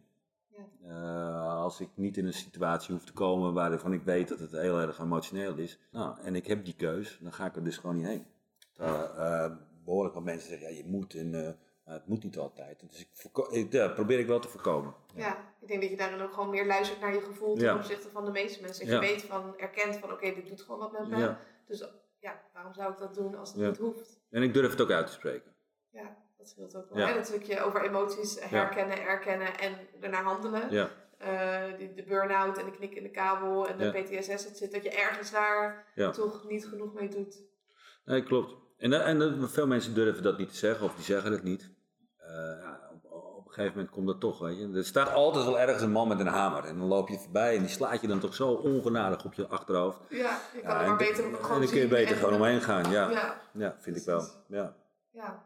Eh, 0.87 1.55
als 1.55 1.79
ik 1.79 1.89
niet 1.95 2.17
in 2.17 2.25
een 2.25 2.33
situatie 2.33 2.93
hoef 2.93 3.05
te 3.05 3.13
komen 3.13 3.53
waarvan 3.53 3.93
ik 3.93 4.03
weet 4.03 4.27
dat 4.27 4.39
het 4.39 4.51
heel 4.51 4.79
erg 4.79 4.99
emotioneel 4.99 5.55
is, 5.57 5.79
nou, 5.91 6.19
en 6.19 6.35
ik 6.35 6.47
heb 6.47 6.65
die 6.65 6.75
keus, 6.75 7.17
dan 7.21 7.33
ga 7.33 7.45
ik 7.45 7.55
er 7.55 7.63
dus 7.63 7.77
gewoon 7.77 7.95
niet 7.95 8.05
heen. 8.05 8.25
Terwijl, 8.73 9.09
eh, 9.13 9.51
behoorlijk 9.85 10.15
wat 10.15 10.23
mensen 10.23 10.49
zeggen, 10.49 10.69
ja, 10.69 10.75
je 10.77 10.85
moet, 10.85 11.13
en, 11.15 11.45
eh, 11.47 11.51
maar 11.85 11.93
het 11.93 12.07
moet 12.07 12.23
niet 12.23 12.37
altijd. 12.37 12.79
Dus 12.89 12.99
ik, 12.99 13.07
voorko- 13.11 13.51
ik 13.51 13.71
ja, 13.71 13.87
probeer 13.87 14.19
ik 14.19 14.27
wel 14.27 14.39
te 14.39 14.47
voorkomen. 14.47 14.93
Ja, 15.15 15.37
ik 15.61 15.67
denk 15.67 15.81
dat 15.81 15.89
je 15.89 15.97
daarin 15.97 16.21
ook 16.21 16.33
gewoon 16.33 16.49
meer 16.49 16.65
luistert 16.65 16.99
naar 17.01 17.13
je 17.13 17.21
gevoel 17.21 17.55
ten 17.55 17.63
Ja. 17.65 17.75
opzichte 17.75 18.09
van 18.09 18.25
de 18.25 18.31
meeste 18.31 18.61
mensen. 18.61 18.85
Dat 18.87 18.95
Ja. 18.95 19.01
je 19.01 19.13
weet 19.13 19.23
van, 19.23 19.57
erkent 19.57 19.95
van, 19.97 20.11
oké, 20.11 20.33
dit 20.33 20.47
doet 20.47 20.61
gewoon 20.61 20.79
wat 20.79 20.91
met 20.91 21.07
me. 21.07 21.17
Ja. 21.17 21.39
Dus 21.67 21.89
ja, 22.19 22.41
waarom 22.53 22.73
zou 22.73 22.91
ik 22.91 22.97
dat 22.99 23.13
doen 23.15 23.35
als 23.35 23.53
het 23.53 23.61
niet 23.67 23.77
hoeft? 23.77 24.19
En 24.29 24.43
ik 24.43 24.53
durf 24.53 24.71
het 24.71 24.81
ook 24.81 24.91
uit 24.91 25.07
te 25.07 25.13
spreken. 25.13 25.51
Ja, 25.89 26.17
dat 26.41 26.49
scheelt 26.49 26.75
ook 26.75 26.89
wel. 26.93 27.13
Dat 27.13 27.25
stukje 27.25 27.61
over 27.63 27.81
emoties 27.83 28.37
herkennen, 28.49 29.01
erkennen 29.01 29.57
en 29.59 29.77
ernaar 29.99 30.23
handelen. 30.23 30.61
Ja, 30.71 30.89
Eh, 31.17 31.61
die, 31.77 31.93
de 31.93 32.03
burn-out 32.03 32.57
en 32.57 32.65
de 32.65 32.71
knik 32.71 32.95
in 32.95 33.03
de 33.03 33.09
kabel 33.09 33.67
en 33.67 33.77
de 33.77 33.83
Ja. 33.83 33.91
PTSS, 34.19 34.43
dat 34.43 34.57
zit, 34.57 34.71
dat 34.71 34.83
je 34.83 34.89
ergens 34.89 35.31
daar 35.31 35.91
Ja. 35.95 36.09
toch 36.11 36.43
niet 36.47 36.65
genoeg 36.67 36.93
mee 36.93 37.07
doet. 37.09 37.41
nee, 38.05 38.23
klopt. 38.23 38.55
En, 38.77 38.93
en 39.05 39.49
veel 39.49 39.67
mensen 39.67 39.93
durven 39.93 40.23
dat 40.23 40.37
niet 40.37 40.49
te 40.49 40.55
zeggen, 40.55 40.85
of 40.85 40.95
die 40.95 41.03
zeggen 41.03 41.31
het 41.31 41.43
niet. 41.43 41.69
Eh, 42.17 42.27
ja, 42.61 42.79
op, 42.93 43.11
op 43.11 43.45
een 43.47 43.51
gegeven 43.53 43.75
moment 43.75 43.93
komt 43.93 44.07
dat 44.07 44.19
toch, 44.19 44.39
weet 44.39 44.57
je. 44.57 44.71
Er 44.73 44.85
staat 44.85 45.13
altijd 45.13 45.45
wel 45.45 45.59
ergens 45.59 45.81
een 45.81 45.91
man 45.91 46.07
met 46.07 46.19
een 46.19 46.27
hamer. 46.27 46.63
En 46.65 46.77
dan 46.77 46.87
loop 46.87 47.09
je 47.09 47.19
voorbij 47.19 47.55
en 47.55 47.61
die 47.61 47.69
slaat 47.71 48.01
je 48.01 48.07
dan 48.07 48.19
toch 48.19 48.35
zo 48.35 48.49
ongenadig 48.51 49.25
op 49.25 49.33
je 49.33 49.47
achterhoofd. 49.47 49.99
Ja, 50.09 50.39
je 50.53 50.61
kan 50.61 50.75
er 50.75 50.81
en, 50.81 50.87
maar 50.87 50.97
beter 50.97 51.23
en 51.23 51.35
gewoon 51.35 51.61
dan 51.61 51.69
kun 51.69 51.79
je 51.79 51.87
beter 51.87 52.11
en- 52.15 52.17
gewoon 52.19 52.33
omheen 52.33 52.61
gaan. 52.61 52.91
Ja, 52.91 53.09
Ja, 53.09 53.41
ja 53.53 53.75
vind 53.79 53.97
ik 53.97 54.03
wel. 54.03 54.23
Ja. 54.47 54.75
ja. 55.11 55.43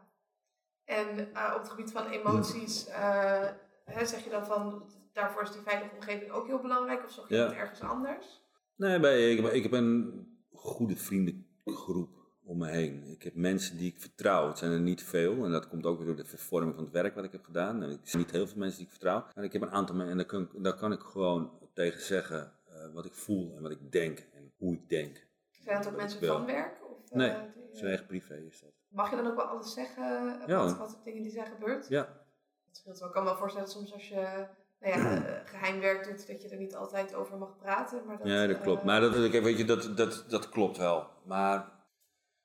En 0.86 1.34
eh, 1.34 1.52
op 1.54 1.60
het 1.60 1.70
gebied 1.70 1.92
van 1.92 2.06
emoties, 2.06 2.86
eh, 2.86 3.48
hè, 3.84 4.06
zeg 4.06 4.24
je 4.24 4.30
dan 4.30 4.46
van, 4.46 4.82
daarvoor 5.12 5.42
is 5.42 5.52
die 5.52 5.60
veilige 5.60 5.94
omgeving 5.94 6.30
ook 6.30 6.46
heel 6.46 6.60
belangrijk? 6.60 7.04
Of 7.04 7.10
zocht 7.10 7.28
je 7.28 7.36
het 7.36 7.52
ergens 7.52 7.80
anders? 7.80 8.40
Nee, 8.76 9.00
bij, 9.00 9.30
ik, 9.32 9.52
ik 9.52 9.62
heb 9.62 9.72
een 9.72 10.26
goede 10.52 10.96
vriendengroep 10.96 12.16
om 12.44 12.58
me 12.58 12.68
heen. 12.68 13.04
Ik 13.06 13.22
heb 13.22 13.34
mensen 13.34 13.76
die 13.76 13.92
ik 13.92 14.00
vertrouw. 14.00 14.48
Het 14.48 14.58
zijn 14.58 14.72
er 14.72 14.80
niet 14.80 15.02
veel. 15.02 15.44
En 15.44 15.50
dat 15.50 15.68
komt 15.68 15.86
ook 15.86 15.96
weer 15.96 16.06
door 16.06 16.16
de 16.16 16.24
vervorming 16.24 16.74
van 16.74 16.84
het 16.84 16.92
werk 16.92 17.14
wat 17.14 17.24
ik 17.24 17.32
heb 17.32 17.44
gedaan. 17.44 17.80
Het 17.80 18.08
zijn 18.08 18.22
niet 18.22 18.32
heel 18.32 18.46
veel 18.46 18.58
mensen 18.58 18.78
die 18.78 18.86
ik 18.86 18.92
vertrouw. 18.92 19.26
Maar 19.34 19.44
ik 19.44 19.52
heb 19.52 19.62
een 19.62 19.70
aantal 19.70 19.94
mensen 19.94 20.12
en 20.12 20.18
daar 20.18 20.26
kan, 20.26 20.62
daar 20.62 20.76
kan 20.76 20.92
ik 20.92 21.00
gewoon 21.00 21.50
tegen 21.74 22.00
zeggen 22.00 22.52
eh, 22.66 22.94
wat 22.94 23.04
ik 23.04 23.12
voel 23.12 23.54
en 23.56 23.62
wat 23.62 23.70
ik 23.70 23.92
denk 23.92 24.18
en 24.18 24.52
hoe 24.56 24.74
ik 24.74 24.88
denk. 24.88 25.26
Zijn 25.50 25.82
dat 25.82 25.88
ook 25.92 25.96
mensen 25.96 26.26
van 26.26 26.46
werk? 26.46 26.78
Of, 26.90 27.12
Nee, 27.12 27.30
Het 27.30 27.50
is 27.72 27.82
eigen 27.82 28.06
privé 28.06 28.34
is 28.34 28.60
dat. 28.60 28.75
Mag 28.96 29.10
je 29.10 29.16
dan 29.16 29.26
ook 29.26 29.36
wel 29.36 29.44
alles 29.44 29.72
zeggen? 29.74 30.40
eh, 30.40 30.46
Ja. 30.46 30.64
Wat, 30.64 30.78
wat 30.78 30.98
dingen 31.04 31.22
die 31.22 31.32
zijn 31.32 31.46
gebeurd? 31.46 31.88
Ja, 31.88 32.02
Dat 32.02 32.76
scheelt 32.76 32.98
wel. 32.98 33.08
Ik 33.08 33.14
kan 33.14 33.22
me 33.22 33.28
wel 33.28 33.38
voorstellen 33.38 33.66
dat 33.68 33.76
soms 33.76 33.92
als 33.92 34.08
je 34.08 34.46
nou 34.80 35.00
ja, 35.00 35.10
eh, 35.26 35.32
geheim 35.44 35.80
werk 35.80 36.04
doet, 36.04 36.26
dat 36.26 36.42
je 36.42 36.48
er 36.48 36.56
niet 36.58 36.74
altijd 36.76 37.14
over 37.14 37.38
mag 37.38 37.56
praten. 37.58 38.06
Maar 38.06 38.18
dat, 38.18 38.26
ja 38.26 38.46
dat 38.46 38.60
klopt. 38.60 38.80
eh, 38.80 38.86
Maar 38.86 39.00
dat, 39.00 39.14
weet 39.16 39.58
je, 39.58 39.64
dat, 39.64 39.96
dat, 39.96 40.24
dat 40.28 40.48
klopt 40.48 40.76
wel. 40.76 41.06
Maar 41.24 41.72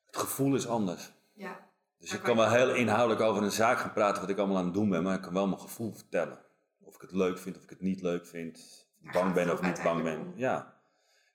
het 0.06 0.16
gevoel 0.16 0.54
is 0.54 0.66
anders. 0.68 1.12
ja, 1.32 1.58
Dus 1.98 2.12
ik 2.14 2.22
kan 2.22 2.36
wel 2.36 2.50
heel 2.50 2.74
inhoudelijk 2.74 3.20
over 3.20 3.42
een 3.42 3.50
zaak 3.50 3.78
gaan 3.78 3.92
praten 3.92 4.20
wat 4.20 4.30
ik 4.30 4.38
allemaal 4.38 4.56
aan 4.56 4.64
het 4.64 4.74
doen 4.74 4.88
ben, 4.90 5.02
maar 5.02 5.14
ik 5.14 5.22
kan 5.22 5.32
wel 5.32 5.46
mijn 5.46 5.60
gevoel 5.60 5.92
vertellen. 5.94 6.38
Of 6.84 6.94
ik 6.94 7.00
het 7.00 7.12
leuk 7.12 7.38
vind, 7.38 7.56
of 7.56 7.62
ik 7.62 7.70
het 7.70 7.80
niet 7.80 8.00
leuk 8.02 8.26
vind, 8.26 8.56
of 8.56 9.06
ik 9.06 9.12
Daar 9.12 9.22
bang 9.22 9.34
ben 9.34 9.52
of 9.52 9.62
niet 9.62 9.82
bang 9.82 10.02
ben. 10.02 10.32
Ja. 10.36 10.71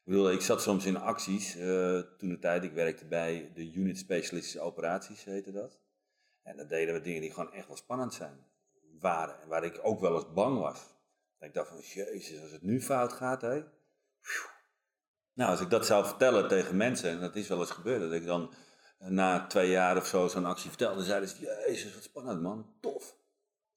Ik 0.08 0.14
bedoel, 0.14 0.32
ik 0.32 0.42
zat 0.42 0.62
soms 0.62 0.86
in 0.86 0.98
acties, 0.98 1.56
eh, 1.56 2.00
toen 2.18 2.30
de 2.30 2.40
tijd, 2.40 2.64
ik 2.64 2.72
werkte 2.72 3.06
bij 3.06 3.52
de 3.54 3.74
Unit 3.74 3.98
Specialistische 3.98 4.60
Operaties, 4.60 5.24
heette 5.24 5.52
dat. 5.52 5.80
En 6.44 6.58
dan 6.58 6.68
deden 6.68 6.94
we 6.94 7.02
dingen 7.02 7.22
die 7.22 7.34
gewoon 7.34 7.54
echt 7.54 7.68
wel 7.68 7.78
spannend 7.78 8.14
zijn, 8.14 8.46
waren. 9.00 9.42
En 9.42 9.48
waar 9.48 9.64
ik 9.64 9.80
ook 9.82 10.00
wel 10.00 10.16
eens 10.16 10.34
bang 10.34 10.60
was. 10.60 10.80
Dat 11.38 11.48
ik 11.48 11.54
dacht 11.54 11.70
van, 11.70 11.80
jezus, 11.80 12.42
als 12.42 12.52
het 12.52 12.62
nu 12.62 12.82
fout 12.82 13.14
gaat, 13.14 13.42
hé. 13.42 13.64
Nou, 15.34 15.52
als 15.52 15.62
ik 15.62 15.70
dat 15.70 15.86
zou 15.86 16.06
vertellen 16.06 16.48
tegen 16.48 16.78
mensen, 16.78 17.10
en 17.10 17.20
dat 17.20 17.36
is 17.36 17.48
wel 17.48 17.60
eens 17.60 17.72
gebeurd, 17.72 18.02
dat 18.02 18.14
ik 18.14 18.26
dan 18.26 18.54
eh, 19.00 19.08
na 19.08 19.48
twee 19.48 19.70
jaar 19.70 19.98
of 19.98 20.06
zo 20.06 20.28
zo'n 20.28 20.46
actie 20.46 20.70
vertelde, 20.70 21.04
zeiden 21.04 21.30
ze, 21.30 21.64
jezus, 21.68 21.94
wat 21.94 22.04
spannend 22.04 22.42
man, 22.42 22.76
tof. 22.80 23.16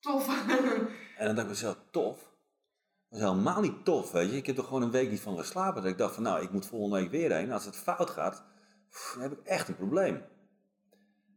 tof. 0.00 0.28
En 1.16 1.26
dan 1.26 1.34
dacht 1.34 1.46
ik 1.46 1.52
mezelf, 1.52 1.76
tof? 1.90 2.29
Dat 3.10 3.18
is 3.18 3.24
helemaal 3.24 3.60
niet 3.60 3.84
tof, 3.84 4.12
weet 4.12 4.30
je. 4.30 4.36
Ik 4.36 4.46
heb 4.46 4.58
er 4.58 4.64
gewoon 4.64 4.82
een 4.82 4.90
week 4.90 5.10
niet 5.10 5.20
van 5.20 5.38
geslapen. 5.38 5.82
Dat 5.82 5.90
ik 5.90 5.98
dacht 5.98 6.14
van, 6.14 6.22
nou, 6.22 6.42
ik 6.42 6.52
moet 6.52 6.66
volgende 6.66 6.96
week 6.96 7.10
weer 7.10 7.32
heen. 7.32 7.52
Als 7.52 7.64
het 7.64 7.76
fout 7.76 8.10
gaat, 8.10 8.44
dan 9.12 9.22
heb 9.22 9.32
ik 9.32 9.46
echt 9.46 9.68
een 9.68 9.76
probleem. 9.76 10.22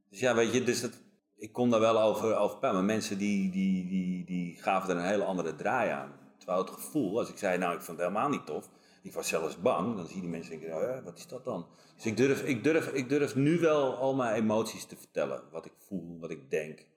Dus 0.10 0.20
ja, 0.20 0.36
weet 0.36 0.54
je, 0.54 0.64
dus 0.64 0.82
dat, 0.82 1.02
ik 1.36 1.52
kon 1.52 1.70
daar 1.70 1.80
wel 1.80 2.02
over, 2.02 2.36
over 2.36 2.58
praten. 2.58 2.78
Maar 2.78 2.86
mensen 2.86 3.18
die, 3.18 3.52
die, 3.52 3.88
die, 3.88 4.26
die 4.26 4.62
gaven 4.62 4.90
er 4.90 4.96
een 4.96 5.08
hele 5.08 5.24
andere 5.24 5.56
draai 5.56 5.90
aan. 5.90 6.12
Terwijl 6.38 6.60
het 6.60 6.70
gevoel, 6.70 7.20
als 7.20 7.30
ik 7.30 7.38
zei, 7.38 7.58
nou 7.58 7.76
ik 7.76 7.82
vond 7.82 7.98
het 7.98 8.08
helemaal 8.08 8.30
niet 8.30 8.46
tof, 8.46 8.70
ik 9.02 9.14
was 9.14 9.28
zelfs 9.28 9.62
bang, 9.62 9.96
dan 9.96 10.06
zie 10.06 10.16
je 10.16 10.22
die 10.22 10.30
mensen 10.30 10.60
denken, 10.60 10.98
oh, 10.98 11.04
wat 11.04 11.18
is 11.18 11.28
dat 11.28 11.44
dan? 11.44 11.68
Dus 11.96 12.06
ik 12.06 12.18
durf, 12.18 12.44
ik, 12.44 12.64
durf, 12.64 12.88
ik 12.88 13.10
durf 13.10 13.36
nu 13.36 13.60
wel 13.60 13.96
al 13.96 14.16
mijn 14.16 14.36
emoties 14.36 14.86
te 14.86 14.96
vertellen. 14.96 15.44
Wat 15.52 15.66
ik 15.66 15.74
voel, 15.78 16.20
wat 16.20 16.30
ik 16.30 16.50
denk, 16.50 16.88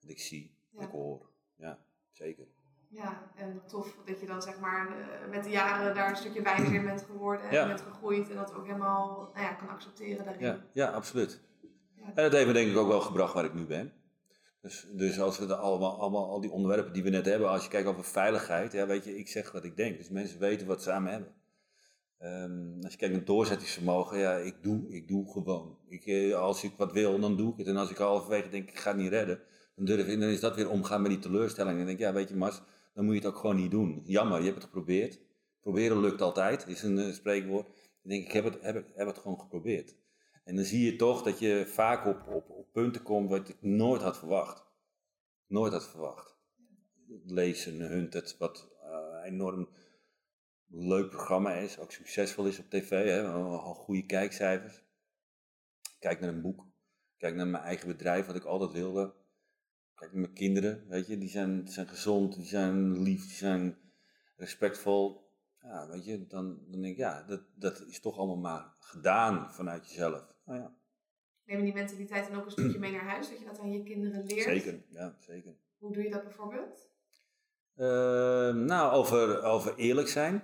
wat 0.00 0.10
ik 0.10 0.20
zie, 0.20 0.54
wat 0.70 0.84
ik 0.84 0.90
hoor. 0.90 1.28
Ja, 1.56 1.78
zeker. 2.12 2.46
Ja, 2.92 3.30
en 3.34 3.62
tof 3.66 3.96
dat 4.04 4.20
je 4.20 4.26
dan 4.26 4.42
zeg 4.42 4.60
maar 4.60 4.88
eh, 4.88 5.30
met 5.30 5.44
de 5.44 5.50
jaren 5.50 5.94
daar 5.94 6.10
een 6.10 6.16
stukje 6.16 6.42
wijzer 6.42 6.74
in 6.74 6.84
bent 6.84 7.02
geworden 7.02 7.48
en 7.48 7.66
bent 7.66 7.80
gegroeid 7.80 8.30
en 8.30 8.36
dat 8.36 8.54
ook 8.54 8.66
helemaal 8.66 9.30
nou 9.34 9.46
ja, 9.46 9.52
kan 9.52 9.68
accepteren 9.68 10.24
daarin. 10.24 10.46
Ja, 10.46 10.58
ja 10.72 10.90
absoluut. 10.90 11.40
En 12.14 12.22
dat 12.22 12.32
heeft 12.32 12.46
me 12.46 12.52
denk 12.52 12.70
ik 12.70 12.76
ook 12.76 12.88
wel 12.88 13.00
gebracht 13.00 13.34
waar 13.34 13.44
ik 13.44 13.54
nu 13.54 13.66
ben. 13.66 13.92
Dus, 14.60 14.88
dus 14.92 15.20
als 15.20 15.38
we 15.38 15.46
de 15.46 15.56
allemaal, 15.56 16.00
allemaal, 16.00 16.28
al 16.28 16.40
die 16.40 16.50
onderwerpen 16.50 16.92
die 16.92 17.02
we 17.02 17.10
net 17.10 17.26
hebben, 17.26 17.48
als 17.48 17.64
je 17.64 17.70
kijkt 17.70 17.88
over 17.88 18.04
veiligheid, 18.04 18.72
ja, 18.72 18.86
weet 18.86 19.04
je, 19.04 19.18
ik 19.18 19.28
zeg 19.28 19.52
wat 19.52 19.64
ik 19.64 19.76
denk. 19.76 19.96
Dus 19.96 20.08
mensen 20.08 20.38
weten 20.38 20.66
wat 20.66 20.82
ze 20.82 20.92
aan 20.92 21.02
me 21.02 21.10
hebben. 21.10 21.34
Um, 22.22 22.78
als 22.82 22.92
je 22.92 22.98
kijkt 22.98 23.14
naar 23.14 23.24
doorzettingsvermogen, 23.24 24.18
ja, 24.18 24.36
ik 24.36 24.62
doe, 24.62 24.88
ik 24.88 25.08
doe 25.08 25.32
gewoon. 25.32 25.78
Ik, 25.88 26.06
eh, 26.06 26.34
als 26.34 26.64
ik 26.64 26.72
wat 26.76 26.92
wil, 26.92 27.20
dan 27.20 27.36
doe 27.36 27.52
ik 27.52 27.58
het. 27.58 27.66
En 27.66 27.76
als 27.76 27.90
ik 27.90 27.96
halverwege 27.96 28.48
denk, 28.48 28.68
ik 28.68 28.78
ga 28.78 28.90
het 28.90 29.00
niet 29.00 29.10
redden, 29.10 29.40
dan, 29.76 29.84
durf 29.84 30.06
ik, 30.06 30.20
dan 30.20 30.28
is 30.28 30.40
dat 30.40 30.56
weer 30.56 30.70
omgaan 30.70 31.02
met 31.02 31.10
die 31.10 31.20
teleurstelling. 31.20 31.72
En 31.72 31.78
dan 31.78 31.86
denk 31.86 31.98
ik, 31.98 32.04
ja, 32.04 32.12
weet 32.12 32.28
je, 32.28 32.36
Mas, 32.36 32.62
dan 32.92 33.04
moet 33.04 33.14
je 33.14 33.20
het 33.20 33.28
ook 33.28 33.38
gewoon 33.38 33.56
niet 33.56 33.70
doen. 33.70 34.02
Jammer, 34.04 34.38
je 34.38 34.44
hebt 34.44 34.56
het 34.56 34.64
geprobeerd. 34.64 35.20
Proberen 35.60 36.00
lukt 36.00 36.20
altijd, 36.20 36.66
is 36.66 36.82
een 36.82 36.98
uh, 36.98 37.12
spreekwoord. 37.12 37.66
Dan 37.66 38.10
denk 38.10 38.24
ik, 38.24 38.32
heb 38.32 38.44
het, 38.44 38.60
heb, 38.60 38.74
het, 38.74 38.90
heb 38.94 39.06
het 39.06 39.18
gewoon 39.18 39.40
geprobeerd. 39.40 39.96
En 40.44 40.56
dan 40.56 40.64
zie 40.64 40.84
je 40.84 40.96
toch 40.96 41.22
dat 41.22 41.38
je 41.38 41.64
vaak 41.66 42.06
op, 42.06 42.26
op, 42.26 42.50
op 42.50 42.72
punten 42.72 43.02
komt 43.02 43.28
wat 43.28 43.48
ik 43.48 43.62
nooit 43.62 44.02
had 44.02 44.18
verwacht. 44.18 44.64
Nooit 45.46 45.72
had 45.72 45.88
verwacht. 45.88 46.38
Lezen, 47.24 47.80
Hunted, 47.80 48.36
wat 48.38 48.68
uh, 48.82 49.24
enorm 49.24 49.68
leuk 50.70 51.10
programma 51.10 51.52
is, 51.52 51.78
ook 51.78 51.92
succesvol 51.92 52.46
is 52.46 52.58
op 52.58 52.70
tv, 52.70 52.88
hè, 52.88 53.28
al 53.28 53.74
goede 53.74 54.06
kijkcijfers. 54.06 54.82
Kijk 55.98 56.20
naar 56.20 56.28
een 56.28 56.42
boek, 56.42 56.66
kijk 57.16 57.34
naar 57.34 57.46
mijn 57.46 57.62
eigen 57.62 57.88
bedrijf, 57.88 58.26
wat 58.26 58.36
ik 58.36 58.44
altijd 58.44 58.72
wilde. 58.72 59.14
Kijk 60.00 60.12
mijn 60.12 60.32
kinderen, 60.32 60.88
weet 60.88 61.06
je, 61.06 61.18
die 61.18 61.28
zijn, 61.28 61.68
zijn 61.68 61.88
gezond, 61.88 62.34
die 62.34 62.44
zijn 62.44 63.02
lief, 63.02 63.22
die 63.26 63.36
zijn 63.36 63.78
respectvol. 64.36 65.30
Ja, 65.62 65.88
weet 65.88 66.04
je, 66.04 66.26
dan, 66.26 66.58
dan 66.70 66.80
denk 66.80 66.92
ik, 66.92 66.96
ja, 66.96 67.22
dat, 67.22 67.40
dat 67.54 67.84
is 67.86 68.00
toch 68.00 68.18
allemaal 68.18 68.36
maar 68.36 68.74
gedaan 68.78 69.52
vanuit 69.52 69.88
jezelf. 69.88 70.34
Nou 70.44 70.58
ja. 70.58 70.74
Neem 71.44 71.62
die 71.62 71.72
mentaliteit 71.72 72.28
dan 72.28 72.38
ook 72.38 72.44
een 72.44 72.50
stukje 72.50 72.78
mee 72.78 72.92
naar 72.92 73.04
huis, 73.04 73.28
dat 73.28 73.38
je 73.38 73.44
dat 73.44 73.58
aan 73.58 73.72
je 73.72 73.82
kinderen 73.82 74.24
leert? 74.24 74.42
Zeker, 74.42 74.82
ja, 74.88 75.16
zeker. 75.18 75.54
Hoe 75.78 75.92
doe 75.92 76.02
je 76.02 76.10
dat 76.10 76.22
bijvoorbeeld? 76.22 76.90
Uh, 77.76 77.86
nou, 78.54 78.92
over, 78.92 79.42
over 79.42 79.76
eerlijk 79.76 80.08
zijn. 80.08 80.42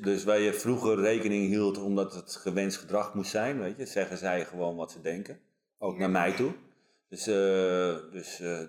Dus 0.00 0.24
waar 0.24 0.40
je 0.40 0.52
vroeger 0.52 1.00
rekening 1.00 1.46
hield 1.46 1.78
omdat 1.78 2.14
het 2.14 2.36
gewenst 2.36 2.78
gedrag 2.78 3.14
moest 3.14 3.30
zijn, 3.30 3.58
weet 3.58 3.76
je, 3.76 3.86
zeggen 3.86 4.18
zij 4.18 4.44
gewoon 4.44 4.76
wat 4.76 4.92
ze 4.92 5.00
denken. 5.00 5.40
Ook 5.78 5.98
naar 5.98 6.10
mij 6.10 6.32
toe. 6.32 6.54
Dus, 7.16 7.28
uh, 7.28 8.12
dus 8.12 8.40
uh, 8.40 8.60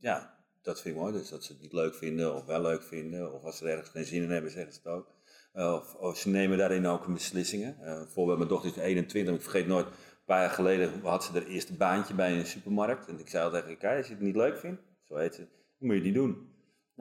ja, 0.00 0.38
dat 0.62 0.80
vind 0.80 0.94
ik 0.94 1.00
mooi. 1.00 1.12
Dus 1.12 1.28
dat 1.28 1.44
ze 1.44 1.52
het 1.52 1.62
niet 1.62 1.72
leuk 1.72 1.94
vinden 1.94 2.34
of 2.34 2.44
wel 2.44 2.62
leuk 2.62 2.82
vinden. 2.82 3.34
Of 3.34 3.44
als 3.44 3.58
ze 3.58 3.68
ergens 3.68 3.88
geen 3.88 4.04
zin 4.04 4.22
in 4.22 4.30
hebben, 4.30 4.50
zeggen 4.50 4.72
ze 4.72 4.80
het 4.82 4.92
ook. 4.92 5.14
Uh, 5.54 5.72
of, 5.72 5.94
of, 5.94 6.18
ze 6.18 6.28
nemen 6.28 6.58
daarin 6.58 6.86
ook 6.86 7.06
beslissingen. 7.06 7.76
bijvoorbeeld 7.78 8.38
mijn 8.38 8.50
dochter 8.50 8.70
is 8.70 8.76
21, 8.76 9.34
ik 9.34 9.42
vergeet 9.42 9.66
nooit. 9.66 9.86
Een 9.86 9.92
paar 10.24 10.40
jaar 10.40 10.50
geleden 10.50 11.00
had 11.02 11.24
ze 11.24 11.32
haar 11.32 11.46
eerste 11.46 11.74
baantje 11.74 12.14
bij 12.14 12.38
een 12.38 12.46
supermarkt. 12.46 13.08
En 13.08 13.18
ik 13.18 13.28
zei 13.28 13.44
altijd 13.44 13.64
tegen 13.64 13.96
als 13.96 14.06
je 14.06 14.12
het 14.12 14.22
niet 14.22 14.36
leuk 14.36 14.58
vindt, 14.58 14.82
zo 15.08 15.16
heet 15.16 15.34
ze, 15.34 15.40
dan 15.40 15.48
moet 15.78 15.88
je 15.88 15.94
het 15.94 16.04
niet 16.04 16.14
doen. 16.14 16.51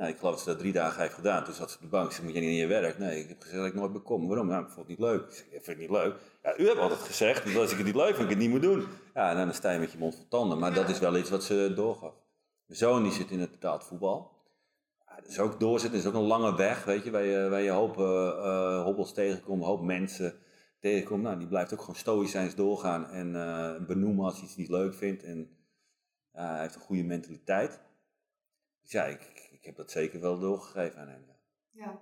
Ik 0.08 0.18
geloof 0.18 0.34
dat 0.34 0.44
ze 0.44 0.50
dat 0.50 0.60
drie 0.60 0.74
dagen 0.74 1.02
heeft 1.02 1.14
gedaan. 1.14 1.44
Toen 1.44 1.54
zat 1.54 1.72
ze 1.72 1.76
op 1.76 1.82
de 1.82 1.88
bank. 1.88 2.12
Ze 2.12 2.24
moet 2.24 2.34
je 2.34 2.40
niet 2.40 2.50
in 2.50 2.56
je 2.56 2.68
werk? 2.68 2.98
Nee, 2.98 3.20
ik 3.20 3.30
heb 3.30 3.42
gezegd 3.42 3.58
dat 3.58 3.68
ik 3.68 3.74
nooit 3.74 3.94
bekom. 3.94 4.28
Waarom? 4.28 4.48
Nou, 4.48 4.64
ik 4.64 4.70
vond 4.70 4.88
het 4.88 4.88
niet 4.88 5.08
leuk. 5.08 5.22
Ik 5.22 5.34
zei, 5.34 5.50
vind 5.50 5.66
het 5.66 5.78
niet 5.78 5.90
leuk. 5.90 6.16
Ja, 6.44 6.58
u 6.58 6.68
hebt 6.68 6.80
altijd 6.80 7.00
gezegd 7.00 7.46
dat 7.46 7.56
als 7.56 7.72
ik 7.72 7.78
het 7.78 7.86
niet 7.86 7.96
leuk 7.96 8.16
vind, 8.16 8.24
ik 8.24 8.30
het 8.30 8.38
niet 8.38 8.50
moet 8.50 8.62
doen. 8.62 8.88
Ja, 9.14 9.34
nou, 9.34 9.46
dan 9.46 9.54
sta 9.54 9.72
je 9.72 9.80
met 9.80 9.92
je 9.92 9.98
mond 9.98 10.16
vol 10.16 10.28
tanden. 10.28 10.60
Maar 10.60 10.74
dat 10.74 10.90
is 10.90 11.00
wel 11.00 11.18
iets 11.18 11.30
wat 11.30 11.44
ze 11.44 11.72
doorgaf. 11.76 12.14
Mijn 12.66 12.80
zoon 12.80 13.04
die 13.04 13.12
zit 13.12 13.32
in 13.32 13.40
het 13.40 13.52
betaald 13.52 13.84
voetbal. 13.84 14.32
Ja, 15.08 15.16
dat 15.16 15.28
is 15.28 15.40
ook 15.40 15.60
doorzetten. 15.60 16.02
Dat 16.02 16.08
is 16.08 16.18
ook 16.18 16.22
een 16.22 16.28
lange 16.28 16.56
weg, 16.56 16.84
weet 16.84 17.04
je. 17.04 17.12
Waar 17.12 17.24
je, 17.24 17.50
waar 17.50 17.62
je 17.62 17.72
hoop 17.72 17.98
uh, 17.98 18.84
hobbels 18.84 19.14
tegenkomt, 19.14 19.64
hoop 19.64 19.82
mensen 19.82 20.34
tegenkomt. 20.80 21.24
Nou, 21.24 21.38
die 21.38 21.48
blijft 21.48 21.74
ook 21.74 21.80
gewoon 21.80 21.96
stoïcijns 21.96 22.56
doorgaan. 22.56 23.10
En 23.10 23.34
uh, 23.34 23.86
benoemen 23.88 24.26
als 24.26 24.34
hij 24.34 24.44
iets 24.44 24.56
niet 24.56 24.70
leuk 24.70 24.94
vindt. 24.94 25.24
En 25.24 25.58
hij 26.32 26.62
heeft 26.62 26.76
een 26.76 26.82
goede 26.82 27.04
mentaliteit. 27.04 27.80
Dus 28.82 28.94
ik, 28.94 29.50
ik 29.62 29.68
heb 29.68 29.76
dat 29.76 29.92
zeker 29.92 30.20
wel 30.20 30.40
doorgegeven 30.40 31.02
aan 31.02 31.08
hem. 31.08 31.26
Ja, 31.70 32.00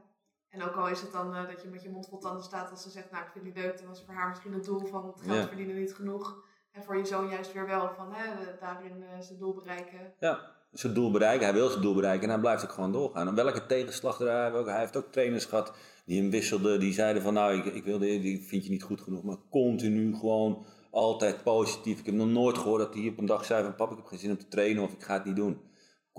en 0.49 0.63
ook 0.63 0.75
al 0.75 0.89
is 0.89 1.01
het 1.01 1.11
dan 1.11 1.35
uh, 1.35 1.47
dat 1.47 1.61
je 1.61 1.67
met 1.67 1.83
je 1.83 1.89
mond 1.89 2.07
vol 2.07 2.19
tanden 2.19 2.43
staat 2.43 2.71
als 2.71 2.81
ze 2.81 2.89
zegt, 2.89 3.11
nou 3.11 3.23
ik 3.23 3.29
vind 3.31 3.45
niet 3.45 3.55
leuk, 3.55 3.77
dan 3.77 3.87
was 3.87 4.03
voor 4.05 4.13
haar 4.13 4.29
misschien 4.29 4.53
het 4.53 4.65
doel 4.65 4.85
van 4.85 5.07
het 5.07 5.21
geld 5.21 5.47
verdienen 5.47 5.75
niet 5.75 5.93
genoeg. 5.93 6.43
En 6.71 6.83
voor 6.83 6.97
je 6.97 7.05
zoon 7.05 7.29
juist 7.29 7.53
weer 7.53 7.67
wel 7.67 7.89
van 7.95 8.13
hè, 8.13 8.57
daarin 8.59 9.01
uh, 9.01 9.19
zijn 9.19 9.39
doel 9.39 9.53
bereiken. 9.53 10.13
Ja, 10.19 10.55
zijn 10.71 10.93
doel 10.93 11.11
bereiken, 11.11 11.45
hij 11.45 11.55
wil 11.55 11.69
zijn 11.69 11.81
doel 11.81 11.93
bereiken 11.93 12.23
en 12.23 12.29
hij 12.29 12.39
blijft 12.39 12.63
ook 12.63 12.71
gewoon 12.71 12.91
doorgaan. 12.91 13.27
En 13.27 13.35
welke 13.35 13.65
tegenslag 13.65 14.19
er 14.19 14.31
hij, 14.31 14.53
ook, 14.53 14.67
hij 14.67 14.79
heeft 14.79 14.97
ook 14.97 15.11
trainers 15.11 15.45
gehad 15.45 15.73
die 16.05 16.21
hem 16.21 16.29
wisselden, 16.29 16.79
die 16.79 16.93
zeiden 16.93 17.21
van 17.21 17.33
nou 17.33 17.57
ik, 17.57 17.65
ik 17.65 17.83
wil 17.83 17.99
dit, 17.99 18.21
die 18.21 18.47
vind 18.47 18.63
je 18.63 18.69
niet 18.69 18.83
goed 18.83 19.01
genoeg, 19.01 19.23
maar 19.23 19.37
continu 19.49 20.15
gewoon 20.15 20.65
altijd 20.91 21.43
positief. 21.43 21.99
Ik 21.99 22.05
heb 22.05 22.15
nog 22.15 22.27
nooit 22.27 22.57
gehoord 22.57 22.81
dat 22.81 22.93
hij 22.93 23.07
op 23.07 23.17
een 23.17 23.25
dag 23.25 23.45
zei 23.45 23.63
van 23.63 23.75
pap 23.75 23.91
ik 23.91 23.97
heb 23.97 24.05
geen 24.05 24.19
zin 24.19 24.31
om 24.31 24.37
te 24.37 24.47
trainen 24.47 24.83
of 24.83 24.93
ik 24.93 25.03
ga 25.03 25.13
het 25.13 25.25
niet 25.25 25.35
doen 25.35 25.68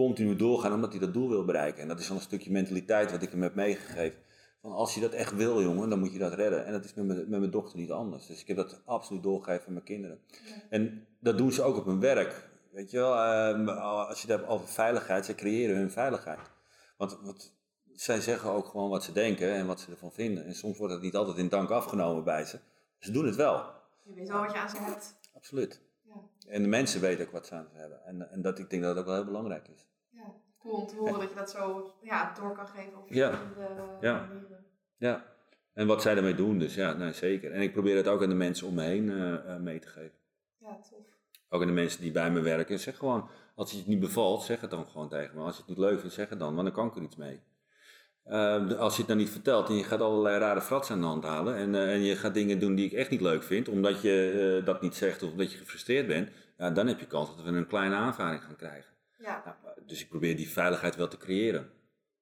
continu 0.04 0.36
doorgaan 0.36 0.72
omdat 0.72 0.90
hij 0.90 1.00
dat 1.00 1.12
doel 1.12 1.28
wil 1.28 1.44
bereiken. 1.44 1.82
En 1.82 1.88
dat 1.88 2.00
is 2.00 2.06
dan 2.06 2.16
een 2.16 2.22
stukje 2.22 2.50
mentaliteit 2.50 3.10
wat 3.10 3.22
ik 3.22 3.30
hem 3.30 3.42
heb 3.42 3.54
meegegeven. 3.54 4.18
Van 4.60 4.72
als 4.72 4.94
je 4.94 5.00
dat 5.00 5.12
echt 5.12 5.34
wil, 5.34 5.62
jongen, 5.62 5.88
dan 5.88 5.98
moet 5.98 6.12
je 6.12 6.18
dat 6.18 6.32
redden. 6.32 6.64
En 6.66 6.72
dat 6.72 6.84
is 6.84 6.94
met 6.94 7.06
mijn, 7.06 7.18
met 7.18 7.38
mijn 7.38 7.50
dochter 7.50 7.78
niet 7.78 7.90
anders. 7.90 8.26
Dus 8.26 8.40
ik 8.40 8.46
heb 8.46 8.56
dat 8.56 8.82
absoluut 8.84 9.22
doorgegeven 9.22 9.66
aan 9.66 9.72
mijn 9.72 9.84
kinderen. 9.84 10.20
En 10.70 11.06
dat 11.20 11.38
doen 11.38 11.52
ze 11.52 11.62
ook 11.62 11.76
op 11.76 11.84
hun 11.84 12.00
werk. 12.00 12.48
Weet 12.72 12.90
je 12.90 12.96
wel, 12.96 13.14
ehm, 13.14 13.68
als 13.68 14.22
je 14.22 14.26
het 14.28 14.36
hebt 14.38 14.50
over 14.50 14.68
veiligheid, 14.68 15.24
ze 15.24 15.34
creëren 15.34 15.76
hun 15.76 15.90
veiligheid. 15.90 16.50
Want 16.96 17.18
wat, 17.22 17.54
zij 17.92 18.20
zeggen 18.20 18.50
ook 18.50 18.66
gewoon 18.66 18.90
wat 18.90 19.04
ze 19.04 19.12
denken 19.12 19.52
en 19.52 19.66
wat 19.66 19.80
ze 19.80 19.90
ervan 19.90 20.12
vinden. 20.12 20.44
En 20.44 20.54
soms 20.54 20.78
wordt 20.78 20.92
het 20.92 21.02
niet 21.02 21.16
altijd 21.16 21.36
in 21.36 21.48
dank 21.48 21.70
afgenomen 21.70 22.24
bij 22.24 22.44
ze. 22.44 22.58
Ze 22.98 23.10
doen 23.10 23.26
het 23.26 23.36
wel. 23.36 23.64
Je 24.04 24.14
weet 24.14 24.28
wel 24.28 24.40
wat 24.40 24.52
je 24.52 24.58
aan 24.58 24.70
ze 24.70 24.78
hebt. 24.78 25.18
Absoluut. 25.34 25.80
Ja. 26.02 26.14
En 26.48 26.62
de 26.62 26.68
mensen 26.68 27.00
weten 27.00 27.26
ook 27.26 27.32
wat 27.32 27.46
ze 27.46 27.54
aan 27.54 27.68
ze 27.72 27.78
hebben. 27.78 28.04
En, 28.04 28.30
en 28.30 28.42
dat, 28.42 28.58
ik 28.58 28.70
denk 28.70 28.82
dat 28.82 28.94
dat 28.94 29.02
ook 29.02 29.08
wel 29.08 29.18
heel 29.18 29.30
belangrijk 29.32 29.68
is 29.68 29.88
cool 30.60 30.74
om 30.74 30.86
te 30.86 30.96
horen 30.96 31.20
dat 31.20 31.28
je 31.28 31.34
dat 31.34 31.50
zo 31.50 31.92
ja, 32.02 32.32
door 32.40 32.54
kan 32.54 32.66
geven 32.66 32.98
op 32.98 33.06
verschillende 33.06 33.96
ja. 34.00 34.12
manieren. 34.12 34.64
Ja, 34.96 35.24
en 35.72 35.86
wat 35.86 36.02
zij 36.02 36.16
ermee 36.16 36.34
doen, 36.34 36.58
dus 36.58 36.74
ja, 36.74 36.92
nou, 36.92 37.12
zeker. 37.12 37.52
En 37.52 37.60
ik 37.60 37.72
probeer 37.72 37.96
het 37.96 38.08
ook 38.08 38.22
aan 38.22 38.28
de 38.28 38.34
mensen 38.34 38.66
om 38.66 38.74
me 38.74 38.82
heen 38.82 39.04
uh, 39.04 39.56
mee 39.56 39.78
te 39.78 39.88
geven. 39.88 40.18
Ja, 40.58 40.78
tof. 40.90 40.98
Ook 41.48 41.60
aan 41.60 41.66
de 41.66 41.72
mensen 41.72 42.00
die 42.00 42.12
bij 42.12 42.30
me 42.30 42.40
werken. 42.40 42.78
Zeg 42.78 42.96
gewoon, 42.96 43.28
als 43.54 43.70
je 43.70 43.76
het 43.76 43.86
niet 43.86 44.00
bevalt, 44.00 44.42
zeg 44.42 44.60
het 44.60 44.70
dan 44.70 44.86
gewoon 44.86 45.08
tegen 45.08 45.36
me. 45.36 45.42
Als 45.42 45.54
je 45.54 45.60
het 45.60 45.68
niet 45.68 45.78
leuk 45.78 46.00
vindt, 46.00 46.14
zeg 46.14 46.28
het 46.28 46.38
dan, 46.38 46.54
want 46.54 46.66
dan 46.66 46.76
kan 46.76 46.86
ik 46.86 46.96
er 46.96 47.02
iets 47.02 47.16
mee. 47.16 47.40
Uh, 48.26 48.78
als 48.78 48.92
je 48.92 48.98
het 48.98 49.08
dan 49.08 49.16
niet 49.16 49.30
vertelt 49.30 49.68
en 49.68 49.74
je 49.74 49.84
gaat 49.84 50.00
allerlei 50.00 50.38
rare 50.38 50.60
frats 50.60 50.90
aan 50.90 51.00
de 51.00 51.06
hand 51.06 51.24
halen 51.24 51.54
en, 51.54 51.74
uh, 51.74 51.92
en 51.92 52.02
je 52.02 52.16
gaat 52.16 52.34
dingen 52.34 52.58
doen 52.58 52.74
die 52.74 52.86
ik 52.86 52.92
echt 52.92 53.10
niet 53.10 53.20
leuk 53.20 53.42
vind, 53.42 53.68
omdat 53.68 54.02
je 54.02 54.62
dat 54.64 54.82
niet 54.82 54.94
zegt 54.94 55.22
of 55.22 55.30
omdat 55.30 55.52
je 55.52 55.58
gefrustreerd 55.58 56.06
bent, 56.06 56.30
ja, 56.58 56.70
dan 56.70 56.86
heb 56.86 57.00
je 57.00 57.06
kans 57.06 57.36
dat 57.36 57.44
we 57.44 57.50
een 57.50 57.66
kleine 57.66 57.94
aanvaring 57.94 58.42
gaan 58.42 58.56
krijgen. 58.56 58.94
Ja. 59.20 59.42
Nou, 59.44 59.80
dus 59.86 60.00
ik 60.00 60.08
probeer 60.08 60.36
die 60.36 60.50
veiligheid 60.50 60.96
wel 60.96 61.08
te 61.08 61.16
creëren. 61.16 61.70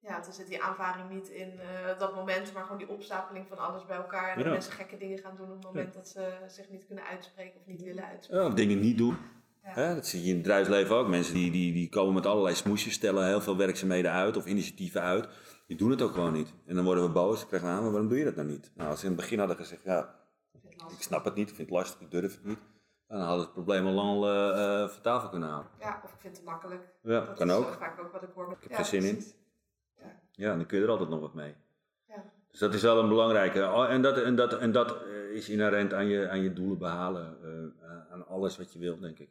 Ja, 0.01 0.21
dan 0.21 0.33
zit 0.33 0.47
die 0.47 0.63
aanvaring 0.63 1.11
niet 1.11 1.29
in 1.29 1.53
uh, 1.55 1.99
dat 1.99 2.15
moment, 2.15 2.53
maar 2.53 2.63
gewoon 2.63 2.79
die 2.79 2.89
opstapeling 2.89 3.47
van 3.49 3.59
alles 3.59 3.87
bij 3.87 3.97
elkaar. 3.97 4.33
En 4.33 4.39
dat 4.43 4.53
mensen 4.53 4.73
gekke 4.73 4.97
dingen 4.97 5.19
gaan 5.19 5.37
doen 5.37 5.47
op 5.47 5.55
het 5.55 5.65
moment 5.65 5.95
dat 5.95 6.09
ze 6.09 6.33
zich 6.49 6.71
niet 6.71 6.87
kunnen 6.87 7.05
uitspreken 7.05 7.61
of 7.61 7.67
niet 7.67 7.83
willen 7.83 8.05
uitspreken. 8.05 8.45
Ja, 8.45 8.51
of 8.51 8.55
dingen 8.55 8.81
niet 8.81 8.99
doen. 8.99 9.17
Ja. 9.75 9.95
dat 9.95 10.07
zie 10.07 10.21
je 10.23 10.27
in 10.29 10.33
het 10.33 10.43
bedrijfsleven 10.43 10.97
ook. 10.97 11.09
Mensen 11.09 11.35
die, 11.35 11.51
die, 11.51 11.73
die 11.73 11.89
komen 11.89 12.15
met 12.15 12.27
allerlei 12.27 12.55
smoesjes, 12.55 12.93
stellen 12.95 13.27
heel 13.27 13.41
veel 13.41 13.57
werkzaamheden 13.57 14.13
uit 14.13 14.37
of 14.37 14.47
initiatieven 14.47 15.03
uit. 15.03 15.29
Die 15.67 15.77
doen 15.77 15.91
het 15.91 16.03
ook 16.03 16.13
gewoon 16.13 16.33
niet. 16.33 16.53
En 16.67 16.75
dan 16.75 16.85
worden 16.85 17.05
we 17.05 17.11
boos. 17.11 17.43
Ik 17.43 17.49
krijg 17.49 17.63
aan, 17.63 17.83
maar 17.83 17.91
waarom 17.91 18.09
doe 18.09 18.19
je 18.19 18.25
dat 18.25 18.37
nou 18.37 18.49
niet? 18.49 18.71
Nou, 18.75 18.91
als 18.91 19.01
ze 19.01 19.07
in 19.07 19.13
het 19.13 19.21
begin 19.21 19.39
hadden 19.39 19.57
gezegd, 19.57 19.83
ja, 19.85 20.15
ik 20.91 21.03
snap 21.03 21.25
het 21.25 21.35
niet, 21.35 21.49
ik 21.49 21.55
vind 21.55 21.69
het 21.69 21.77
lastig, 21.77 22.01
ik 22.01 22.11
durf 22.11 22.33
het 22.35 22.45
niet. 22.45 22.59
Dan 23.09 23.21
had 23.21 23.41
het 23.41 23.53
probleem 23.53 23.87
al 23.87 23.93
lang 23.93 24.25
uh, 24.25 24.89
vertaald 24.89 25.31
kunnen 25.31 25.49
halen. 25.49 25.67
Ja, 25.81 26.01
of 26.05 26.13
ik 26.13 26.21
vind 26.21 26.37
het 26.37 26.45
makkelijk. 26.45 26.89
Ja, 27.03 27.21
dat 27.21 27.37
kan 27.37 27.49
is 27.49 27.55
ook. 27.55 27.73
vaak 27.73 28.01
ook 28.01 28.13
wat 28.13 28.23
ik 28.23 28.29
hoor. 28.35 28.57
Ik 28.61 28.69
heb 28.69 28.79
er 28.79 28.85
zin 28.85 29.03
in. 29.03 29.25
Ja. 29.99 30.21
ja, 30.33 30.57
dan 30.57 30.67
kun 30.67 30.79
je 30.79 30.85
er 30.85 30.91
altijd 30.91 31.09
nog 31.09 31.21
wat 31.21 31.35
mee. 31.35 31.55
Ja. 32.09 32.25
Dus 32.51 32.59
dat 32.61 32.75
is 32.75 32.83
wel 32.83 32.99
een 32.99 33.09
belangrijke. 33.09 33.61
Oh, 33.61 33.91
en 33.91 34.03
dat, 34.03 34.19
en 34.19 34.37
dat, 34.37 34.59
en 34.59 34.73
dat 34.73 35.03
is 35.33 35.49
inherent 35.49 35.95
aan 35.95 36.07
je, 36.07 36.29
aan 36.29 36.41
je 36.41 36.53
doelen 36.53 36.79
behalen. 36.79 37.39
Uh, 37.83 38.13
aan 38.13 38.27
alles 38.27 38.59
wat 38.59 38.73
je 38.73 38.79
wilt, 38.79 39.01
denk 39.01 39.19
ik. 39.19 39.29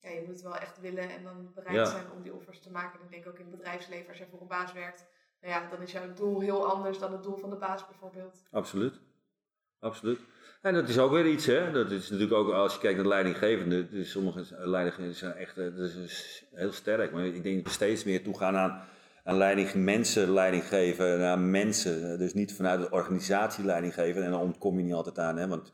Ja, 0.00 0.10
je 0.10 0.20
moet 0.20 0.34
het 0.34 0.42
wel 0.42 0.56
echt 0.56 0.80
willen 0.80 1.10
en 1.10 1.22
dan 1.22 1.52
bereid 1.54 1.88
zijn 1.88 2.10
om 2.16 2.22
die 2.22 2.34
offers 2.34 2.60
te 2.60 2.70
maken. 2.70 3.00
Ik 3.00 3.10
denk 3.10 3.26
ook 3.26 3.38
in 3.38 3.46
het 3.46 3.56
bedrijfsleven, 3.56 4.08
als 4.08 4.18
je 4.18 4.26
voor 4.30 4.40
een 4.40 4.46
baas 4.46 4.72
werkt, 4.72 5.06
nou 5.40 5.52
ja, 5.52 5.70
dan 5.70 5.82
is 5.82 5.92
jouw 5.92 6.12
doel 6.14 6.40
heel 6.40 6.66
anders 6.66 6.98
dan 6.98 7.12
het 7.12 7.22
doel 7.22 7.36
van 7.36 7.50
de 7.50 7.56
baas 7.56 7.86
bijvoorbeeld. 7.86 8.42
Absoluut. 8.50 9.00
Absoluut. 9.78 10.20
En 10.60 10.74
dat 10.74 10.88
is 10.88 10.98
ook 10.98 11.10
weer 11.10 11.26
iets, 11.26 11.46
hè. 11.46 11.70
Dat 11.72 11.90
is 11.90 12.10
natuurlijk 12.10 12.38
ook, 12.38 12.52
als 12.52 12.74
je 12.74 12.80
kijkt 12.80 12.96
naar 12.96 13.06
leidinggevenden, 13.06 13.90
dus 13.90 14.10
sommige 14.10 14.44
leidinggevenden 14.68 15.18
zijn 15.18 15.32
echt 15.32 15.56
dat 15.56 15.78
is 15.78 16.44
heel 16.54 16.72
sterk. 16.72 17.12
Maar 17.12 17.26
ik 17.26 17.42
denk 17.42 17.56
dat 17.56 17.64
we 17.64 17.70
steeds 17.70 18.04
meer 18.04 18.22
toegaan 18.22 18.56
aan, 18.56 18.82
aan 19.24 19.36
leiding, 19.36 19.74
mensen 19.74 20.32
leiding 20.32 20.64
geven, 20.64 21.24
aan 21.26 21.50
mensen. 21.50 22.18
Dus 22.18 22.34
niet 22.34 22.54
vanuit 22.54 22.80
de 22.80 22.90
organisatie 22.90 23.64
leiding 23.64 23.94
geven. 23.94 24.24
En 24.24 24.30
dan 24.30 24.40
ontkom 24.40 24.76
je 24.78 24.84
niet 24.84 24.94
altijd 24.94 25.18
aan, 25.18 25.36
hè, 25.36 25.48
want 25.48 25.72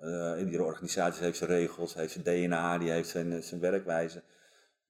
uh, 0.00 0.32
iedere 0.38 0.62
organisatie 0.62 1.24
heeft 1.24 1.38
zijn 1.38 1.50
regels, 1.50 1.94
heeft 1.94 2.12
zijn 2.12 2.24
DNA, 2.24 2.78
die 2.78 2.90
heeft 2.90 3.08
zijn, 3.08 3.42
zijn 3.42 3.60
werkwijze. 3.60 4.22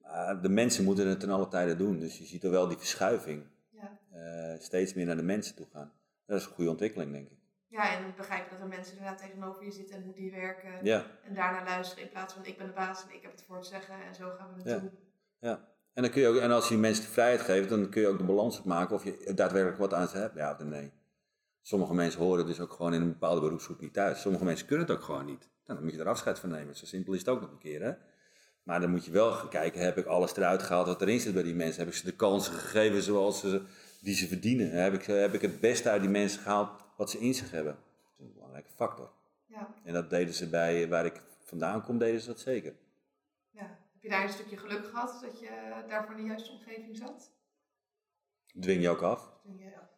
Maar 0.03 0.43
de 0.43 0.49
mensen 0.49 0.85
moeten 0.85 1.07
het 1.07 1.21
ten 1.21 1.31
alle 1.31 1.49
tijde 1.49 1.77
doen. 1.77 1.99
Dus 1.99 2.19
je 2.19 2.25
ziet 2.25 2.45
er 2.45 2.51
wel 2.51 2.69
die 2.69 2.79
verschuiving. 2.79 3.43
Ja. 3.71 3.99
Uh, 4.15 4.61
steeds 4.61 4.95
meer 4.95 5.07
naar 5.07 5.17
de 5.17 5.23
mensen 5.23 5.55
toe 5.55 5.67
gaan. 5.73 5.93
Dat 6.27 6.39
is 6.39 6.45
een 6.45 6.53
goede 6.53 6.71
ontwikkeling, 6.71 7.13
denk 7.13 7.31
ik. 7.31 7.36
Ja, 7.77 7.97
en 7.97 8.15
begrijpen 8.17 8.51
dat 8.51 8.61
er 8.61 8.67
mensen 8.77 8.97
inderdaad 8.97 9.19
tegenover 9.19 9.65
je 9.65 9.71
zitten 9.71 9.97
en 9.97 10.03
hoe 10.03 10.15
die 10.15 10.31
werken. 10.31 10.71
Ja. 10.83 11.05
En 11.25 11.35
daarna 11.35 11.65
luisteren 11.65 12.05
in 12.05 12.11
plaats 12.11 12.35
van 12.35 12.45
ik 12.45 12.59
ben 12.59 12.67
de 12.67 12.73
baas 12.73 13.03
en 13.03 13.15
ik 13.15 13.23
heb 13.23 13.31
het 13.31 13.45
voor 13.47 13.63
te 13.63 13.69
zeggen 13.69 13.95
en 14.09 14.15
zo 14.15 14.31
gaan 14.39 14.49
we 14.49 14.55
het 14.57 14.71
ja. 14.71 14.79
doen. 14.79 14.91
Ja. 15.41 15.69
En, 15.93 16.03
dan 16.03 16.11
kun 16.11 16.21
je 16.21 16.29
ook, 16.29 16.37
en 16.37 16.51
als 16.51 16.65
je 16.65 16.71
die 16.71 16.79
mensen 16.79 17.05
de 17.05 17.11
vrijheid 17.11 17.41
geeft, 17.41 17.69
dan 17.69 17.89
kun 17.89 18.01
je 18.01 18.09
ook 18.09 18.19
de 18.19 18.25
balans 18.25 18.63
maken 18.63 18.95
of 18.95 19.05
je 19.05 19.33
daadwerkelijk 19.35 19.79
wat 19.79 19.95
aan 19.95 20.09
ze 20.09 20.17
hebt, 20.17 20.35
ja 20.35 20.53
of 20.53 20.65
nee. 20.65 20.93
Sommige 21.63 21.95
mensen 21.95 22.21
horen 22.21 22.47
dus 22.47 22.61
ook 22.61 22.73
gewoon 22.73 22.95
in 22.95 23.01
een 23.01 23.13
bepaalde 23.13 23.41
beroepsgroep 23.41 23.81
niet 23.81 23.93
thuis. 23.93 24.21
Sommige 24.21 24.45
mensen 24.45 24.67
kunnen 24.67 24.87
het 24.87 24.97
ook 24.97 25.03
gewoon 25.03 25.25
niet. 25.25 25.49
Nou, 25.67 25.79
dan 25.79 25.83
moet 25.83 25.93
je 25.93 26.01
er 26.01 26.09
afscheid 26.09 26.39
van 26.39 26.51
nemen. 26.51 26.77
Zo 26.77 26.87
simpel 26.87 27.13
is 27.13 27.19
het 27.19 27.29
ook 27.29 27.41
nog 27.41 27.51
een 27.51 27.59
keer. 27.59 27.83
Hè? 27.83 27.93
Maar 28.63 28.81
dan 28.81 28.91
moet 28.91 29.05
je 29.05 29.11
wel 29.11 29.49
kijken, 29.49 29.81
heb 29.81 29.99
ik 29.99 30.07
alles 30.07 30.37
eruit 30.37 30.63
gehaald 30.63 30.87
wat 30.87 31.03
erin 31.03 31.21
zit 31.21 31.35
bij 31.35 31.43
die 31.43 31.55
mensen? 31.55 31.79
Heb 31.79 31.89
ik 31.89 31.99
ze 31.99 32.05
de 32.05 32.17
kansen 32.17 32.53
gegeven 32.53 33.03
zoals 33.03 33.41
ze, 33.41 33.63
die 34.01 34.15
ze 34.15 34.27
verdienen? 34.27 34.71
Heb 34.71 34.93
ik, 34.95 35.05
heb 35.05 35.35
ik 35.35 35.41
het 35.41 35.61
beste 35.61 35.91
uit 35.91 36.01
die 36.01 36.11
mensen 36.11 36.41
gehaald 36.41 36.86
wat 36.97 37.11
ze 37.11 37.19
in 37.19 37.35
zich 37.35 37.51
hebben? 37.51 37.73
Dat 37.73 38.13
is 38.13 38.19
een 38.19 38.33
belangrijke 38.33 38.71
factor. 38.71 39.11
Ja. 39.47 39.75
En 39.85 39.93
dat 39.93 40.11
deden 40.11 40.35
ze 40.35 40.49
bij, 40.49 40.89
waar 40.89 41.05
ik 41.05 41.23
vandaan 41.39 41.83
kom, 41.83 41.99
deden 41.99 42.21
ze 42.21 42.27
dat 42.27 42.41
zeker. 42.41 42.75
Ja. 43.51 43.79
Heb 43.93 44.03
je 44.03 44.09
daar 44.09 44.23
een 44.23 44.29
stukje 44.29 44.57
geluk 44.57 44.87
gehad 44.87 45.19
dat 45.23 45.41
je 45.41 45.85
daarvoor 45.89 46.15
in 46.15 46.21
de 46.21 46.27
juiste 46.27 46.53
omgeving 46.53 46.97
zat? 46.97 47.31
Dwing 48.61 48.83
je 48.83 48.89
ook 48.89 49.03
af. 49.03 49.33
Dwing 49.43 49.63
je 49.63 49.81
af. 49.81 49.95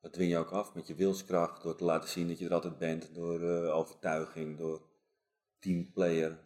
Dat 0.00 0.12
dwing 0.12 0.30
je 0.30 0.38
ook 0.38 0.50
af 0.50 0.74
met 0.74 0.86
je 0.86 0.94
wilskracht, 0.94 1.62
door 1.62 1.76
te 1.76 1.84
laten 1.84 2.08
zien 2.08 2.28
dat 2.28 2.38
je 2.38 2.46
er 2.46 2.54
altijd 2.54 2.78
bent, 2.78 3.14
door 3.14 3.40
uh, 3.40 3.76
overtuiging, 3.76 4.58
door 4.58 4.82
teamplayer. 5.58 6.38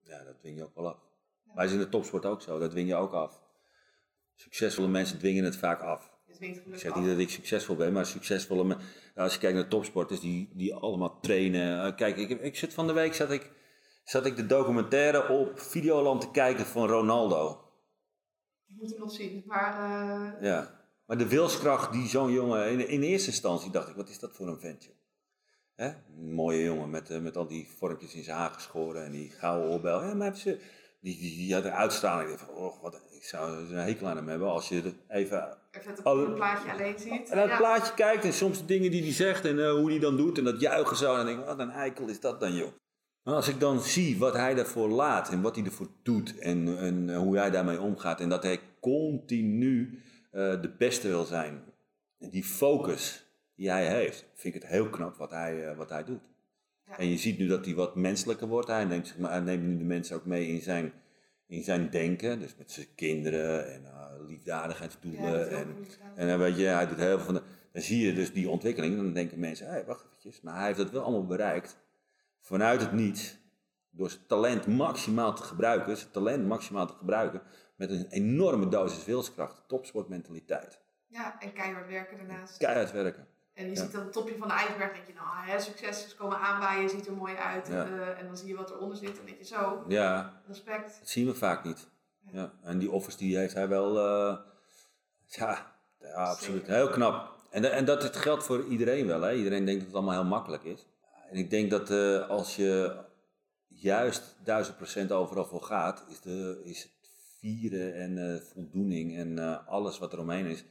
Ja, 0.00 0.24
dat 0.24 0.38
dwing 0.40 0.56
je 0.56 0.64
ook 0.64 0.74
wel 0.74 0.88
af. 0.88 0.98
Ja. 1.44 1.52
Maar 1.54 1.64
is 1.64 1.72
in 1.72 1.78
de 1.78 1.88
topsport 1.88 2.26
ook 2.26 2.42
zo, 2.42 2.58
dat 2.58 2.70
dwing 2.70 2.88
je 2.88 2.94
ook 2.94 3.12
af. 3.12 3.42
Succesvolle 4.34 4.88
mensen 4.88 5.18
dwingen 5.18 5.44
het 5.44 5.56
vaak 5.56 5.80
af. 5.80 6.11
Ik 6.42 6.78
zeg 6.78 6.94
niet 6.94 7.06
dat 7.06 7.18
ik 7.18 7.30
succesvol 7.30 7.76
ben, 7.76 7.92
maar 7.92 8.06
succesvolle 8.06 8.76
als 9.14 9.32
je 9.32 9.38
kijkt 9.38 9.56
naar 9.56 9.68
topsporters 9.68 10.20
die, 10.20 10.50
die 10.54 10.74
allemaal 10.74 11.20
trainen. 11.20 11.86
Uh, 11.86 11.96
kijk, 11.96 12.16
ik, 12.16 12.40
ik 12.40 12.56
zit 12.56 12.74
van 12.74 12.86
de 12.86 12.92
week 12.92 13.14
zat 13.14 13.30
ik, 13.30 13.50
zat 14.04 14.26
ik 14.26 14.36
de 14.36 14.46
documentaire 14.46 15.28
op 15.28 15.60
Videoland 15.60 16.20
te 16.20 16.30
kijken 16.30 16.66
van 16.66 16.88
Ronaldo. 16.88 17.50
Ik 18.68 18.74
moet 18.78 18.90
hem 18.90 18.98
nog 18.98 19.12
zien, 19.12 19.42
maar. 19.46 19.90
Uh... 19.90 20.42
Ja. 20.42 20.80
Maar 21.06 21.18
de 21.18 21.28
wilskracht 21.28 21.92
die 21.92 22.08
zo'n 22.08 22.32
jongen, 22.32 22.70
in, 22.70 22.88
in, 22.88 23.02
eerste 23.02 23.30
instantie 23.30 23.70
dacht 23.70 23.88
ik, 23.88 23.96
wat 23.96 24.08
is 24.08 24.18
dat 24.18 24.36
voor 24.36 24.48
een 24.48 24.60
ventje? 24.60 24.90
Hè? 25.74 25.86
Een 25.86 26.32
mooie 26.32 26.62
jongen 26.62 26.90
met, 26.90 27.10
uh, 27.10 27.18
met 27.18 27.36
al 27.36 27.46
die 27.46 27.68
vormpjes 27.78 28.14
in 28.14 28.22
zijn 28.22 28.36
haar 28.36 28.50
geschoren 28.50 29.04
en 29.04 29.12
die 29.12 29.30
gouden 29.30 29.70
oorbel. 29.70 30.02
Ja, 30.02 30.14
maar 30.14 30.36
ze, 30.36 30.60
die, 31.02 31.20
die, 31.20 31.36
die 31.36 31.54
had 31.54 31.64
een 31.64 31.70
uitstraling. 31.70 32.30
Ik, 32.30 32.38
van, 32.38 32.54
oh, 32.54 32.82
wat, 32.82 33.02
ik 33.10 33.24
zou 33.24 33.56
een 33.56 33.76
hekel 33.76 34.08
aan 34.08 34.16
hem 34.16 34.28
hebben 34.28 34.48
als 34.48 34.68
je 34.68 34.82
er 34.82 35.16
even... 35.16 35.58
Even 35.70 35.90
het 35.90 36.34
plaatje 36.34 36.72
alleen 36.72 36.98
ziet. 36.98 37.28
En 37.28 37.36
naar 37.36 37.48
het 37.48 37.56
plaatje 37.56 37.94
kijkt 37.94 38.24
en 38.24 38.32
soms 38.32 38.58
de 38.58 38.64
dingen 38.64 38.90
die 38.90 39.02
hij 39.02 39.12
zegt 39.12 39.44
en 39.44 39.58
uh, 39.58 39.70
hoe 39.70 39.90
hij 39.90 39.98
dan 39.98 40.16
doet 40.16 40.38
en 40.38 40.44
dat 40.44 40.60
juichen 40.60 40.96
zo. 40.96 41.10
En 41.10 41.16
dan 41.16 41.26
denk 41.26 41.38
ik, 41.38 41.44
wat 41.44 41.58
een 41.58 41.70
eikel 41.70 42.08
is 42.08 42.20
dat 42.20 42.40
dan 42.40 42.54
joh. 42.54 42.72
Maar 43.22 43.34
als 43.34 43.48
ik 43.48 43.60
dan 43.60 43.80
zie 43.80 44.18
wat 44.18 44.34
hij 44.34 44.54
daarvoor 44.54 44.88
laat 44.88 45.30
en 45.30 45.42
wat 45.42 45.56
hij 45.56 45.64
ervoor 45.64 45.88
doet 46.02 46.38
en, 46.38 46.78
en 46.78 47.14
hoe 47.14 47.36
hij 47.36 47.50
daarmee 47.50 47.80
omgaat 47.80 48.20
en 48.20 48.28
dat 48.28 48.42
hij 48.42 48.60
continu 48.80 50.02
uh, 50.32 50.60
de 50.60 50.74
beste 50.78 51.08
wil 51.08 51.24
zijn. 51.24 51.62
En 52.18 52.30
die 52.30 52.44
focus 52.44 53.26
die 53.56 53.70
hij 53.70 53.86
heeft, 53.86 54.26
vind 54.34 54.54
ik 54.54 54.62
het 54.62 54.70
heel 54.70 54.90
knap 54.90 55.16
wat 55.16 55.30
hij, 55.30 55.70
uh, 55.70 55.76
wat 55.76 55.90
hij 55.90 56.04
doet. 56.04 56.20
Ja. 56.92 56.98
En 56.98 57.08
je 57.08 57.16
ziet 57.16 57.38
nu 57.38 57.46
dat 57.46 57.64
hij 57.64 57.74
wat 57.74 57.96
menselijker 57.96 58.46
wordt. 58.46 58.68
Hij 58.68 58.84
neemt, 58.84 59.06
zeg 59.06 59.18
maar, 59.18 59.30
hij 59.30 59.40
neemt 59.40 59.62
nu 59.62 59.78
de 59.78 59.84
mensen 59.84 60.16
ook 60.16 60.24
mee 60.24 60.48
in 60.48 60.60
zijn, 60.60 60.92
in 61.46 61.62
zijn 61.62 61.90
denken. 61.90 62.38
Dus 62.38 62.56
met 62.56 62.70
zijn 62.70 62.86
kinderen 62.94 63.72
en 63.72 63.82
uh, 63.82 64.26
liefdadigheidsdoelen. 64.26 65.22
Ja, 65.22 65.46
en, 65.46 65.76
en 66.14 66.38
weet 66.38 66.56
je, 66.56 66.64
hij 66.64 66.86
doet 66.86 66.98
heel 66.98 67.16
veel 67.16 67.24
van 67.24 67.34
de, 67.34 67.42
Dan 67.72 67.82
zie 67.82 68.06
je 68.06 68.12
dus 68.12 68.32
die 68.32 68.48
ontwikkeling. 68.48 68.96
Dan 68.96 69.12
denken 69.12 69.38
mensen, 69.38 69.66
hey, 69.66 69.84
wacht 69.84 70.04
eventjes. 70.04 70.40
Maar 70.40 70.56
hij 70.56 70.66
heeft 70.66 70.78
dat 70.78 70.90
wel 70.90 71.02
allemaal 71.02 71.26
bereikt. 71.26 71.76
Vanuit 72.40 72.80
het 72.80 72.92
niets. 72.92 73.40
Door 73.90 74.10
zijn 74.10 74.26
talent 74.26 74.66
maximaal 74.66 75.34
te 75.34 75.42
gebruiken. 75.42 75.96
Zijn 75.96 76.10
talent 76.10 76.46
maximaal 76.46 76.86
te 76.86 76.94
gebruiken 76.94 77.42
met 77.76 77.90
een 77.90 78.06
enorme 78.10 78.68
dosis 78.68 79.04
wilskracht, 79.04 79.62
topsportmentaliteit. 79.68 80.80
Ja, 81.06 81.40
en 81.40 81.52
keihard 81.52 81.88
werken 81.88 82.16
daarnaast. 82.16 82.56
Keihard 82.56 82.92
werken. 82.92 83.26
En 83.54 83.68
je 83.68 83.76
ziet 83.76 83.92
dan 83.92 84.02
het 84.02 84.12
topje 84.12 84.36
van 84.36 84.48
de 84.48 84.54
ijsberg, 84.54 84.92
denk 84.92 85.06
je, 85.06 85.12
nou, 85.12 85.26
hè, 85.46 85.60
succes, 85.60 86.14
komen 86.14 86.38
aanwaaien, 86.38 86.90
ziet 86.90 87.06
er 87.06 87.12
mooi 87.12 87.34
uit. 87.34 87.68
Ja. 87.68 87.86
Uh, 87.86 88.18
en 88.18 88.26
dan 88.26 88.36
zie 88.36 88.48
je 88.48 88.56
wat 88.56 88.70
eronder 88.70 88.96
zit 88.96 89.18
en 89.18 89.26
denk 89.26 89.38
je 89.38 89.44
zo, 89.44 89.84
ja. 89.88 90.42
respect. 90.46 90.98
Dat 90.98 91.08
zien 91.08 91.26
we 91.26 91.34
vaak 91.34 91.64
niet. 91.64 91.88
Ja. 92.32 92.52
En 92.62 92.78
die 92.78 92.90
offers 92.90 93.16
die 93.16 93.36
heeft 93.36 93.54
hij 93.54 93.68
wel, 93.68 93.96
uh, 93.96 94.38
ja, 95.26 95.74
ja, 95.98 96.12
absoluut, 96.12 96.66
heel 96.66 96.88
knap. 96.88 97.30
En, 97.50 97.72
en 97.72 97.84
dat 97.84 98.02
het 98.02 98.16
geldt 98.16 98.44
voor 98.44 98.64
iedereen 98.64 99.06
wel, 99.06 99.20
hè. 99.20 99.34
Iedereen 99.34 99.64
denkt 99.64 99.80
dat 99.80 99.88
het 99.88 99.96
allemaal 99.96 100.20
heel 100.20 100.30
makkelijk 100.30 100.64
is. 100.64 100.86
En 101.30 101.36
ik 101.36 101.50
denk 101.50 101.70
dat 101.70 101.90
uh, 101.90 102.28
als 102.28 102.56
je 102.56 102.96
juist 103.68 104.36
duizend 104.44 104.76
procent 104.76 105.12
overal 105.12 105.44
voor 105.44 105.62
gaat, 105.62 106.04
is, 106.08 106.20
de, 106.20 106.60
is 106.64 106.88
vieren 107.38 107.94
en 107.94 108.42
voldoening 108.52 109.16
en 109.16 109.66
alles 109.66 109.98
wat 109.98 110.12
er 110.12 110.18
omheen 110.18 110.46
is, 110.46 110.64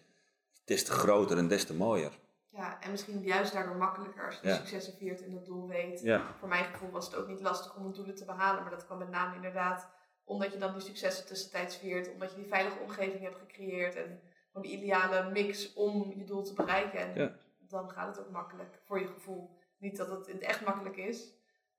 des 0.66 0.84
te 0.84 0.92
groter 0.92 1.38
en 1.38 1.48
des 1.48 1.66
te 1.66 1.74
mooier. 1.74 2.20
Ja, 2.52 2.82
en 2.82 2.92
misschien 2.92 3.22
juist 3.22 3.54
daardoor 3.54 3.76
makkelijker 3.76 4.26
als 4.26 4.36
je 4.36 4.42
de 4.42 4.54
successen 4.54 4.94
viert 4.94 5.24
en 5.24 5.32
dat 5.32 5.46
doel 5.46 5.68
weet. 5.68 6.20
Voor 6.40 6.48
mijn 6.48 6.66
gevoel 6.66 6.90
was 6.90 7.06
het 7.06 7.16
ook 7.16 7.28
niet 7.28 7.42
lastig 7.42 7.76
om 7.76 7.88
de 7.88 7.98
doelen 7.98 8.16
te 8.16 8.26
behalen, 8.26 8.62
maar 8.62 8.72
dat 8.72 8.86
kwam 8.86 8.98
met 8.98 9.10
name 9.10 9.36
inderdaad 9.36 9.90
omdat 10.24 10.54
je 10.54 10.60
dan 10.60 10.74
die 10.74 10.82
successen 10.82 11.26
tussentijds 11.26 11.78
viert, 11.78 12.12
omdat 12.12 12.30
je 12.30 12.36
die 12.36 12.48
veilige 12.48 12.80
omgeving 12.80 13.22
hebt 13.22 13.36
gecreëerd 13.36 13.96
en 13.96 14.20
gewoon 14.52 14.68
die 14.68 14.78
ideale 14.78 15.32
mix 15.32 15.74
om 15.74 16.14
je 16.18 16.24
doel 16.24 16.44
te 16.44 16.54
bereiken. 16.54 17.00
En 17.00 17.22
ja. 17.22 17.36
dan 17.60 17.90
gaat 17.90 18.16
het 18.16 18.26
ook 18.26 18.32
makkelijk 18.32 18.80
voor 18.84 19.00
je 19.00 19.08
gevoel. 19.08 19.60
Niet 19.78 19.98
dat 19.98 20.10
het 20.10 20.28
in 20.28 20.36
het 20.36 20.44
echt 20.44 20.66
makkelijk 20.66 20.98
is, 20.98 21.34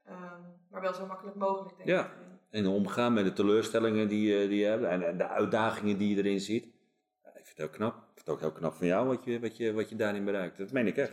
um, 0.08 0.60
maar 0.70 0.80
wel 0.80 0.94
zo 0.94 1.06
makkelijk 1.06 1.36
mogelijk 1.36 1.76
denk 1.76 1.88
ja. 1.88 2.04
ik. 2.04 2.10
En 2.50 2.66
omgaan 2.66 3.12
met 3.12 3.24
de 3.24 3.32
teleurstellingen 3.32 4.08
die, 4.08 4.42
eh, 4.42 4.48
die 4.48 4.58
je 4.58 4.66
hebt 4.66 4.84
en, 4.84 5.06
en, 5.06 5.18
de 5.18 5.28
uitdagingen 5.28 5.98
die 5.98 6.16
je 6.16 6.22
erin 6.22 6.40
ziet. 6.40 6.64
Ja, 7.22 7.28
ik 7.28 7.34
vind 7.34 7.48
het 7.48 7.51
heel 7.62 7.70
knap. 7.70 7.94
Ik 7.94 8.02
vind 8.04 8.26
het 8.26 8.28
ook 8.28 8.40
heel 8.40 8.52
knap 8.52 8.74
van 8.74 8.86
jou 8.86 9.06
wat 9.06 9.24
je, 9.24 9.40
wat 9.40 9.56
je, 9.56 9.72
wat 9.72 9.88
je 9.88 9.96
daarin 9.96 10.24
bereikt. 10.24 10.58
Dat 10.58 10.72
meen 10.72 10.86
ik 10.86 10.96
echt. 10.96 11.12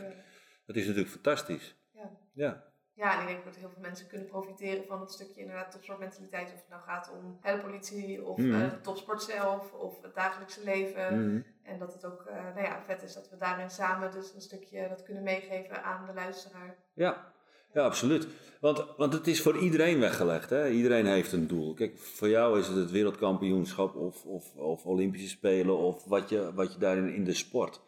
Dat 0.65 0.75
is 0.75 0.85
natuurlijk 0.85 1.11
fantastisch. 1.11 1.75
Ja. 1.91 2.09
ja. 2.33 2.67
Ja, 2.93 3.15
en 3.15 3.21
ik 3.21 3.27
denk 3.27 3.43
dat 3.43 3.55
heel 3.55 3.69
veel 3.69 3.81
mensen 3.81 4.07
kunnen 4.07 4.27
profiteren 4.27 4.85
van 4.85 4.99
het 4.99 5.11
stukje 5.11 5.41
inderdaad 5.41 5.71
topsportmentaliteit. 5.71 6.53
Of 6.53 6.59
het 6.59 6.69
nou 6.69 6.81
gaat 6.81 7.11
om 7.11 7.39
de 7.41 7.59
politie 7.59 8.25
of 8.25 8.37
mm 8.37 8.81
topsport 8.81 9.21
zelf 9.21 9.73
of 9.73 10.01
het 10.01 10.15
dagelijkse 10.15 10.63
leven. 10.63 11.27
Mhm. 11.27 11.41
En 11.63 11.79
dat 11.79 11.93
het 11.93 12.05
ook 12.05 12.25
uh, 12.27 12.33
nou 12.33 12.61
ja, 12.61 12.83
vet 12.85 13.03
is 13.03 13.13
dat 13.13 13.29
we 13.29 13.37
daarin 13.37 13.69
samen 13.69 14.11
dus 14.11 14.33
een 14.33 14.41
stukje 14.41 14.87
dat 14.89 15.03
kunnen 15.03 15.23
meegeven 15.23 15.83
aan 15.83 16.05
de 16.05 16.13
luisteraar. 16.13 16.77
Ja, 16.93 17.33
ja, 17.73 17.83
absoluut. 17.83 18.27
Want, 18.59 18.85
want 18.97 19.13
het 19.13 19.27
is 19.27 19.41
voor 19.41 19.57
iedereen 19.57 19.99
weggelegd. 19.99 20.49
Hè? 20.49 20.69
Iedereen 20.69 21.05
heeft 21.05 21.31
een 21.31 21.47
doel. 21.47 21.73
Kijk, 21.73 21.97
voor 21.97 22.29
jou 22.29 22.59
is 22.59 22.67
het 22.67 22.75
het 22.75 22.91
wereldkampioenschap 22.91 23.95
of, 23.95 24.25
of, 24.25 24.55
of 24.55 24.85
Olympische 24.85 25.29
Spelen 25.29 25.77
of 25.77 26.05
wat 26.05 26.29
je, 26.29 26.53
wat 26.53 26.73
je 26.73 26.79
daarin 26.79 27.13
in 27.13 27.23
de 27.23 27.33
sport. 27.33 27.81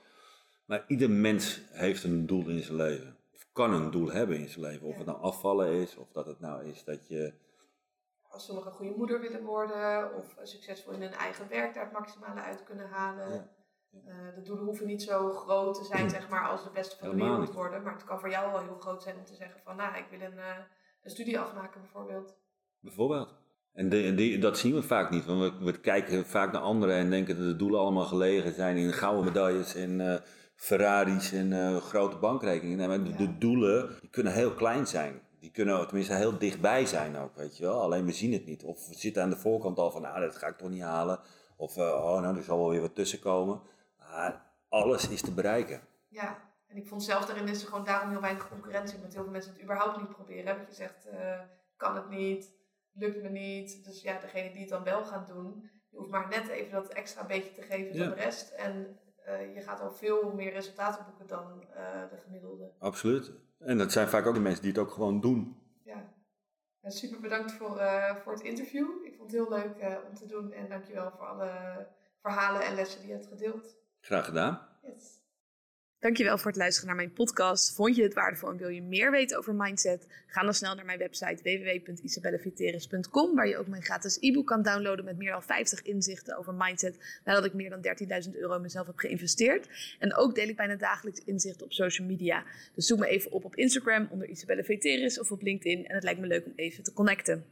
Maar 0.65 0.84
ieder 0.88 1.09
mens 1.09 1.61
heeft 1.71 2.03
een 2.03 2.25
doel 2.25 2.47
in 2.47 2.63
zijn 2.63 2.77
leven. 2.77 3.17
Of 3.34 3.47
kan 3.53 3.73
een 3.73 3.91
doel 3.91 4.11
hebben 4.11 4.38
in 4.38 4.49
zijn 4.49 4.65
leven. 4.65 4.88
Of 4.88 4.97
het 4.97 5.06
nou 5.06 5.19
afvallen 5.22 5.72
is, 5.72 5.95
of 5.95 6.11
dat 6.11 6.26
het 6.26 6.39
nou 6.39 6.65
is 6.65 6.84
dat 6.84 7.07
je... 7.07 7.34
Als 8.30 8.45
sommigen 8.45 8.72
een 8.72 8.77
goede 8.77 8.97
moeder 8.97 9.22
willen 9.22 9.43
worden, 9.43 10.15
of 10.15 10.35
succesvol 10.43 10.93
in 10.93 11.01
hun 11.01 11.14
eigen 11.14 11.49
werk 11.49 11.73
daar 11.73 11.84
het 11.84 11.93
maximale 11.93 12.41
uit 12.41 12.64
kunnen 12.64 12.89
halen. 12.89 13.49
Uh, 13.93 14.35
de 14.35 14.41
doelen 14.41 14.65
hoeven 14.65 14.88
niet 14.88 15.03
zo 15.03 15.31
groot 15.31 15.76
te 15.76 15.84
zijn, 15.84 16.09
zeg 16.09 16.30
maar, 16.30 16.47
als 16.47 16.63
de 16.63 16.69
beste 16.73 16.97
van 16.97 17.09
de 17.09 17.15
wereld 17.15 17.53
worden. 17.53 17.84
Maar 17.84 17.93
het 17.93 18.03
kan 18.03 18.19
voor 18.19 18.30
jou 18.30 18.51
wel 18.51 18.61
heel 18.61 18.77
groot 18.80 19.03
zijn 19.03 19.15
om 19.18 19.26
te 19.26 19.35
zeggen 19.35 19.61
van, 19.63 19.76
nou, 19.76 19.97
ik 19.97 20.05
wil 20.09 20.22
een, 20.22 20.38
uh, 20.38 20.57
een 21.03 21.09
studie 21.09 21.39
afmaken 21.39 21.81
bijvoorbeeld. 21.81 22.35
Bijvoorbeeld. 22.80 23.35
En 23.73 23.89
de, 23.89 24.38
dat 24.38 24.57
zien 24.57 24.73
we 24.73 24.84
vaak 24.84 25.09
niet, 25.09 25.26
want 25.26 25.41
we, 25.41 25.65
we, 25.65 25.80
kijken 25.80 26.26
vaak 26.26 26.51
naar 26.51 26.61
anderen 26.61 26.95
en 26.95 27.09
denken 27.09 27.38
dat 27.38 27.45
de 27.45 27.55
doelen 27.55 27.80
allemaal 27.80 28.05
gelegen 28.05 28.53
zijn 28.53 28.77
in 28.77 28.93
gouden 28.93 29.26
medailles 29.26 29.76
en 29.76 29.99
uh, 29.99 30.15
Ferraris 30.55 31.31
en 31.31 31.81
grote 31.81 32.18
bankrekeningen. 32.18 32.77
Nee, 32.77 32.88
maar 32.88 33.03
de, 33.03 33.15
de, 33.15 33.38
doelen 33.38 33.89
die 33.99 34.09
kunnen 34.09 34.34
heel 34.34 34.53
klein 34.53 34.88
zijn. 34.88 35.22
Die 35.39 35.51
kunnen 35.51 35.88
tenminste 35.88 36.13
heel 36.13 36.38
dichtbij 36.38 36.85
zijn 36.85 37.18
ook, 37.18 37.35
weet 37.35 37.57
je 37.57 37.63
wel. 37.63 37.81
Alleen 37.81 38.05
we 38.05 38.11
zien 38.11 38.34
het 38.34 38.45
niet. 38.45 38.63
Of 38.63 38.88
we 38.88 38.95
zitten 38.95 39.23
aan 39.23 39.30
de 39.30 39.38
voorkant 39.38 39.77
al 39.77 39.91
van, 39.91 40.01
nou, 40.01 40.19
dat 40.19 40.35
ga 40.35 40.47
ik 40.47 40.57
toch 40.57 40.69
niet 40.69 40.81
halen. 40.81 41.19
Of, 41.57 41.77
oh, 41.77 42.22
nou, 42.22 42.38
er 42.38 42.43
zal 42.43 42.57
wel 42.57 42.69
weer 42.69 42.81
wat 42.81 42.95
tussen 42.95 43.19
komen. 43.19 43.61
Maar 44.11 44.53
alles 44.69 45.09
is 45.09 45.21
te 45.21 45.33
bereiken. 45.33 45.81
Ja, 46.07 46.51
en 46.67 46.77
ik 46.77 46.88
vond 46.88 47.03
zelf 47.03 47.25
daarin 47.25 47.47
is 47.47 47.61
er 47.61 47.67
gewoon 47.67 47.85
daarom 47.85 48.09
heel 48.09 48.21
weinig 48.21 48.49
concurrentie. 48.49 48.95
Omdat 48.95 49.13
heel 49.13 49.23
veel 49.23 49.31
mensen 49.31 49.53
het 49.53 49.61
überhaupt 49.61 49.97
niet 49.97 50.09
proberen. 50.09 50.57
Dat 50.57 50.67
je 50.67 50.73
zegt, 50.73 51.07
uh, 51.13 51.39
kan 51.77 51.95
het 51.95 52.09
niet, 52.09 52.51
lukt 52.93 53.21
me 53.21 53.29
niet. 53.29 53.85
Dus 53.85 54.01
ja, 54.01 54.19
degene 54.19 54.51
die 54.51 54.59
het 54.59 54.69
dan 54.69 54.83
wel 54.83 55.05
gaan 55.05 55.25
doen, 55.27 55.69
Je 55.89 55.97
hoeft 55.97 56.09
maar 56.09 56.27
net 56.27 56.47
even 56.47 56.71
dat 56.71 56.88
extra 56.88 57.25
beetje 57.25 57.51
te 57.51 57.61
geven 57.61 57.95
Ja. 57.97 58.07
de 58.09 58.13
rest. 58.15 58.51
En 58.51 58.99
eh, 59.25 59.55
je 59.55 59.61
gaat 59.61 59.79
al 59.79 59.91
veel 59.91 60.33
meer 60.33 60.51
resultaten 60.51 61.05
boeken 61.05 61.27
dan 61.27 61.63
eh, 61.73 62.09
de 62.09 62.17
gemiddelde. 62.17 62.71
Absoluut. 62.79 63.31
En 63.59 63.77
dat 63.77 63.91
zijn 63.91 64.07
vaak 64.07 64.25
ook 64.25 64.33
de 64.33 64.39
mensen 64.39 64.61
die 64.61 64.71
het 64.71 64.81
ook 64.81 64.91
gewoon 64.91 65.21
doen. 65.21 65.61
Ja. 65.83 66.13
En 66.81 66.91
super 66.91 67.19
bedankt 67.19 67.51
voor, 67.51 67.77
eh, 67.77 68.15
voor 68.15 68.33
het 68.33 68.41
interview. 68.41 69.05
Ik 69.05 69.15
vond 69.15 69.31
het 69.31 69.41
heel 69.41 69.49
leuk 69.49 69.99
om 70.09 70.15
te 70.15 70.25
doen. 70.25 70.51
En 70.51 70.69
dankjewel 70.69 71.11
voor 71.11 71.25
alle 71.25 71.88
verhalen 72.21 72.61
en 72.61 72.75
lessen 72.75 72.99
die 72.99 73.09
je 73.09 73.13
hebt 73.15 73.27
gedeeld. 73.27 73.75
Graag 74.02 74.26
gedaan. 74.26 74.61
Yes. 74.82 75.22
Dankjewel 76.02 76.38
voor 76.38 76.52
het 76.52 76.60
luisteren 76.60 76.88
naar 76.88 76.98
mijn 76.98 77.14
podcast. 77.14 77.76
Vond 77.76 77.95
je 77.95 78.03
het 78.03 78.14
waardevol 78.14 78.49
en 78.49 78.57
wil 78.57 78.68
je 78.68 78.82
meer 78.82 79.11
weten 79.11 79.38
over 79.38 79.56
mindset? 79.56 80.07
Ga 80.28 80.44
dan 80.44 80.53
snel 80.53 80.76
naar 80.76 80.86
mijn 80.86 80.98
website 80.98 81.44
www.isabelleviteris.com 81.44 83.36
waar 83.36 83.48
je 83.48 83.57
ook 83.57 83.68
mijn 83.68 83.84
gratis 83.84 84.18
e-book 84.19 84.48
kan 84.48 84.61
downloaden 84.61 85.06
met 85.06 85.18
meer 85.18 85.32
dan 85.32 85.44
50 85.44 85.82
inzichten 85.82 86.38
over 86.38 86.53
mindset 86.53 87.19
nadat 87.26 87.45
ik 87.45 87.53
meer 87.53 87.69
dan 87.69 87.86
13.000 88.28 88.36
euro 88.36 88.56
in 88.56 88.61
mezelf 88.61 88.88
heb 88.88 88.98
geïnvesteerd. 88.98 89.68
En 89.99 90.15
ook 90.15 90.36
deel 90.36 90.48
ik 90.48 90.56
bijna 90.56 90.76
dagelijks 90.76 91.23
inzichten 91.26 91.65
op 91.65 91.73
social 91.73 92.07
media. 92.07 92.44
Dus 92.76 92.86
zoek 92.86 92.99
me 92.99 93.07
even 93.07 93.32
op 93.32 93.45
op 93.45 93.56
Instagram 93.56 94.07
onder 94.11 94.28
Isabelle 94.28 94.64
Veteris 94.64 95.19
of 95.19 95.32
op 95.32 95.41
LinkedIn 95.41 95.88
en 95.88 95.95
het 95.95 96.03
lijkt 96.03 96.19
me 96.19 96.28
leuk 96.28 96.45
om 96.45 96.53
even 96.56 96.84
te 96.84 96.94
connecten. 96.94 97.45